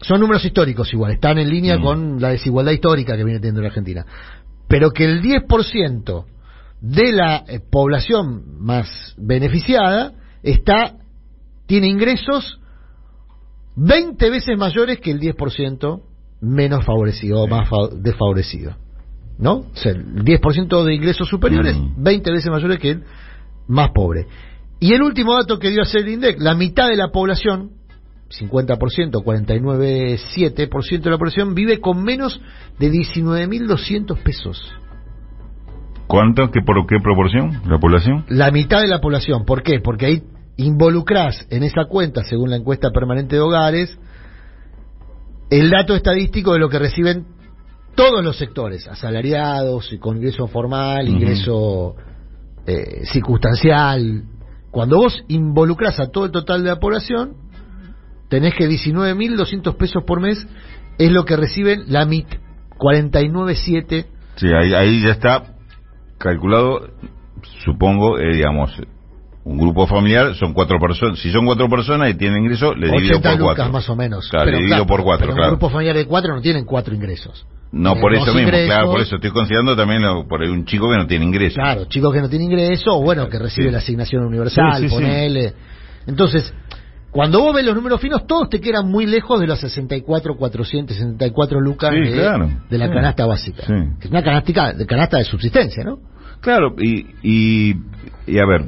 son 0.00 0.20
números 0.20 0.44
históricos 0.44 0.92
igual, 0.92 1.12
están 1.12 1.38
en 1.38 1.48
línea 1.48 1.78
Mm. 1.78 1.82
con 1.82 2.20
la 2.20 2.30
desigualdad 2.30 2.72
histórica 2.72 3.16
que 3.16 3.24
viene 3.24 3.38
teniendo 3.40 3.60
la 3.62 3.68
Argentina, 3.68 4.04
pero 4.68 4.90
que 4.90 5.04
el 5.04 5.22
10% 5.22 6.24
de 6.80 7.12
la 7.12 7.44
eh, 7.46 7.60
población 7.60 8.58
más 8.60 9.14
beneficiada 9.18 10.12
está 10.42 10.96
tiene 11.66 11.86
ingresos 11.88 12.58
20 13.76 14.30
veces 14.30 14.58
mayores 14.58 14.98
que 15.00 15.10
el 15.12 15.20
10% 15.20 16.02
menos 16.40 16.84
favorecido 16.84 17.42
o 17.42 17.46
más 17.46 17.68
fa- 17.68 17.88
desfavorecido. 17.94 18.74
¿No? 19.38 19.52
O 19.58 19.70
sea, 19.74 19.92
el 19.92 20.22
10% 20.24 20.84
de 20.84 20.94
ingresos 20.94 21.28
superiores, 21.28 21.76
Mm. 21.76 22.02
20 22.02 22.30
veces 22.32 22.50
mayores 22.50 22.78
que 22.78 22.90
el 22.90 23.04
más 23.68 23.90
pobre. 23.94 24.26
Y 24.80 24.94
el 24.94 25.02
último 25.02 25.34
dato 25.34 25.58
que 25.58 25.70
dio 25.70 25.82
ayer 25.82 26.02
el 26.02 26.08
INDEC, 26.08 26.40
la 26.40 26.54
mitad 26.54 26.88
de 26.88 26.96
la 26.96 27.08
población 27.08 27.72
50%, 28.30 28.78
49,7% 29.22 31.02
de 31.02 31.10
la 31.10 31.18
población 31.18 31.54
vive 31.54 31.80
con 31.80 32.02
menos 32.02 32.40
de 32.78 32.90
19.200 32.90 34.22
pesos. 34.22 34.72
¿Cuánto? 36.06 36.50
¿Qué, 36.50 36.60
¿Por 36.62 36.86
qué 36.86 36.96
proporción? 37.02 37.60
¿La 37.66 37.78
población? 37.78 38.24
La 38.28 38.50
mitad 38.50 38.80
de 38.80 38.88
la 38.88 39.00
población. 39.00 39.44
¿Por 39.44 39.62
qué? 39.62 39.80
Porque 39.80 40.06
ahí 40.06 40.22
involucrás 40.56 41.46
en 41.50 41.62
esa 41.62 41.84
cuenta, 41.84 42.24
según 42.24 42.50
la 42.50 42.56
encuesta 42.56 42.90
permanente 42.90 43.36
de 43.36 43.42
hogares, 43.42 43.98
el 45.50 45.70
dato 45.70 45.94
estadístico 45.94 46.52
de 46.52 46.58
lo 46.60 46.68
que 46.68 46.78
reciben 46.78 47.26
todos 47.94 48.24
los 48.24 48.36
sectores, 48.38 48.88
asalariados, 48.88 49.94
con 50.00 50.16
ingreso 50.16 50.46
formal, 50.46 51.04
Ujú. 51.08 51.16
ingreso 51.16 51.96
eh, 52.66 53.04
circunstancial. 53.04 54.24
Cuando 54.70 54.98
vos 54.98 55.24
involucrás 55.28 55.98
a 56.00 56.10
todo 56.10 56.26
el 56.26 56.30
total 56.30 56.62
de 56.62 56.70
la 56.70 56.80
población, 56.80 57.34
tenés 58.28 58.54
que 58.54 58.68
19.200 58.68 59.76
pesos 59.76 60.04
por 60.04 60.20
mes 60.20 60.46
es 60.98 61.10
lo 61.10 61.24
que 61.24 61.36
reciben 61.36 61.84
la 61.88 62.04
MIT, 62.04 62.28
49.7. 62.78 64.06
Sí, 64.36 64.46
ahí, 64.46 64.74
ahí 64.74 65.02
ya 65.02 65.10
está 65.10 65.56
calculado, 66.18 66.90
supongo, 67.64 68.18
eh, 68.18 68.34
digamos, 68.34 68.70
un 69.50 69.58
grupo 69.58 69.86
familiar 69.86 70.34
son 70.36 70.52
cuatro 70.54 70.78
personas. 70.78 71.18
Si 71.18 71.30
son 71.30 71.44
cuatro 71.44 71.68
personas 71.68 72.10
y 72.10 72.14
tienen 72.14 72.42
ingreso, 72.44 72.74
le 72.74 72.86
divido 72.88 73.18
80 73.18 73.30
por 73.30 73.38
lucas 73.40 73.56
cuatro. 73.56 73.72
más 73.72 73.88
o 73.88 73.96
menos. 73.96 74.28
Claro, 74.28 74.44
Pero 74.46 74.56
le 74.56 74.62
divido 74.62 74.76
claro, 74.76 74.86
por 74.86 75.02
cuatro, 75.04 75.26
pero 75.26 75.36
claro. 75.36 75.52
un 75.52 75.58
grupo 75.58 75.70
familiar 75.70 75.96
de 75.96 76.06
cuatro 76.06 76.34
no 76.34 76.40
tienen 76.40 76.64
cuatro 76.64 76.94
ingresos. 76.94 77.46
No, 77.72 77.90
Tienen 77.92 78.00
por 78.02 78.14
eso 78.14 78.26
mismo, 78.26 78.40
ingresos. 78.40 78.66
claro, 78.74 78.90
por 78.90 79.00
eso 79.00 79.14
estoy 79.16 79.30
considerando 79.30 79.76
también 79.76 80.02
lo- 80.02 80.26
por 80.26 80.42
un 80.42 80.64
chico 80.64 80.90
que 80.90 80.96
no 80.96 81.06
tiene 81.06 81.24
ingreso. 81.24 81.54
Claro, 81.56 81.84
chicos 81.86 82.12
que 82.12 82.20
no 82.20 82.28
tienen 82.28 82.50
ingreso, 82.50 82.96
o 82.96 83.02
bueno, 83.02 83.28
que 83.28 83.38
recibe 83.38 83.68
Sí. 83.68 83.72
la 83.72 83.78
asignación 83.78 84.24
universal, 84.24 84.76
Sí, 84.80 84.88
sí, 84.88 84.94
ponele. 84.94 85.52
Entonces, 86.06 86.52
cuando 87.12 87.40
vos 87.40 87.54
ves 87.54 87.64
los 87.64 87.74
números 87.74 88.00
finos, 88.00 88.26
todos 88.26 88.48
te 88.48 88.60
quedan 88.60 88.88
muy 88.88 89.06
lejos 89.06 89.40
de 89.40 89.46
los 89.48 89.58
64, 89.60 90.36
464 90.36 91.60
lucas 91.60 91.90
de, 91.92 92.78
la 92.78 92.90
canasta 92.90 93.26
básica. 93.26 93.62
Sí. 93.66 93.72
Que 94.00 94.06
es 94.06 94.10
una 94.10 94.22
canastica, 94.22 94.72
de 94.72 94.86
canasta 94.86 95.18
de 95.18 95.24
subsistencia, 95.24 95.84
¿no? 95.84 95.98
Claro, 96.40 96.74
y, 96.78 97.06
y, 97.22 97.74
y 98.26 98.38
a 98.38 98.46
ver, 98.46 98.62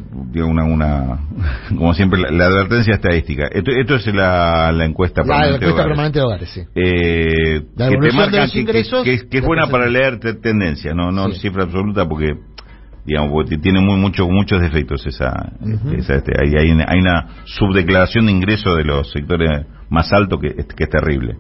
una, 0.45 0.65
una, 0.65 1.19
como 1.77 1.95
siempre, 1.95 2.21
la, 2.21 2.31
la 2.31 2.47
advertencia 2.47 2.95
estadística. 2.95 3.47
Esto, 3.51 3.71
esto 3.71 3.95
es 3.97 4.07
la, 4.15 4.71
la 4.73 4.85
encuesta 4.85 5.23
La 5.23 5.27
permanente 5.27 5.59
de 5.65 5.71
encuesta 5.71 5.89
permanente 5.89 6.19
de 6.19 6.25
hogares, 6.25 6.51
sí. 6.51 6.61
Eh, 6.75 7.63
La 7.77 7.89
que 7.89 7.97
te 7.97 8.13
los 8.13 8.31
que, 8.31 8.53
que- 8.53 8.61
ingresos, 8.61 9.05
que- 9.05 9.29
que 9.29 9.37
es 9.39 9.43
la 9.43 9.47
buena 9.49 9.67
para 9.69 9.87
leer 9.87 10.19
te- 10.21 10.35
tendencia, 10.35 10.93
no, 10.95 11.11
no 11.11 11.31
Sí. 11.31 11.41
cifra 11.41 11.65
absoluta 11.65 12.07
porque 12.09 12.35
digamos 13.05 13.31
porque 13.33 13.57
tiene 13.59 13.81
muy 13.81 13.97
mucho 13.97 14.29
muchos 14.29 14.61
defectos 14.61 15.05
esa, 15.07 15.53
esa, 15.99 16.15
este, 16.17 16.33
hay, 16.41 16.53
hay, 16.57 16.71
una, 16.71 16.85
hay 16.87 17.01
una 17.01 17.29
subdeclaración 17.47 18.27
de 18.27 18.33
ingreso 18.33 18.75
de 18.77 18.85
los 18.85 19.11
sectores 19.11 19.49
más 19.91 20.13
altos 20.13 20.39
que, 20.41 20.49
es- 20.57 20.67
que 20.67 20.85
es 20.85 20.91
terrible. 20.91 21.37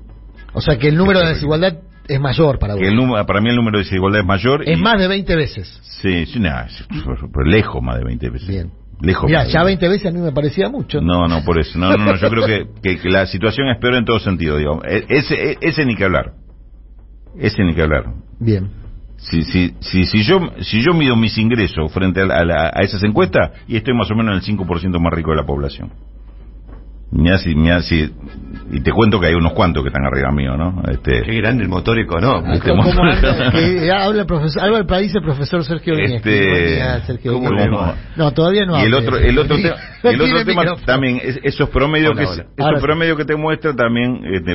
O 0.55 0.61
sea 0.61 0.77
que 0.79 0.89
el 0.89 0.97
número 0.97 1.21
de 1.21 1.29
desigualdad 1.29 1.75
es 2.15 2.21
mayor 2.21 2.59
para 2.59 2.75
vos. 2.75 2.83
El 2.83 2.95
número, 2.97 3.25
para 3.27 3.41
mí 3.41 3.51
el 3.51 3.57
número 3.57 3.79
de 3.79 3.85
desigualdad 3.85 4.21
es 4.21 4.27
mayor. 4.27 4.63
Es 4.69 4.79
y- 4.79 4.83
más 4.83 4.99
de 4.99 5.09
20 5.09 5.37
veces. 5.37 5.81
Sí, 6.01 6.27
sí, 6.27 6.41
pero 6.41 7.45
lejos 7.45 7.83
más 7.83 7.99
de 7.99 8.05
20 8.05 8.31
veces. 8.31 8.49
Bien. 8.49 8.71
Lejos. 9.01 9.25
Mira, 9.29 9.45
ya 9.47 9.65
20 9.65 9.89
veces 9.89 10.07
a 10.07 10.11
mí 10.13 10.21
me 10.21 10.31
parecía 10.33 10.69
mucho. 10.69 11.01
No, 11.01 11.27
no, 11.27 11.43
por 11.45 11.59
eso. 11.59 11.77
No, 11.79 11.97
no, 11.97 12.05
no, 12.05 12.15
yo 12.17 12.29
creo 12.31 12.47
que, 12.47 12.67
que- 12.83 12.99
que 13.01 13.11
la 13.11 13.27
situación 13.27 13.69
es 13.69 13.79
peor 13.79 13.95
en 13.97 14.05
todo 14.05 14.21
sentido, 14.21 14.57
digamos. 14.57 14.85
E- 14.85 15.05
Ese, 15.09 15.35
e- 15.53 15.59
ese 15.61 15.85
ni 15.85 15.97
que 15.97 16.05
hablar. 16.05 16.35
Ese 17.39 17.65
ni 17.65 17.75
que 17.75 17.83
hablar. 17.83 18.05
Bien. 18.39 18.69
Si, 19.17 19.43
si, 19.45 19.75
si, 19.81 20.05
si 20.05 20.23
yo 20.25 20.41
si 20.61 20.83
yo 20.83 20.95
mido 20.95 21.15
mis 21.17 21.37
ingresos 21.39 21.93
frente 21.93 22.21
a, 22.21 22.27
la- 22.27 22.39
a 22.41 22.45
la- 22.45 22.71
a 22.75 22.81
esas 22.83 23.03
encuestas 23.05 23.51
y 23.69 23.77
estoy 23.77 23.95
más 23.95 24.11
o 24.11 24.15
menos 24.15 24.33
en 24.33 24.37
el 24.39 24.43
5% 24.59 24.99
más 25.01 25.13
rico 25.13 25.31
de 25.31 25.37
la 25.37 25.47
población. 25.47 25.93
Mirá 27.15 27.37
si, 27.39 27.55
mirá 27.55 27.83
si, 27.83 28.11
y 28.71 28.81
te 28.81 28.91
cuento 28.91 29.21
que 29.21 29.27
hay 29.27 29.35
unos 29.35 29.53
cuantos 29.53 29.83
que 29.83 29.89
están 29.89 30.05
arriba 30.07 30.33
mío, 30.33 30.57
¿no? 30.57 30.83
Este, 30.91 31.23
Qué 31.23 31.35
grande 31.37 31.63
el 31.65 31.69
motor 31.69 31.99
económico. 31.99 32.55
Este, 32.55 32.71
¿Cómo 32.71 32.83
mo- 32.85 33.03
anda? 33.03 33.51
Que 33.53 33.91
habla 33.93 34.21
el 34.23 34.27
profesor, 34.27 34.63
habla 34.65 34.79
el 34.79 34.87
país 34.87 35.15
el 35.15 35.23
profesor 35.23 35.63
Sergio 35.63 35.95
Viñez. 35.95 36.23
Este. 36.25 36.81
No, 38.17 38.33
todavía 38.33 38.65
no 38.65 38.81
y 38.81 38.87
el 38.87 38.95
otro 38.95 39.19
el 39.19 39.39
otro 39.39 39.57
el 40.05 40.21
otro 40.23 40.45
tema 40.45 40.63
micrófono. 40.63 40.87
también 40.87 41.21
es- 41.23 41.39
esos 41.43 41.69
promedios 41.69 42.13
Hola, 42.13 42.25
que 42.25 42.63
esos 42.63 42.83
promedios 42.83 43.19
que 43.19 43.25
te 43.27 43.37
muestra 43.37 43.75
también 43.77 44.23
este, 44.33 44.55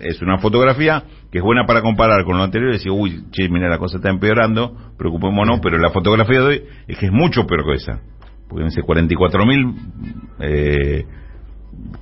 es 0.00 0.22
una 0.22 0.38
fotografía 0.38 1.04
que 1.30 1.38
es 1.38 1.44
buena 1.44 1.66
para 1.66 1.82
comparar 1.82 2.24
con 2.24 2.38
lo 2.38 2.44
anterior 2.44 2.70
y 2.70 2.74
decir 2.78 2.90
uy 2.92 3.24
che 3.30 3.48
mira 3.50 3.68
la 3.68 3.76
cosa 3.78 3.98
está 3.98 4.08
empeorando 4.08 4.74
preocupémonos 4.96 5.60
pero 5.60 5.76
la 5.78 5.90
fotografía 5.90 6.40
de 6.40 6.46
hoy 6.46 6.62
es 6.88 6.96
que 6.98 7.06
es 7.06 7.12
mucho 7.12 7.46
peor 7.46 7.64
que 7.66 7.74
esa 7.74 8.00
porque 8.48 8.64
dice 8.64 8.80
44 8.82 9.44
mil 9.46 9.74
eh, 10.40 11.04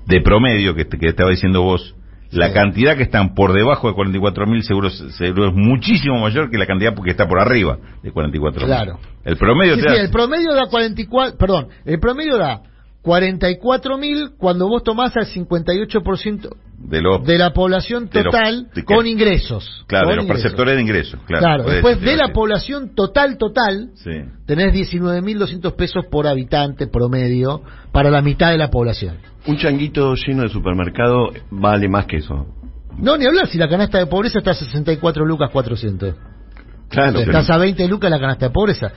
de 0.07 0.21
promedio 0.21 0.75
que, 0.75 0.87
que 0.87 1.09
estaba 1.09 1.31
diciendo 1.31 1.63
vos 1.63 1.95
la 2.31 2.49
Sí. 2.49 2.55
cantidad 2.55 2.97
que 2.97 3.03
están 3.03 3.35
por 3.35 3.53
debajo 3.53 3.89
de 3.89 3.95
44 3.95 4.47
mil 4.47 4.63
seguro, 4.63 4.89
seguro 4.91 5.49
es 5.49 5.55
muchísimo 5.55 6.19
mayor 6.19 6.51
que 6.51 6.57
la 6.57 6.65
cantidad 6.67 6.95
que 6.95 7.11
está 7.11 7.29
por 7.29 7.39
arriba 7.39 7.77
de 8.03 8.11
44 8.11 8.65
Claro. 8.67 8.99
el 9.25 9.37
promedio 9.37 9.75
Sí, 9.75 9.81
sí, 9.83 9.87
da- 9.87 10.01
el 10.01 10.11
promedio 10.11 10.55
da 10.55 10.67
44, 10.67 11.37
perdón, 11.37 11.69
el 11.85 12.01
promedio 12.01 12.39
da 12.39 12.63
44 13.03 13.99
mil 13.99 14.31
cuando 14.39 14.69
vos 14.69 14.83
tomás 14.85 15.17
al 15.17 15.27
58% 15.27 16.49
de 16.79 17.01
los 17.01 17.25
de 17.25 17.39
la 17.39 17.53
población 17.53 18.09
de 18.09 18.23
total 18.25 18.69
de 18.75 18.83
que- 18.85 18.95
con 18.95 19.07
ingresos. 19.07 19.85
claro 19.87 20.07
con 20.07 20.11
de 20.13 20.17
los 20.17 20.25
ingresos. 20.25 20.43
perceptores 20.43 20.77
de 20.77 20.83
ingresos 20.83 21.21
claro, 21.27 21.41
Claro, 21.45 21.65
después 21.65 22.01
de 22.01 22.17
la 22.17 22.29
población 22.29 22.95
total, 22.95 23.39
total, 23.39 23.91
sí 23.95 24.11
tenés 24.47 24.73
19.200 24.73 25.73
pesos 25.75 26.05
por 26.11 26.27
habitante 26.27 26.87
promedio 26.87 27.63
para 27.93 28.11
la 28.11 28.23
mitad 28.23 28.51
de 28.51 28.59
la 28.59 28.69
población. 28.71 29.17
Un 29.47 29.57
changuito 29.59 30.15
lleno 30.15 30.43
de 30.43 30.49
supermercado 30.49 31.31
vale 31.51 31.89
más 31.89 32.07
que 32.07 32.19
eso. 32.19 32.47
No, 32.99 33.17
ni 33.17 33.27
hablar, 33.27 33.49
si 33.49 33.59
la 33.59 33.69
canasta 33.69 33.99
de 33.99 34.07
pobreza 34.07 34.39
está 34.39 34.53
a 34.53 34.55
64 34.55 35.25
lucas 35.25 35.51
400. 35.51 36.15
Claro, 36.89 37.13
pero- 37.19 37.33
Estás 37.33 37.51
a 37.51 37.59
20 37.59 37.89
lucas 37.89 38.11
la 38.11 38.21
canasta 38.21 38.47
de 38.47 38.53
pobreza. 38.53 38.93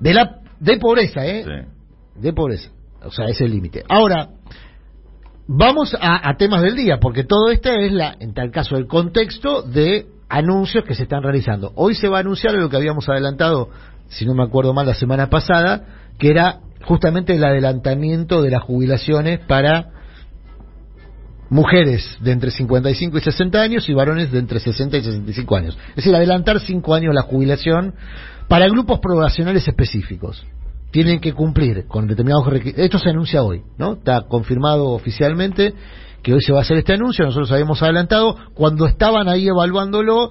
De 0.00 0.12
la 0.14 0.38
de 0.58 0.76
pobreza, 0.78 1.24
¿eh? 1.26 1.44
sí 1.44 2.20
De 2.20 2.32
pobreza. 2.32 2.70
O 3.04 3.10
sea, 3.10 3.26
es 3.26 3.40
el 3.40 3.50
límite. 3.50 3.84
Ahora, 3.88 4.30
vamos 5.46 5.94
a, 6.00 6.28
a 6.28 6.36
temas 6.36 6.62
del 6.62 6.76
día, 6.76 6.98
porque 7.00 7.24
todo 7.24 7.50
esto 7.50 7.70
es, 7.70 7.92
la, 7.92 8.16
en 8.18 8.34
tal 8.34 8.50
caso, 8.50 8.76
el 8.76 8.86
contexto 8.86 9.62
de 9.62 10.06
anuncios 10.28 10.84
que 10.84 10.94
se 10.94 11.04
están 11.04 11.22
realizando. 11.22 11.72
Hoy 11.76 11.94
se 11.94 12.08
va 12.08 12.18
a 12.18 12.20
anunciar 12.20 12.54
lo 12.54 12.68
que 12.68 12.76
habíamos 12.76 13.08
adelantado, 13.08 13.70
si 14.08 14.24
no 14.26 14.34
me 14.34 14.42
acuerdo 14.42 14.74
mal, 14.74 14.86
la 14.86 14.94
semana 14.94 15.28
pasada, 15.30 15.84
que 16.18 16.30
era 16.30 16.60
justamente 16.84 17.34
el 17.34 17.44
adelantamiento 17.44 18.42
de 18.42 18.50
las 18.50 18.62
jubilaciones 18.62 19.40
para 19.40 19.90
mujeres 21.50 22.18
de 22.20 22.32
entre 22.32 22.50
55 22.50 23.18
y 23.18 23.20
60 23.20 23.60
años 23.60 23.88
y 23.88 23.94
varones 23.94 24.32
de 24.32 24.38
entre 24.38 24.60
60 24.60 24.96
y 24.96 25.02
65 25.02 25.56
años. 25.56 25.78
Es 25.90 25.96
decir, 25.96 26.14
adelantar 26.14 26.58
5 26.60 26.94
años 26.94 27.14
la 27.14 27.22
jubilación 27.22 27.94
para 28.48 28.68
grupos 28.68 29.00
poblacionales 29.00 29.66
específicos. 29.68 30.44
Tienen 30.94 31.18
que 31.18 31.32
cumplir 31.32 31.88
con 31.88 32.06
determinados 32.06 32.46
requisitos. 32.46 32.84
Esto 32.84 32.98
se 33.00 33.10
anuncia 33.10 33.42
hoy, 33.42 33.62
¿no? 33.78 33.94
Está 33.94 34.28
confirmado 34.28 34.90
oficialmente 34.90 35.74
que 36.22 36.32
hoy 36.32 36.40
se 36.40 36.52
va 36.52 36.60
a 36.60 36.62
hacer 36.62 36.76
este 36.76 36.92
anuncio. 36.92 37.24
Nosotros 37.24 37.50
habíamos 37.50 37.82
adelantado. 37.82 38.36
Cuando 38.54 38.86
estaban 38.86 39.26
ahí 39.26 39.48
evaluándolo, 39.48 40.30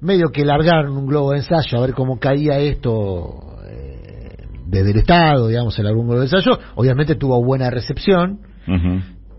medio 0.00 0.30
que 0.32 0.44
largaron 0.44 0.96
un 0.96 1.06
globo 1.06 1.30
de 1.30 1.36
ensayo 1.36 1.78
a 1.78 1.82
ver 1.82 1.94
cómo 1.94 2.18
caía 2.18 2.58
esto 2.58 3.56
eh, 3.68 4.48
desde 4.66 4.90
el 4.90 4.98
Estado, 4.98 5.46
digamos, 5.46 5.78
el 5.78 5.86
algún 5.86 6.08
globo 6.08 6.22
de 6.22 6.26
ensayo. 6.26 6.58
Obviamente 6.74 7.14
tuvo 7.14 7.40
buena 7.44 7.70
recepción. 7.70 8.40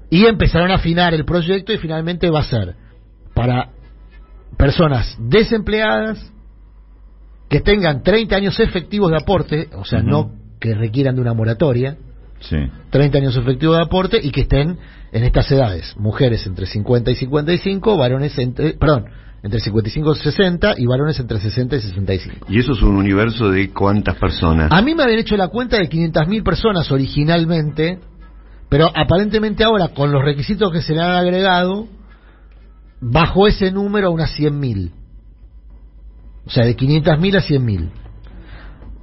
Y 0.09 0.25
empezaron 0.25 0.71
a 0.71 0.75
afinar 0.75 1.13
el 1.13 1.25
proyecto 1.25 1.73
y 1.73 1.79
finalmente 1.79 2.29
va 2.29 2.39
a 2.39 2.43
ser 2.43 2.75
para 3.33 3.71
personas 4.57 5.17
desempleadas 5.19 6.31
que 7.49 7.59
tengan 7.59 8.03
30 8.03 8.37
años 8.37 8.57
efectivos 8.57 9.11
de 9.11 9.17
aporte, 9.17 9.67
o 9.75 9.83
sea, 9.83 10.01
no 10.01 10.39
que 10.61 10.73
requieran 10.73 11.15
de 11.15 11.21
una 11.21 11.33
moratoria, 11.33 11.97
sí 12.39 12.55
30 12.91 13.17
años 13.17 13.37
efectivos 13.37 13.77
de 13.77 13.83
aporte 13.83 14.19
y 14.21 14.31
que 14.31 14.41
estén 14.41 14.77
en 15.11 15.23
estas 15.23 15.51
edades, 15.51 15.95
mujeres 15.97 16.45
entre 16.45 16.65
50 16.65 17.11
y 17.11 17.15
55, 17.15 17.97
varones 17.97 18.37
entre, 18.37 18.73
perdón, 18.73 19.05
entre 19.43 19.59
55 19.59 20.11
y 20.11 20.15
60 20.15 20.75
y 20.77 20.85
varones 20.85 21.19
entre 21.19 21.39
60 21.39 21.75
y 21.77 21.81
65. 21.81 22.47
Y 22.49 22.59
eso 22.59 22.73
es 22.73 22.81
un 22.81 22.95
universo 22.95 23.49
de 23.49 23.71
cuántas 23.71 24.15
personas. 24.17 24.71
A 24.71 24.81
mí 24.81 24.93
me 24.93 25.03
habían 25.03 25.19
hecho 25.19 25.35
la 25.35 25.47
cuenta 25.47 25.77
de 25.77 25.89
500.000 25.89 26.43
personas 26.43 26.91
originalmente, 26.91 27.99
pero 28.69 28.89
aparentemente 28.93 29.63
ahora, 29.63 29.89
con 29.89 30.11
los 30.11 30.23
requisitos 30.23 30.71
que 30.71 30.81
se 30.81 30.93
le 30.93 31.01
han 31.01 31.11
agregado, 31.11 31.87
bajó 32.99 33.47
ese 33.47 33.71
número 33.71 34.07
a 34.07 34.11
unas 34.11 34.37
100.000. 34.37 34.91
O 36.45 36.49
sea, 36.49 36.65
de 36.65 36.75
500.000 36.75 37.37
a 37.37 37.41
100.000. 37.41 37.89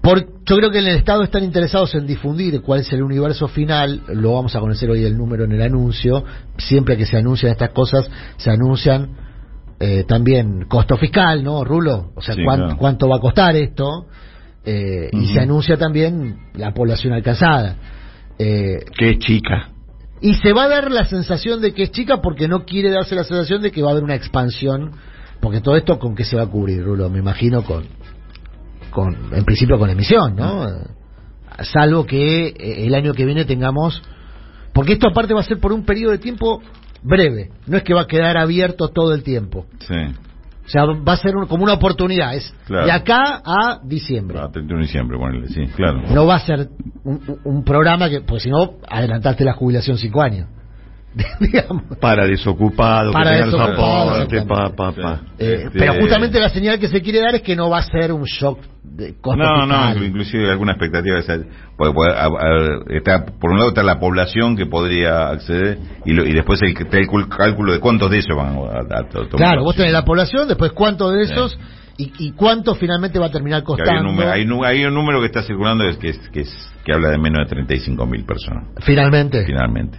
Por, 0.09 0.25
yo 0.47 0.57
creo 0.57 0.71
que 0.71 0.79
en 0.79 0.87
el 0.87 0.97
Estado 0.97 1.23
están 1.23 1.45
interesados 1.45 1.95
en 1.95 2.07
difundir 2.07 2.63
cuál 2.63 2.81
es 2.81 2.91
el 2.95 3.03
universo 3.03 3.47
final, 3.47 4.01
lo 4.15 4.33
vamos 4.33 4.57
a 4.57 4.61
conocer 4.61 4.89
hoy 4.89 5.05
el 5.05 5.19
número 5.19 5.45
en 5.45 5.53
el 5.53 5.61
anuncio, 5.61 6.25
siempre 6.57 6.97
que 6.97 7.05
se 7.05 7.19
anuncian 7.19 7.53
estas 7.53 7.73
cosas, 7.73 8.09
se 8.39 8.51
anuncian 8.51 9.11
eh, 9.79 10.05
también 10.09 10.65
costo 10.67 10.97
fiscal, 10.97 11.45
¿no, 11.45 11.63
Rulo? 11.63 12.13
O 12.17 12.23
sea, 12.23 12.35
Sí, 12.35 12.43
cuán- 12.43 12.59
claro. 12.61 12.77
cuánto 12.79 13.07
va 13.07 13.17
a 13.17 13.21
costar 13.21 13.55
esto, 13.57 14.07
eh, 14.65 15.11
y 15.13 15.27
se 15.27 15.41
anuncia 15.41 15.77
también 15.77 16.39
la 16.55 16.73
población 16.73 17.13
alcanzada. 17.13 17.77
Eh, 18.39 18.79
Que 18.99 19.11
es 19.11 19.19
chica. 19.19 19.69
Y 20.23 20.37
se 20.37 20.55
va 20.55 20.65
a 20.65 20.69
dar 20.69 20.91
la 20.91 21.05
sensación 21.05 21.61
de 21.61 21.75
que 21.75 21.83
es 21.83 21.91
chica 21.91 22.23
porque 22.23 22.49
no 22.49 22.65
quiere 22.65 22.89
darse 22.91 23.15
la 23.15 23.25
sensación 23.25 23.61
de 23.61 23.71
que 23.71 23.83
va 23.83 23.89
a 23.89 23.93
haber 23.93 24.05
una 24.05 24.15
expansión. 24.15 24.93
Porque 25.41 25.61
todo 25.61 25.77
esto 25.77 25.99
con 26.01 26.17
qué 26.17 26.25
se 26.25 26.35
va 26.35 26.43
a 26.45 26.47
cubrir, 26.47 26.83
Rulo, 26.83 27.09
me 27.11 27.19
imagino 27.21 27.63
con, 27.63 27.85
con 28.91 29.15
en 29.33 29.45
principio 29.45 29.79
con 29.79 29.91
emisión, 29.91 30.37
¿no? 30.37 30.67
Salvo 31.63 32.05
que 32.07 32.49
eh, 32.49 32.87
el 32.87 32.95
año 32.95 33.13
que 33.15 33.25
viene 33.25 33.45
tengamos, 33.45 34.03
porque 34.73 34.93
esto 34.95 35.09
aparte 35.09 35.35
va 35.35 35.41
a 35.41 35.45
ser 35.45 35.59
por 35.59 35.73
un 35.73 35.85
periodo 35.85 36.13
de 36.13 36.19
tiempo 36.19 36.63
breve, 37.03 37.51
no 37.67 37.77
es 37.77 37.83
que 37.83 37.95
va 37.95 38.03
a 38.03 38.07
quedar 38.07 38.37
abierto 38.37 38.89
todo 38.89 39.13
el 39.15 39.23
tiempo. 39.23 39.67
Sí. 39.81 39.95
O 40.67 40.71
sea, 40.71 40.85
va 40.85 41.15
a 41.15 41.17
ser 41.17 41.35
un- 41.35 41.47
como 41.47 41.65
una 41.65 41.73
oportunidad, 41.73 42.35
es 42.35 42.55
Claro. 42.67 42.85
de 42.85 42.93
acá 42.93 43.41
a 43.45 43.81
diciembre. 43.85 44.39
Ah, 44.39 44.51
31 44.53 44.81
de 44.83 44.87
diciembre, 44.87 45.17
ponele, 45.19 45.49
sí, 45.49 45.67
claro. 45.75 46.03
No 46.11 46.27
va 46.27 46.35
a 46.37 46.41
ser 46.41 46.69
un, 47.05 47.39
un- 47.45 47.65
programa 47.65 48.11
que, 48.11 48.21
pues 48.21 48.43
si 48.43 48.51
no, 48.51 48.73
adelantaste 48.87 49.45
la 49.45 49.55
jubilación 49.55 49.97
cinco 49.97 50.21
años. 50.21 50.47
Para 52.01 52.27
desocupado, 52.27 53.13
Para 53.13 53.31
que 53.39 53.45
desocupado, 53.47 54.11
pa, 54.11 54.23
exactamente. 54.23 54.77
pa, 54.77 54.93
pa. 54.93 55.21
Eh, 55.39 55.63
Este- 55.65 55.79
Pero 55.79 55.95
justamente 56.01 56.39
la 56.39 56.51
señal 56.51 56.79
que 56.79 56.89
se 56.89 57.01
quiere 57.01 57.21
dar 57.21 57.35
es 57.35 57.43
que 57.43 57.57
no 57.57 57.71
va 57.71 57.79
a 57.79 57.83
ser 57.83 58.13
un 58.13 58.25
shock 58.25 58.59
costo 59.21 59.37
No, 59.37 59.67
no, 59.67 60.05
inclusive 60.05 60.51
alguna 60.51 60.73
expectativa 60.73 61.15
de 61.17 61.21
esa- 61.21 61.39
porque, 61.77 61.95
porque, 61.95 62.13
a- 62.13 62.27
a- 62.27 62.97
está 62.97 63.25
por 63.27 63.51
un 63.53 63.59
lado 63.59 63.69
está 63.71 63.83
la 63.83 64.01
población 64.01 64.57
que 64.57 64.67
podría 64.67 65.29
acceder 65.29 65.79
y, 66.05 66.13
lo- 66.13 66.25
y 66.27 66.33
después 66.33 66.61
el, 66.63 66.71
está 66.77 66.99
el 66.99 67.07
cul- 67.07 67.29
cálculo 67.29 67.73
de 67.73 67.81
cuántos 67.81 68.11
de 68.11 68.17
ellos 68.19 68.37
van 68.37 68.57
a, 68.57 68.61
a- 68.97 69.01
a 69.01 69.09
to- 69.09 69.27
tomar 69.29 69.47
Claro, 69.49 69.63
vos 69.65 69.77
tenés 69.77 69.93
la 69.93 70.05
población, 70.05 70.49
después 70.49 70.73
cuánto 70.73 71.11
de 71.11 71.23
esos 71.25 71.59
y, 71.97 72.13
y 72.19 72.33
cuánto 72.33 72.75
finalmente 72.75 73.19
va 73.19 73.27
a 73.27 73.31
terminar 73.31 73.63
Que 73.63 73.73
hay, 73.73 73.73
un 73.73 73.77
costando. 73.79 74.03
número, 74.13 74.31
hay, 74.67 74.85
un 74.85 74.95
número 74.95 75.21
que 75.21 75.27
está 75.27 75.43
circulando 75.43 75.85
es 75.85 75.97
que, 75.99 76.11
es, 76.11 76.19
que, 76.31 76.41
es- 76.41 76.73
que 76.85 76.93
habla 76.93 77.11
de 77.11 77.19
menos 77.19 77.39
de 77.45 77.51
35 77.55 78.07
mil 78.07 78.25
personas, 78.25 78.65
Finalmente. 78.83 79.45
finalmente. 79.45 79.99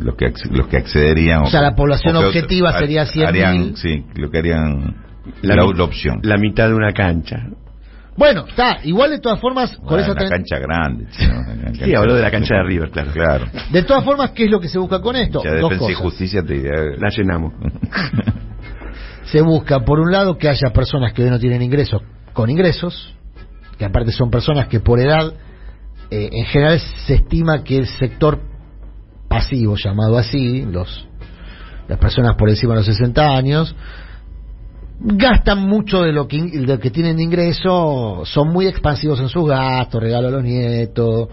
Los 0.00 0.16
que, 0.16 0.32
los 0.50 0.66
que 0.66 0.76
accederían. 0.78 1.42
O 1.42 1.46
sea, 1.46 1.60
la 1.62 1.76
población 1.76 2.16
objetiva 2.16 2.76
sería 2.78 3.04
100.000. 3.06 3.26
harían, 3.28 3.76
Sí, 3.76 4.04
lo 4.16 4.28
que 4.28 4.38
harían 4.38 4.96
la 5.42 5.64
opción. 5.64 6.18
La 6.22 6.36
mitad 6.36 6.66
de 6.68 6.74
una 6.74 6.92
cancha. 6.92 7.36
Bueno, 8.16 8.44
está, 8.46 8.78
igual 8.84 9.10
de 9.10 9.18
todas 9.18 9.40
formas, 9.40 9.76
con 9.76 9.86
Bueno, 9.88 10.02
esa 10.04 10.12
una 10.12 10.28
cancha 10.28 10.58
grande. 10.58 11.06
Una 11.20 11.74
Sí, 11.74 11.94
habló 11.94 12.14
de 12.14 12.22
la 12.22 12.30
cancha 12.30 12.54
de 12.56 12.62
River, 12.62 12.90
claro. 12.90 13.10
Claro. 13.12 13.46
de 13.72 13.82
todas 13.82 14.04
formas, 14.04 14.30
¿qué 14.30 14.44
es 14.44 14.50
lo 14.50 14.60
que 14.60 14.68
se 14.68 14.78
busca 14.78 15.00
con 15.00 15.16
esto? 15.16 15.42
Ya 15.42 15.50
Dos 15.56 15.70
defensa 15.70 15.90
y 15.90 15.94
cosas. 15.94 16.02
justicia 16.02 16.42
te. 16.42 16.62
La 16.98 17.08
llenamos. 17.10 17.52
Se 19.24 19.40
busca, 19.40 19.80
por 19.80 19.98
un 20.00 20.12
lado, 20.12 20.36
que 20.36 20.48
haya 20.48 20.70
personas 20.72 21.12
que 21.12 21.24
hoy 21.24 21.30
no 21.30 21.38
tienen 21.38 21.62
ingresos 21.62 22.02
con 22.34 22.50
ingresos, 22.50 23.14
que 23.78 23.84
aparte 23.84 24.12
son 24.12 24.30
personas 24.30 24.68
que 24.68 24.80
por 24.80 25.00
edad, 25.00 25.32
eh, 26.10 26.28
en 26.32 26.44
general 26.44 26.78
se 26.78 27.14
estima 27.14 27.64
que 27.64 27.78
el 27.78 27.86
sector 27.86 28.40
pasivo, 29.28 29.76
llamado 29.76 30.18
así, 30.18 30.62
los 30.62 31.08
las 31.88 31.98
personas 31.98 32.36
por 32.36 32.48
encima 32.48 32.74
de 32.74 32.80
los 32.80 32.86
60 32.86 33.26
años, 33.36 33.74
gastan 35.00 35.60
mucho 35.68 36.02
de 36.02 36.12
lo 36.12 36.26
que, 36.28 36.36
in- 36.36 36.50
de 36.50 36.66
lo 36.74 36.78
que 36.78 36.90
tienen 36.90 37.16
de 37.16 37.22
ingreso, 37.24 38.22
son 38.24 38.52
muy 38.52 38.66
expansivos 38.66 39.20
en 39.20 39.28
sus 39.28 39.48
gastos, 39.48 40.02
regalo 40.02 40.28
a 40.28 40.30
los 40.30 40.42
nietos, 40.42 41.28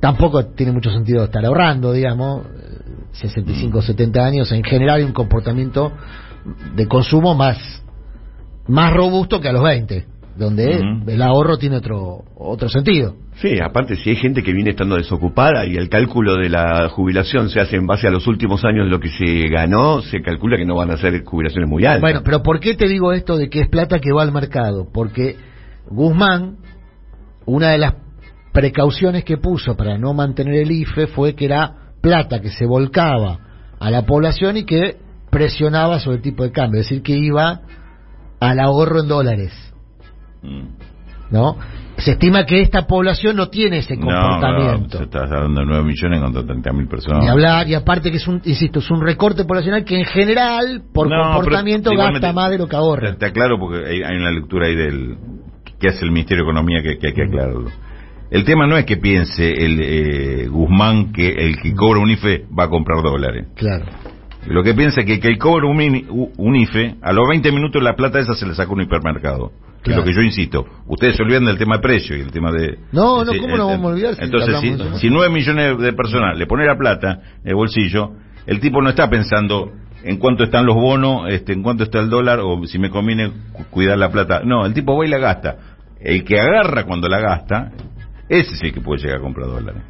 tampoco 0.00 0.46
tiene 0.46 0.72
mucho 0.72 0.90
sentido 0.90 1.24
estar 1.24 1.44
ahorrando, 1.44 1.92
digamos, 1.92 2.46
eh, 2.46 2.78
65 3.12 3.78
o 3.78 3.82
70 3.82 4.24
años, 4.24 4.52
en 4.52 4.62
general 4.62 4.98
hay 4.98 5.04
un 5.04 5.12
comportamiento 5.12 5.92
de 6.74 6.86
consumo 6.86 7.34
más, 7.34 7.58
más 8.68 8.92
robusto 8.92 9.40
que 9.40 9.48
a 9.48 9.52
los 9.52 9.62
20, 9.62 10.06
donde 10.40 10.80
el 11.06 11.22
ahorro 11.22 11.58
tiene 11.58 11.76
otro, 11.76 12.24
otro 12.34 12.70
sentido. 12.70 13.14
Sí, 13.36 13.58
aparte 13.62 13.94
si 13.96 14.10
hay 14.10 14.16
gente 14.16 14.42
que 14.42 14.54
viene 14.54 14.70
estando 14.70 14.96
desocupada 14.96 15.66
y 15.66 15.76
el 15.76 15.90
cálculo 15.90 16.36
de 16.36 16.48
la 16.48 16.88
jubilación 16.88 17.50
se 17.50 17.60
hace 17.60 17.76
en 17.76 17.86
base 17.86 18.08
a 18.08 18.10
los 18.10 18.26
últimos 18.26 18.64
años 18.64 18.86
de 18.86 18.90
lo 18.90 19.00
que 19.00 19.10
se 19.10 19.48
ganó, 19.48 20.00
se 20.00 20.22
calcula 20.22 20.56
que 20.56 20.64
no 20.64 20.76
van 20.76 20.90
a 20.90 20.96
ser 20.96 21.22
jubilaciones 21.24 21.68
muy 21.68 21.84
altas. 21.84 22.00
Bueno, 22.00 22.22
pero 22.24 22.42
¿por 22.42 22.58
qué 22.58 22.74
te 22.74 22.88
digo 22.88 23.12
esto 23.12 23.36
de 23.36 23.50
que 23.50 23.60
es 23.60 23.68
plata 23.68 23.98
que 23.98 24.12
va 24.12 24.22
al 24.22 24.32
mercado? 24.32 24.88
Porque 24.90 25.36
Guzmán, 25.90 26.56
una 27.44 27.72
de 27.72 27.78
las 27.78 27.94
precauciones 28.52 29.24
que 29.24 29.36
puso 29.36 29.76
para 29.76 29.98
no 29.98 30.14
mantener 30.14 30.54
el 30.54 30.70
IFE 30.70 31.06
fue 31.08 31.34
que 31.34 31.44
era 31.44 31.92
plata 32.00 32.40
que 32.40 32.48
se 32.48 32.64
volcaba 32.64 33.40
a 33.78 33.90
la 33.90 34.06
población 34.06 34.56
y 34.56 34.64
que 34.64 34.96
presionaba 35.30 36.00
sobre 36.00 36.16
el 36.16 36.22
tipo 36.22 36.44
de 36.44 36.50
cambio, 36.50 36.80
es 36.80 36.88
decir, 36.88 37.02
que 37.02 37.12
iba 37.12 37.60
al 38.40 38.58
ahorro 38.58 39.00
en 39.00 39.08
dólares. 39.08 39.69
¿No? 41.30 41.56
Se 41.98 42.12
estima 42.12 42.46
que 42.46 42.62
esta 42.62 42.86
población 42.86 43.36
no 43.36 43.48
tiene 43.48 43.78
ese 43.78 43.96
No, 43.96 44.06
comportamiento. 44.06 44.98
no, 44.98 44.98
se 44.98 45.04
está 45.04 45.26
de 45.26 45.48
9 45.48 45.82
millones 45.84 46.20
contra 46.20 46.44
30 46.44 46.72
mil 46.72 46.88
personas. 46.88 47.20
Ni 47.22 47.28
hablar, 47.28 47.68
y 47.68 47.74
aparte 47.74 48.10
que 48.10 48.16
es 48.16 48.26
un, 48.26 48.40
insisto, 48.44 48.78
es 48.78 48.90
un 48.90 49.02
recorte 49.02 49.44
poblacional 49.44 49.84
que 49.84 49.98
en 49.98 50.06
general, 50.06 50.82
por 50.94 51.08
No, 51.10 51.34
comportamiento, 51.34 51.90
gasta 51.94 52.32
más 52.32 52.50
de 52.50 52.58
lo 52.58 52.66
que 52.68 52.76
ahorra. 52.76 53.10
Está 53.10 53.32
claro 53.32 53.58
porque 53.58 53.86
hay, 53.86 54.02
hay 54.02 54.16
una 54.16 54.30
lectura 54.30 54.66
ahí 54.66 54.74
del 54.76 55.18
que 55.78 55.88
hace 55.88 56.04
el 56.04 56.10
Ministerio 56.10 56.44
de 56.44 56.50
Economía 56.50 56.82
que, 56.82 56.98
que 56.98 57.08
hay 57.08 57.12
que 57.14 57.22
aclararlo. 57.24 57.70
El 58.30 58.44
tema 58.44 58.66
no 58.66 58.76
es 58.76 58.84
que 58.84 58.96
piense 58.96 59.50
el 59.50 59.80
eh, 59.82 60.46
Guzmán 60.48 61.12
que 61.12 61.28
el 61.28 61.60
que 61.60 61.74
cobra 61.74 62.00
un 62.00 62.10
IFE 62.10 62.46
va 62.56 62.64
a 62.64 62.68
comprar 62.68 63.02
dólares. 63.02 63.48
Claro. 63.56 63.86
Lo 64.46 64.62
que 64.62 64.72
piensa 64.72 65.00
es 65.00 65.06
que, 65.06 65.20
que 65.20 65.28
el 65.28 65.36
cobra 65.38 65.66
un, 65.66 66.32
un 66.36 66.56
IFE, 66.56 66.96
a 67.02 67.12
los 67.12 67.28
20 67.28 67.52
minutos 67.52 67.82
la 67.82 67.94
plata 67.94 68.20
esa 68.20 68.34
se 68.34 68.46
le 68.46 68.54
saca 68.54 68.72
un 68.72 68.82
hipermercado. 68.82 69.52
Claro. 69.82 70.00
lo 70.02 70.06
que 70.06 70.12
yo 70.14 70.20
insisto. 70.22 70.66
Ustedes 70.86 71.16
se 71.16 71.22
olvidan 71.22 71.44
del 71.46 71.56
tema 71.58 71.76
de 71.76 71.82
precio 71.82 72.16
y 72.16 72.20
el 72.20 72.30
tema 72.30 72.52
de... 72.52 72.78
No, 72.92 73.24
no, 73.24 73.32
¿cómo 73.40 73.56
no 73.56 73.70
eh, 73.70 73.72
vamos 73.72 73.90
a 73.90 73.94
olvidar 73.94 74.14
si 74.14 74.24
Entonces, 74.24 74.54
hablamos 74.54 74.78
de 74.78 74.84
si, 74.84 74.90
eso? 74.90 74.98
si 74.98 75.10
9 75.10 75.30
millones 75.32 75.78
de 75.78 75.92
personas 75.94 76.36
le 76.38 76.46
pone 76.46 76.66
la 76.66 76.76
plata 76.76 77.20
en 77.42 77.48
el 77.48 77.54
bolsillo, 77.54 78.10
el 78.46 78.60
tipo 78.60 78.82
no 78.82 78.90
está 78.90 79.08
pensando 79.08 79.72
en 80.04 80.16
cuánto 80.18 80.44
están 80.44 80.66
los 80.66 80.74
bonos, 80.76 81.28
este, 81.30 81.52
en 81.54 81.62
cuánto 81.62 81.84
está 81.84 81.98
el 82.00 82.10
dólar 82.10 82.40
o 82.40 82.64
si 82.66 82.78
me 82.78 82.90
conviene 82.90 83.30
cu- 83.52 83.64
cuidar 83.70 83.96
la 83.98 84.10
plata. 84.10 84.42
No, 84.44 84.66
el 84.66 84.74
tipo 84.74 84.96
va 84.98 85.06
y 85.06 85.08
la 85.08 85.18
gasta. 85.18 85.56
El 86.00 86.24
que 86.24 86.38
agarra 86.40 86.84
cuando 86.84 87.08
la 87.08 87.20
gasta, 87.20 87.72
ese 88.28 88.54
es 88.54 88.62
el 88.62 88.72
que 88.72 88.80
puede 88.80 89.02
llegar 89.02 89.18
a 89.18 89.22
comprar 89.22 89.46
dólares. 89.46 89.82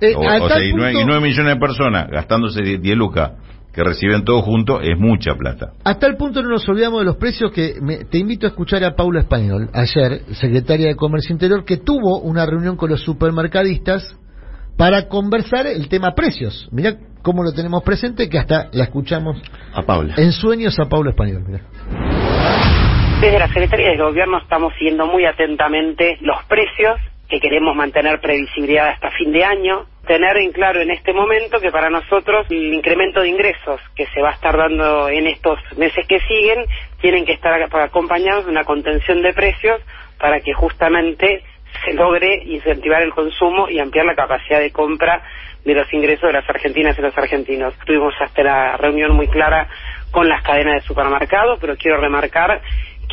Eh, 0.00 0.14
O, 0.16 0.20
o 0.20 0.48
sea, 0.48 0.62
y 0.62 0.72
nueve, 0.72 0.92
punto- 0.92 1.00
y 1.00 1.04
nueve 1.06 1.20
millones 1.22 1.54
de 1.54 1.60
personas 1.60 2.08
gastándose 2.10 2.62
10 2.62 2.82
10 2.82 2.96
lucas 2.96 3.32
que 3.74 3.82
reciben 3.82 4.24
todo 4.24 4.42
junto 4.42 4.80
es 4.80 4.96
mucha 4.98 5.34
plata. 5.34 5.72
A 5.84 5.98
tal 5.98 6.16
punto 6.16 6.42
no 6.42 6.48
nos 6.50 6.68
olvidamos 6.68 7.00
de 7.00 7.06
los 7.06 7.16
precios 7.16 7.50
que 7.50 7.74
me- 7.82 8.04
te 8.04 8.18
invito 8.18 8.46
a 8.46 8.50
escuchar 8.50 8.84
a 8.84 8.94
Paula 8.94 9.20
Español, 9.20 9.68
ayer, 9.72 10.20
secretaria 10.34 10.86
de 10.88 10.96
Comercio 10.96 11.32
Interior, 11.32 11.64
que 11.64 11.78
tuvo 11.78 12.20
una 12.20 12.46
reunión 12.46 12.76
con 12.76 12.90
los 12.90 13.00
supermercadistas 13.02 14.16
para 14.76 15.08
conversar 15.08 15.66
el 15.66 15.88
tema 15.88 16.14
precios. 16.14 16.68
Mirá 16.72 16.94
cómo 17.22 17.42
lo 17.42 17.52
tenemos 17.52 17.82
presente, 17.82 18.28
que 18.28 18.38
hasta 18.38 18.68
la 18.72 18.84
escuchamos 18.84 19.40
A 19.72 19.82
Paula. 19.82 20.14
en 20.18 20.32
sueños 20.32 20.78
a 20.78 20.84
Paula 20.88 21.10
Español. 21.10 21.44
mirá. 21.46 21.60
Desde 23.20 23.38
la 23.38 23.48
Secretaría 23.48 23.90
de 23.90 23.96
Gobierno 23.98 24.38
estamos 24.38 24.72
siguiendo 24.78 25.06
muy 25.06 25.24
atentamente 25.24 26.18
los 26.20 26.44
precios, 26.44 27.00
que 27.28 27.40
queremos 27.40 27.74
mantener 27.74 28.20
previsibilidad 28.20 28.88
hasta 28.88 29.10
fin 29.12 29.32
de 29.32 29.44
año, 29.44 29.86
tener 30.06 30.36
en 30.36 30.52
claro 30.52 30.80
en 30.80 30.90
este 30.90 31.12
momento 31.12 31.60
que 31.60 31.70
para 31.70 31.88
nosotros 31.88 32.46
el 32.50 32.74
incremento 32.74 33.20
de 33.20 33.28
ingresos 33.28 33.80
que 33.96 34.06
se 34.06 34.20
va 34.20 34.30
a 34.30 34.34
estar 34.34 34.56
dando 34.56 35.08
en 35.08 35.26
estos 35.26 35.58
meses 35.76 36.06
que 36.06 36.20
siguen 36.20 36.66
tienen 37.00 37.24
que 37.24 37.32
estar 37.32 37.54
acompañados 37.80 38.44
de 38.44 38.50
una 38.50 38.64
contención 38.64 39.22
de 39.22 39.32
precios 39.32 39.80
para 40.18 40.40
que 40.40 40.52
justamente 40.52 41.42
se 41.84 41.94
logre 41.94 42.42
incentivar 42.44 43.02
el 43.02 43.12
consumo 43.12 43.68
y 43.68 43.78
ampliar 43.78 44.06
la 44.06 44.14
capacidad 44.14 44.60
de 44.60 44.70
compra 44.70 45.22
de 45.64 45.74
los 45.74 45.90
ingresos 45.92 46.26
de 46.26 46.34
las 46.34 46.48
argentinas 46.48 46.96
y 46.98 47.02
los 47.02 47.16
argentinos. 47.16 47.74
Tuvimos 47.86 48.14
hasta 48.20 48.42
la 48.42 48.76
reunión 48.76 49.12
muy 49.16 49.28
clara 49.28 49.66
con 50.10 50.28
las 50.28 50.42
cadenas 50.42 50.74
de 50.74 50.86
supermercados, 50.86 51.58
pero 51.60 51.76
quiero 51.76 52.00
remarcar 52.00 52.60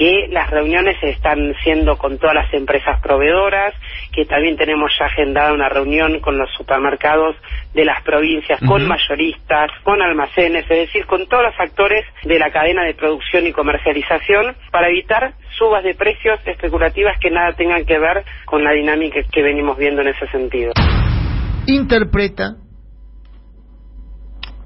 que 0.02 0.30
las 0.32 0.50
reuniones 0.50 0.98
están 1.04 1.54
siendo 1.64 1.96
con 1.96 2.18
todas 2.18 2.34
las 2.34 2.52
empresas 2.56 3.00
proveedoras, 3.04 3.72
que 4.12 4.26
también 4.26 4.58
tenemos 4.58 4.92
ya 4.98 5.06
agendada 5.06 5.54
una 5.54 5.70
reunión 5.70 6.20
con 6.22 6.40
los 6.40 6.50
supermercados 6.58 7.36
de 7.76 7.86
las 7.86 8.02
provincias, 8.02 8.60
con 8.68 8.88
mayoristas, 8.88 9.70
con 9.84 10.02
almacenes, 10.02 10.64
es 10.64 10.88
decir, 10.88 11.06
con 11.06 11.28
todos 11.28 11.44
los 11.44 11.54
actores 11.60 12.04
de 12.24 12.40
la 12.40 12.50
cadena 12.50 12.84
de 12.84 12.96
producción 12.96 13.46
y 13.46 13.52
comercialización 13.52 14.56
para 14.72 14.90
evitar 14.90 15.36
subas 15.56 15.84
de 15.84 15.94
precios 15.94 16.40
especulativas 16.48 17.20
que 17.22 17.30
nada 17.30 17.54
tengan 17.54 17.86
que 17.86 18.00
ver 18.00 18.24
con 18.46 18.64
la 18.64 18.72
dinámica 18.72 19.20
que 19.32 19.44
venimos 19.44 19.78
viendo 19.78 20.02
en 20.02 20.08
ese 20.08 20.26
sentido. 20.32 20.72
Interpreta 21.68 22.56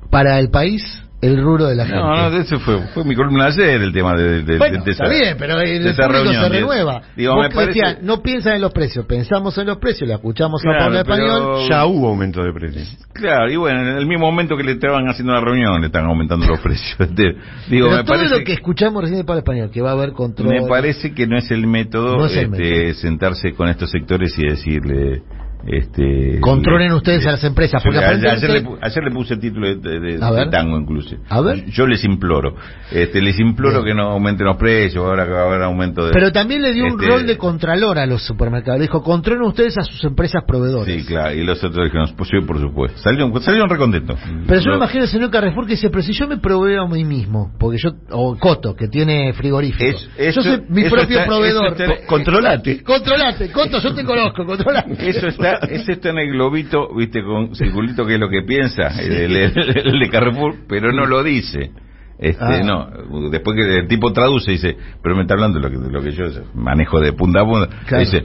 para 0.09 0.39
el 0.39 0.49
país 0.49 1.04
el 1.25 1.41
rubro 1.41 1.65
de 1.67 1.75
la 1.75 1.85
gente. 1.85 1.99
No, 1.99 2.29
no, 2.29 2.37
ese 2.37 2.57
fue, 2.59 2.79
fue 2.93 3.03
mi 3.03 3.15
columna 3.15 3.45
ayer 3.45 3.81
el 3.81 3.91
tema 3.93 4.13
de, 4.15 4.43
de, 4.43 4.57
Bueno, 4.57 4.83
de 4.83 4.91
está 4.91 5.05
esa- 5.05 5.13
bien, 5.13 5.35
pero 5.37 5.59
el 5.59 5.83
de 5.83 5.89
público 5.93 6.07
reunión, 6.11 6.33
se 6.43 6.49
de- 6.49 6.49
renueva. 6.49 7.01
Digo, 7.15 7.35
me 7.41 7.49
parece- 7.49 7.67
decías, 7.79 8.01
no 8.03 8.21
piensan 8.21 8.55
en 8.55 8.61
los 8.61 8.71
precios, 8.73 9.05
pensamos 9.05 9.57
en 9.57 9.67
los 9.67 9.77
precios, 9.77 10.07
le 10.07 10.15
escuchamos 10.15 10.61
a 10.61 10.69
Claro, 10.69 10.79
Paula 10.85 11.03
pero- 11.03 11.15
Español. 11.25 11.69
Ya 11.69 11.85
hubo 11.85 12.09
aumento 12.09 12.43
de 12.43 12.53
precios. 12.53 12.97
Claro, 13.13 13.49
y 13.51 13.55
bueno, 13.55 13.81
en 13.81 13.97
el 13.97 14.05
mismo 14.05 14.25
momento 14.25 14.55
que 14.57 14.63
le 14.63 14.73
estaban 14.73 15.07
haciendo 15.07 15.33
la 15.33 15.41
reunión, 15.41 15.79
le 15.81 15.87
están 15.87 16.05
aumentando 16.05 16.45
los 16.47 16.59
precios. 16.59 16.95
Este, 16.99 17.23
Digo, 17.69 17.87
pero 17.87 17.97
me 17.97 18.03
todo 18.03 18.17
parece 18.17 18.37
lo 18.39 18.43
que 18.43 18.53
escuchamos 18.53 19.01
recién 19.01 19.19
de 19.19 19.25
Paula 19.25 19.39
Español, 19.39 19.69
que 19.71 19.81
va 19.81 19.89
a 19.91 19.93
haber 19.93 20.11
control. 20.11 20.49
Me 20.49 20.67
parece 20.67 21.13
que 21.13 21.25
no 21.27 21.37
es 21.37 21.49
el 21.51 21.65
método, 21.67 22.17
No 22.17 22.25
es 22.25 22.35
el 22.35 22.53
este, 22.53 22.93
sentarse 22.95 23.53
con 23.53 23.67
estos 23.69 23.89
sectores 23.89 24.37
y 24.37 24.47
decirle, 24.47 25.21
Este, 25.67 26.39
Controlen 26.41 26.91
ustedes 26.91 27.25
a 27.25 27.31
las 27.31 27.43
empresas, 27.43 27.81
porque 27.83 27.97
ayer, 27.97 28.27
ayer 28.29 28.49
le, 28.51 28.69
ayer 28.81 29.03
le 29.03 29.11
puse 29.11 29.37
título 29.37 29.75
de, 29.75 30.19
tango 30.51 30.77
incluso. 30.77 31.15
A 31.29 31.41
ver. 31.41 31.65
Yo 31.65 31.87
les 31.87 32.03
imploro, 32.03 32.55
este, 32.91 33.19
les 33.21 33.39
imploro 33.39 33.83
que 33.83 33.93
no 33.95 34.11
aumenten 34.11 34.45
los 34.45 34.57
precios, 34.57 35.03
ahora 35.03 35.25
que 35.25 35.31
va 35.31 35.41
a 35.41 35.45
haber 35.47 35.63
aumento 35.63 36.05
de... 36.05 36.11
Pero 36.11 36.31
también 36.31 36.61
le 36.61 36.71
dio 36.73 36.85
un 36.85 36.91
este, 37.01 37.07
rol 37.07 37.25
de 37.25 37.37
contralor 37.37 37.97
a 37.97 38.05
los 38.05 38.21
supermercados. 38.23 38.77
Le 38.79 38.83
dijo, 38.85 39.01
controlen 39.01 39.41
ustedes 39.43 39.75
a 39.77 39.81
sus 39.83 40.03
empresas 40.03 40.43
proveedores. 40.47 41.01
Sí, 41.01 41.05
claro, 41.07 41.33
y 41.33 41.43
los 41.43 41.63
otros 41.63 41.85
dijeron, 41.85 42.09
pues 42.15 42.29
sí, 42.29 42.37
por 42.45 42.59
supuesto. 42.59 42.99
Salieron, 42.99 43.41
salieron 43.41 43.69
recontentos. 43.69 44.19
Pero 44.47 44.59
yo 44.59 44.65
me 44.65 44.71
No, 44.71 44.77
imagino 44.77 45.03
al 45.03 45.09
señor 45.09 45.31
Carrefour 45.31 45.65
que 45.65 45.71
dice, 45.73 45.89
pero 45.89 46.03
si 46.03 46.13
yo 46.13 46.27
me 46.27 46.37
proveo 46.37 46.83
a 46.83 46.87
mí 46.87 47.03
mismo, 47.03 47.51
porque 47.59 47.77
yo, 47.81 47.91
o 48.11 48.37
Coto, 48.37 48.75
que 48.75 48.87
tiene 48.87 49.33
frigorífico, 49.33 49.83
Es- 49.83 50.09
eso- 50.17 50.41
yo 50.41 50.55
soy 50.57 50.63
mi 50.69 50.83
propio 50.89 51.17
está- 51.17 51.25
proveedor. 51.25 51.81
está- 51.81 52.05
Controlate. 52.05 52.83
Controlate, 52.83 53.51
Coto, 53.51 53.79
yo 53.81 53.93
te 53.95 54.03
conozco, 54.03 54.45
controlate. 54.45 55.09
Eso 55.09 55.27
está, 55.27 55.44
eso 55.53 55.91
está 55.91 56.09
en 56.09 56.19
el 56.19 56.29
globito, 56.31 56.93
viste, 56.95 57.23
con 57.23 57.55
circulito 57.55 58.05
que 58.05 58.15
es 58.15 58.19
lo 58.19 58.29
que 58.29 58.41
piensa, 58.43 58.87
el, 59.01 59.35
el- 59.35 59.53
el 59.57 59.99
de 59.99 60.09
Carrefour, 60.09 60.55
pero 60.67 60.91
no 60.91 61.05
lo 61.05 61.23
dice. 61.23 61.71
Este, 62.17 62.43
Ah. 62.43 62.61
no, 62.63 63.29
después 63.29 63.57
que 63.57 63.77
el 63.79 63.87
tipo 63.87 64.13
traduce 64.13 64.51
dice, 64.51 64.77
pero 65.03 65.15
me 65.15 65.23
está 65.23 65.33
hablando 65.33 65.59
de 65.59 65.65
lo 65.67 65.71
que, 65.71 65.85
de 65.85 65.91
lo 65.91 66.01
que 66.01 66.11
yo 66.11 66.25
manejo 66.53 66.99
de 67.01 67.11
punta 67.13 67.41
a 67.41 67.45
punta, 67.45 67.67
Claro. 67.85 68.05
dice, 68.05 68.23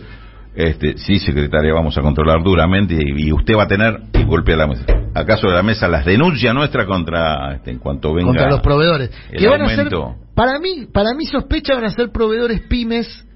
este, 0.54 0.96
sí 0.98 1.18
secretaria, 1.18 1.72
vamos 1.74 1.96
a 1.98 2.02
controlar 2.02 2.42
duramente 2.42 2.94
y, 2.94 3.26
y 3.28 3.32
usted 3.32 3.54
va 3.56 3.64
a 3.64 3.68
tener 3.68 3.98
y 4.14 4.22
golpea 4.24 4.56
la 4.56 4.66
mesa. 4.68 4.84
¿Acaso 5.14 5.48
de 5.48 5.54
la 5.54 5.62
mesa 5.64 5.88
las 5.88 6.04
denuncias 6.04 6.54
nuestra 6.54 6.86
contra, 6.86 7.54
este, 7.54 7.70
en 7.72 7.78
cuanto 7.78 8.12
venga 8.14 8.28
contra 8.28 8.50
los 8.50 8.60
proveedores. 8.60 9.10
el 9.32 9.38
Que 9.40 9.48
van 9.48 9.62
a 9.62 9.68
ser, 9.68 9.78
aumento? 9.92 10.14
para 10.36 10.58
mí, 10.60 10.86
para 10.92 11.14
mí 11.14 11.26
sospecha 11.26 11.74
van 11.74 11.84
a 11.84 11.90
ser 11.90 12.10
proveedores 12.12 12.60
pymes 12.68 13.26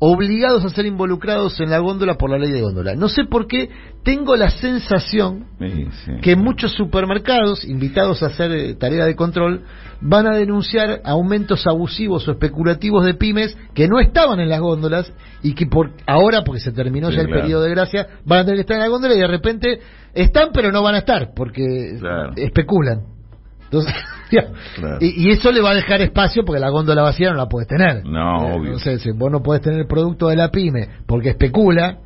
obligados 0.00 0.64
a 0.64 0.68
ser 0.70 0.86
involucrados 0.86 1.58
en 1.60 1.70
la 1.70 1.78
góndola 1.78 2.14
por 2.14 2.30
la 2.30 2.38
ley 2.38 2.52
de 2.52 2.60
góndola. 2.62 2.94
No 2.94 3.08
sé 3.08 3.24
por 3.24 3.48
qué 3.48 3.68
tengo 4.04 4.36
la 4.36 4.48
sensación 4.50 5.46
Sí, 5.58 5.88
sí. 6.04 6.12
que 6.22 6.36
muchos 6.36 6.72
supermercados, 6.72 7.64
invitados 7.64 8.22
a 8.22 8.26
hacer 8.26 8.52
eh, 8.52 8.74
tarea 8.74 9.06
de 9.06 9.16
control, 9.16 9.64
van 10.00 10.28
a 10.28 10.36
denunciar 10.36 11.00
aumentos 11.04 11.66
abusivos 11.66 12.28
o 12.28 12.30
especulativos 12.32 13.04
de 13.04 13.14
pymes 13.14 13.56
que 13.74 13.88
no 13.88 13.98
estaban 13.98 14.38
en 14.38 14.48
las 14.48 14.60
góndolas 14.60 15.12
y 15.42 15.54
que 15.54 15.66
por 15.66 15.90
ahora, 16.06 16.44
porque 16.44 16.60
se 16.60 16.70
terminó 16.70 17.08
Sí, 17.10 17.16
ya 17.16 17.22
el 17.22 17.26
claro. 17.26 17.42
periodo 17.42 17.62
de 17.64 17.70
gracia, 17.70 18.06
van 18.24 18.38
a 18.40 18.44
tener 18.44 18.56
que 18.56 18.60
estar 18.60 18.76
en 18.76 18.82
la 18.82 18.88
góndola 18.88 19.14
y 19.14 19.18
de 19.18 19.26
repente 19.26 19.80
están 20.14 20.50
pero 20.54 20.70
no 20.70 20.80
van 20.82 20.94
a 20.94 20.98
estar 20.98 21.30
porque 21.34 21.96
Claro. 21.98 22.32
especulan. 22.36 23.00
Entonces. 23.64 23.92
Claro. 24.28 24.98
y, 25.00 25.28
y 25.28 25.30
eso 25.30 25.50
le 25.52 25.60
va 25.60 25.70
a 25.70 25.74
dejar 25.74 26.00
espacio 26.02 26.44
porque 26.44 26.60
la 26.60 26.68
góndola 26.70 27.02
vacía 27.02 27.30
no 27.30 27.36
la 27.36 27.46
puedes 27.48 27.68
tener. 27.68 28.04
No, 28.04 28.48
Eh, 28.48 28.52
obvio. 28.52 28.66
Entonces, 28.66 29.02
si 29.02 29.10
vos 29.12 29.30
no 29.30 29.42
podés 29.42 29.62
tener 29.62 29.80
el 29.80 29.86
producto 29.86 30.28
de 30.28 30.36
la 30.36 30.50
pyme 30.50 30.88
porque 31.06 31.30
especula 31.30 31.98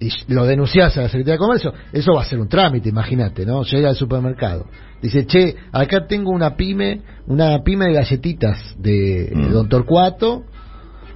y 0.00 0.10
lo 0.32 0.46
denunciás 0.46 0.96
a 0.96 1.02
la 1.02 1.08
Secretaría 1.08 1.34
de 1.34 1.38
Comercio, 1.38 1.72
eso 1.92 2.12
va 2.14 2.22
a 2.22 2.24
ser 2.24 2.38
un 2.38 2.48
trámite, 2.48 2.88
imagínate, 2.88 3.44
¿no? 3.44 3.64
Llega 3.64 3.88
al 3.88 3.96
supermercado. 3.96 4.66
Dice, 5.02 5.26
che, 5.26 5.56
acá 5.72 6.06
tengo 6.06 6.30
una 6.30 6.54
pyme, 6.56 7.02
una 7.26 7.58
pyme 7.64 7.86
de 7.86 7.92
galletitas 7.94 8.74
de 8.78 9.30
Mm. 9.34 9.50
Don 9.52 9.68
Torcuato 9.68 10.44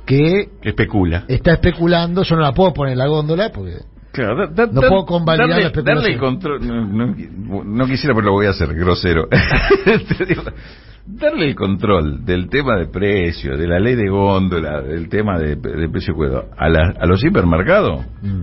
Que 0.05 0.49
especula. 0.63 1.25
está 1.29 1.53
especulando, 1.53 2.23
yo 2.25 2.35
no 2.37 2.43
la 2.43 2.53
puedo 2.53 2.73
poner 2.73 2.93
en 2.95 2.99
la 2.99 3.07
góndola 3.07 3.51
porque 3.53 3.77
Claro, 4.13 4.37
da- 4.37 4.47
da- 4.67 4.67
No 4.73 4.81
da- 4.83 4.89
puedo 4.89 5.07
convalidar 5.07 5.49
darle, 5.49 5.63
la 5.63 5.69
especulación. 5.69 5.97
darle 6.03 6.15
el 6.15 6.21
control. 6.21 6.67
No, 6.67 6.87
no- 6.87 7.65
no 7.65 7.87
quisiera, 7.87 8.15
pero 8.15 8.27
lo 8.27 8.33
voy 8.33 8.47
a 8.47 8.51
hacer 8.51 8.75
grosero. 8.75 9.27
Digo, 10.29 10.43
darle 11.07 11.47
el 11.49 11.55
control 11.55 12.25
del 12.25 12.49
tema 12.49 12.77
de 12.79 12.87
precios, 12.87 13.59
de 13.59 13.67
la 13.67 13.79
ley 13.81 13.95
de 13.95 14.09
góndola, 14.09 14.81
del 14.83 15.09
tema 15.09 15.39
de, 15.39 15.57
de 15.57 15.89
precio 15.89 16.15
cuidado 16.15 16.45
a, 16.57 16.69
la- 16.69 16.95
a 17.01 17.07
los 17.07 17.25
hipermercados. 17.25 18.05
mm, 18.23 18.43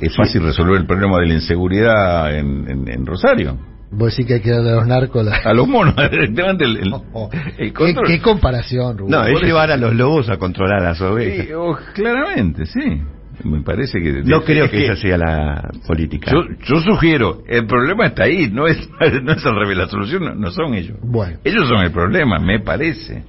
Es 0.00 0.14
fácil 0.16 0.42
resolver 0.42 0.76
el 0.80 0.86
problema 0.86 1.18
de 1.18 1.26
la 1.26 1.34
inseguridad 1.34 2.34
en, 2.36 2.68
en- 2.70 2.88
en 2.88 3.06
Rosario. 3.06 3.56
vos 3.90 4.10
decís 4.10 4.26
que 4.26 4.34
hay 4.34 4.40
que 4.40 4.50
darle 4.50 4.70
a 4.70 4.74
los 4.76 4.86
narcos 4.86 5.24
la... 5.24 5.36
A 5.44 5.52
los 5.54 5.66
monos, 5.68 5.94
directamente 6.10 6.64
el, 6.64 6.76
el- 6.78 6.92
Oh, 6.92 7.04
oh. 7.12 7.30
el 7.58 7.72
¿Qué, 7.72 8.20
comparación, 8.20 8.98
Rubén? 8.98 9.10
No, 9.12 9.24
es 9.24 9.40
llevar 9.42 9.70
a 9.70 9.76
los 9.76 9.94
lobos 9.94 10.28
a 10.30 10.36
controlar 10.36 10.80
a 10.80 10.84
las 10.90 11.00
ovejas. 11.00 11.46
Sí, 11.46 11.52
oh, 11.54 11.76
claramente, 11.94 12.66
sí. 12.66 13.02
Me 13.42 13.62
parece 13.62 14.00
que... 14.00 14.22
No 14.24 14.42
creo 14.42 14.70
que 14.70 14.84
esa 14.84 14.96
sea 14.96 15.18
la 15.18 15.70
política. 15.86 16.30
Yo, 16.30 16.42
yo 16.64 16.80
sugiero, 16.80 17.42
el 17.48 17.66
problema 17.66 18.06
está 18.06 18.24
ahí, 18.24 18.48
no 18.50 18.66
es, 18.66 18.78
no 19.22 19.32
es 19.32 19.44
al 19.44 19.56
revés, 19.56 19.76
la 19.76 19.88
solución 19.88 20.24
no, 20.24 20.34
no 20.34 20.50
son 20.50 20.74
ellos. 20.74 20.96
Bueno. 21.02 21.38
Ellos 21.44 21.68
son 21.68 21.82
el 21.84 21.90
problema, 21.90 22.38
me 22.38 22.60
parece. 22.60 23.24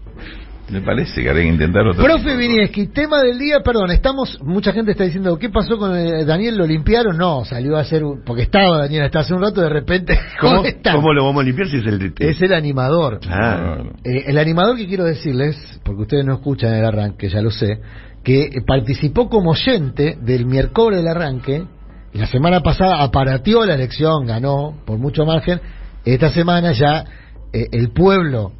Me 0.69 0.81
parece 0.81 1.21
que 1.23 1.31
que 1.31 1.43
intentar 1.43 1.85
otra 1.85 2.03
Profe 2.03 2.35
Vinieski, 2.35 2.87
tema 2.87 3.21
del 3.21 3.37
día, 3.37 3.59
perdón, 3.59 3.91
estamos, 3.91 4.39
mucha 4.41 4.71
gente 4.73 4.91
está 4.91 5.03
diciendo, 5.03 5.37
¿qué 5.37 5.49
pasó 5.49 5.77
con 5.77 5.95
eh, 5.95 6.25
Daniel? 6.25 6.57
¿Lo 6.57 6.65
limpiaron? 6.65 7.17
No, 7.17 7.45
salió 7.45 7.77
a 7.77 7.81
hacer, 7.81 8.03
un- 8.03 8.23
porque 8.25 8.43
estaba 8.43 8.79
Daniel 8.79 9.03
hasta 9.03 9.19
hace 9.19 9.35
un 9.35 9.41
rato, 9.41 9.61
de 9.61 9.69
repente, 9.69 10.17
¿Cómo, 10.39 10.55
¿cómo 10.57 10.65
está? 10.65 10.93
cómo 10.93 11.13
lo 11.13 11.25
vamos 11.25 11.43
a 11.43 11.45
limpiar 11.45 11.67
si 11.67 11.77
es 11.77 11.85
el 11.85 12.13
Es 12.17 12.41
el 12.41 12.53
animador. 12.53 13.19
Claro. 13.19 13.91
Eh, 14.03 14.23
el 14.25 14.37
animador 14.39 14.75
que 14.75 14.87
quiero 14.87 15.03
decirles, 15.03 15.55
porque 15.83 16.01
ustedes 16.01 16.25
no 16.25 16.33
escuchan 16.33 16.73
el 16.73 16.83
arranque, 16.83 17.29
ya 17.29 17.41
lo 17.41 17.51
sé, 17.51 17.79
que 18.25 18.45
eh, 18.45 18.49
participó 18.67 19.29
como 19.29 19.51
oyente 19.51 20.17
del 20.21 20.45
miércoles 20.45 20.99
del 20.99 21.07
arranque, 21.07 21.63
y 22.11 22.17
la 22.17 22.27
semana 22.27 22.59
pasada 22.61 23.03
aparateó 23.03 23.63
la 23.65 23.75
elección, 23.75 24.25
ganó 24.25 24.73
por 24.85 24.97
mucho 24.97 25.25
margen, 25.25 25.61
esta 26.03 26.29
semana 26.31 26.71
ya 26.73 27.05
eh, 27.53 27.67
el 27.71 27.91
pueblo 27.91 28.51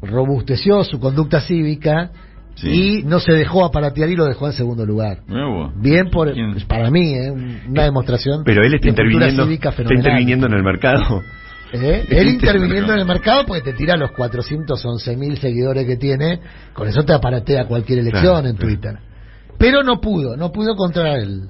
robusteció 0.00 0.84
su 0.84 0.98
conducta 1.00 1.40
cívica 1.40 2.10
Sí. 2.54 2.70
y 2.70 3.02
no 3.02 3.20
se 3.20 3.34
dejó 3.34 3.66
aparatear 3.66 4.08
y 4.08 4.16
lo 4.16 4.24
dejó 4.24 4.46
en 4.46 4.54
segundo 4.54 4.86
lugar. 4.86 5.18
Nuevo. 5.26 5.70
Bien 5.76 6.08
por, 6.08 6.32
¿Quién? 6.32 6.54
para 6.66 6.90
mí, 6.90 7.12
eh, 7.12 7.30
una 7.68 7.82
demostración 7.84 8.44
Pero 8.46 8.64
él 8.64 8.72
está 8.72 8.86
de 8.86 8.90
interviniendo, 8.92 9.42
está 9.50 9.94
interviniendo 9.94 10.46
en 10.46 10.54
el 10.54 10.62
mercado. 10.62 11.20
¿Eh? 11.72 12.06
Él 12.08 12.28
interviniendo 12.28 12.92
en 12.92 13.00
el 13.00 13.06
mercado 13.06 13.44
porque 13.46 13.62
te 13.62 13.72
tira 13.72 13.96
los 13.96 14.12
411 14.12 15.16
mil 15.16 15.36
seguidores 15.38 15.86
que 15.86 15.96
tiene, 15.96 16.40
con 16.72 16.86
eso 16.88 17.04
te 17.04 17.12
aparatea 17.12 17.66
cualquier 17.66 17.98
elección 18.00 18.22
Claro, 18.22 18.46
en 18.48 18.56
claro. 18.56 18.68
Twitter. 18.72 18.98
Pero 19.58 19.82
no 19.82 20.00
pudo, 20.00 20.36
no 20.36 20.52
pudo 20.52 20.76
contra 20.76 21.14
el, 21.16 21.48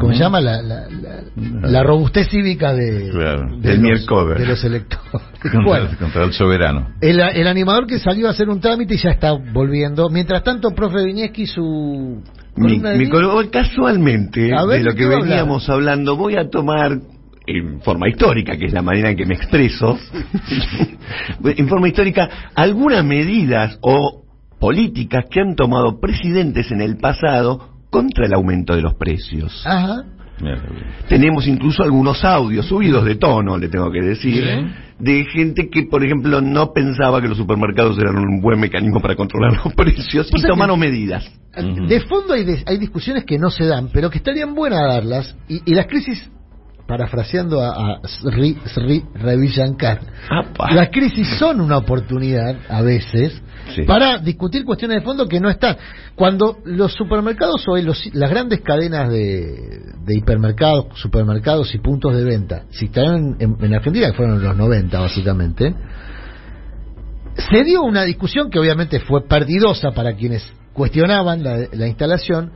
¿cómo 0.00 0.12
se 0.12 0.18
llama? 0.18 0.40
La, 0.40 0.62
la, 0.62 0.88
la, 0.88 1.68
la 1.68 1.82
robustez 1.82 2.28
cívica 2.28 2.72
de, 2.74 3.10
Claro, 3.10 3.56
de, 3.58 3.76
los, 3.78 4.06
de 4.38 4.46
los 4.46 4.64
electores. 4.64 5.02
Contra, 5.42 5.60
Bueno, 5.64 5.88
contra 5.98 6.24
el 6.24 6.32
soberano. 6.32 6.88
el, 7.00 7.18
el 7.20 7.46
animador 7.48 7.86
que 7.88 7.98
salió 7.98 8.28
a 8.28 8.30
hacer 8.30 8.48
un 8.48 8.60
trámite 8.60 8.94
y 8.94 8.98
ya 8.98 9.10
está 9.10 9.32
volviendo. 9.32 10.08
Mientras 10.08 10.44
tanto, 10.44 10.70
profe 10.70 11.04
Viñeski, 11.04 11.46
su... 11.46 12.22
Mi, 12.54 12.78
mi 12.78 13.10
casualmente, 13.50 14.40
de 14.42 14.50
lo 14.50 14.66
¿de 14.66 14.94
que 14.94 15.06
veníamos 15.06 15.68
hablando, 15.68 16.16
voy 16.16 16.36
a 16.36 16.48
tomar 16.48 16.98
en 17.46 17.80
forma 17.80 18.08
histórica, 18.08 18.56
que 18.56 18.66
es 18.66 18.72
la 18.72 18.82
manera 18.82 19.10
en 19.10 19.16
que 19.16 19.26
me 19.26 19.34
expreso, 19.34 19.98
en 21.44 21.68
forma 21.68 21.88
histórica, 21.88 22.28
algunas 22.54 23.04
medidas 23.04 23.78
o 23.82 24.24
políticas 24.58 25.24
que 25.30 25.40
han 25.40 25.56
tomado 25.56 26.00
presidentes 26.00 26.70
en 26.70 26.80
el 26.80 26.96
pasado 26.96 27.68
contra 27.90 28.26
el 28.26 28.34
aumento 28.34 28.74
de 28.76 28.82
los 28.82 28.94
precios. 28.94 29.62
Ajá. 29.66 30.04
Tenemos 31.08 31.46
incluso 31.46 31.82
algunos 31.84 32.24
audios 32.24 32.66
subidos 32.66 33.04
de 33.04 33.14
tono, 33.16 33.58
le 33.58 33.68
tengo 33.68 33.90
que 33.92 34.00
decir, 34.00 34.42
de 34.98 35.24
gente 35.26 35.68
que, 35.68 35.84
por 35.84 36.04
ejemplo, 36.04 36.40
no 36.40 36.72
pensaba 36.72 37.20
que 37.20 37.28
los 37.28 37.36
supermercados 37.36 37.96
eran 37.98 38.16
un 38.18 38.40
buen 38.40 38.58
mecanismo 38.58 39.00
para 39.00 39.14
controlar 39.14 39.60
los 39.64 39.74
precios 39.74 40.28
y 40.28 40.42
tomaron 40.48 40.80
medidas. 40.80 41.24
De 41.88 42.00
fondo 42.00 42.32
hay, 42.34 42.44
dis- 42.44 42.62
hay 42.66 42.78
discusiones 42.78 43.24
que 43.24 43.38
no 43.38 43.50
se 43.50 43.66
dan, 43.66 43.90
pero 43.92 44.10
que 44.10 44.18
estarían 44.18 44.54
buenas 44.54 44.80
darlas. 44.80 45.36
Y, 45.48 45.60
y 45.70 45.74
las 45.74 45.86
crisis, 45.86 46.28
parafraseando 46.86 47.60
a, 47.60 47.94
a 47.94 48.00
Sri, 48.08 48.56
Sri 48.66 49.04
Ravi 49.14 49.48
Shankar, 49.48 50.00
Apa. 50.28 50.72
las 50.74 50.88
crisis 50.90 51.26
son 51.38 51.60
una 51.60 51.78
oportunidad, 51.78 52.56
a 52.68 52.82
veces, 52.82 53.40
Sí. 53.76 53.82
para 53.84 54.18
discutir 54.18 54.64
cuestiones 54.64 54.98
de 54.98 55.04
fondo 55.04 55.28
que 55.28 55.38
no 55.38 55.48
están. 55.48 55.76
Cuando 56.16 56.58
los 56.64 56.92
supermercados 56.94 57.62
o 57.68 57.76
los- 57.76 58.12
las 58.12 58.28
grandes 58.28 58.60
cadenas 58.60 59.08
de, 59.08 59.80
de 60.04 60.16
hipermercados, 60.16 60.86
supermercados 60.98 61.72
y 61.74 61.78
puntos 61.78 62.14
de 62.16 62.24
venta, 62.24 62.64
si 62.70 62.86
están 62.86 63.36
en, 63.38 63.56
en 63.60 63.74
Argentina, 63.74 64.08
que 64.08 64.14
fueron 64.14 64.36
en 64.36 64.42
los 64.42 64.56
90 64.56 65.00
básicamente, 65.00 65.74
se 67.50 67.64
dio 67.64 67.82
una 67.82 68.02
discusión 68.02 68.50
que 68.50 68.58
obviamente 68.58 69.00
fue 69.00 69.26
perdidosa 69.26 69.92
para 69.92 70.14
quienes 70.14 70.46
cuestionaban 70.72 71.42
la, 71.42 71.58
la 71.72 71.86
instalación, 71.86 72.52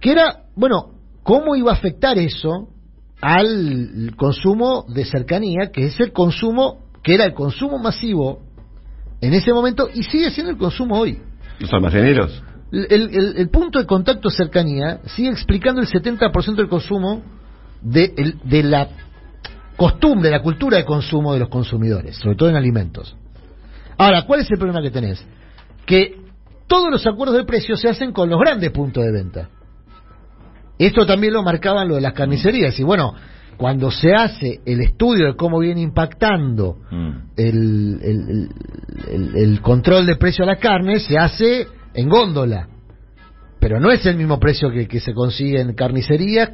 que 0.00 0.12
era, 0.12 0.42
bueno, 0.54 0.92
¿cómo 1.22 1.56
iba 1.56 1.70
a 1.72 1.74
afectar 1.74 2.18
eso 2.18 2.68
al 3.20 4.12
consumo 4.16 4.84
de 4.88 5.04
cercanía, 5.04 5.70
que 5.72 5.86
es 5.86 6.00
el 6.00 6.12
consumo, 6.12 6.84
que 7.02 7.14
era 7.14 7.24
el 7.24 7.34
consumo 7.34 7.78
masivo 7.78 8.40
en 9.20 9.34
ese 9.34 9.52
momento 9.52 9.88
y 9.92 10.02
sigue 10.04 10.30
siendo 10.30 10.50
el 10.52 10.58
consumo 10.58 10.98
hoy? 10.98 11.18
Los 11.58 11.72
almaceneros. 11.72 12.42
El, 12.72 12.86
el- 13.14 13.36
el 13.36 13.48
punto 13.50 13.78
de 13.78 13.86
contacto 13.86 14.30
cercanía 14.30 15.00
sigue 15.06 15.28
explicando 15.30 15.80
el 15.80 15.88
70% 15.88 16.54
del 16.56 16.68
consumo 16.68 17.22
de, 17.82 18.14
el- 18.16 18.38
de 18.44 18.62
la 18.62 18.88
costumbre, 19.76 20.30
la 20.30 20.42
cultura 20.42 20.76
de 20.78 20.84
consumo 20.84 21.32
de 21.32 21.40
los 21.40 21.48
consumidores, 21.48 22.16
sobre 22.16 22.36
todo 22.36 22.48
en 22.48 22.56
alimentos. 22.56 23.16
Ahora, 23.98 24.22
¿cuál 24.26 24.40
es 24.40 24.50
el 24.50 24.56
problema 24.58 24.80
que 24.82 24.90
tenés? 24.90 25.24
Que 25.84 26.16
todos 26.66 26.90
los 26.90 27.06
acuerdos 27.06 27.36
de 27.36 27.44
precios 27.44 27.80
se 27.80 27.88
hacen 27.88 28.12
con 28.12 28.30
los 28.30 28.38
grandes 28.38 28.70
puntos 28.70 29.04
de 29.04 29.10
venta. 29.12 29.48
Esto 30.86 31.04
también 31.06 31.32
lo 31.34 31.42
marcaban 31.42 31.88
lo 31.88 31.96
de 31.96 32.00
las 32.00 32.14
carnicerías. 32.14 32.78
Y 32.80 32.82
bueno, 32.82 33.12
cuando 33.56 33.90
se 33.90 34.14
hace 34.14 34.60
el 34.64 34.80
estudio 34.80 35.26
de 35.26 35.36
cómo 35.36 35.58
viene 35.58 35.82
impactando 35.82 36.76
Mm. 36.90 37.10
el, 37.36 37.98
el- 38.02 38.30
el- 38.30 38.48
el- 39.12 39.36
el 39.36 39.60
control 39.60 40.06
de 40.06 40.16
precio 40.16 40.44
a 40.44 40.46
la 40.46 40.56
carne, 40.56 40.98
se 40.98 41.18
hace 41.18 41.66
en 41.94 42.08
góndola. 42.08 42.68
Pero 43.60 43.78
no 43.78 43.90
es 43.90 44.06
el 44.06 44.16
mismo 44.16 44.38
precio 44.40 44.70
que, 44.70 44.88
que 44.88 45.00
se 45.00 45.12
consigue 45.12 45.60
en 45.60 45.74
carnicerías 45.74 46.50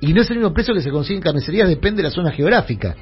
y 0.00 0.12
no 0.12 0.22
es 0.22 0.30
el 0.30 0.36
mismo 0.36 0.52
precio 0.52 0.72
que 0.72 0.82
se 0.82 0.90
consigue 0.90 1.16
en 1.16 1.22
carnicerías, 1.22 1.68
depende 1.68 2.02
de 2.02 2.08
la 2.08 2.14
zona 2.14 2.30
geográfica. 2.30 2.94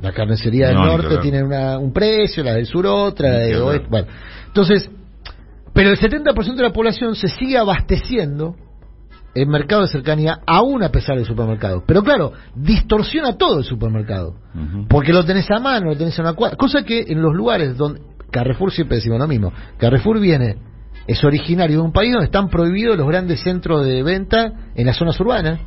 La 0.00 0.12
carnicería 0.12 0.68
del 0.68 0.76
No, 0.76 0.86
norte 0.86 1.18
tiene 1.18 1.42
una- 1.42 1.78
un 1.78 1.92
precio, 1.92 2.42
la 2.42 2.54
del 2.54 2.64
sur 2.66 2.86
otra, 2.86 3.28
la 3.30 3.38
Ni 3.40 3.44
del 3.48 3.54
hablar. 3.56 3.68
oeste. 3.68 3.86
Bueno, 3.90 4.06
entonces, 4.46 4.90
pero 5.74 5.90
el 5.90 5.98
70% 5.98 6.56
de 6.62 6.62
la 6.68 6.72
población 6.72 7.14
se 7.16 7.28
sigue 7.28 7.58
abasteciendo 7.58 8.56
en 9.36 9.48
mercado 9.48 9.82
de 9.82 9.88
cercanía, 9.88 10.38
aún 10.46 10.82
a 10.82 10.88
pesar 10.90 11.16
del 11.16 11.26
supermercado. 11.26 11.84
Pero 11.86 12.02
claro, 12.02 12.32
distorsiona 12.54 13.36
todo 13.36 13.58
el 13.58 13.64
supermercado. 13.64 14.34
Porque 14.88 15.12
lo 15.12 15.24
tenés 15.24 15.50
a 15.50 15.60
mano, 15.60 15.90
lo 15.90 15.96
tenés 15.96 16.18
a 16.18 16.22
una 16.22 16.32
cuadra. 16.32 16.56
Cosa 16.56 16.82
que 16.82 17.04
en 17.08 17.22
los 17.22 17.34
lugares 17.34 17.76
donde. 17.76 18.00
Carrefour 18.30 18.72
siempre 18.72 18.96
decimos 18.96 19.18
lo 19.20 19.28
mismo. 19.28 19.52
Carrefour 19.78 20.18
viene, 20.18 20.56
es 21.06 21.22
originario 21.24 21.76
de 21.78 21.82
un 21.82 21.92
país 21.92 22.10
donde 22.12 22.26
están 22.26 22.48
prohibidos 22.48 22.96
los 22.98 23.06
grandes 23.06 23.40
centros 23.40 23.86
de 23.86 24.02
venta 24.02 24.52
en 24.74 24.84
las 24.86 24.96
zonas 24.96 25.18
urbanas. 25.20 25.60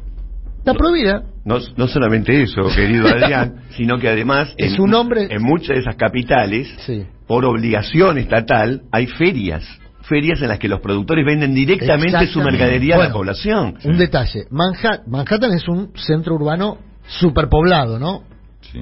Está 0.58 0.74
prohibida. 0.74 1.24
No, 1.46 1.58
no 1.78 1.88
solamente 1.88 2.42
eso, 2.44 2.62
querido 2.76 3.08
Adrián, 3.08 3.62
sino 3.78 3.98
que 3.98 4.10
además 4.10 4.54
Es 4.58 4.74
en, 4.74 4.82
un 4.82 4.94
hombre- 4.94 5.28
en 5.34 5.42
muchas 5.42 5.70
de 5.70 5.80
esas 5.80 5.96
capitales, 5.96 6.68
Sí. 6.86 7.06
por 7.28 7.46
obligación 7.46 8.18
estatal, 8.18 8.82
hay 8.92 9.08
ferias. 9.08 9.66
Ferias 10.10 10.42
en 10.42 10.48
las 10.50 10.60
que 10.60 10.68
los 10.68 10.82
productores 10.82 11.24
venden 11.26 11.54
directamente 11.54 12.28
su 12.28 12.40
mercadería 12.42 12.96
a 12.96 12.98
la 13.00 13.14
población. 13.14 13.76
Un 13.86 13.98
detalle. 13.98 14.46
Manhattan, 14.50 15.02
Manhattan 15.08 15.54
es 15.54 15.68
un 15.68 15.92
centro 15.96 16.36
urbano 16.36 16.80
superpoblado, 17.08 18.00
¿no? 18.00 18.24
Sí. 18.62 18.80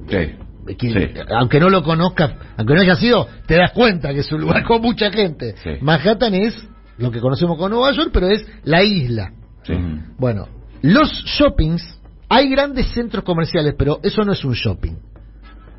Sí. 0.00 0.06
Que- 0.08 0.48
Sí. 0.92 1.20
Aunque 1.38 1.58
no 1.60 1.70
lo 1.70 1.82
conozcas, 1.82 2.32
aunque 2.58 2.74
no 2.74 2.80
haya 2.82 2.94
sido, 2.96 3.26
te 3.46 3.54
das 3.54 3.72
cuenta 3.72 4.12
que 4.12 4.20
es 4.20 4.30
un 4.32 4.40
lugar 4.42 4.64
con 4.66 4.82
mucha 4.82 5.10
gente. 5.10 5.54
Sí. 5.62 5.70
Manhattan 5.80 6.34
es 6.34 6.68
lo 6.98 7.10
que 7.10 7.20
conocemos 7.20 7.56
como 7.56 7.70
Nueva 7.70 7.92
York, 7.92 8.10
pero 8.12 8.28
es 8.28 8.46
la 8.64 8.82
isla. 8.82 9.32
Sí. 9.62 9.72
Bueno, 10.18 10.46
los 10.82 11.10
shoppings, 11.24 12.00
hay 12.28 12.50
grandes 12.50 12.86
centros 12.88 13.24
comerciales, 13.24 13.74
pero 13.78 13.98
eso 14.02 14.22
no 14.24 14.32
es 14.32 14.44
un 14.44 14.52
shopping. 14.52 14.96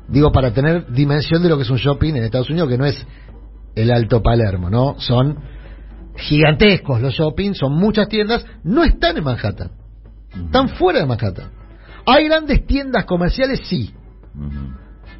Digo, 0.08 0.32
para 0.32 0.52
tener 0.52 0.90
dimensión 0.92 1.40
de 1.42 1.48
lo 1.48 1.56
que 1.56 1.62
es 1.62 1.70
un 1.70 1.76
shopping 1.76 2.14
en 2.16 2.24
Estados 2.24 2.50
Unidos, 2.50 2.68
que 2.68 2.78
no 2.78 2.84
es 2.86 3.06
el 3.74 3.90
Alto 3.90 4.22
Palermo, 4.22 4.70
¿no? 4.70 4.96
Son 4.98 5.38
gigantescos 6.16 7.00
los 7.00 7.14
shoppings, 7.14 7.58
son 7.58 7.74
muchas 7.74 8.08
tiendas, 8.08 8.44
no 8.64 8.84
están 8.84 9.16
en 9.16 9.24
Manhattan. 9.24 9.70
Están 10.34 10.68
fuera 10.70 11.00
de 11.00 11.06
Manhattan. 11.06 11.50
Hay 12.06 12.26
grandes 12.26 12.66
tiendas 12.66 13.04
comerciales, 13.04 13.60
sí, 13.64 13.94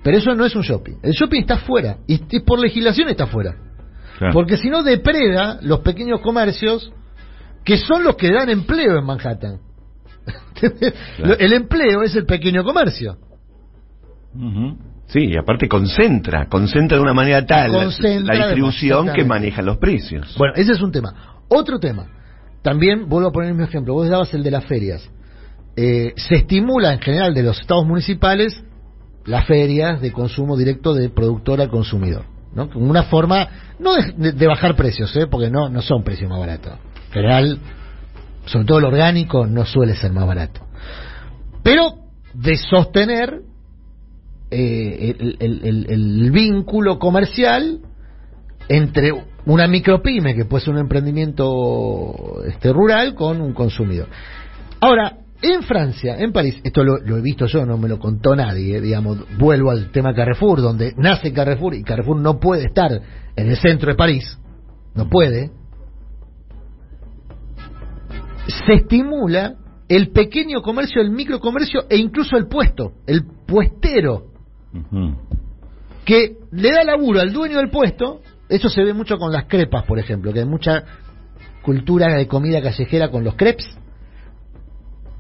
pero 0.03 0.17
eso 0.17 0.35
no 0.35 0.45
es 0.45 0.55
un 0.55 0.63
shopping. 0.63 0.95
El 1.03 1.13
shopping 1.13 1.41
está 1.41 1.59
fuera, 1.59 1.99
y 2.07 2.21
y 2.31 2.41
por 2.41 2.59
legislación 2.59 3.09
está 3.09 3.27
fuera. 3.27 3.57
Claro. 4.19 4.35
Porque 4.35 4.57
si 4.57 4.69
no 4.69 4.83
depreda 4.83 5.59
los 5.63 5.81
pequeños 5.81 6.21
comercios 6.21 6.93
que 7.65 7.77
son 7.77 8.05
los 8.05 8.17
que 8.17 8.33
dan 8.33 8.49
empleo 8.49 8.99
en 8.99 9.05
Manhattan. 9.05 9.61
Claro. 11.17 11.39
El 11.39 11.55
empleo 11.55 12.03
es 12.03 12.15
el 12.15 12.27
pequeño 12.27 12.63
comercio. 12.65 13.17
Sí, 15.13 15.27
y 15.27 15.37
aparte 15.37 15.69
concentra, 15.69 16.47
concentra 16.47 16.97
de 16.97 17.03
una 17.03 17.13
manera 17.15 17.45
tal 17.45 17.73
la- 17.73 17.85
distribución 17.87 19.13
que 19.13 19.25
maneja 19.25 19.61
los 19.63 19.79
precios. 19.79 20.35
Bueno, 20.39 20.55
ese 20.57 20.73
es 20.73 20.81
un 20.81 20.93
tema. 20.93 21.43
Otro 21.49 21.79
tema. 21.81 22.07
También 22.63 23.09
vuelvo 23.09 23.29
a 23.31 23.33
poner 23.33 23.55
mi 23.55 23.65
ejemplo. 23.65 23.95
Vos 23.95 24.09
dabas 24.09 24.33
el 24.35 24.43
de 24.43 24.51
las 24.51 24.65
ferias. 24.67 25.09
Eh, 25.77 26.13
se 26.17 26.37
estimula 26.37 26.93
en 26.93 27.01
general 27.01 27.35
de 27.35 27.43
los 27.43 27.59
estados 27.61 27.87
municipales 27.87 28.63
las 29.25 29.47
ferias 29.47 30.01
de 30.01 30.13
consumo 30.13 30.57
directo 30.57 30.95
de 30.95 31.09
productor 31.09 31.61
al 31.61 31.71
consumidor. 31.71 32.25
¿no? 32.55 32.69
Como 32.71 32.89
una 32.91 33.05
forma, 33.05 33.49
no 33.79 33.95
de 33.95 34.47
bajar 34.47 34.77
precios, 34.77 35.15
¿eh? 35.17 35.27
porque 35.27 35.51
no, 35.51 35.69
no 35.69 35.83
son 35.83 36.03
precios 36.05 36.29
más 36.31 36.39
baratos. 36.39 36.73
En 37.09 37.13
general, 37.13 37.59
sobre 38.47 38.65
todo 38.67 38.79
el 38.79 38.85
orgánico, 38.85 39.47
no 39.47 39.65
suele 39.65 39.95
ser 39.95 40.13
más 40.13 40.27
barato. 40.27 40.61
Pero 41.63 41.95
de 42.35 42.57
sostener 42.57 43.41
eh, 44.51 45.17
el, 45.19 45.37
el- 45.41 45.87
el- 45.89 46.31
vínculo 46.31 46.99
comercial 46.99 47.81
entre 48.69 49.13
una 49.47 49.67
micropyme, 49.67 50.35
que 50.35 50.45
puede 50.45 50.65
ser 50.65 50.75
un 50.75 50.81
emprendimiento 50.81 52.43
este, 52.47 52.73
rural, 52.73 53.15
con 53.15 53.41
un 53.41 53.53
consumidor. 53.53 54.09
Ahora, 54.81 55.19
en 55.43 55.63
Francia, 55.63 56.17
en 56.19 56.33
París, 56.33 56.61
esto 56.63 56.85
lo, 56.85 56.99
he 56.99 57.23
visto 57.23 57.47
yo, 57.47 57.65
no 57.65 57.79
me 57.79 57.89
lo 57.89 57.99
contó 57.99 58.37
nadie, 58.37 58.81
digamos, 58.81 59.19
vuelvo 59.39 59.71
al 59.71 59.91
tema 59.91 60.15
Carrefour, 60.15 60.61
donde 60.61 60.93
nace 60.97 61.33
Carrefour 61.33 61.75
y 61.75 61.83
Carrefour 61.83 62.21
no 62.21 62.39
puede 62.39 62.65
estar 62.67 62.93
en 63.37 63.49
el 63.49 63.57
centro 63.57 63.91
de 63.91 63.97
París, 63.97 64.39
no 64.95 65.09
puede, 65.09 65.51
se 68.67 68.75
estimula 68.75 69.55
el 69.89 70.11
pequeño 70.11 70.63
comercio, 70.63 71.01
el 71.01 71.11
microcomercio 71.11 71.85
e 71.89 71.97
incluso 71.97 72.37
el 72.37 72.47
puesto, 72.47 72.93
el 73.07 73.25
puestero, 73.47 74.30
Que 76.05 76.37
le 76.53 76.71
da 76.73 76.85
laburo 76.85 77.21
al 77.21 77.33
dueño 77.33 77.59
del 77.59 77.71
puesto, 77.71 78.21
eso 78.49 78.69
se 78.69 78.83
ve 78.83 78.93
mucho 78.93 79.19
con 79.19 79.33
las 79.33 79.45
crepas, 79.45 79.85
por 79.85 79.99
ejemplo, 79.99 80.33
que 80.33 80.41
hay 80.41 80.47
mucha 80.47 80.85
cultura 81.63 82.15
de 82.15 82.27
comida 82.27 82.63
callejera 82.63 83.11
con 83.11 83.25
los 83.25 83.35
crepes. 83.35 83.67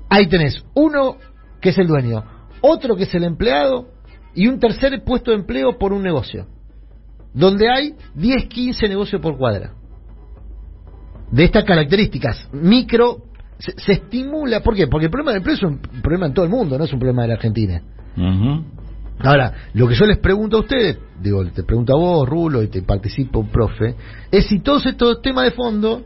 Ahí 0.09 0.27
tenés 0.27 0.65
uno 0.75 1.17
que 1.61 1.71
es 1.71 1.79
el 1.79 1.87
dueño, 1.87 2.25
otro 2.61 2.97
que 2.97 3.05
es 3.05 3.15
el 3.15 3.25
empleado 3.25 3.89
y 4.35 4.49
un 4.49 4.59
tercer 4.59 5.03
puesto 5.05 5.31
de 5.31 5.39
empleo 5.39 5.79
por 5.79 5.93
un 5.93 6.03
negocio, 6.03 6.47
donde 7.35 7.71
hay 7.71 7.95
10, 8.15 8.47
15 8.47 8.89
negocios 8.89 9.21
por 9.21 9.37
cuadra. 9.37 9.75
De 11.31 11.45
estas 11.45 11.65
características, 11.65 12.49
micro, 12.53 13.25
se, 13.59 13.79
se 13.79 13.93
estimula, 13.93 14.61
¿por 14.61 14.75
qué? 14.75 14.89
Porque 14.89 15.07
el 15.07 15.11
problema 15.11 15.33
del 15.33 15.39
empleo 15.39 15.55
es 15.55 15.63
un 15.63 15.79
problema 16.03 16.27
en 16.27 16.35
todo 16.35 16.45
el 16.45 16.51
mundo, 16.51 16.77
no 16.77 16.85
es 16.85 16.93
un 16.93 16.99
problema 16.99 17.23
de 17.23 17.29
la 17.29 17.35
Argentina. 17.35 17.83
Ahora, 19.23 19.53
lo 19.75 19.87
que 19.89 19.95
yo 19.95 20.07
les 20.07 20.19
pregunto 20.19 20.57
a 20.59 20.61
ustedes, 20.61 20.99
digo, 21.21 21.45
te 21.47 21.63
pregunto 21.63 21.95
a 21.95 21.99
vos, 21.99 22.29
Rulo, 22.29 22.63
y 22.63 22.69
te 22.69 22.83
participa 22.83 23.39
un 23.39 23.49
profe, 23.51 23.95
es 24.31 24.47
si 24.47 24.61
todos 24.61 24.87
estos 24.87 25.21
temas 25.23 25.45
de 25.45 25.51
fondo 25.51 26.03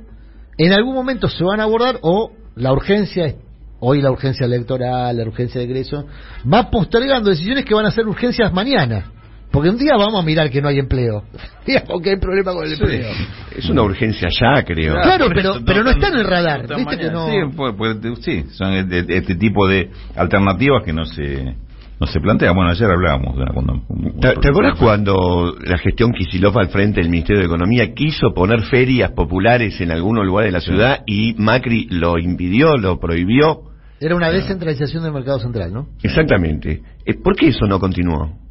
en 0.58 0.72
algún 0.72 0.94
momento 0.94 1.28
se 1.28 1.44
van 1.44 1.60
a 1.60 1.64
abordar 1.64 1.98
o 2.02 2.32
la 2.56 2.72
urgencia, 2.72 3.34
hoy 3.80 4.00
la 4.00 4.10
urgencia 4.10 4.46
electoral, 4.46 5.16
la 5.16 5.22
urgencia 5.24 5.60
de 5.60 5.66
egreso, 5.66 6.06
va 6.52 6.70
postergando 6.70 7.30
decisiones 7.30 7.64
que 7.64 7.74
van 7.74 7.86
a 7.86 7.90
ser 7.90 8.06
urgencias 8.06 8.52
mañana. 8.52 9.10
Porque 9.50 9.70
un 9.70 9.78
día 9.78 9.92
vamos 9.96 10.20
a 10.20 10.26
mirar 10.26 10.50
que 10.50 10.60
no 10.60 10.66
hay 10.66 10.80
empleo. 10.80 11.22
Digamos 11.66 12.02
que 12.02 12.10
hay 12.10 12.16
problema 12.16 12.52
con 12.52 12.64
el 12.66 12.72
empleo. 12.72 13.08
Es 13.56 13.68
una 13.70 13.82
urgencia 13.82 14.28
ya, 14.28 14.64
creo. 14.64 14.94
Claro, 15.00 15.26
pero- 15.32 15.50
eso, 15.52 15.60
pero 15.64 15.84
no 15.84 15.90
está 15.90 16.08
en 16.08 16.14
el 16.16 16.24
radar, 16.26 16.66
viste 16.76 16.98
que 16.98 17.10
no- 17.10 17.28
Sí, 17.28 17.36
puede- 17.56 17.72
puede- 17.74 18.16
sí, 18.16 18.44
son 18.50 18.72
este, 18.72 19.16
este 19.16 19.36
tipo 19.36 19.68
de 19.68 19.90
alternativas 20.16 20.82
que 20.84 20.92
no 20.92 21.04
se 21.04 21.54
no 22.00 22.06
se 22.06 22.20
plantean. 22.20 22.54
Bueno, 22.54 22.70
ayer 22.70 22.90
hablábamos 22.90 23.36
de 23.36 23.42
una 23.42 23.52
cuando 23.52 23.82
¿Te, 24.20 24.34
te 24.40 24.48
acuerdas 24.48 24.78
cuando 24.78 25.54
la 25.64 25.78
gestión 25.78 26.12
Kisilov 26.12 26.58
al 26.58 26.68
frente 26.68 27.00
del 27.00 27.10
Ministerio 27.10 27.40
de 27.40 27.46
Economía 27.46 27.94
quiso 27.94 28.32
poner 28.34 28.62
ferias 28.62 29.12
populares 29.12 29.80
en 29.80 29.90
algunos 29.90 30.24
lugares 30.24 30.52
de 30.52 30.58
la 30.58 30.60
ciudad 30.60 31.02
y 31.06 31.34
Macri 31.34 31.86
lo 31.90 32.18
impidió, 32.18 32.76
lo 32.76 32.98
prohibió? 32.98 33.62
Era 34.00 34.16
una 34.16 34.30
descentralización 34.30 35.02
del 35.02 35.12
mercado 35.12 35.38
central, 35.38 35.72
¿no? 35.72 35.88
Exactamente. 36.02 36.82
Eh, 37.06 37.14
¿Por 37.14 37.36
qué 37.36 37.48
eso 37.48 37.66
no 37.66 37.78
continuó? 37.78 38.43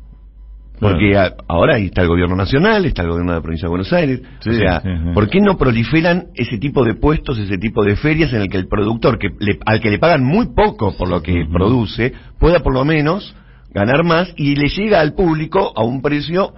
Porque 0.80 1.16
a- 1.18 1.34
ahora 1.48 1.76
ahí 1.76 1.86
está 1.86 2.02
el 2.02 2.08
gobierno 2.10 2.36
nacional, 2.36 2.86
está 2.86 3.04
el 3.04 3.10
gobierno 3.10 3.32
de 3.32 3.38
la 3.38 3.42
provincia 3.42 3.68
de 3.68 3.70
Buenos 3.70 3.94
Aires. 3.94 4.22
Sí, 4.40 4.50
o 4.50 4.54
sea, 4.54 4.82
sí, 4.82 4.90
sí. 4.90 5.14
¿por 5.14 5.30
qué 5.30 5.40
no 5.40 5.58
proliferan 5.58 6.26
ese 6.36 6.58
tipo 6.58 6.84
de 6.84 6.96
puestos, 6.96 7.38
ese 7.40 7.58
tipo 7.58 7.84
de 7.86 7.96
ferias 7.96 8.34
en 8.34 8.42
el 8.42 8.50
que 8.50 8.58
el 8.58 8.68
productor, 8.68 9.18
que 9.18 9.30
le- 9.40 9.60
al 9.66 9.80
que 9.80 9.90
le 9.92 10.00
pagan 10.00 10.24
muy 10.24 10.48
poco 10.54 10.96
por 10.98 11.08
lo 11.08 11.22
que 11.22 11.46
produce, 11.52 12.14
pueda 12.40 12.60
por 12.60 12.74
lo 12.74 12.84
menos 12.84 13.34
ganar 13.74 14.04
más 14.04 14.34
y 14.36 14.56
le 14.56 14.68
llega 14.68 15.00
al 15.00 15.14
público 15.14 15.72
a 15.76 15.84
un 15.84 16.02
precio 16.02 16.54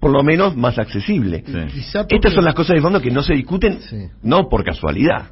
por 0.00 0.10
lo 0.10 0.22
menos 0.22 0.56
más 0.56 0.78
accesible? 0.78 1.44
Porque- 1.44 2.16
Estas 2.16 2.32
son 2.32 2.44
las 2.44 2.54
cosas 2.54 2.74
de 2.74 2.82
fondo 2.82 3.00
que 3.00 3.10
no 3.10 3.22
se 3.22 3.34
discuten, 3.34 3.80
Sí. 3.82 3.98
no 4.22 4.48
por 4.48 4.64
casualidad. 4.64 5.30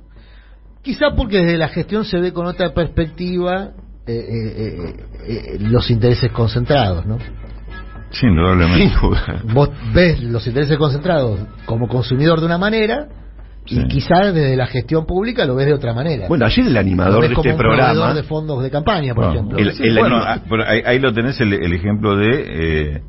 Quizá 0.83 1.15
porque 1.17 1.39
desde 1.39 1.59
la 1.59 1.69
gestión 1.69 2.05
se 2.05 2.19
ve 2.21 2.33
con 2.33 2.47
otra 2.47 2.73
perspectiva 2.73 3.71
eh, 4.07 4.13
eh, 4.13 4.55
eh, 4.57 4.95
eh, 5.27 5.59
los 5.61 5.91
intereses 5.91 6.31
concentrados, 6.33 7.05
¿no? 7.05 7.19
Sí, 8.11 8.27
indudablemente. 8.27 8.89
Sin 8.89 9.01
duda. 9.01 9.43
Vos 9.53 9.71
ves 9.95 10.23
los 10.23 10.47
intereses 10.47 10.77
concentrados 10.79 11.41
como 11.67 11.89
consumidor 11.89 12.41
de 12.41 12.47
una 12.47 12.59
manera 12.59 13.09
Sí. 13.67 13.81
y 13.81 13.89
quizá 13.89 14.33
desde 14.33 14.57
la 14.57 14.67
gestión 14.67 15.05
pública 15.05 15.45
lo 15.45 15.55
ves 15.55 15.67
de 15.67 15.75
otra 15.75 15.93
manera. 15.93 16.27
Bueno, 16.27 16.47
ayer 16.47 16.67
el 16.67 16.73
Lo 16.73 16.81
animador 16.81 17.21
de 17.29 17.35
como 17.35 17.41
este 17.43 17.53
un 17.53 17.59
programa... 17.59 18.15
de 18.15 18.23
fondos 18.23 18.63
de 18.63 18.71
campaña, 18.71 19.15
por 19.15 19.25
Bueno, 19.27 19.41
ejemplo. 19.41 19.59
el- 19.59 19.73
sí, 19.73 19.83
el 19.83 19.99
bueno, 19.99 20.17
anima- 20.17 20.33
ah, 20.33 20.43
pero 20.49 20.65
ahí, 20.67 20.81
ahí 20.87 20.99
lo 20.99 21.13
tenés 21.13 21.39
el, 21.43 21.53
el 21.53 21.73
ejemplo 21.75 22.17
de 22.17 22.45
eh, 22.95 23.03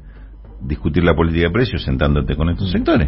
discutir 0.62 1.04
la 1.06 1.16
política 1.16 1.48
de 1.48 1.52
precios 1.54 1.82
sentándote 1.84 2.36
con 2.36 2.50
estos 2.50 2.70
sectores. 2.72 3.08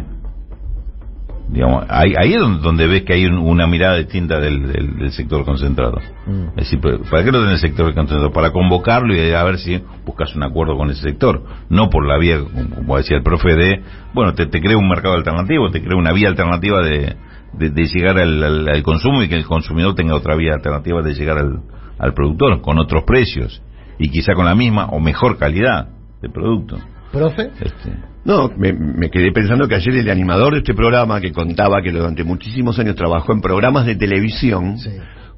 Digamos, 1.52 1.84
ahí, 1.90 2.14
ahí 2.18 2.32
es 2.32 2.40
donde, 2.62 2.86
ves 2.86 3.02
que 3.02 3.12
hay 3.12 3.26
un- 3.26 3.36
una 3.36 3.66
mirada 3.66 3.96
distinta 3.98 4.40
del, 4.40 4.72
del- 4.72 4.96
del 4.98 5.12
sector 5.12 5.44
concentrado. 5.44 5.98
Mm. 6.26 6.48
Es 6.58 6.70
decir, 6.70 6.80
¿para 6.80 6.96
para 6.98 7.24
qué 7.24 7.30
lo 7.30 7.40
tenés 7.44 7.62
el 7.62 7.68
sector 7.68 7.92
concentrado? 7.94 8.32
Para 8.32 8.52
convocarlo 8.52 9.14
y 9.14 9.32
a 9.32 9.44
ver 9.44 9.58
si 9.58 9.82
buscas 10.06 10.34
un 10.34 10.44
acuerdo 10.44 10.76
con 10.78 10.88
ese 10.90 11.02
sector. 11.02 11.42
No 11.68 11.90
por 11.90 12.06
la 12.08 12.16
vía, 12.16 12.38
como 12.74 12.96
decía 12.96 13.18
el 13.18 13.22
profe, 13.22 13.54
de, 13.54 13.82
bueno, 14.14 14.32
te, 14.34 14.46
te 14.46 14.60
crea 14.60 14.78
un 14.78 14.88
mercado 14.88 15.14
alternativo, 15.14 15.70
te 15.70 15.82
crea 15.82 15.96
una 15.98 16.12
vía 16.12 16.28
alternativa 16.28 16.80
de, 16.82 17.16
de, 17.52 17.68
de 17.70 17.84
llegar 17.86 18.18
al, 18.18 18.42
al- 18.42 18.68
al 18.70 18.82
consumo 18.82 19.22
y 19.22 19.28
que 19.28 19.36
el 19.36 19.44
consumidor 19.44 19.94
tenga 19.94 20.14
otra 20.14 20.34
vía 20.36 20.54
alternativa 20.54 21.02
de 21.02 21.12
llegar 21.12 21.36
al, 21.36 21.60
al 21.98 22.14
productor 22.14 22.62
con 22.62 22.78
otros 22.78 23.04
precios 23.04 23.62
y 23.98 24.08
quizá 24.08 24.32
con 24.34 24.46
la 24.46 24.54
misma 24.54 24.86
o 24.86 25.00
mejor 25.00 25.36
calidad 25.36 25.88
de 26.22 26.30
producto. 26.30 26.78
¿Profe? 27.12 27.50
Este, 27.60 27.92
No, 28.24 28.48
me, 28.56 28.72
me 28.72 29.10
quedé 29.10 29.32
pensando 29.32 29.66
que 29.66 29.74
ayer 29.74 29.96
el 29.96 30.08
animador 30.10 30.52
de 30.52 30.58
este 30.60 30.74
programa, 30.74 31.20
que 31.20 31.32
contaba 31.32 31.82
que 31.82 31.90
durante 31.90 32.22
muchísimos 32.24 32.78
años 32.78 32.94
trabajó 32.94 33.32
en 33.32 33.40
programas 33.40 33.84
de 33.86 33.96
televisión, 33.96 34.78
Sí. 34.78 34.90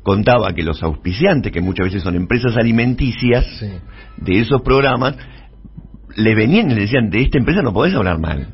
contaba 0.02 0.52
que 0.52 0.62
los 0.62 0.82
auspiciantes, 0.82 1.50
que 1.50 1.62
muchas 1.62 1.86
veces 1.86 2.02
son 2.02 2.14
empresas 2.14 2.56
alimenticias 2.58 3.46
Sí. 3.58 3.70
de 4.18 4.40
esos 4.40 4.60
programas, 4.60 5.14
le 6.16 6.34
venían 6.34 6.70
y 6.70 6.74
le 6.74 6.82
decían, 6.82 7.08
de 7.08 7.22
esta 7.22 7.38
empresa 7.38 7.62
no 7.62 7.72
podés 7.72 7.94
hablar 7.94 8.18
mal. 8.18 8.48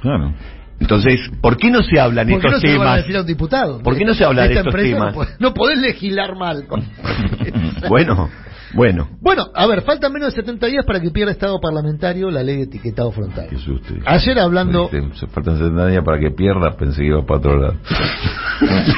claro. 0.00 0.32
Entonces, 0.80 1.28
¿por 1.40 1.56
qué 1.56 1.70
no 1.72 1.82
se 1.82 1.98
hablan 1.98 2.28
¿Por 2.28 2.40
qué 2.40 2.48
no 2.50 2.56
estos 2.56 2.60
se 2.70 2.72
lo 2.72 2.78
van 2.78 2.86
a 2.88 2.90
temas? 2.92 3.02
decir 3.02 3.16
a 3.16 3.20
un 3.22 3.26
diputado? 3.26 3.82
¿Por 3.82 3.96
qué 3.98 4.04
no 4.04 4.14
se 4.14 4.24
habla 4.24 4.42
de 4.42 4.48
Esta 4.54 4.60
estos 4.60 4.74
empresa 4.76 5.10
temas? 5.10 5.40
No, 5.40 5.52
podés 5.52 5.78
legislar 5.80 6.36
mal. 6.36 6.66
con- 6.68 6.84
Bueno, 7.88 8.30
bueno. 8.74 9.08
Bueno, 9.20 9.46
a 9.54 9.66
ver, 9.66 9.82
faltan 9.82 10.12
menos 10.12 10.34
de 10.34 10.40
70 10.40 10.66
días 10.66 10.84
para 10.84 11.00
que 11.00 11.10
pierda 11.10 11.32
estado 11.32 11.60
parlamentario 11.60 12.30
la 12.30 12.42
ley 12.42 12.56
de 12.56 12.62
etiquetado 12.64 13.10
frontal. 13.12 13.46
Qué 13.48 13.58
susto. 13.58 13.94
Ayer 14.04 14.38
hablando... 14.38 14.90
Se 15.14 15.26
faltan 15.28 15.58
70 15.58 15.86
días 15.86 16.04
para 16.04 16.18
que 16.18 16.30
pierda, 16.30 16.76
pensé 16.76 17.02
que 17.02 17.08
iba 17.08 17.24
para 17.24 17.38
otro 17.38 17.56
lado. 17.58 17.74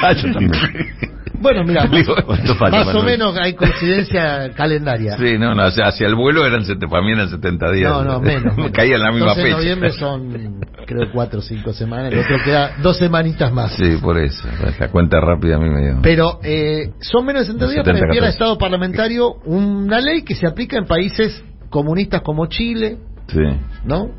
Ah, 0.03 0.13
yo 0.13 0.33
también. 0.33 0.51
Bueno, 1.41 1.63
mira, 1.63 1.85
Digo, 1.91 2.15
¿cuánto 2.25 2.55
falta, 2.55 2.85
más 2.85 2.95
o 2.95 3.03
menos 3.03 3.35
hay 3.37 3.53
coincidencia 3.53 4.51
calendaria. 4.55 5.17
Sí, 5.17 5.37
no, 5.37 5.55
no, 5.55 5.63
hacia, 5.63 5.87
hacia 5.87 6.07
el 6.07 6.15
vuelo 6.15 6.45
eran, 6.45 6.63
para 6.89 7.01
mí 7.03 7.11
eran 7.11 7.29
70 7.29 7.71
días. 7.71 7.91
No, 7.91 8.03
no, 8.03 8.19
menos. 8.19 8.55
menos. 8.57 8.71
Caía 8.71 8.95
en 8.95 9.01
la 9.01 9.11
misma 9.11 9.29
12 9.29 9.39
de 9.41 9.45
fecha. 9.45 9.57
noviembre 9.57 9.91
son, 9.91 10.61
creo, 10.85 11.11
cuatro 11.11 11.39
o 11.39 11.41
cinco 11.41 11.73
semanas. 11.73 12.13
El 12.13 12.19
otro 12.19 12.37
queda 12.43 12.75
dos 12.81 12.97
semanitas 12.97 13.51
más. 13.51 13.73
Sí, 13.73 13.97
por 14.01 14.17
eso. 14.17 14.47
La 14.79 14.89
cuenta 14.89 15.19
rápida 15.19 15.55
a 15.55 15.59
mí 15.59 15.69
me 15.69 15.81
dio. 15.81 15.99
Pero 16.01 16.39
eh, 16.43 16.91
son 16.99 17.25
menos 17.25 17.41
de 17.41 17.53
60 17.53 17.65
días 17.65 17.85
70, 17.85 17.99
para 17.99 18.11
pierda 18.11 18.27
14. 18.27 18.29
Estado 18.31 18.57
parlamentario 18.57 19.33
una 19.45 19.99
ley 19.99 20.21
que 20.23 20.35
se 20.35 20.47
aplica 20.47 20.77
en 20.77 20.85
países 20.85 21.43
comunistas 21.69 22.21
como 22.21 22.45
Chile, 22.47 22.97
Sí. 23.27 23.39
¿no? 23.85 24.09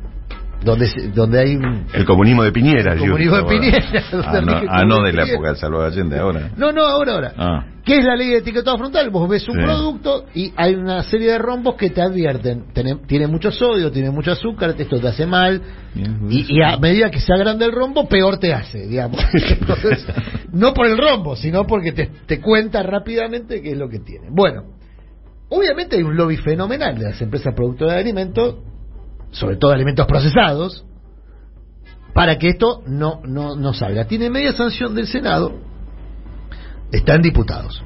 Donde, 0.65 0.89
donde 1.15 1.41
hay 1.41 1.57
un 1.57 1.87
El 1.93 2.05
comunismo 2.05 2.45
de 2.45 2.53
Piñera. 2.53 2.95
digo. 2.95 3.07
comunismo 3.07 3.37
de 3.39 3.45
Piñera. 3.45 3.85
Ah, 4.25 4.41
no, 4.41 4.59
el 4.61 4.69
ah, 4.69 4.85
no 4.85 5.03
de 5.03 5.13
la 5.13 5.23
Piñera. 5.23 5.33
época 5.35 5.49
de 5.51 5.57
Salvador 5.57 5.93
Allende, 5.93 6.19
ahora. 6.19 6.51
No, 6.57 6.71
no, 6.73 6.83
ahora, 6.85 7.15
ahora. 7.15 7.33
Ah. 7.37 7.65
¿Qué 7.85 7.99
es 7.99 8.05
la 8.05 8.15
ley 8.15 8.29
de 8.29 8.37
etiquetado 8.37 8.79
frontal? 8.79 9.11
Vos 9.11 9.29
ves 9.29 9.49
un 9.49 9.57
Sí. 9.57 9.63
producto 9.65 10.25
y 10.35 10.53
hay 10.57 10.77
una 10.77 11.03
serie 11.03 11.33
de 11.33 11.39
rombos 11.39 11.75
que 11.75 11.91
te 11.91 12.01
advierten. 12.01 12.67
Tiene, 12.73 12.95
tiene 13.09 13.27
mucho 13.27 13.51
sodio, 13.51 13.91
tiene 13.91 14.11
mucho 14.11 14.31
azúcar, 14.31 14.73
esto 14.79 15.01
te 15.01 15.09
hace 15.09 15.27
mal. 15.27 15.61
Y, 16.29 16.47
y 16.59 16.63
a 16.63 16.77
medida 16.77 17.11
que 17.11 17.19
se 17.19 17.33
agranda 17.35 17.67
el 17.67 17.73
rombo, 17.73 18.09
peor 18.09 18.39
te 18.39 18.55
hace, 18.55 18.87
digamos. 18.87 19.19
Entonces, 19.51 20.07
no 20.53 20.73
por 20.75 20.87
el 20.87 20.97
rombo, 20.97 21.35
sino 21.35 21.67
porque 21.67 21.91
te, 21.91 22.07
te 22.27 22.41
cuenta 22.41 22.85
rápidamente 22.85 23.61
qué 23.61 23.73
es 23.73 23.79
lo 23.79 23.89
que 23.89 23.99
tiene. 23.99 24.29
Bueno, 24.31 24.63
obviamente 25.49 25.97
hay 25.97 26.03
un 26.05 26.17
lobby 26.17 26.37
fenomenal 26.37 26.97
de 26.97 27.05
las 27.07 27.21
empresas 27.21 27.53
productoras 27.55 27.95
de 27.97 28.01
alimentos, 28.01 28.57
sobre 29.33 29.57
todo 29.57 29.73
alimentos 29.73 30.07
procesados, 30.07 30.85
para 32.15 32.39
que 32.39 32.51
esto 32.51 32.83
no, 32.87 33.21
no, 33.25 33.57
no 33.57 33.73
salga. 33.73 34.07
Tiene 34.07 34.31
media 34.31 34.53
sanción 34.53 34.95
del 34.95 35.07
Senado, 35.07 35.53
están 36.93 37.23
diputados. 37.23 37.83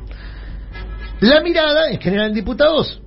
La 1.20 1.40
mirada, 1.40 1.90
en 1.90 2.01
general 2.01 2.28
en 2.28 2.35
diputados, 2.35 3.02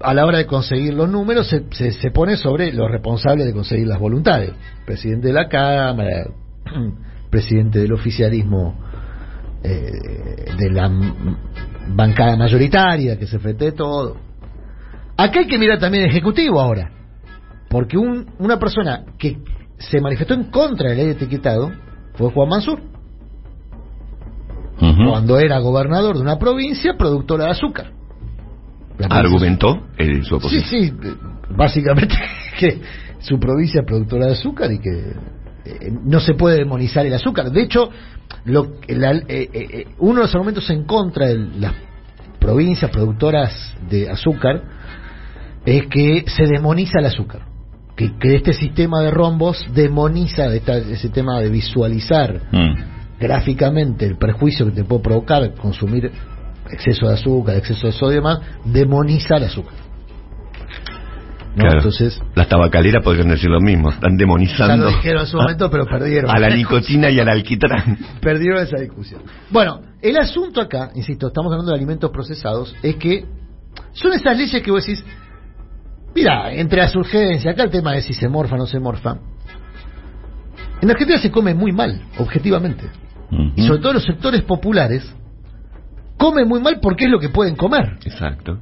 a 0.00 0.14
la 0.14 0.24
hora 0.24 0.38
de 0.38 0.46
conseguir 0.46 0.94
los 0.94 1.08
números, 1.08 1.48
se, 1.48 1.64
se, 1.72 1.92
se 1.92 2.10
pone 2.10 2.36
sobre 2.36 2.72
los 2.72 2.90
responsables 2.90 3.46
de 3.46 3.52
conseguir 3.52 3.86
las 3.86 3.98
voluntades. 3.98 4.52
Presidente 4.84 5.28
de 5.28 5.32
la 5.32 5.48
Cámara, 5.48 6.26
presidente 7.30 7.80
del 7.80 7.92
oficialismo 7.92 8.78
eh, 9.62 10.54
de 10.58 10.70
la 10.70 10.90
bancada 11.88 12.36
mayoritaria 12.36 13.18
que 13.18 13.26
se 13.26 13.38
frente 13.38 13.66
de 13.66 13.72
todo. 13.72 14.16
Acá 15.16 15.40
hay 15.40 15.46
que 15.46 15.58
mirar 15.58 15.78
también 15.78 16.04
el 16.04 16.10
Ejecutivo 16.10 16.60
ahora, 16.60 16.90
porque 17.68 17.98
un, 17.98 18.26
una 18.38 18.58
persona 18.58 19.04
que 19.18 19.38
se 19.78 20.00
manifestó 20.00 20.34
en 20.34 20.44
contra 20.44 20.88
de 20.90 20.94
la 20.94 20.98
ley 21.02 21.06
de 21.06 21.12
etiquetado 21.12 21.70
fue 22.14 22.30
Juan 22.30 22.48
Mansur 22.48 22.80
cuando 25.08 25.38
era 25.38 25.58
gobernador 25.58 26.16
de 26.16 26.22
una 26.22 26.38
provincia 26.38 26.94
productora 26.98 27.44
de 27.46 27.50
azúcar. 27.50 27.92
Argumentó 29.10 29.86
en 29.98 30.22
su 30.24 30.30
Sí, 30.30 30.34
oposición. 30.58 30.64
sí, 30.64 30.92
eh, 31.08 31.14
básicamente 31.56 32.14
que 32.58 32.80
su 33.20 33.38
provincia 33.38 33.80
es 33.80 33.86
productora 33.86 34.26
de 34.26 34.32
azúcar 34.32 34.70
y 34.72 34.78
que 34.78 34.90
eh, 35.64 35.92
no 36.04 36.20
se 36.20 36.34
puede 36.34 36.58
demonizar 36.58 37.04
el 37.06 37.12
azúcar. 37.14 37.50
De 37.50 37.62
hecho, 37.62 37.90
lo, 38.44 38.74
la- 38.88 39.12
eh, 39.28 39.48
eh, 39.52 39.86
uno 39.98 40.16
de 40.16 40.20
los 40.22 40.34
argumentos 40.34 40.68
en 40.70 40.84
contra 40.84 41.26
de 41.26 41.38
las 41.58 41.72
provincias 42.38 42.90
productoras 42.90 43.74
de 43.90 44.10
azúcar 44.10 44.62
es 45.64 45.86
que 45.88 46.24
se 46.28 46.44
demoniza 46.46 46.98
el 47.00 47.06
azúcar. 47.06 47.42
Que, 47.96 48.16
que 48.18 48.34
este 48.36 48.52
sistema 48.52 49.00
de 49.00 49.10
rombos 49.10 49.66
demoniza 49.74 50.46
esta- 50.54 50.76
ese 50.76 51.08
tema 51.08 51.40
de 51.40 51.48
visualizar 51.48 52.42
Mm. 52.52 52.74
gráficamente 53.18 54.04
el 54.04 54.18
perjuicio 54.18 54.66
que 54.66 54.72
te 54.72 54.84
puede 54.84 55.02
provocar 55.02 55.54
consumir 55.54 56.12
exceso 56.70 57.06
de 57.08 57.14
azúcar, 57.14 57.56
exceso 57.56 57.86
de 57.86 57.92
sodio 57.92 58.12
y 58.12 58.16
demás, 58.16 58.40
demoniza 58.64 59.36
el 59.36 59.44
azúcar. 59.44 59.72
¿No? 61.54 61.62
Claro. 61.62 61.78
Entonces, 61.78 62.20
Las 62.34 62.48
tabacaleras 62.48 63.02
podrían 63.02 63.28
decir 63.28 63.48
lo 63.48 63.60
mismo. 63.60 63.88
Están 63.88 64.12
ya 64.12 64.16
demonizando 64.18 64.76
lo 64.84 64.88
dijeron 64.90 65.22
en 65.22 65.26
su 65.26 65.38
momento, 65.38 65.70
pero 65.70 65.86
perdieron. 65.86 66.30
a 66.30 66.38
la 66.38 66.48
nicotina 66.54 67.08
y 67.08 67.18
al 67.18 67.28
alquitrán. 67.30 67.96
perdieron 68.20 68.62
esa 68.62 68.78
discusión. 68.78 69.22
Bueno, 69.50 69.80
el 70.02 70.18
asunto 70.18 70.60
acá, 70.60 70.90
insisto, 70.94 71.28
estamos 71.28 71.50
hablando 71.50 71.72
de 71.72 71.78
alimentos 71.78 72.10
procesados, 72.10 72.74
es 72.82 72.96
que 72.96 73.24
son 73.94 74.12
esas 74.12 74.36
leyes 74.36 74.62
que 74.62 74.70
vos 74.70 74.84
decís, 74.86 75.02
mira, 76.16 76.50
entre 76.52 76.78
las 76.80 76.96
urgencias, 76.96 77.52
acá 77.54 77.62
el 77.64 77.70
tema 77.70 77.92
de 77.92 78.00
si 78.00 78.14
se 78.14 78.28
morfa 78.28 78.54
o 78.56 78.58
no 78.58 78.66
se 78.66 78.80
morfa. 78.80 79.18
En 80.80 80.90
Argentina 80.90 81.18
se 81.18 81.30
come 81.30 81.54
muy 81.54 81.72
mal, 81.72 82.00
objetivamente. 82.18 82.84
Y 83.56 83.66
sobre 83.66 83.80
todo 83.80 83.92
los 83.94 84.04
sectores 84.04 84.42
populares 84.42 85.04
comen 86.16 86.48
muy 86.48 86.60
mal 86.60 86.78
porque 86.80 87.04
es 87.04 87.10
lo 87.10 87.18
que 87.18 87.28
pueden 87.28 87.54
comer, 87.56 87.98
Exacto. 88.04 88.58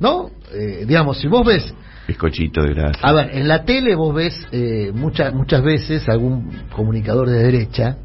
¿no? 0.00 0.30
Eh, 0.52 0.84
digamos, 0.86 1.18
si 1.18 1.28
vos 1.28 1.44
ves 1.46 1.74
Bizcochito 2.08 2.62
de 2.62 2.72
grasa. 2.74 2.98
a 3.02 3.12
ver, 3.12 3.36
en 3.36 3.46
la 3.46 3.64
tele 3.64 3.94
vos 3.94 4.14
ves 4.14 4.46
eh, 4.50 4.90
muchas 4.94 5.34
muchas 5.34 5.62
veces 5.62 6.08
algún 6.08 6.50
comunicador 6.74 7.28
de 7.28 7.38
derecha, 7.42 7.96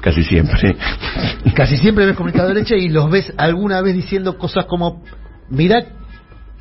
Casi 0.00 0.22
siempre. 0.22 0.76
casi 1.56 1.76
siempre 1.78 2.06
ves 2.06 2.14
comunicador 2.16 2.48
de 2.50 2.54
derecha 2.60 2.76
y 2.76 2.88
los 2.90 3.10
ves 3.10 3.32
alguna 3.36 3.80
vez 3.80 3.94
diciendo 3.94 4.36
cosas 4.38 4.66
como, 4.66 5.02
mirá 5.50 5.82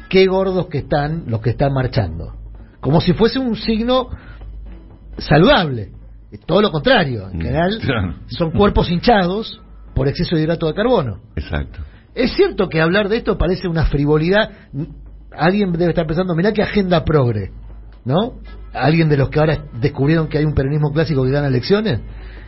qué 0.10 0.26
gordos 0.28 0.68
que 0.68 0.80
están 0.80 1.24
los 1.28 1.42
que 1.42 1.52
están 1.52 1.74
marchando. 1.74 2.34
Como 2.80 3.02
si 3.02 3.14
fuese 3.14 3.40
un 3.40 3.56
signo 3.56 4.10
saludable. 5.18 5.90
Es 6.32 6.42
Todo 6.42 6.62
lo 6.62 6.72
contrario. 6.72 7.30
En 7.30 7.38
Mm, 7.38 7.42
general 7.42 7.78
claro. 7.80 8.16
son 8.28 8.52
cuerpos 8.52 8.90
hinchados 8.90 9.62
por 9.96 10.08
exceso 10.08 10.36
de 10.36 10.44
hidrato 10.44 10.68
de 10.68 10.74
carbono. 10.74 11.20
Exacto. 11.36 11.80
Es 12.14 12.32
cierto 12.34 12.68
que 12.70 12.82
hablar 12.82 13.10
de 13.10 13.18
esto 13.18 13.38
parece 13.38 13.68
una 13.68 13.86
frivolidad. 13.86 14.52
Alguien 15.32 15.72
debe 15.74 15.90
estar 15.92 16.06
pensando, 16.08 16.36
mirá 16.36 16.52
qué 16.52 16.64
agenda 16.64 17.04
progre, 17.06 17.52
¿no? 18.06 18.34
Alguien 18.74 19.08
de 19.10 19.18
los 19.18 19.30
que 19.30 19.40
ahora 19.40 19.66
descubrieron 19.80 20.28
que 20.28 20.38
hay 20.40 20.46
un 20.46 20.54
peronismo 20.54 20.92
clásico 20.92 21.24
que 21.24 21.32
gana 21.32 21.48
elecciones. 21.48 22.00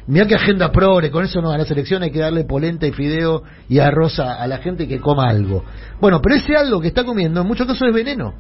Mirá 0.10 0.26
qué 0.26 0.34
agenda 0.34 0.72
progre, 0.72 1.12
con 1.12 1.24
eso 1.24 1.40
no 1.40 1.52
ganas 1.52 1.70
elecciones, 1.70 2.08
hay 2.08 2.12
que 2.12 2.20
darle 2.20 2.44
polenta 2.44 2.88
y 2.88 2.92
fideo 2.92 3.44
y 3.70 3.78
arroz 3.78 4.20
a, 4.20 4.42
a 4.42 4.48
la 4.48 4.58
gente 4.58 4.88
que 4.88 5.00
coma 5.00 5.30
algo. 5.30 5.64
Bueno, 6.02 6.20
pero 6.20 6.34
ese 6.34 6.56
algo 6.56 6.82
que 6.82 6.88
está 6.88 7.04
comiendo 7.04 7.42
en 7.42 7.48
muchos 7.48 7.68
casos 7.68 7.88
es 7.88 7.94
veneno. 7.94 8.34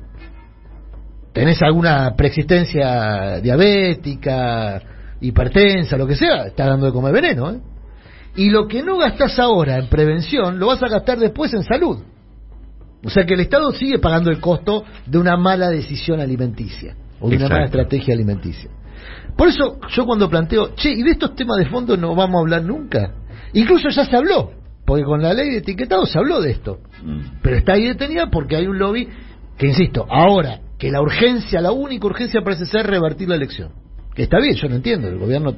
Tenés 1.31 1.61
alguna 1.61 2.15
preexistencia 2.15 3.39
diabética, 3.39 4.81
hipertensa, 5.21 5.95
lo 5.95 6.07
que 6.07 6.15
sea, 6.15 6.47
está 6.47 6.65
dando 6.65 6.87
de 6.87 6.91
comer 6.91 7.13
veneno, 7.13 7.51
¿eh? 7.51 7.59
Y 8.35 8.49
lo 8.49 8.67
que 8.67 8.81
no 8.81 8.97
gastas 8.97 9.37
ahora 9.37 9.77
en 9.77 9.89
prevención, 9.89 10.57
lo 10.57 10.67
vas 10.67 10.81
a 10.81 10.87
gastar 10.87 11.19
después 11.19 11.53
en 11.53 11.61
salud. 11.61 11.99
O 13.03 13.11
sea 13.11 13.25
que 13.25 13.35
el 13.35 13.41
Estado 13.41 13.71
sigue 13.73 13.99
pagando 13.99 14.31
el 14.31 14.39
costo 14.39 14.85
de 15.05 15.19
una 15.19 15.37
mala 15.37 15.69
decisión 15.69 16.19
alimenticia 16.19 16.95
o 17.19 17.29
de 17.29 17.37
una 17.37 17.47
mala 17.47 17.65
estrategia 17.65 18.15
alimenticia. 18.15 18.71
Por 19.35 19.47
eso 19.49 19.79
yo 19.89 20.05
cuando 20.05 20.29
planteo, 20.29 20.75
che, 20.75 20.91
y 20.91 21.03
de 21.03 21.11
estos 21.11 21.35
temas 21.35 21.57
de 21.57 21.65
fondo 21.65 21.95
no 21.97 22.15
vamos 22.15 22.37
a 22.37 22.41
hablar 22.41 22.63
nunca. 22.63 23.13
Incluso 23.53 23.89
ya 23.89 24.05
se 24.05 24.15
habló, 24.15 24.51
porque 24.85 25.03
con 25.03 25.21
la 25.21 25.33
ley 25.33 25.49
de 25.51 25.57
etiquetado 25.57 26.05
se 26.05 26.17
habló 26.17 26.41
de 26.41 26.51
esto. 26.51 26.79
Mm. 27.03 27.19
Pero 27.41 27.55
está 27.55 27.73
ahí 27.73 27.87
detenida 27.87 28.29
porque 28.29 28.55
hay 28.55 28.67
un 28.67 28.77
lobby 28.77 29.07
que, 29.57 29.67
insisto, 29.67 30.05
ahora 30.09 30.59
que 30.77 30.91
la 30.91 31.01
urgencia, 31.01 31.61
la 31.61 31.71
única 31.71 32.05
urgencia 32.07 32.41
parece 32.41 32.65
ser 32.65 32.87
revertir 32.87 33.27
la 33.29 33.35
elección. 33.35 33.71
Que 34.15 34.23
está 34.23 34.39
bien, 34.39 34.55
yo 34.55 34.69
no 34.69 34.75
entiendo. 34.75 35.07
El 35.07 35.17
gobierno 35.17 35.55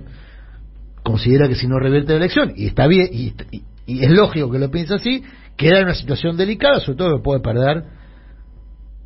considera 1.03 1.47
que 1.47 1.55
si 1.55 1.67
no 1.67 1.79
revierte 1.79 2.11
la 2.13 2.17
elección, 2.19 2.53
y 2.55 2.67
está 2.67 2.87
bien, 2.87 3.07
y, 3.11 3.33
y- 3.51 3.63
y 3.87 4.03
es 4.05 4.11
lógico 4.11 4.51
que 4.51 4.59
lo 4.59 4.69
piense 4.69 4.93
así, 4.95 5.23
queda 5.57 5.79
en 5.79 5.85
una 5.85 5.95
situación 5.95 6.37
delicada, 6.37 6.79
sobre 6.79 6.97
todo 6.97 7.17
que 7.17 7.23
puede 7.23 7.39
perder 7.41 7.83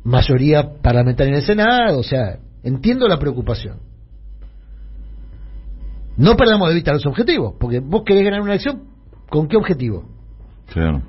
mayoría 0.04 0.62
parlamentaria 0.82 1.30
en 1.30 1.36
el 1.36 1.42
Senado, 1.42 1.98
o 1.98 2.02
sea, 2.02 2.38
entiendo 2.62 3.08
la 3.08 3.18
preocupación. 3.18 3.78
No 6.16 6.36
perdamos 6.36 6.68
de 6.68 6.74
vista 6.74 6.92
los 6.92 7.04
objetivos, 7.06 7.54
porque 7.58 7.80
vos 7.80 8.02
querés 8.04 8.24
ganar 8.24 8.40
una 8.40 8.52
elección, 8.52 8.82
¿con 9.28 9.48
qué 9.48 9.56
objetivo? 9.56 10.04
Claro. 10.72 11.02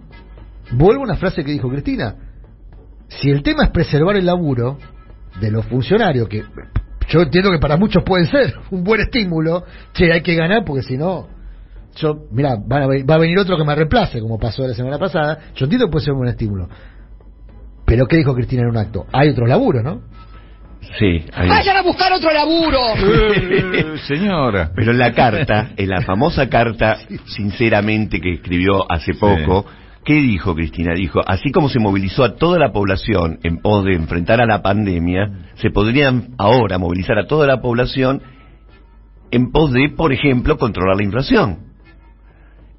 Vuelvo 0.72 1.02
a 1.02 1.06
una 1.06 1.16
frase 1.16 1.44
que 1.44 1.52
dijo 1.52 1.70
Cristina. 1.70 2.16
Si 3.08 3.30
el 3.30 3.42
tema 3.42 3.64
es 3.66 3.70
preservar 3.72 4.18
el 4.18 4.26
laburo 4.26 4.78
de 5.40 5.50
los 5.50 5.66
funcionarios, 5.68 6.28
que 6.28 6.44
yo 7.10 7.22
entiendo 7.22 7.52
que 7.52 7.60
para 7.60 7.78
muchos 7.78 8.04
puede 8.04 8.26
ser 8.26 8.54
un 8.72 8.84
buen 8.84 9.00
estímulo, 9.02 9.64
che, 9.94 10.12
hay 10.12 10.22
que 10.22 10.36
ganar 10.36 10.66
porque 10.66 10.84
si 10.84 10.98
no, 10.98 11.28
yo, 11.96 12.26
mira, 12.32 12.58
va 12.58 12.84
a, 12.84 12.88
ve- 12.88 13.04
va 13.04 13.16
a 13.16 13.20
venir 13.20 13.40
otro 13.40 13.58
que 13.58 13.64
me 13.64 13.74
reemplace, 13.76 14.20
como 14.20 14.38
pasó 14.38 14.68
la 14.68 14.74
semana 14.74 15.00
pasada, 15.00 15.40
yo 15.56 15.66
entiendo 15.66 15.86
que 15.88 15.92
puede 15.92 16.04
ser 16.06 16.14
un 16.14 16.20
buen 16.20 16.30
estímulo. 16.30 16.68
Pero 17.86 18.06
¿qué 18.08 18.18
dijo 18.18 18.36
Cristina 18.36 18.64
en 18.64 18.70
un 18.70 18.78
acto? 18.78 19.06
Hay 19.14 19.30
otros 19.30 19.48
laburos, 19.48 19.84
¿no? 19.84 20.02
Sí. 20.98 21.24
ahí- 21.34 21.50
¡Vayan 21.50 21.78
a 21.78 21.82
buscar 21.82 22.12
otro 22.14 22.32
laburo! 22.32 22.80
Eh, 23.78 23.98
señora. 24.08 24.72
Pero 24.76 24.92
en 24.92 24.98
la 24.98 25.12
carta, 25.14 25.70
en 25.78 25.90
la 25.90 26.02
famosa 26.02 26.50
carta, 26.50 26.98
sinceramente, 27.26 28.20
que 28.20 28.34
escribió 28.34 28.90
hace 28.92 29.14
poco, 29.14 29.66
¿qué 30.06 30.14
dijo 30.16 30.56
Cristina? 30.56 30.94
Dijo, 30.96 31.22
así 31.26 31.52
como 31.52 31.70
se 31.70 31.80
movilizó 31.80 32.24
a 32.24 32.36
toda 32.36 32.58
la 32.60 32.72
población 32.72 33.40
en 33.44 33.58
pos 33.62 33.86
de 33.86 33.94
enfrentar 33.94 34.42
a 34.42 34.46
la 34.46 34.62
pandemia, 34.62 35.50
se 35.56 35.70
podrían 35.70 36.30
ahora 36.38 36.78
movilizar 36.78 37.18
a 37.20 37.28
toda 37.28 37.46
la 37.48 37.62
población 37.62 38.22
en 39.32 39.52
pos 39.52 39.72
de, 39.74 39.90
por 39.90 40.14
ejemplo, 40.14 40.58
controlar 40.58 40.96
la 40.98 41.04
inflación. 41.04 41.60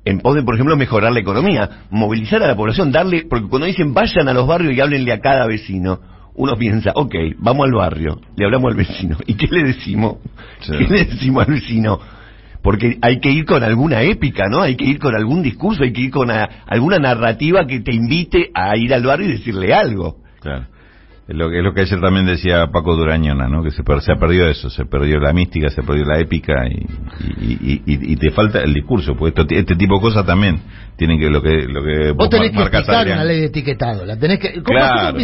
En 0.04 0.20
pos 0.20 0.34
de, 0.34 0.42
por 0.42 0.54
ejemplo, 0.54 0.76
mejorar 0.76 1.12
la 1.12 1.20
economía. 1.20 1.82
Movilizar 1.90 2.42
a 2.42 2.46
la 2.46 2.56
población, 2.56 2.90
darle, 2.90 3.26
porque 3.28 3.48
cuando 3.48 3.66
dicen 3.66 3.92
vayan 3.92 4.26
a 4.28 4.32
los 4.32 4.46
barrios 4.46 4.74
y 4.74 4.80
háblenle 4.80 5.12
a 5.12 5.20
cada 5.20 5.46
vecino, 5.46 6.00
uno 6.38 6.56
piensa, 6.56 6.92
ok, 6.94 7.14
vamos 7.38 7.66
al 7.66 7.72
barrio, 7.74 8.20
le 8.36 8.44
hablamos 8.44 8.70
al 8.70 8.76
vecino. 8.76 9.16
¿Y 9.26 9.34
qué 9.34 9.46
le 9.50 9.64
decimos? 9.64 10.16
Sí. 10.60 10.72
¿Qué 10.72 10.86
le 10.88 11.04
decimos 11.04 11.46
al 11.46 11.52
vecino? 11.54 11.98
Porque 12.62 12.98
hay 13.02 13.20
que 13.20 13.30
ir 13.30 13.44
con 13.44 13.62
alguna 13.62 14.02
épica, 14.02 14.44
¿no? 14.50 14.62
Hay 14.62 14.76
que 14.76 14.84
ir 14.84 14.98
con 14.98 15.14
algún 15.14 15.42
discurso, 15.42 15.82
hay 15.84 15.92
que 15.92 16.00
ir 16.02 16.10
con 16.10 16.30
a- 16.30 16.48
alguna 16.66 16.98
narrativa 16.98 17.66
que 17.66 17.80
te 17.80 17.94
invite 17.94 18.50
a 18.54 18.76
ir 18.76 18.92
al 18.94 19.02
barrio 19.04 19.28
y 19.28 19.32
decirle 19.32 19.72
algo. 19.74 20.16
Claro. 20.40 20.66
Es 21.28 21.36
lo, 21.36 21.50
que- 21.50 21.58
es 21.58 21.62
lo 21.64 21.74
que 21.74 21.82
ayer 21.82 22.00
también 22.00 22.24
decía 22.24 22.68
Paco 22.72 22.96
Durañona, 22.96 23.48
¿no? 23.48 23.62
Que 23.62 23.70
se, 23.70 23.82
per- 23.84 24.00
se 24.00 24.10
ha 24.12 24.16
perdido 24.16 24.48
eso, 24.48 24.70
se 24.70 24.86
perdió 24.86 25.20
la 25.20 25.34
mística, 25.34 25.68
se 25.68 25.82
perdió 25.82 26.06
la 26.06 26.18
épica 26.20 26.54
y, 26.66 27.52
y, 27.52 27.82
y- 27.84 28.16
te 28.16 28.30
falta 28.30 28.60
el 28.60 28.72
discurso, 28.72 29.14
porque 29.14 29.42
esto, 29.42 29.54
este 29.54 29.76
tipo 29.76 29.96
de 29.96 30.00
cosas 30.00 30.24
también 30.24 30.58
tienen 30.96 31.20
que 31.20 31.28
lo 31.28 31.42
que 31.42 31.66
lo 31.68 31.82
que 31.84 32.12
Vos 32.12 32.30
tenés 32.30 32.50
que 32.52 32.62
explicar 32.62 33.06
una 33.06 33.24
ley 33.24 33.40
de 33.40 33.46
etiquetado, 33.46 34.06
la 34.06 34.16
tenés 34.16 34.38
que... 34.38 34.54
¿Cómo 34.62 34.78
pasó 34.78 34.94
Claro, 34.96 35.18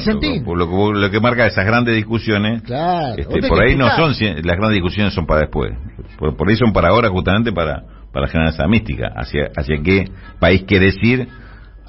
lo, 0.45 0.67
lo 0.67 0.93
lo 0.93 1.11
que 1.11 1.21
marca 1.21 1.47
esas 1.47 1.65
grandes 1.65 1.95
discusiones, 1.97 2.63
Claro, 2.63 3.15
este, 3.17 3.49
por 3.49 3.63
ahí 3.63 3.75
no 3.75 3.89
son, 3.97 4.11
las 4.43 4.57
grandes 4.59 4.73
discusiones 4.75 5.15
son 5.15 5.25
para 5.27 5.41
después, 5.41 5.73
por, 6.19 6.37
por 6.37 6.49
ahí 6.51 6.57
son 6.57 6.73
para 6.75 6.89
ahora 6.89 7.09
justamente 7.09 7.51
para, 7.51 7.83
para 8.13 8.29
generar 8.29 8.53
esa 8.53 8.69
mística, 8.69 9.11
hacia, 9.17 9.51
hacia 9.57 9.83
qué 9.83 10.05
país 10.39 10.65
querés 10.65 10.97
ir, 11.03 11.27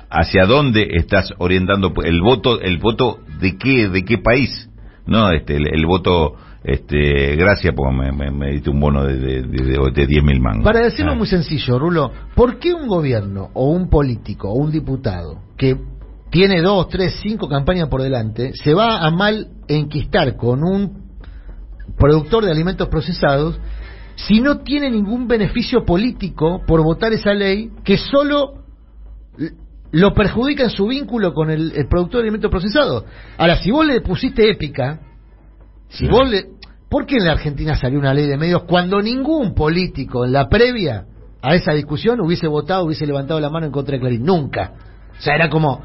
hacia 0.09 0.45
dónde 0.45 0.87
estás 0.93 1.33
orientando 1.37 1.93
el 2.03 2.21
voto, 2.21 2.61
el 2.61 2.77
voto 2.77 3.19
de 3.39 3.57
qué, 3.57 3.89
de 3.89 4.03
qué 4.03 4.17
país, 4.17 4.69
no 5.05 5.31
este, 5.31 5.57
el, 5.57 5.67
el 5.73 5.85
voto, 5.85 6.35
este, 6.63 7.35
gracias, 7.35 7.73
porque 7.75 7.95
me, 7.95 8.11
me, 8.11 8.31
me 8.31 8.51
diste 8.51 8.69
un 8.69 8.79
bono 8.79 9.03
de, 9.05 9.17
de, 9.17 9.41
de, 9.43 9.63
de, 9.63 9.91
de 9.93 10.07
10 10.07 10.23
mil 10.23 10.41
mangos. 10.41 10.63
Para 10.63 10.81
decirlo 10.81 11.11
Ah. 11.13 11.15
muy 11.15 11.27
sencillo, 11.27 11.77
Rulo, 11.79 12.11
¿por 12.35 12.59
qué 12.59 12.73
un 12.73 12.87
gobierno 12.87 13.49
o 13.53 13.69
un 13.69 13.89
político 13.89 14.49
o 14.49 14.55
un 14.55 14.71
diputado 14.71 15.41
que 15.57 15.77
tiene 16.31 16.61
dos, 16.61 16.89
tres, 16.89 17.19
cinco 17.21 17.47
campañas 17.47 17.87
por 17.87 18.01
delante 18.01 18.51
se 18.55 18.73
va 18.73 19.05
a 19.05 19.09
mal 19.11 19.47
enquistar 19.67 20.35
con 20.35 20.63
un 20.63 21.05
productor 21.97 22.43
de 22.45 22.51
alimentos 22.51 22.89
procesados 22.89 23.59
si 24.15 24.41
no 24.41 24.59
tiene 24.59 24.89
ningún 24.89 25.27
beneficio 25.27 25.85
político 25.85 26.61
por 26.65 26.83
votar 26.83 27.13
esa 27.13 27.33
ley 27.33 27.69
que 27.83 27.97
solo 27.97 28.64
lo 29.95 30.13
perjudica 30.13 30.63
en 30.63 30.69
su 30.69 30.87
vínculo 30.87 31.33
con 31.33 31.49
el, 31.49 31.71
el 31.75 31.87
productor 31.87 32.19
de 32.21 32.23
alimentos 32.25 32.51
procesados? 32.51 33.05
Ahora, 33.37 33.55
si 33.57 33.71
vos 33.71 33.85
le 33.85 34.01
pusiste 34.01 34.49
épica, 34.49 34.99
si 35.89 36.07
vos 36.07 36.29
le... 36.29 36.45
¿Por 36.89 37.05
qué 37.05 37.15
en 37.17 37.25
la 37.25 37.31
Argentina 37.31 37.75
salió 37.75 37.97
una 37.99 38.13
ley 38.13 38.27
de 38.27 38.37
medios 38.37 38.63
cuando 38.63 39.01
ningún 39.01 39.53
político 39.55 40.25
en 40.25 40.33
la 40.33 40.47
previa 40.49 41.05
a 41.41 41.55
esa 41.55 41.73
discusión 41.73 42.19
hubiese 42.21 42.47
votado, 42.47 42.85
hubiese 42.85 43.05
levantado 43.05 43.39
la 43.39 43.49
mano 43.49 43.65
en 43.65 43.71
contra 43.71 43.93
de 43.93 44.01
Clarín? 44.01 44.23
Nunca. 44.23 44.73
O 45.17 45.21
sea, 45.21 45.35
era 45.35 45.49
como... 45.49 45.81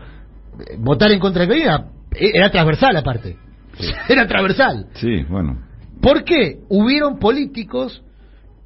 eh, 0.58 0.76
Votar 0.78 1.10
en 1.12 1.20
contra 1.20 1.42
de 1.42 1.48
Clarín 1.48 1.64
era, 1.64 1.86
era 2.12 2.50
transversal 2.50 2.96
aparte. 2.96 3.36
Era 4.08 4.26
transversal. 4.26 4.86
Sí, 4.94 5.22
bueno. 5.28 5.58
¿Por 6.02 6.24
qué? 6.24 6.58
Hubieron 6.68 7.18
políticos 7.18 8.02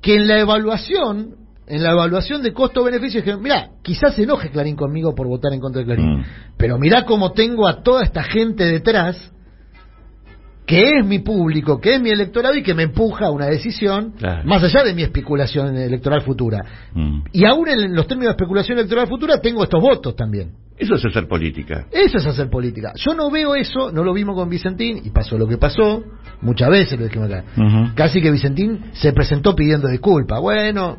que 0.01 0.15
en 0.17 0.27
la 0.27 0.41
evaluación, 0.41 1.37
en 1.67 1.83
la 1.83 1.93
evaluación 1.93 2.43
de 2.43 2.53
costo-beneficio 2.53 3.21
dijeron, 3.21 3.43
mira, 3.43 3.71
quizás 3.83 4.15
se 4.15 4.25
enoje 4.25 4.51
Clarín 4.51 4.77
conmigo 4.77 5.15
por 5.15 5.27
votar 5.27 5.53
en 5.53 5.61
contra 5.61 5.81
de 5.81 5.87
Clarín, 5.87 6.19
Mm. 6.19 6.25
pero 6.59 6.79
mirá 6.79 7.05
cómo 7.05 7.33
tengo 7.33 7.67
a 7.67 7.83
toda 7.83 8.03
esta 8.03 8.23
gente 8.23 8.65
detrás 8.65 9.31
que 10.67 10.99
es 10.99 11.05
mi 11.07 11.19
público, 11.19 11.79
que 11.79 11.95
es 11.97 12.01
mi 12.01 12.09
electorado 12.09 12.55
y 12.57 12.63
que 12.63 12.73
me 12.73 12.85
empuja 12.85 13.27
a 13.27 13.31
una 13.31 13.47
decisión 13.47 14.13
Claro. 14.19 14.45
más 14.49 14.63
allá 14.63 14.83
de 14.83 14.95
mi 14.95 15.03
especulación 15.03 15.77
electoral 15.77 16.23
futura. 16.23 16.59
Mm. 16.95 17.21
Y 17.33 17.45
aún 17.45 17.69
en 17.69 17.95
los 17.95 18.07
términos 18.07 18.31
de 18.31 18.37
especulación 18.43 18.79
electoral 18.79 19.07
futura 19.07 19.41
tengo 19.43 19.63
estos 19.63 19.81
votos 19.81 20.17
también. 20.17 20.53
Eso 20.79 20.95
es 20.95 21.05
hacer 21.05 21.29
política. 21.29 21.87
Eso 21.93 22.17
es 22.19 22.27
hacer 22.27 22.49
política. 22.51 22.93
Yo 22.97 23.15
no 23.15 23.31
veo 23.31 23.55
eso, 23.55 23.93
no 23.93 24.03
lo 24.03 24.13
vimos 24.15 24.35
con 24.35 24.49
Vicentín 24.49 25.03
y 25.05 25.11
pasó 25.11 25.37
lo 25.39 25.47
que 25.47 25.57
pasó, 25.59 26.03
muchas 26.41 26.69
veces 26.71 26.99
lo 26.99 27.05
dijimos 27.05 27.31
acá. 27.31 27.45
Casi 27.95 28.21
que 28.23 28.31
Vicentín 28.31 28.87
se 28.95 29.13
presentó 29.13 29.55
pidiendo 29.55 29.87
disculpas. 29.89 30.41
Bueno, 30.41 30.97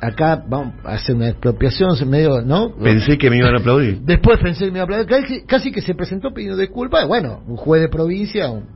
acá 0.00 0.42
vamos 0.48 0.74
a 0.84 0.94
hacer 0.94 1.14
una 1.14 1.28
expropiación, 1.28 1.96
se 1.96 2.04
medio, 2.06 2.40
¿no? 2.42 2.74
Pensé 2.76 3.18
que 3.18 3.28
me 3.30 3.36
iban 3.36 3.54
a 3.54 3.58
aplaudir. 3.58 4.00
Después 4.04 4.38
pensé 4.38 4.66
que 4.66 4.70
me 4.70 4.78
iba 4.78 4.82
a 4.82 4.84
aplaudir. 4.84 5.06
Casi, 5.06 5.42
casi 5.44 5.72
que 5.72 5.80
se 5.82 5.94
presentó 5.94 6.32
pidiendo 6.32 6.56
disculpas. 6.56 7.06
Bueno, 7.06 7.42
un 7.46 7.56
juez 7.56 7.82
de 7.82 7.88
provincia 7.88 8.50
un- 8.50 8.66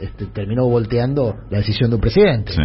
este, 0.00 0.26
terminó 0.26 0.66
volteando 0.68 1.36
la 1.50 1.58
decisión 1.58 1.90
de 1.90 1.96
un 1.96 2.02
presidente. 2.02 2.52
Sí. 2.52 2.62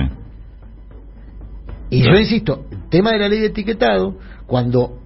Y 1.92 2.04
yo 2.04 2.18
insisto, 2.18 2.66
el 2.72 2.90
tema 2.90 3.12
de 3.12 3.20
la 3.20 3.28
ley 3.30 3.40
de 3.40 3.48
etiquetado, 3.48 4.18
cuando 4.48 4.98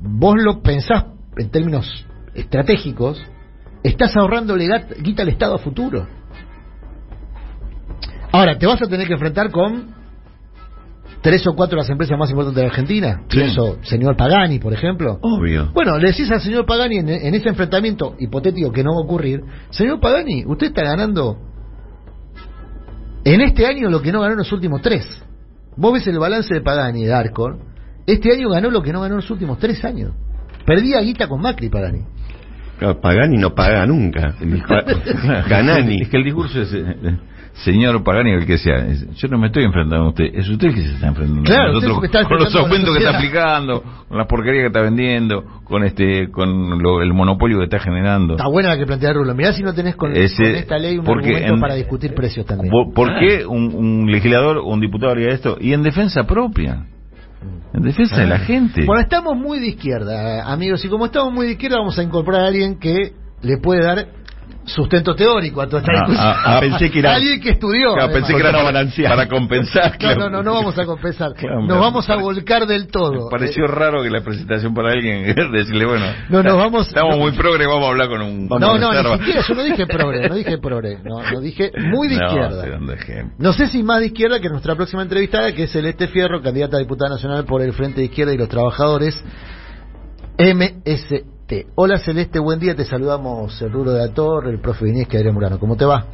vos 0.00 0.34
lo 0.42 0.62
pensás 0.62 1.04
en 1.36 1.50
términos 1.50 2.06
estratégicos, 2.34 3.22
estás 3.82 4.16
ahorrándole 4.16 4.68
guita 5.00 5.22
al 5.22 5.28
Estado 5.30 5.54
a 5.54 5.58
futuro. 5.58 6.06
Ahora, 8.32 8.58
te 8.58 8.66
vas 8.66 8.80
a 8.82 8.86
tener 8.86 9.06
que 9.06 9.14
enfrentar 9.14 9.50
con 9.50 9.94
tres 11.26 11.44
o 11.48 11.56
cuatro 11.56 11.74
de 11.76 11.82
las 11.82 11.90
empresas 11.90 12.16
más 12.16 12.30
importantes 12.30 12.62
de 12.62 12.68
Argentina. 12.68 13.22
Sí. 13.28 13.38
Pienso, 13.38 13.78
señor 13.82 14.16
Pagani, 14.16 14.60
por 14.60 14.72
ejemplo. 14.72 15.18
Obvio. 15.22 15.72
Bueno, 15.74 15.98
le 15.98 16.10
decís 16.12 16.30
al 16.30 16.40
señor 16.40 16.64
Pagani 16.66 16.98
en, 16.98 17.08
en 17.08 17.34
ese 17.34 17.48
enfrentamiento 17.48 18.14
hipotético 18.20 18.70
que 18.70 18.84
no 18.84 18.92
va 18.92 19.00
a 19.00 19.04
ocurrir, 19.04 19.42
señor 19.70 19.98
Pagani, 19.98 20.44
usted 20.46 20.68
está 20.68 20.84
ganando 20.84 21.36
en 23.24 23.40
este 23.40 23.66
año 23.66 23.90
lo 23.90 24.00
que 24.00 24.12
no 24.12 24.20
ganó 24.20 24.34
en 24.34 24.38
los 24.38 24.52
últimos 24.52 24.80
tres. 24.82 25.04
Vos 25.76 25.94
ves 25.94 26.06
el 26.06 26.16
balance 26.16 26.54
de 26.54 26.60
Pagani 26.60 27.02
y 27.02 27.06
de 27.06 27.14
Arcor, 27.14 27.58
este 28.06 28.32
año 28.32 28.48
ganó 28.48 28.70
lo 28.70 28.80
que 28.80 28.92
no 28.92 29.00
ganó 29.00 29.14
en 29.14 29.20
los 29.22 29.30
últimos 29.32 29.58
tres 29.58 29.84
años. 29.84 30.12
Perdía 30.64 31.00
guita 31.00 31.26
con 31.26 31.40
Macri 31.40 31.68
Pagani. 31.68 32.02
Claro, 32.78 33.00
Pagani 33.00 33.36
no 33.36 33.52
paga 33.52 33.84
nunca. 33.84 34.36
Ganani. 35.48 36.02
Es 36.02 36.08
que 36.08 36.18
el 36.18 36.24
discurso 36.24 36.60
es, 36.60 36.72
eh, 36.72 36.84
eh, 37.02 37.18
señor 37.64 38.02
Pagani, 38.04 38.32
el 38.32 38.46
que 38.46 38.58
sea, 38.58 38.86
yo 39.14 39.28
no 39.28 39.38
me 39.38 39.46
estoy 39.46 39.64
enfrentando 39.64 40.04
a 40.06 40.08
usted, 40.10 40.24
es 40.34 40.48
usted 40.48 40.68
el 40.68 40.74
que 40.74 40.82
se 40.82 40.94
está 40.94 41.08
enfrentando 41.08 41.42
Claro, 41.44 41.72
a 41.72 41.76
usted 41.76 41.88
nosotros, 41.88 42.04
está 42.04 42.24
con 42.28 42.38
los 42.38 42.54
aumentos 42.54 42.96
que 42.96 43.04
está 43.04 43.16
aplicando, 43.16 43.82
con 44.08 44.18
las 44.18 44.26
porquerías 44.26 44.62
que 44.62 44.66
está 44.66 44.80
vendiendo, 44.82 45.42
con 45.64 45.82
este, 45.84 46.30
con 46.30 46.82
lo- 46.82 47.00
el 47.02 47.12
monopolio 47.14 47.58
que 47.58 47.64
está 47.64 47.78
generando. 47.78 48.34
Está 48.34 48.46
buena 48.48 48.68
la 48.70 48.78
que 48.78 48.86
plantea 48.86 49.12
Rulo. 49.14 49.34
Mirá 49.34 49.52
si 49.52 49.62
no 49.62 49.72
tenés 49.74 49.96
con, 49.96 50.14
Ese- 50.14 50.36
con 50.42 50.54
esta 50.54 50.78
ley 50.78 50.98
un 50.98 51.04
porque 51.04 51.28
argumento 51.30 51.54
en- 51.54 51.60
para 51.60 51.74
discutir 51.74 52.14
precios 52.14 52.44
también. 52.46 52.70
¿Por, 52.70 52.92
por 52.92 53.18
qué 53.18 53.46
un, 53.46 53.74
un 53.74 54.10
legislador 54.10 54.58
o 54.58 54.64
un 54.66 54.80
diputado 54.80 55.12
haría 55.12 55.28
esto? 55.30 55.56
Y 55.60 55.72
en 55.72 55.82
defensa 55.82 56.24
propia, 56.24 56.86
en 57.72 57.82
defensa 57.82 58.16
de 58.20 58.26
la 58.26 58.38
gente. 58.38 58.84
Bueno, 58.84 59.00
estamos 59.00 59.36
muy 59.36 59.60
de 59.60 59.68
izquierda, 59.68 60.50
amigos, 60.52 60.84
y 60.84 60.88
como 60.88 61.06
estamos 61.06 61.32
muy 61.32 61.46
de 61.46 61.52
izquierda, 61.52 61.78
vamos 61.78 61.98
a 61.98 62.02
incorporar 62.02 62.42
a 62.42 62.46
alguien 62.48 62.78
que 62.78 63.12
le 63.42 63.56
puede 63.58 63.82
dar 63.82 64.06
sustento 64.66 65.14
teórico 65.14 65.60
a 65.62 65.66
toda 65.68 65.80
esta 65.80 65.92
Ah, 65.92 65.96
discusión. 66.00 66.26
ah, 66.26 66.42
ah, 66.44 66.60
pensé 66.60 66.90
que 66.90 66.98
era- 66.98 67.14
Alguien 67.14 67.40
que 67.40 67.50
estudió. 67.50 67.94
Claro, 67.94 68.12
pensé 68.12 68.34
que 68.34 68.40
era 68.40 68.50
Para 68.52 68.64
balancear. 68.64 69.10
para 69.16 69.28
compensar. 69.28 69.92
No, 69.92 69.98
claro. 69.98 70.20
no, 70.20 70.30
no, 70.30 70.42
no 70.42 70.52
vamos 70.54 70.78
a 70.78 70.84
compensar. 70.84 71.32
Claro, 71.34 71.62
Nos 71.62 71.78
vamos 71.80 72.10
a 72.10 72.16
volcar 72.16 72.66
del 72.66 72.88
todo. 72.88 73.12
Me 73.26 73.30
pareció 73.30 73.66
raro 73.66 74.02
que 74.02 74.10
la 74.10 74.20
presentación 74.22 74.74
para 74.74 74.90
alguien 74.92 75.34
decirle, 75.52 75.86
bueno, 75.86 76.04
No, 76.28 76.42
no, 76.42 76.56
vamos- 76.56 76.88
estamos 76.88 77.16
no. 77.16 77.22
muy 77.22 77.32
progre, 77.32 77.66
vamos 77.66 77.84
a 77.86 77.88
hablar 77.90 78.08
con 78.08 78.20
un. 78.22 78.46
No, 78.48 78.58
no, 78.58 78.76
ni 78.92 79.18
siquiera, 79.18 79.42
yo 79.48 79.54
no 79.54 79.62
dije 79.64 79.86
progre, 79.88 80.28
no 80.28 80.34
dije 80.34 80.58
progre, 80.58 80.98
no, 81.04 81.22
no 81.32 81.40
dije 81.40 81.70
muy 81.92 82.08
de 82.08 82.16
No, 82.16 82.26
izquierda. 82.26 82.78
No 83.38 83.52
sé 83.52 83.68
si 83.68 83.82
más 83.82 84.00
de 84.00 84.06
izquierda 84.06 84.40
que 84.40 84.48
nuestra 84.48 84.74
próxima 84.74 85.02
entrevistada, 85.02 85.52
que 85.52 85.64
es 85.64 85.70
Celeste 85.72 86.08
Fierro, 86.08 86.42
candidata 86.42 86.76
a 86.76 86.80
diputada 86.80 87.10
nacional 87.14 87.44
por 87.44 87.62
el 87.62 87.72
Frente 87.72 88.00
de 88.00 88.06
Izquierda 88.06 88.34
y 88.34 88.36
los 88.38 88.48
Trabajadores, 88.48 89.22
Hola 91.76 91.98
Celeste, 91.98 92.40
buen 92.40 92.58
día, 92.58 92.74
te 92.74 92.84
saludamos 92.84 93.62
el 93.62 93.70
Ruro 93.70 93.92
de 93.92 94.02
Ator, 94.02 94.48
el 94.48 94.60
profe 94.60 94.88
Inés 94.88 95.06
que 95.06 95.16
Adrián 95.18 95.34
Murano. 95.34 95.60
¿Cómo 95.60 95.76
te 95.76 95.84
va? 95.84 96.04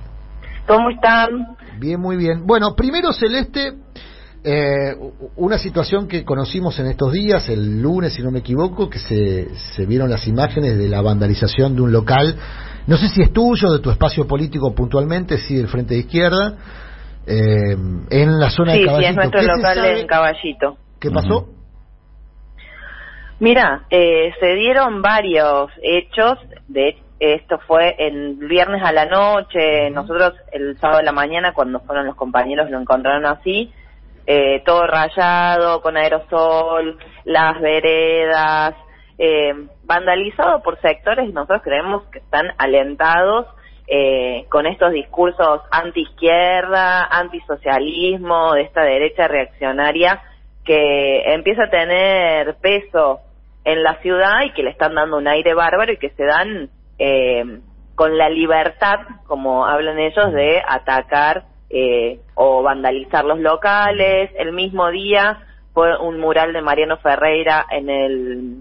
¿Cómo 0.67 0.91
están? 0.91 1.57
Bien, 1.79 1.99
muy 1.99 2.17
bien. 2.17 2.47
Bueno, 2.47 2.75
primero 2.77 3.15
Celeste, 3.15 3.73
eh, 4.45 4.95
una 5.37 5.57
situación 5.57 6.07
que 6.07 6.23
conocimos 6.23 6.79
en 6.81 6.87
estos 6.89 7.13
días, 7.13 7.49
el 7.49 7.81
lunes 7.81 8.13
si 8.13 8.23
no 8.23 8.31
me 8.31 8.41
equivoco, 8.41 8.91
que 8.91 8.99
se, 8.99 9.55
se 9.75 9.87
vieron 9.87 10.11
las 10.11 10.29
imágenes 10.29 10.77
de 10.77 10.89
la 10.91 11.01
vandalización 11.01 11.77
de 11.77 11.81
un 11.81 11.93
local, 11.93 12.37
no 12.87 12.99
sé 12.99 13.09
si 13.09 13.23
es 13.23 13.33
tuyo, 13.33 13.73
de 13.73 13.79
tu 13.79 13.91
espacio 13.91 14.27
político 14.27 14.75
puntualmente, 14.75 15.39
sí, 15.39 15.57
del 15.57 15.69
Frente 15.69 15.95
de 15.95 16.01
Izquierda, 16.01 16.57
eh, 17.27 17.75
en 18.11 18.39
la 18.39 18.51
zona 18.51 18.73
Sí, 18.73 18.81
de 18.81 18.83
sí, 18.83 18.87
Caballito. 18.87 19.11
es 19.11 19.17
nuestro 19.17 19.41
¿Qué 19.41 19.47
se 19.47 19.57
local 19.57 19.85
en 19.87 20.07
Caballito. 20.07 20.77
¿Qué 21.01 21.11
pasó? 21.11 21.47
Mira, 23.41 23.85
eh, 23.91 24.33
se 24.39 24.55
dieron 24.55 25.03
varios 25.03 25.71
hechos. 25.83 26.39
De 26.69 26.97
esto 27.19 27.59
fue 27.67 27.95
el 27.99 28.35
viernes 28.37 28.83
a 28.83 28.93
la 28.93 29.07
noche. 29.07 29.91
Nosotros 29.91 30.35
el 30.51 30.79
sábado 30.79 30.99
de 30.99 31.05
la 31.05 31.13
mañana, 31.13 31.53
cuando 31.53 31.81
fueron 31.81 32.07
los 32.07 32.17
compañeros, 32.17 32.71
lo 32.71 32.81
encontraron 32.81 33.27
así, 33.27 33.73
eh, 34.27 34.63
todo 34.65 34.87
rayado, 34.87 35.81
con 35.83 35.97
aerosol, 35.97 36.99
las 37.25 37.61
veredas, 37.61 38.75
eh, 39.19 39.53
vandalizado 39.85 40.63
por 40.63 40.81
sectores 40.81 41.29
y 41.29 41.33
nosotros 41.33 41.63
creemos 41.63 42.05
que 42.11 42.19
están 42.19 42.47
alentados 42.59 43.47
eh, 43.87 44.47
con 44.49 44.67
estos 44.67 44.93
discursos 44.93 45.61
anti-izquierda, 45.71 47.05
antisocialismo, 47.05 48.55
de 48.55 48.63
esta 48.63 48.83
derecha 48.83 49.29
reaccionaria 49.29 50.21
que 50.65 51.35
empieza 51.35 51.65
a 51.65 51.71
tener 51.71 52.57
peso 52.61 53.21
en 53.65 53.83
la 53.83 53.95
ciudad 54.03 54.43
y 54.45 54.53
que 54.53 54.63
le 54.63 54.71
están 54.71 54.95
dando 54.95 55.17
un 55.19 55.29
aire 55.29 55.55
bárbaro 55.55 55.93
y 55.93 55.97
que 55.99 56.11
se 56.11 56.25
dan 56.25 56.71
eh, 56.99 57.61
con 57.95 58.17
la 58.17 58.29
libertad, 58.29 59.01
como 59.27 59.67
hablan 59.67 59.99
ellos, 59.99 60.33
de 60.33 60.61
atacar 60.67 61.45
eh, 61.71 62.21
o 62.35 62.63
vandalizar 62.63 63.25
los 63.25 63.39
locales. 63.39 64.31
El 64.39 64.53
mismo 64.53 64.91
día 64.91 65.47
fue 65.75 65.97
un 65.99 66.21
mural 66.21 66.53
de 66.53 66.61
Mariano 66.63 66.97
Ferreira 66.99 67.65
en 67.71 67.89
el 67.91 68.57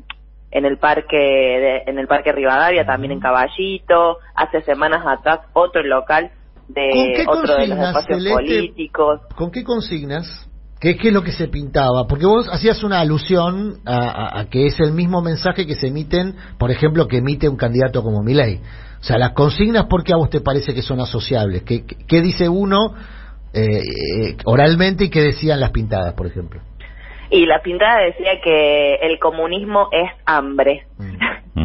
en 0.54 0.66
el 0.66 0.78
parque 0.78 1.18
de- 1.18 1.84
en 1.88 1.98
el 1.98 2.08
parque 2.08 2.32
Rivadavia, 2.34 2.86
también 2.86 3.14
en 3.14 3.20
Caballito. 3.22 4.18
Hace 4.36 4.62
semanas 4.64 5.02
atrás 5.08 5.40
otro 5.54 5.82
local 5.84 6.30
¿Con 6.68 6.74
de 6.74 7.26
otro 7.28 7.56
de 7.56 7.68
los 7.68 7.78
espacios 7.80 8.18
Celeste? 8.24 8.34
políticos. 8.34 9.22
¿Con 9.38 9.52
qué 9.52 9.64
consignas? 9.64 10.50
¿Qué, 10.82 10.98
¿Qué 10.98 11.10
es 11.10 11.14
lo 11.14 11.22
que 11.22 11.32
se 11.32 11.48
pintaba? 11.48 12.08
Porque 12.10 12.26
vos 12.26 12.50
hacías 12.52 12.84
una 12.84 13.00
alusión 13.00 13.76
a, 13.86 13.98
a- 13.98 14.40
a 14.40 14.50
que 14.50 14.66
es 14.66 14.80
el 14.80 14.94
mismo 14.94 15.22
mensaje 15.22 15.68
que 15.68 15.76
se 15.76 15.88
emiten, 15.88 16.36
por 16.58 16.72
ejemplo, 16.72 17.08
que 17.08 17.18
emite 17.18 17.48
un 17.48 17.56
candidato 17.56 18.02
como 18.02 18.24
Milei. 18.24 18.60
O 19.00 19.04
sea, 19.04 19.18
las 19.20 19.32
consignas, 19.34 19.86
¿por 19.86 20.04
qué 20.04 20.14
a 20.14 20.18
vos 20.18 20.30
te 20.32 20.42
parece 20.42 20.74
que 20.74 20.82
son 20.82 21.00
asociables? 21.00 21.64
¿Qué, 21.64 21.86
qué, 21.86 22.22
dice 22.22 22.50
uno 22.50 22.96
eh, 23.54 23.62
eh, 23.64 24.38
oralmente 24.46 25.06
y 25.06 25.10
qué 25.12 25.22
decían 25.22 25.60
las 25.60 25.70
pintadas, 25.72 26.14
por 26.16 26.26
ejemplo? 26.26 26.62
Y 27.30 27.46
la 27.46 27.62
pintada 27.62 28.02
decía 28.02 28.42
que 28.44 28.96
el 28.96 29.20
comunismo 29.20 29.88
es 29.92 30.10
hambre. 30.26 30.88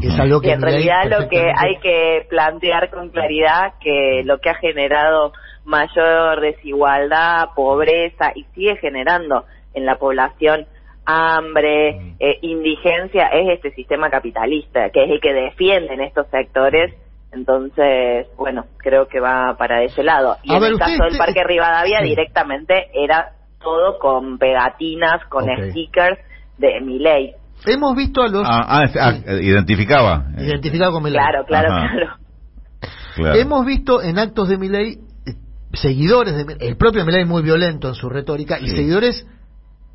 Que 0.01 0.09
es 0.09 0.18
algo 0.18 0.38
Y 0.38 0.43
que 0.43 0.52
en 0.52 0.60
Milei 0.60 0.84
realidad 0.84 1.20
lo 1.20 1.28
que 1.28 1.40
hay 1.40 1.78
que 1.82 2.26
plantear 2.28 2.90
con 2.90 3.09
claridad 3.10 3.74
que 3.80 4.22
lo 4.24 4.38
que 4.40 4.51
ha 4.51 4.55
generado 4.56 5.32
mayor 5.66 6.40
desigualdad, 6.40 7.48
pobreza 7.55 8.32
y 8.34 8.44
sigue 8.55 8.76
generando 8.76 9.44
en 9.74 9.84
la 9.84 9.97
población 9.97 10.66
hambre, 11.05 12.14
eh, 12.18 12.38
indigencia 12.43 13.26
es 13.28 13.48
este 13.56 13.70
sistema 13.72 14.10
capitalista 14.10 14.90
que 14.90 15.05
es 15.05 15.10
el 15.10 15.20
que 15.20 15.32
defienden 15.32 16.01
estos 16.01 16.26
sectores. 16.30 16.94
Entonces, 17.32 18.26
bueno, 18.36 18.64
creo 18.78 19.06
que 19.09 19.20
va 19.20 19.56
para 19.59 19.82
ese 19.82 20.02
lado. 20.02 20.36
Y 20.43 20.52
A 20.52 20.56
en 20.56 20.62
ver, 20.62 20.72
el 20.72 20.78
caso 20.78 21.02
del 21.05 21.12
te- 21.12 21.18
Parque 21.18 21.44
Rivadavia 21.44 22.01
Sí. 22.01 22.09
directamente 22.09 22.86
era 22.94 23.32
todo 23.60 23.98
con 23.98 24.38
pegatinas, 24.38 25.24
con 25.28 25.44
stickers 25.70 26.18
de 26.59 26.80
mi 26.80 26.98
ley. 26.98 27.34
Hemos 27.66 27.94
visto 27.97 28.22
a 28.22 28.28
los 28.28 28.47
Ah, 28.47 28.64
ah, 28.68 28.84
ah, 29.01 29.32
identificaba. 29.40 30.24
identificados 30.38 30.94
con 30.94 31.02
Milei. 31.02 31.20
Claro, 31.20 31.44
claro, 31.44 31.68
Ajá. 31.72 31.88
claro. 31.93 32.12
Claro. 33.16 33.34
Hemos 33.38 33.64
visto 33.66 34.02
en 34.02 34.18
actos 34.18 34.48
de 34.48 34.59
Milei 34.59 34.93
eh, 34.93 34.98
seguidores 35.77 36.35
de 36.35 36.57
el 36.61 36.77
propio 36.77 37.05
Milei 37.05 37.24
muy 37.24 37.43
violento 37.43 37.89
en 37.89 37.94
su 37.94 38.09
retórica 38.09 38.59
y 38.59 38.69
Sí. 38.69 38.77
seguidores 38.77 39.27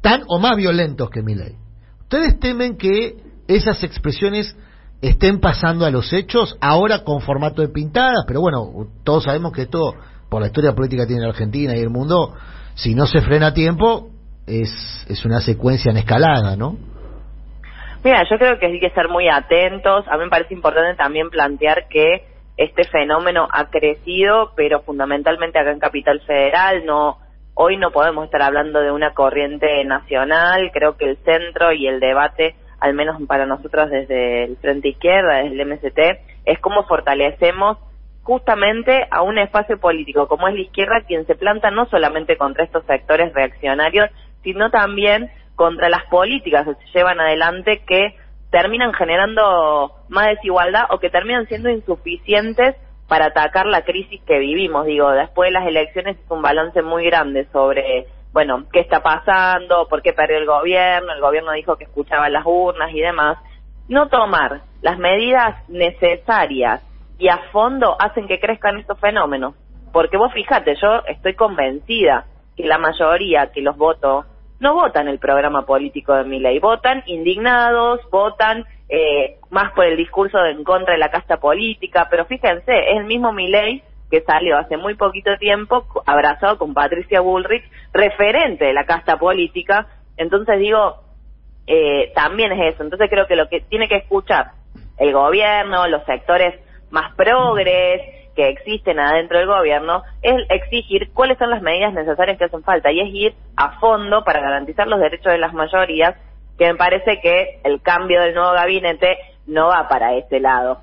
tan 0.02 0.24
o 0.28 0.40
más 0.40 0.56
violentos 0.58 1.10
que 1.10 1.22
Milei. 1.22 1.56
¿Ustedes 2.02 2.40
temen 2.40 2.78
que 2.78 3.16
esas 3.48 3.84
expresiones 3.84 4.56
estén 5.02 5.40
pasando 5.40 5.86
a 5.86 5.92
los 5.92 6.12
hechos 6.14 6.58
ahora 6.62 7.04
con 7.04 7.22
formato 7.22 7.62
de 7.62 7.70
pintadas? 7.70 8.24
Pero 8.28 8.42
bueno, 8.42 8.88
todos 9.04 9.24
sabemos 9.24 9.52
que 9.52 9.64
esto 9.64 9.96
por 10.30 10.42
la 10.42 10.48
historia 10.48 10.74
política 10.74 11.04
que 11.04 11.08
tiene 11.08 11.24
la 11.24 11.30
Argentina 11.30 11.76
y 11.76 11.80
el 11.80 11.90
mundo, 11.90 12.34
si 12.76 12.96
no 12.96 13.06
se 13.06 13.22
frena 13.22 13.48
a 13.48 13.54
tiempo 13.54 14.10
es 14.48 15.06
es 15.08 15.26
una 15.26 15.42
secuencia 15.42 15.92
en 15.92 15.98
escalada, 15.98 16.56
¿no? 16.56 16.78
Mira, 18.04 18.24
yo 18.30 18.38
creo 18.38 18.58
que 18.58 18.66
hay 18.66 18.80
que 18.80 18.90
ser 18.92 19.10
muy 19.10 19.30
atentos. 19.30 20.06
A 20.08 20.18
mí 20.18 20.24
me 20.24 20.30
parece 20.30 20.54
importante 20.54 20.96
también 20.96 21.30
plantear 21.30 21.88
que 21.90 22.31
este 22.58 22.84
fenómeno 22.86 23.48
ha 23.52 23.70
crecido, 23.70 24.52
pero 24.56 24.82
fundamentalmente 24.82 25.60
acá 25.60 25.72
en 25.72 25.80
Capital 25.80 26.22
Federal. 26.22 26.86
No, 26.86 27.18
hoy 27.54 27.78
no 27.78 27.92
podemos 27.92 28.26
estar 28.26 28.42
hablando 28.42 28.82
de 28.82 28.92
una 28.92 29.14
corriente 29.14 29.84
nacional. 29.86 30.72
Creo 30.74 30.98
que 30.98 31.06
el 31.06 31.18
centro 31.18 31.72
y 31.72 31.88
el 31.88 32.00
debate, 32.00 32.56
al 32.80 32.94
menos 32.94 33.22
para 33.28 33.46
nosotros 33.46 33.90
desde 33.90 34.44
el 34.44 34.58
Frente 34.58 34.90
Izquierda, 34.90 35.44
desde 35.44 35.62
el 35.62 35.68
MST, 35.68 36.00
es 36.46 36.60
cómo 36.60 36.84
fortalecemos 36.86 37.78
justamente 38.24 39.08
a 39.10 39.24
un 39.24 39.38
espacio 39.40 39.80
político 39.80 40.28
como 40.28 40.48
es 40.48 40.54
la 40.54 40.62
izquierda 40.62 41.02
quien 41.08 41.26
se 41.26 41.36
planta 41.36 41.72
no 41.72 41.88
solamente 41.88 42.38
contra 42.38 42.64
estos 42.64 42.86
sectores 42.86 43.34
reaccionarios, 43.34 44.10
sino 44.44 44.70
también 44.70 45.32
contra 45.56 45.90
las 45.90 46.06
políticas 46.06 46.68
que 46.68 46.76
se 46.76 46.98
llevan 47.00 47.20
adelante 47.20 47.82
que 47.88 48.16
terminan 48.52 48.94
generando 48.94 49.94
más 50.10 50.28
desigualdad 50.28 50.84
o 50.90 51.00
que 51.00 51.10
terminan 51.10 51.48
siendo 51.48 51.70
insuficientes 51.70 52.76
para 53.08 53.28
atacar 53.28 53.66
la 53.66 53.84
crisis 53.84 54.22
que 54.28 54.40
vivimos. 54.40 54.86
Digo, 54.86 55.10
después 55.12 55.48
de 55.48 55.60
las 55.60 55.68
elecciones 55.68 56.18
es 56.18 56.32
un 56.32 56.42
balance 56.42 56.82
muy 56.82 57.06
grande 57.06 57.48
sobre, 57.52 58.08
bueno, 58.34 58.66
qué 58.72 58.82
está 58.82 59.02
pasando, 59.02 59.88
por 59.90 60.02
qué 60.02 60.14
perdió 60.14 60.38
el 60.38 60.46
gobierno, 60.46 61.14
el 61.14 61.22
gobierno 61.22 61.54
dijo 61.54 61.78
que 61.78 61.86
escuchaba 61.86 62.30
las 62.30 62.46
urnas 62.46 62.92
y 62.94 63.00
demás. 63.00 63.38
No 63.88 64.10
tomar 64.10 64.62
las 64.82 64.98
medidas 64.98 65.58
necesarias 65.70 66.82
y 67.18 67.30
a 67.30 67.38
fondo 67.52 67.96
hacen 68.00 68.28
que 68.28 68.40
crezcan 68.40 68.78
estos 68.78 69.00
fenómenos. 69.00 69.56
Porque 69.94 70.18
vos 70.18 70.32
fíjate, 70.34 70.76
yo 70.82 71.04
estoy 71.08 71.36
convencida 71.36 72.26
que 72.56 72.66
la 72.66 72.78
mayoría 72.78 73.52
que 73.52 73.62
los 73.62 73.78
voto 73.78 74.26
no 74.62 74.76
votan 74.76 75.08
el 75.08 75.18
programa 75.18 75.66
político 75.66 76.14
de 76.14 76.24
mi 76.24 76.40
ley, 76.40 76.60
votan 76.60 77.02
indignados, 77.08 78.00
votan 78.12 78.64
eh, 78.88 79.40
más 79.50 79.72
por 79.74 79.86
el 79.86 79.98
discurso 79.98 80.38
de 80.38 80.52
en 80.52 80.64
contra 80.64 80.94
de 80.94 81.00
la 81.00 81.10
casta 81.10 81.38
política, 81.38 82.08
pero 82.12 82.26
fíjense, 82.26 82.72
es 82.72 82.98
el 82.98 83.06
mismo 83.06 83.34
Milei 83.34 83.84
que 84.12 84.22
salió 84.22 84.58
hace 84.58 84.78
muy 84.78 84.94
poquito 84.94 85.36
tiempo 85.38 85.86
abrazado 86.06 86.60
con 86.60 86.76
Patricia 86.76 87.22
Bullrich, 87.22 87.64
referente 87.92 88.66
de 88.66 88.74
la 88.74 88.86
casta 88.86 89.18
política, 89.18 89.88
entonces 90.16 90.60
digo, 90.60 90.98
eh, 91.66 92.12
también 92.14 92.52
es 92.52 92.76
eso, 92.76 92.84
entonces 92.84 93.10
creo 93.10 93.26
que 93.26 93.36
lo 93.36 93.50
que 93.50 93.62
tiene 93.62 93.88
que 93.88 93.96
escuchar 93.96 94.52
el 95.00 95.12
gobierno, 95.12 95.88
los 95.88 96.06
sectores 96.06 96.54
más 96.92 97.16
progres 97.16 98.30
que 98.42 98.50
existen 98.50 99.00
adentro 99.00 99.38
del 99.38 99.48
gobierno, 99.48 100.02
es 100.24 100.34
exigir 100.50 101.12
cuáles 101.14 101.38
son 101.38 101.52
las 101.52 101.62
medidas 101.62 101.94
necesarias 101.94 102.40
que 102.40 102.46
hacen 102.46 102.64
falta 102.64 102.92
y 102.92 103.00
es 103.00 103.14
ir 103.14 103.34
a 103.56 103.80
fondo 103.80 104.24
para 104.24 104.42
garantizar 104.42 104.88
los 104.88 105.00
derechos 105.00 105.32
de 105.32 105.38
las 105.38 105.54
mayorías, 105.54 106.16
que 106.58 106.66
me 106.66 106.76
parece 106.76 107.20
que 107.22 107.60
el 107.64 107.82
cambio 107.84 108.20
del 108.22 108.34
nuevo 108.34 108.54
gabinete 108.54 109.18
no 109.46 109.68
va 109.68 109.88
para 109.88 110.16
ese 110.16 110.40
lado. 110.40 110.80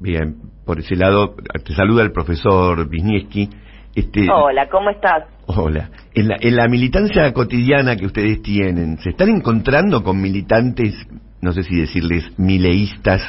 Bien, 0.00 0.34
por 0.64 0.78
ese 0.78 0.96
lado, 0.96 1.34
te 1.62 1.74
saluda 1.74 2.02
el 2.02 2.12
profesor 2.12 2.88
Wisniewski. 2.88 3.50
Este, 3.94 4.26
Hola, 4.32 4.70
¿cómo 4.70 4.88
estás? 4.88 5.24
Hola. 5.46 5.90
En 6.14 6.28
la, 6.28 6.36
en 6.40 6.56
la 6.56 6.68
militancia 6.68 7.30
cotidiana 7.34 7.96
que 7.96 8.06
ustedes 8.06 8.40
tienen, 8.40 8.96
¿se 8.98 9.10
están 9.10 9.28
encontrando 9.28 10.02
con 10.02 10.22
militantes, 10.22 10.94
no 11.42 11.52
sé 11.52 11.64
si 11.64 11.76
decirles 11.76 12.24
mileístas, 12.38 13.20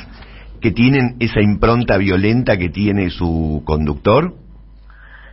que 0.66 0.72
tienen 0.72 1.18
esa 1.20 1.42
impronta 1.42 1.96
violenta 2.00 2.58
que 2.58 2.70
tiene 2.70 3.12
su 3.12 3.62
conductor? 3.68 4.34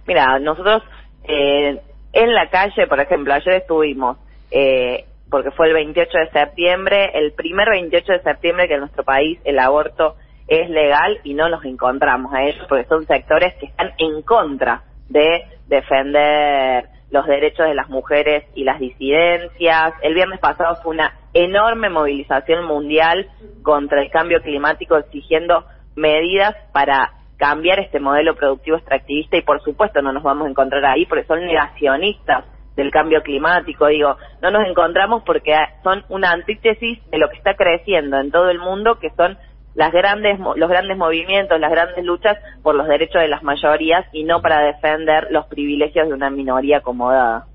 Mira, 0.06 0.38
nosotros 0.38 0.82
eh, 1.24 1.80
en 2.12 2.34
la 2.34 2.50
calle, 2.50 2.86
por 2.86 3.00
ejemplo, 3.00 3.32
ayer 3.32 3.54
estuvimos, 3.54 4.18
eh, 4.50 5.06
porque 5.30 5.50
fue 5.52 5.68
el 5.68 5.72
28 5.72 6.10
de 6.18 6.38
septiembre, 6.38 7.12
el 7.14 7.32
primer 7.32 7.70
28 7.70 8.12
de 8.12 8.20
septiembre 8.20 8.68
que 8.68 8.74
en 8.74 8.80
nuestro 8.80 9.04
país 9.04 9.38
el 9.44 9.58
aborto 9.58 10.16
es 10.48 10.68
legal 10.68 11.18
y 11.24 11.32
no 11.32 11.48
nos 11.48 11.64
encontramos 11.64 12.34
a 12.34 12.42
ellos 12.42 12.66
porque 12.68 12.84
son 12.84 13.06
sectores 13.06 13.54
que 13.54 13.64
están 13.64 13.92
en 13.96 14.20
contra 14.20 14.82
de 15.08 15.46
defender 15.66 16.90
los 17.10 17.26
derechos 17.26 17.66
de 17.66 17.74
las 17.74 17.88
mujeres 17.88 18.44
y 18.54 18.64
las 18.64 18.78
disidencias. 18.78 19.94
El 20.02 20.12
viernes 20.12 20.40
pasado 20.40 20.76
fue 20.82 20.92
una 20.92 21.21
enorme 21.34 21.88
movilización 21.88 22.64
mundial 22.64 23.28
contra 23.62 24.02
el 24.02 24.10
cambio 24.10 24.42
climático 24.42 24.96
exigiendo 24.96 25.64
medidas 25.94 26.54
para 26.72 27.12
cambiar 27.36 27.80
este 27.80 28.00
modelo 28.00 28.36
productivo 28.36 28.76
extractivista 28.76 29.36
y 29.36 29.42
por 29.42 29.62
supuesto 29.62 30.00
no 30.02 30.12
nos 30.12 30.22
vamos 30.22 30.46
a 30.46 30.50
encontrar 30.50 30.84
ahí 30.84 31.06
porque 31.06 31.24
son 31.24 31.44
negacionistas 31.44 32.44
del 32.76 32.90
cambio 32.90 33.22
climático, 33.22 33.86
digo, 33.86 34.16
no 34.40 34.50
nos 34.50 34.66
encontramos 34.66 35.22
porque 35.24 35.54
son 35.82 36.04
una 36.08 36.30
antítesis 36.30 36.98
de 37.10 37.18
lo 37.18 37.28
que 37.28 37.36
está 37.36 37.54
creciendo 37.54 38.18
en 38.18 38.30
todo 38.30 38.48
el 38.48 38.58
mundo, 38.58 38.98
que 38.98 39.10
son 39.10 39.36
las 39.74 39.92
grandes, 39.92 40.38
los 40.38 40.68
grandes 40.68 40.96
movimientos, 40.96 41.58
las 41.60 41.70
grandes 41.70 42.04
luchas 42.04 42.38
por 42.62 42.74
los 42.74 42.86
derechos 42.86 43.20
de 43.20 43.28
las 43.28 43.42
mayorías 43.42 44.06
y 44.12 44.24
no 44.24 44.40
para 44.40 44.60
defender 44.60 45.28
los 45.30 45.46
privilegios 45.46 46.08
de 46.08 46.14
una 46.14 46.30
minoría 46.30 46.78
acomodada. 46.78 47.46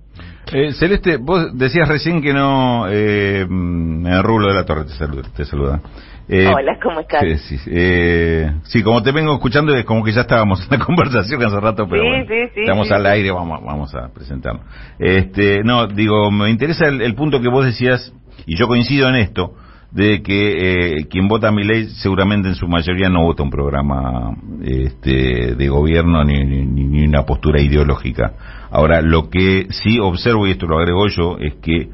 Eh, 0.54 0.74
Celeste, 0.74 1.18
vos 1.18 1.58
decías 1.58 1.88
recién 1.88 2.22
que 2.22 2.34
no... 2.34 2.88
Eh, 2.90 3.46
Rulo 3.48 4.48
de 4.48 4.54
la 4.54 4.66
Torre 4.66 4.86
te 4.86 4.94
saluda. 4.94 5.24
Te 5.36 5.46
saluda. 5.46 5.82
Eh, 6.30 6.48
Hola, 6.54 6.78
¿cómo 6.84 7.00
estás? 7.00 7.22
Sí, 7.22 7.58
sí, 7.58 7.70
eh, 7.72 8.52
sí, 8.64 8.84
como 8.84 9.02
te 9.02 9.14
vengo 9.14 9.34
escuchando 9.34 9.74
es 9.74 9.86
como 9.86 10.04
que 10.04 10.12
ya 10.12 10.22
estábamos 10.22 10.62
en 10.70 10.78
la 10.78 10.86
conversación 10.86 11.42
hace 11.42 11.60
rato, 11.60 11.88
pero 11.90 12.04
sí, 12.04 12.28
sí, 12.28 12.52
sí, 12.54 12.62
estamos 12.62 12.92
al 12.92 13.06
aire, 13.06 13.32
vamos, 13.32 13.64
vamos 13.64 13.96
a 13.96 14.10
presentarlo. 14.14 14.62
Este, 15.00 15.64
no, 15.64 15.88
digo, 15.88 16.30
me 16.30 16.50
interesa 16.50 16.88
el, 16.88 17.02
el 17.02 17.16
punto 17.16 17.40
que 17.40 17.48
vos 17.48 17.66
decías, 17.66 18.14
y 18.46 18.58
yo 18.58 18.68
coincido 18.68 19.08
en 19.08 19.16
esto, 19.16 19.54
de 19.98 20.22
que 20.22 21.00
eh, 21.00 21.08
quien 21.10 21.28
vota 21.28 21.48
a 21.48 21.52
mi 21.52 21.64
ley 21.64 21.90
seguramente 22.04 22.50
en 22.50 22.54
su 22.54 22.68
mayoría 22.68 23.10
no 23.10 23.24
vota 23.24 23.42
un 23.42 23.50
programa 23.50 24.38
este, 24.62 25.56
de 25.56 25.70
gobierno 25.70 26.24
ni, 26.24 26.44
ni, 26.44 27.08
una 27.08 27.24
postura 27.24 27.60
ideológica. 27.60 28.34
Ahora, 28.70 29.02
lo 29.02 29.32
que 29.32 29.66
sí 29.72 29.98
observo, 30.00 30.46
y 30.46 30.52
esto 30.52 30.68
lo 30.68 30.78
agrego 30.78 31.08
yo, 31.08 31.38
es 31.40 31.56
que 31.56 31.90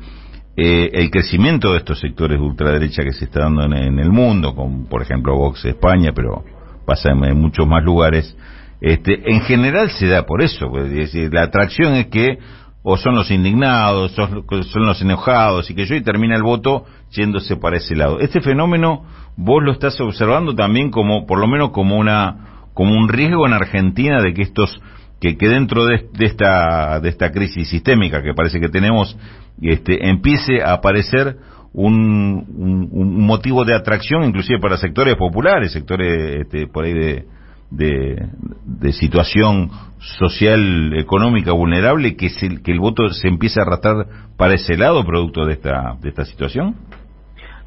eh, 0.58 0.90
el 0.92 1.10
crecimiento 1.12 1.72
de 1.72 1.78
estos 1.78 2.02
sectores 2.02 2.40
de 2.40 2.46
ultraderecha 2.46 3.04
que 3.04 3.14
se 3.14 3.24
está 3.24 3.44
dando 3.44 3.64
en, 3.64 3.98
el 3.98 4.12
mundo, 4.12 4.54
como 4.54 4.86
por 4.90 5.02
ejemplo 5.02 5.38
Vox 5.38 5.64
España, 5.64 6.12
pero 6.14 6.44
pasa 6.86 7.12
en, 7.12 7.40
muchos 7.40 7.66
más 7.66 7.86
lugares, 7.86 8.38
este, 8.82 9.32
en 9.32 9.40
general 9.44 9.90
se 9.92 10.08
da 10.08 10.26
por 10.26 10.42
eso. 10.42 10.70
Pues, 10.70 10.88
es 10.88 10.94
decir, 10.94 11.34
la 11.34 11.44
atracción 11.44 11.94
es 11.94 12.08
que 12.08 12.38
o 12.86 12.98
son 12.98 13.16
los 13.16 13.32
indignados, 13.32 14.12
son, 14.12 14.44
son 14.66 14.86
los 14.86 15.02
enojados, 15.02 15.72
y 15.72 15.74
que 15.74 15.86
yo 15.86 15.96
y 15.96 16.04
termina 16.04 16.36
el 16.36 16.44
voto 16.44 16.84
yéndose 17.16 17.56
para 17.56 17.78
ese 17.78 17.96
lado. 17.96 18.20
Este 18.20 18.42
fenómeno 18.42 19.06
vos 19.36 19.64
lo 19.64 19.72
estás 19.72 20.00
observando 20.02 20.54
también 20.56 20.92
como, 20.92 21.26
por 21.26 21.40
lo 21.40 21.48
menos 21.48 21.72
como 21.72 21.98
una, 21.98 22.68
como 22.74 22.98
un 22.98 23.10
riesgo 23.10 23.46
en 23.48 23.54
Argentina 23.54 24.22
de 24.22 24.34
que 24.34 24.42
estos, 24.42 24.82
que, 25.20 25.38
que 25.38 25.48
dentro 25.48 25.86
de, 25.86 26.08
de 26.14 26.26
esta, 26.26 27.00
de 27.00 27.10
esta 27.10 27.32
crisis 27.32 27.70
sistémica 27.70 28.22
que 28.22 28.34
parece 28.34 28.60
que 28.60 28.70
tenemos, 28.70 29.18
este, 29.62 30.10
empiece 30.10 30.62
a 30.62 30.74
aparecer 30.74 31.38
un, 31.74 32.46
un, 32.56 32.90
un 32.92 33.26
motivo 33.26 33.66
de 33.66 33.76
atracción 33.76 34.24
inclusive 34.24 34.60
para 34.60 34.78
sectores 34.78 35.16
populares, 35.16 35.72
sectores 35.72 36.42
este, 36.42 36.68
por 36.68 36.86
ahí 36.86 36.94
de, 36.94 37.26
de, 37.74 38.94
situación 38.94 39.72
social, 40.20 40.94
económica 40.98 41.52
vulnerable, 41.52 42.16
que, 42.16 42.30
se, 42.30 42.62
que 42.62 42.72
el 42.72 42.80
voto 42.80 43.10
se 43.10 43.28
empiece 43.28 43.60
a 43.60 43.64
arrastrar 43.64 44.06
para 44.38 44.54
ese 44.54 44.78
lado 44.78 45.04
producto 45.04 45.46
de 45.46 45.54
esta, 45.54 45.98
de 46.00 46.10
esta 46.10 46.26
situación? 46.26 46.76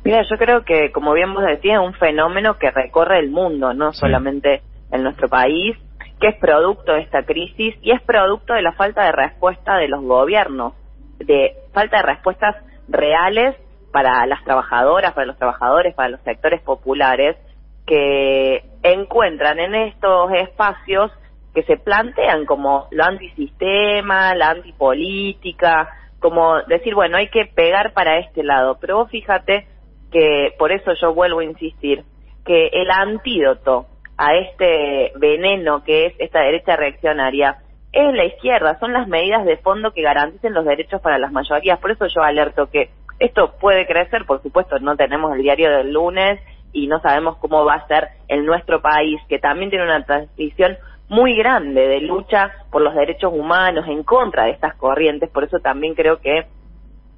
Mira, 0.07 0.23
yo 0.23 0.37
creo 0.39 0.65
que, 0.65 0.93
como 0.93 1.15
bien 1.15 1.35
vos 1.35 1.45
decías, 1.45 1.81
es 1.81 1.85
un 1.85 1.95
fenómeno 1.95 2.59
que 2.59 2.71
recorre 2.71 3.19
el 3.19 3.29
mundo, 3.29 3.75
no 3.75 3.93
sí. 3.93 3.99
solamente 3.99 4.63
en 4.93 5.03
nuestro 5.03 5.29
país, 5.29 5.77
que 6.21 6.29
es 6.29 6.37
producto 6.37 6.93
de 6.93 7.01
esta 7.01 7.25
crisis 7.25 7.75
y 7.83 7.91
es 7.91 8.01
producto 8.03 8.55
de 8.55 8.63
la 8.63 8.71
falta 8.73 9.05
de 9.05 9.11
respuesta 9.11 9.77
de 9.79 9.89
los 9.89 10.03
gobiernos, 10.03 10.75
de 11.19 11.57
falta 11.73 11.97
de 11.97 12.03
respuestas 12.05 12.55
reales 12.87 13.57
para 13.91 14.25
las 14.27 14.45
trabajadoras, 14.45 15.13
para 15.13 15.27
los 15.27 15.39
trabajadores, 15.39 15.93
para 15.97 16.11
los 16.11 16.21
sectores 16.21 16.63
populares, 16.63 17.37
que 17.85 18.63
encuentran 18.85 19.59
en 19.59 19.75
estos 19.75 20.31
espacios 20.35 21.11
que 21.53 21.65
se 21.65 21.79
plantean 21.79 22.47
como 22.47 22.87
lo 22.93 23.03
antisistema, 23.03 24.37
la 24.37 24.51
antipolítica, 24.51 25.89
como 26.21 26.63
decir, 26.69 26.95
bueno, 26.95 27.17
hay 27.17 27.29
que 27.29 27.47
pegar 27.47 27.93
para 27.93 28.21
este 28.21 28.45
lado. 28.45 28.79
Pero 28.81 28.99
vos 28.99 29.11
fíjate 29.11 29.67
que, 30.11 30.55
por 30.59 30.73
eso 30.73 30.93
yo 31.01 31.15
vuelvo 31.15 31.41
a 31.41 31.45
insistir, 31.45 32.05
que 32.45 32.69
el 32.69 32.91
antídoto 32.91 33.87
a 34.17 34.35
este 34.37 35.13
veneno 35.17 35.85
que 35.85 36.07
es 36.07 36.15
esta 36.19 36.41
derecha 36.41 36.77
reaccionaria 36.77 37.59
es 37.93 38.15
la 38.15 38.25
izquierda, 38.25 38.79
son 38.79 38.93
las 38.93 39.09
medidas 39.09 39.45
de 39.45 39.57
fondo 39.57 39.93
que 39.93 40.03
garanticen 40.03 40.55
los 40.55 40.65
derechos 40.65 41.01
para 41.01 41.19
las 41.19 41.33
mayorías. 41.33 41.79
Por 41.79 41.91
eso 41.91 42.07
yo 42.07 42.23
alerto 42.23 42.69
que 42.71 42.91
esto 43.19 43.55
puede 43.59 43.87
crecer, 43.87 44.27
por 44.27 44.43
supuesto, 44.43 44.79
no 44.79 44.97
tenemos 44.97 45.35
el 45.35 45.43
diario 45.43 45.71
del 45.71 45.93
lunes 45.93 46.41
y 46.73 46.87
no 46.87 47.01
sabemos 47.01 47.39
cómo 47.39 47.65
va 47.65 47.75
a 47.75 47.87
ser 47.87 48.09
en 48.29 48.45
nuestro 48.45 48.83
país, 48.83 49.19
que 49.29 49.39
también 49.39 49.71
tiene 49.71 49.87
una 49.87 50.05
transición 50.05 50.77
muy 51.09 51.35
grande 51.37 51.87
de 51.87 52.01
lucha 52.01 52.53
por 52.71 52.83
los 52.83 52.95
derechos 52.95 53.33
humanos 53.33 53.87
en 53.89 54.03
contra 54.03 54.45
de 54.45 54.51
estas 54.51 54.75
corrientes, 54.75 55.31
por 55.31 55.45
eso 55.45 55.59
también 55.61 55.95
creo 55.95 56.21
que 56.21 56.47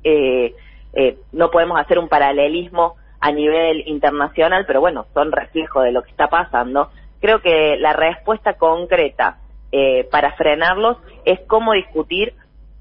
eh, 0.04 0.54
eh, 0.94 1.18
no 1.32 1.50
podemos 1.50 1.78
hacer 1.80 1.98
un 1.98 2.08
paralelismo 2.08 2.96
a 3.20 3.32
nivel 3.32 3.82
internacional, 3.86 4.64
pero 4.66 4.80
bueno, 4.80 5.06
son 5.14 5.32
reflejo 5.32 5.82
de 5.82 5.92
lo 5.92 6.02
que 6.02 6.10
está 6.10 6.28
pasando. 6.28 6.90
Creo 7.20 7.40
que 7.40 7.76
la 7.78 7.92
respuesta 7.92 8.54
concreta 8.54 9.38
eh, 9.72 10.08
para 10.10 10.32
frenarlos 10.32 10.98
es 11.24 11.40
cómo 11.46 11.72
discutir 11.72 12.34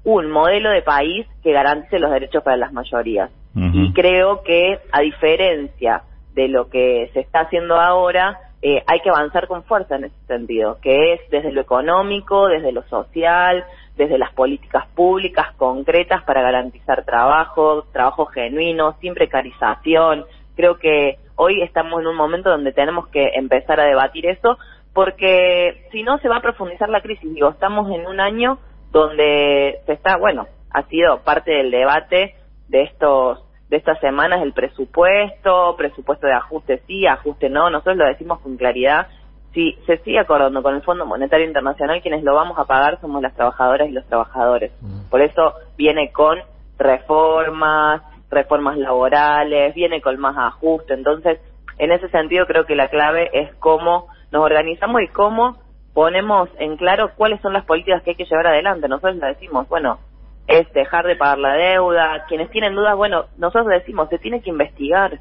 un 0.04 0.30
modelo 0.30 0.70
de 0.70 0.82
país 0.82 1.26
que 1.42 1.52
garantice 1.52 1.98
los 1.98 2.10
derechos 2.10 2.42
para 2.42 2.56
las 2.56 2.72
mayorías. 2.72 3.30
Uh 3.54 3.60
-huh. 3.60 3.70
Y 3.74 3.92
creo 3.92 4.42
que, 4.42 4.78
a 4.92 5.00
diferencia 5.00 6.02
de 6.34 6.48
lo 6.48 6.68
que 6.68 7.10
se 7.12 7.20
está 7.20 7.40
haciendo 7.40 7.76
ahora, 7.76 8.38
eh, 8.62 8.82
hay 8.86 9.00
que 9.00 9.10
avanzar 9.10 9.46
con 9.46 9.64
fuerza 9.64 9.96
en 9.96 10.04
ese 10.04 10.26
sentido, 10.26 10.78
que 10.80 11.14
es 11.14 11.20
desde 11.30 11.52
lo 11.52 11.60
económico, 11.60 12.48
desde 12.48 12.72
lo 12.72 12.82
social, 12.84 13.64
desde 13.98 14.16
las 14.16 14.32
políticas 14.32 14.86
públicas 14.94 15.52
concretas 15.56 16.22
para 16.22 16.40
garantizar 16.40 17.04
trabajo, 17.04 17.82
trabajo 17.92 18.26
genuino, 18.26 18.96
sin 19.00 19.12
precarización. 19.12 20.24
Creo 20.54 20.78
que 20.78 21.18
hoy 21.34 21.62
estamos 21.62 22.00
en 22.00 22.06
un 22.06 22.16
momento 22.16 22.48
donde 22.48 22.72
tenemos 22.72 23.08
que 23.08 23.32
empezar 23.34 23.80
a 23.80 23.84
debatir 23.84 24.26
eso, 24.26 24.56
porque 24.94 25.88
si 25.90 26.04
no 26.04 26.18
se 26.18 26.28
va 26.28 26.36
a 26.36 26.42
profundizar 26.42 26.88
la 26.88 27.02
crisis. 27.02 27.34
Digo, 27.34 27.50
estamos 27.50 27.90
en 27.90 28.06
un 28.06 28.20
año 28.20 28.58
donde 28.92 29.80
se 29.84 29.92
está, 29.92 30.16
bueno, 30.16 30.46
ha 30.70 30.84
sido 30.84 31.18
parte 31.24 31.50
del 31.50 31.70
debate 31.72 32.36
de 32.68 32.82
estos 32.84 33.44
de 33.68 33.76
estas 33.76 34.00
semanas 34.00 34.40
el 34.40 34.54
presupuesto, 34.54 35.76
presupuesto 35.76 36.26
de 36.26 36.32
ajuste 36.32 36.82
sí, 36.86 37.06
ajuste 37.06 37.50
no, 37.50 37.68
nosotros 37.68 37.98
lo 37.98 38.06
decimos 38.06 38.40
con 38.40 38.56
claridad. 38.56 39.08
Si 39.54 39.78
se 39.86 39.98
sigue 39.98 40.18
acordando 40.18 40.62
con 40.62 40.74
el 40.74 40.82
Fondo 40.82 41.06
Monetario 41.06 41.46
Internacional, 41.46 42.02
quienes 42.02 42.22
lo 42.22 42.34
vamos 42.34 42.58
a 42.58 42.64
pagar 42.64 43.00
somos 43.00 43.22
las 43.22 43.34
trabajadoras 43.34 43.88
y 43.88 43.92
los 43.92 44.06
trabajadores. 44.06 44.72
Por 45.10 45.22
eso 45.22 45.54
viene 45.76 46.12
con 46.12 46.38
reformas, 46.78 48.02
reformas 48.30 48.76
laborales, 48.76 49.74
viene 49.74 50.00
con 50.00 50.18
más 50.18 50.36
ajuste. 50.36 50.94
Entonces, 50.94 51.40
en 51.78 51.92
ese 51.92 52.08
sentido 52.10 52.46
creo 52.46 52.66
que 52.66 52.76
la 52.76 52.88
clave 52.88 53.30
es 53.32 53.54
cómo 53.56 54.08
nos 54.30 54.42
organizamos 54.42 55.02
y 55.02 55.08
cómo 55.08 55.56
ponemos 55.94 56.48
en 56.58 56.76
claro 56.76 57.12
cuáles 57.16 57.40
son 57.40 57.52
las 57.52 57.64
políticas 57.64 58.02
que 58.02 58.10
hay 58.10 58.16
que 58.16 58.26
llevar 58.26 58.48
adelante. 58.48 58.88
Nosotros 58.88 59.16
le 59.16 59.26
decimos, 59.28 59.68
bueno, 59.68 59.98
es 60.46 60.70
dejar 60.72 61.06
de 61.06 61.16
pagar 61.16 61.38
la 61.38 61.54
deuda. 61.54 62.24
Quienes 62.28 62.50
tienen 62.50 62.74
dudas, 62.74 62.96
bueno, 62.96 63.24
nosotros 63.36 63.68
decimos, 63.68 64.08
se 64.08 64.18
tiene 64.18 64.40
que 64.40 64.50
investigar, 64.50 65.20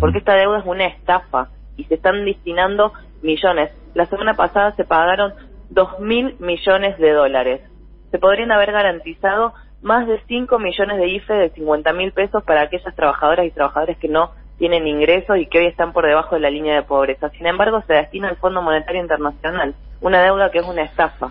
porque 0.00 0.18
esta 0.18 0.34
deuda 0.34 0.58
es 0.58 0.66
una 0.66 0.86
estafa 0.86 1.48
y 1.78 1.84
se 1.84 1.94
están 1.94 2.26
destinando 2.26 2.92
millones. 3.22 3.72
La 3.94 4.04
semana 4.04 4.34
pasada 4.34 4.76
se 4.76 4.84
pagaron 4.84 5.32
dos 5.70 5.98
mil 6.00 6.36
millones 6.38 6.98
de 6.98 7.12
dólares. 7.12 7.62
Se 8.10 8.18
podrían 8.18 8.52
haber 8.52 8.72
garantizado 8.72 9.54
más 9.80 10.06
de 10.06 10.20
5 10.26 10.58
millones 10.58 10.98
de 10.98 11.08
IFE 11.08 11.34
de 11.34 11.50
50 11.50 11.92
mil 11.92 12.12
pesos 12.12 12.42
para 12.42 12.62
aquellas 12.62 12.94
trabajadoras 12.94 13.46
y 13.46 13.50
trabajadores 13.50 13.96
que 13.98 14.08
no 14.08 14.32
tienen 14.58 14.88
ingresos 14.88 15.38
y 15.38 15.46
que 15.46 15.58
hoy 15.58 15.66
están 15.66 15.92
por 15.92 16.04
debajo 16.04 16.34
de 16.34 16.40
la 16.40 16.50
línea 16.50 16.74
de 16.74 16.82
pobreza. 16.82 17.30
Sin 17.30 17.46
embargo, 17.46 17.82
se 17.86 17.94
destina 17.94 18.28
al 18.28 18.36
Fondo 18.36 18.60
Monetario 18.60 19.00
Internacional, 19.00 19.74
una 20.00 20.22
deuda 20.22 20.50
que 20.50 20.58
es 20.58 20.66
una 20.66 20.82
estafa. 20.82 21.30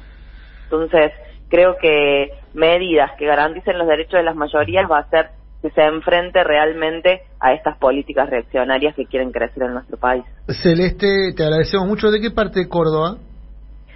Entonces, 0.63 1.11
creo 1.49 1.77
que 1.77 2.31
medidas 2.53 3.11
que 3.17 3.25
garanticen 3.25 3.77
los 3.77 3.87
derechos 3.87 4.13
de 4.13 4.23
las 4.23 4.35
mayorías 4.35 4.89
va 4.89 4.99
a 4.99 5.09
ser 5.09 5.29
que 5.67 5.73
se 5.73 5.85
enfrente 5.85 6.43
realmente 6.43 7.21
a 7.39 7.53
estas 7.53 7.77
políticas 7.77 8.29
reaccionarias 8.29 8.95
que 8.95 9.05
quieren 9.05 9.31
crecer 9.31 9.63
en 9.63 9.73
nuestro 9.73 9.97
país. 9.97 10.23
Celeste, 10.47 11.33
te 11.35 11.43
agradecemos 11.43 11.87
mucho. 11.87 12.11
¿De 12.11 12.19
qué 12.21 12.31
parte 12.31 12.61
de 12.61 12.69
Córdoba? 12.69 13.17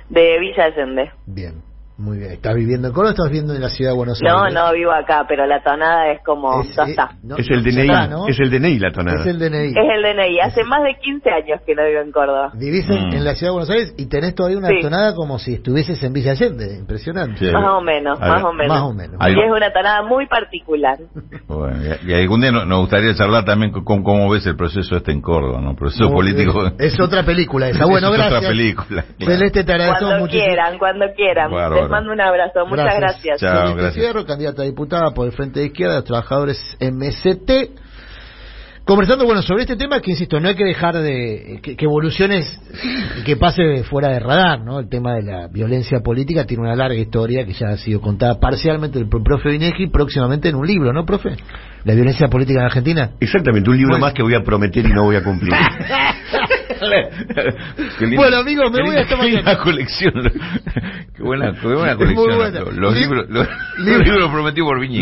De 0.10 0.40
Villa 0.40 0.66
Allende. 0.66 1.12
Bien, 1.26 1.62
muy 2.02 2.18
bien. 2.18 2.32
¿Estás 2.32 2.56
viviendo 2.56 2.88
en 2.88 2.94
Córdoba 2.94 3.10
o 3.10 3.12
estás 3.14 3.28
viviendo 3.28 3.54
en 3.56 3.62
la 3.62 3.70
ciudad 3.70 3.92
de 3.92 3.98
Buenos 3.98 4.20
No, 4.22 4.44
Aires? 4.44 4.54
no 4.54 4.74
vivo 4.74 4.92
acá, 4.92 5.26
pero 5.28 5.46
la 5.46 5.62
tonada 5.64 6.12
es 6.12 6.20
como, 6.26 6.62
Es- 6.62 6.78
eh, 6.78 6.84
está. 6.88 7.12
no, 7.24 7.38
es 7.38 7.48
el 7.50 7.64
DNI, 7.64 7.82
está, 7.82 8.08
¿no? 8.08 8.28
es 8.28 8.40
el 8.40 8.50
DNI 8.50 8.80
la 8.80 8.92
tonada. 8.92 9.22
Es 9.22 9.28
el 9.28 9.40
DNI. 9.40 9.70
Es 9.70 9.76
el 9.96 10.02
DNI. 10.04 10.40
Hace 10.42 10.64
más 10.64 10.84
de 10.84 10.96
15 11.02 11.30
años 11.30 11.62
que 11.66 11.76
no 11.76 11.86
vivo 11.86 12.02
en 12.02 12.12
Córdoba. 12.12 12.52
Vivís 12.56 12.90
en, 12.90 13.10
Mm. 13.10 13.14
en 13.14 13.24
la 13.24 13.36
ciudad 13.36 13.52
de 13.52 13.54
Buenos 13.54 13.70
Aires 13.70 13.94
y 13.98 14.06
tenés 14.08 14.36
todavía 14.36 14.58
una 14.58 14.68
Sí. 14.70 14.82
tonada 14.82 15.14
como 15.16 15.38
si 15.40 15.54
estuvieses 15.56 16.02
en 16.04 16.14
Villa 16.14 16.32
Allende. 16.32 16.76
Impresionante. 16.80 17.46
Sí. 17.46 17.52
Más 17.52 17.66
o 17.74 17.82
menos, 17.82 18.20
más 18.20 18.44
o 18.44 18.54
menos. 18.54 18.68
Más 18.76 18.82
o 18.84 18.94
menos. 18.94 19.16
Ahí- 19.20 19.34
Y 19.36 19.40
es 19.40 19.52
una 19.52 19.72
tonada 19.72 20.02
muy 20.04 20.28
particular. 20.28 20.98
Bueno, 21.48 21.78
y, 22.06 22.12
y 22.12 22.14
algún 22.14 22.42
día 22.42 22.52
no- 22.52 22.66
nos 22.66 22.80
gustaría 22.82 23.14
charlar 23.16 23.46
también 23.46 23.72
con, 23.72 23.84
con 23.84 24.04
cómo 24.04 24.30
ves 24.30 24.46
el 24.48 24.56
proceso 24.56 24.96
este 24.98 25.12
en 25.12 25.22
Córdoba, 25.22 25.62
¿no? 25.62 25.76
Proceso 25.76 26.06
Muy 26.06 26.14
político. 26.16 26.72
Es 26.80 27.00
otra 27.00 27.24
película 27.24 27.70
esa. 27.70 27.86
Bueno, 27.92 28.08
Es 28.08 28.14
gracias. 28.18 28.38
otra 28.40 28.50
película. 28.50 29.04
Celeste, 29.20 29.64
te 29.64 29.76
Cuando 29.78 30.20
muchísimo. 30.20 30.28
quieran, 30.46 30.78
cuando 30.80 31.06
quieran. 31.16 31.52
Bárbaro. 31.52 31.91
Mando 31.92 32.12
un 32.12 32.22
abrazo. 32.22 32.66
Muchas 32.66 32.96
gracias. 32.96 33.40
Chao, 33.40 33.52
Celeste 33.52 33.82
gracias. 33.82 34.06
Fierro, 34.06 34.26
candidata 34.26 34.62
a 34.64 34.66
diputada 34.66 35.12
por 35.12 35.28
el 35.28 35.34
Frente 35.34 35.60
de 35.60 35.68
Izquierda, 35.68 35.96
los 35.96 36.06
Trabajadores 36.06 36.78
MST. 36.80 37.52
Conversando, 38.84 39.26
bueno, 39.26 39.44
sobre 39.44 39.62
este 39.62 39.76
tema 39.76 40.02
que, 40.02 40.10
insisto, 40.10 40.40
no 40.40 40.48
hay 40.50 40.56
que 40.56 40.64
dejar 40.66 40.98
de 40.98 41.60
que, 41.62 41.76
que 41.76 41.86
evoluciones 41.86 42.60
y 43.20 43.24
que 43.24 43.38
pase 43.38 43.84
fuera 43.84 44.10
de 44.10 44.20
radar, 44.20 44.62
¿no? 44.62 44.80
El 44.80 44.90
tema 44.90 45.14
de 45.14 45.22
la 45.22 45.48
violencia 45.48 46.00
política 46.00 46.46
tiene 46.46 46.64
una 46.64 46.76
larga 46.76 46.96
historia 46.96 47.46
que 47.46 47.54
ya 47.54 47.68
ha 47.68 47.78
sido 47.78 48.02
contada 48.02 48.40
parcialmente 48.40 49.00
por 49.06 49.20
el 49.20 49.24
profe 49.24 49.50
Vinegi, 49.50 49.88
próximamente 49.88 50.50
en 50.50 50.56
un 50.56 50.66
libro, 50.66 50.92
¿no, 50.92 51.06
profe? 51.06 51.30
La 51.84 51.94
violencia 51.94 52.28
política 52.28 52.60
en 52.60 52.66
Argentina. 52.66 53.12
Exactamente, 53.20 53.70
un 53.70 53.78
libro 53.78 53.92
Bueno. 53.94 54.06
más 54.08 54.14
que 54.14 54.24
voy 54.24 54.34
a 54.34 54.42
prometer 54.42 54.84
y 54.84 54.90
no 54.90 55.04
voy 55.04 55.16
a 55.16 55.24
cumplir. 55.24 55.54
Bueno, 58.16 58.38
amigos, 58.38 58.72
me 58.72 58.82
voy 58.84 58.96
hasta 58.96 59.16
mañana. 59.16 59.58
colección. 59.64 60.14
Qué 61.16 61.24
buena, 61.24 61.54
qué 61.62 61.68
buena 61.68 61.96
Muy 61.96 62.16
colección. 62.16 62.38
buena. 62.38 62.60
Los, 62.62 62.74
los 62.76 62.94
Lib- 62.96 63.00
libros, 63.02 63.26
los, 63.30 63.48
libro- 63.78 63.98
los 63.98 64.08
libros 64.08 64.32
prometidos 64.32 64.68
por 64.68 64.80
Viñi. 64.80 65.02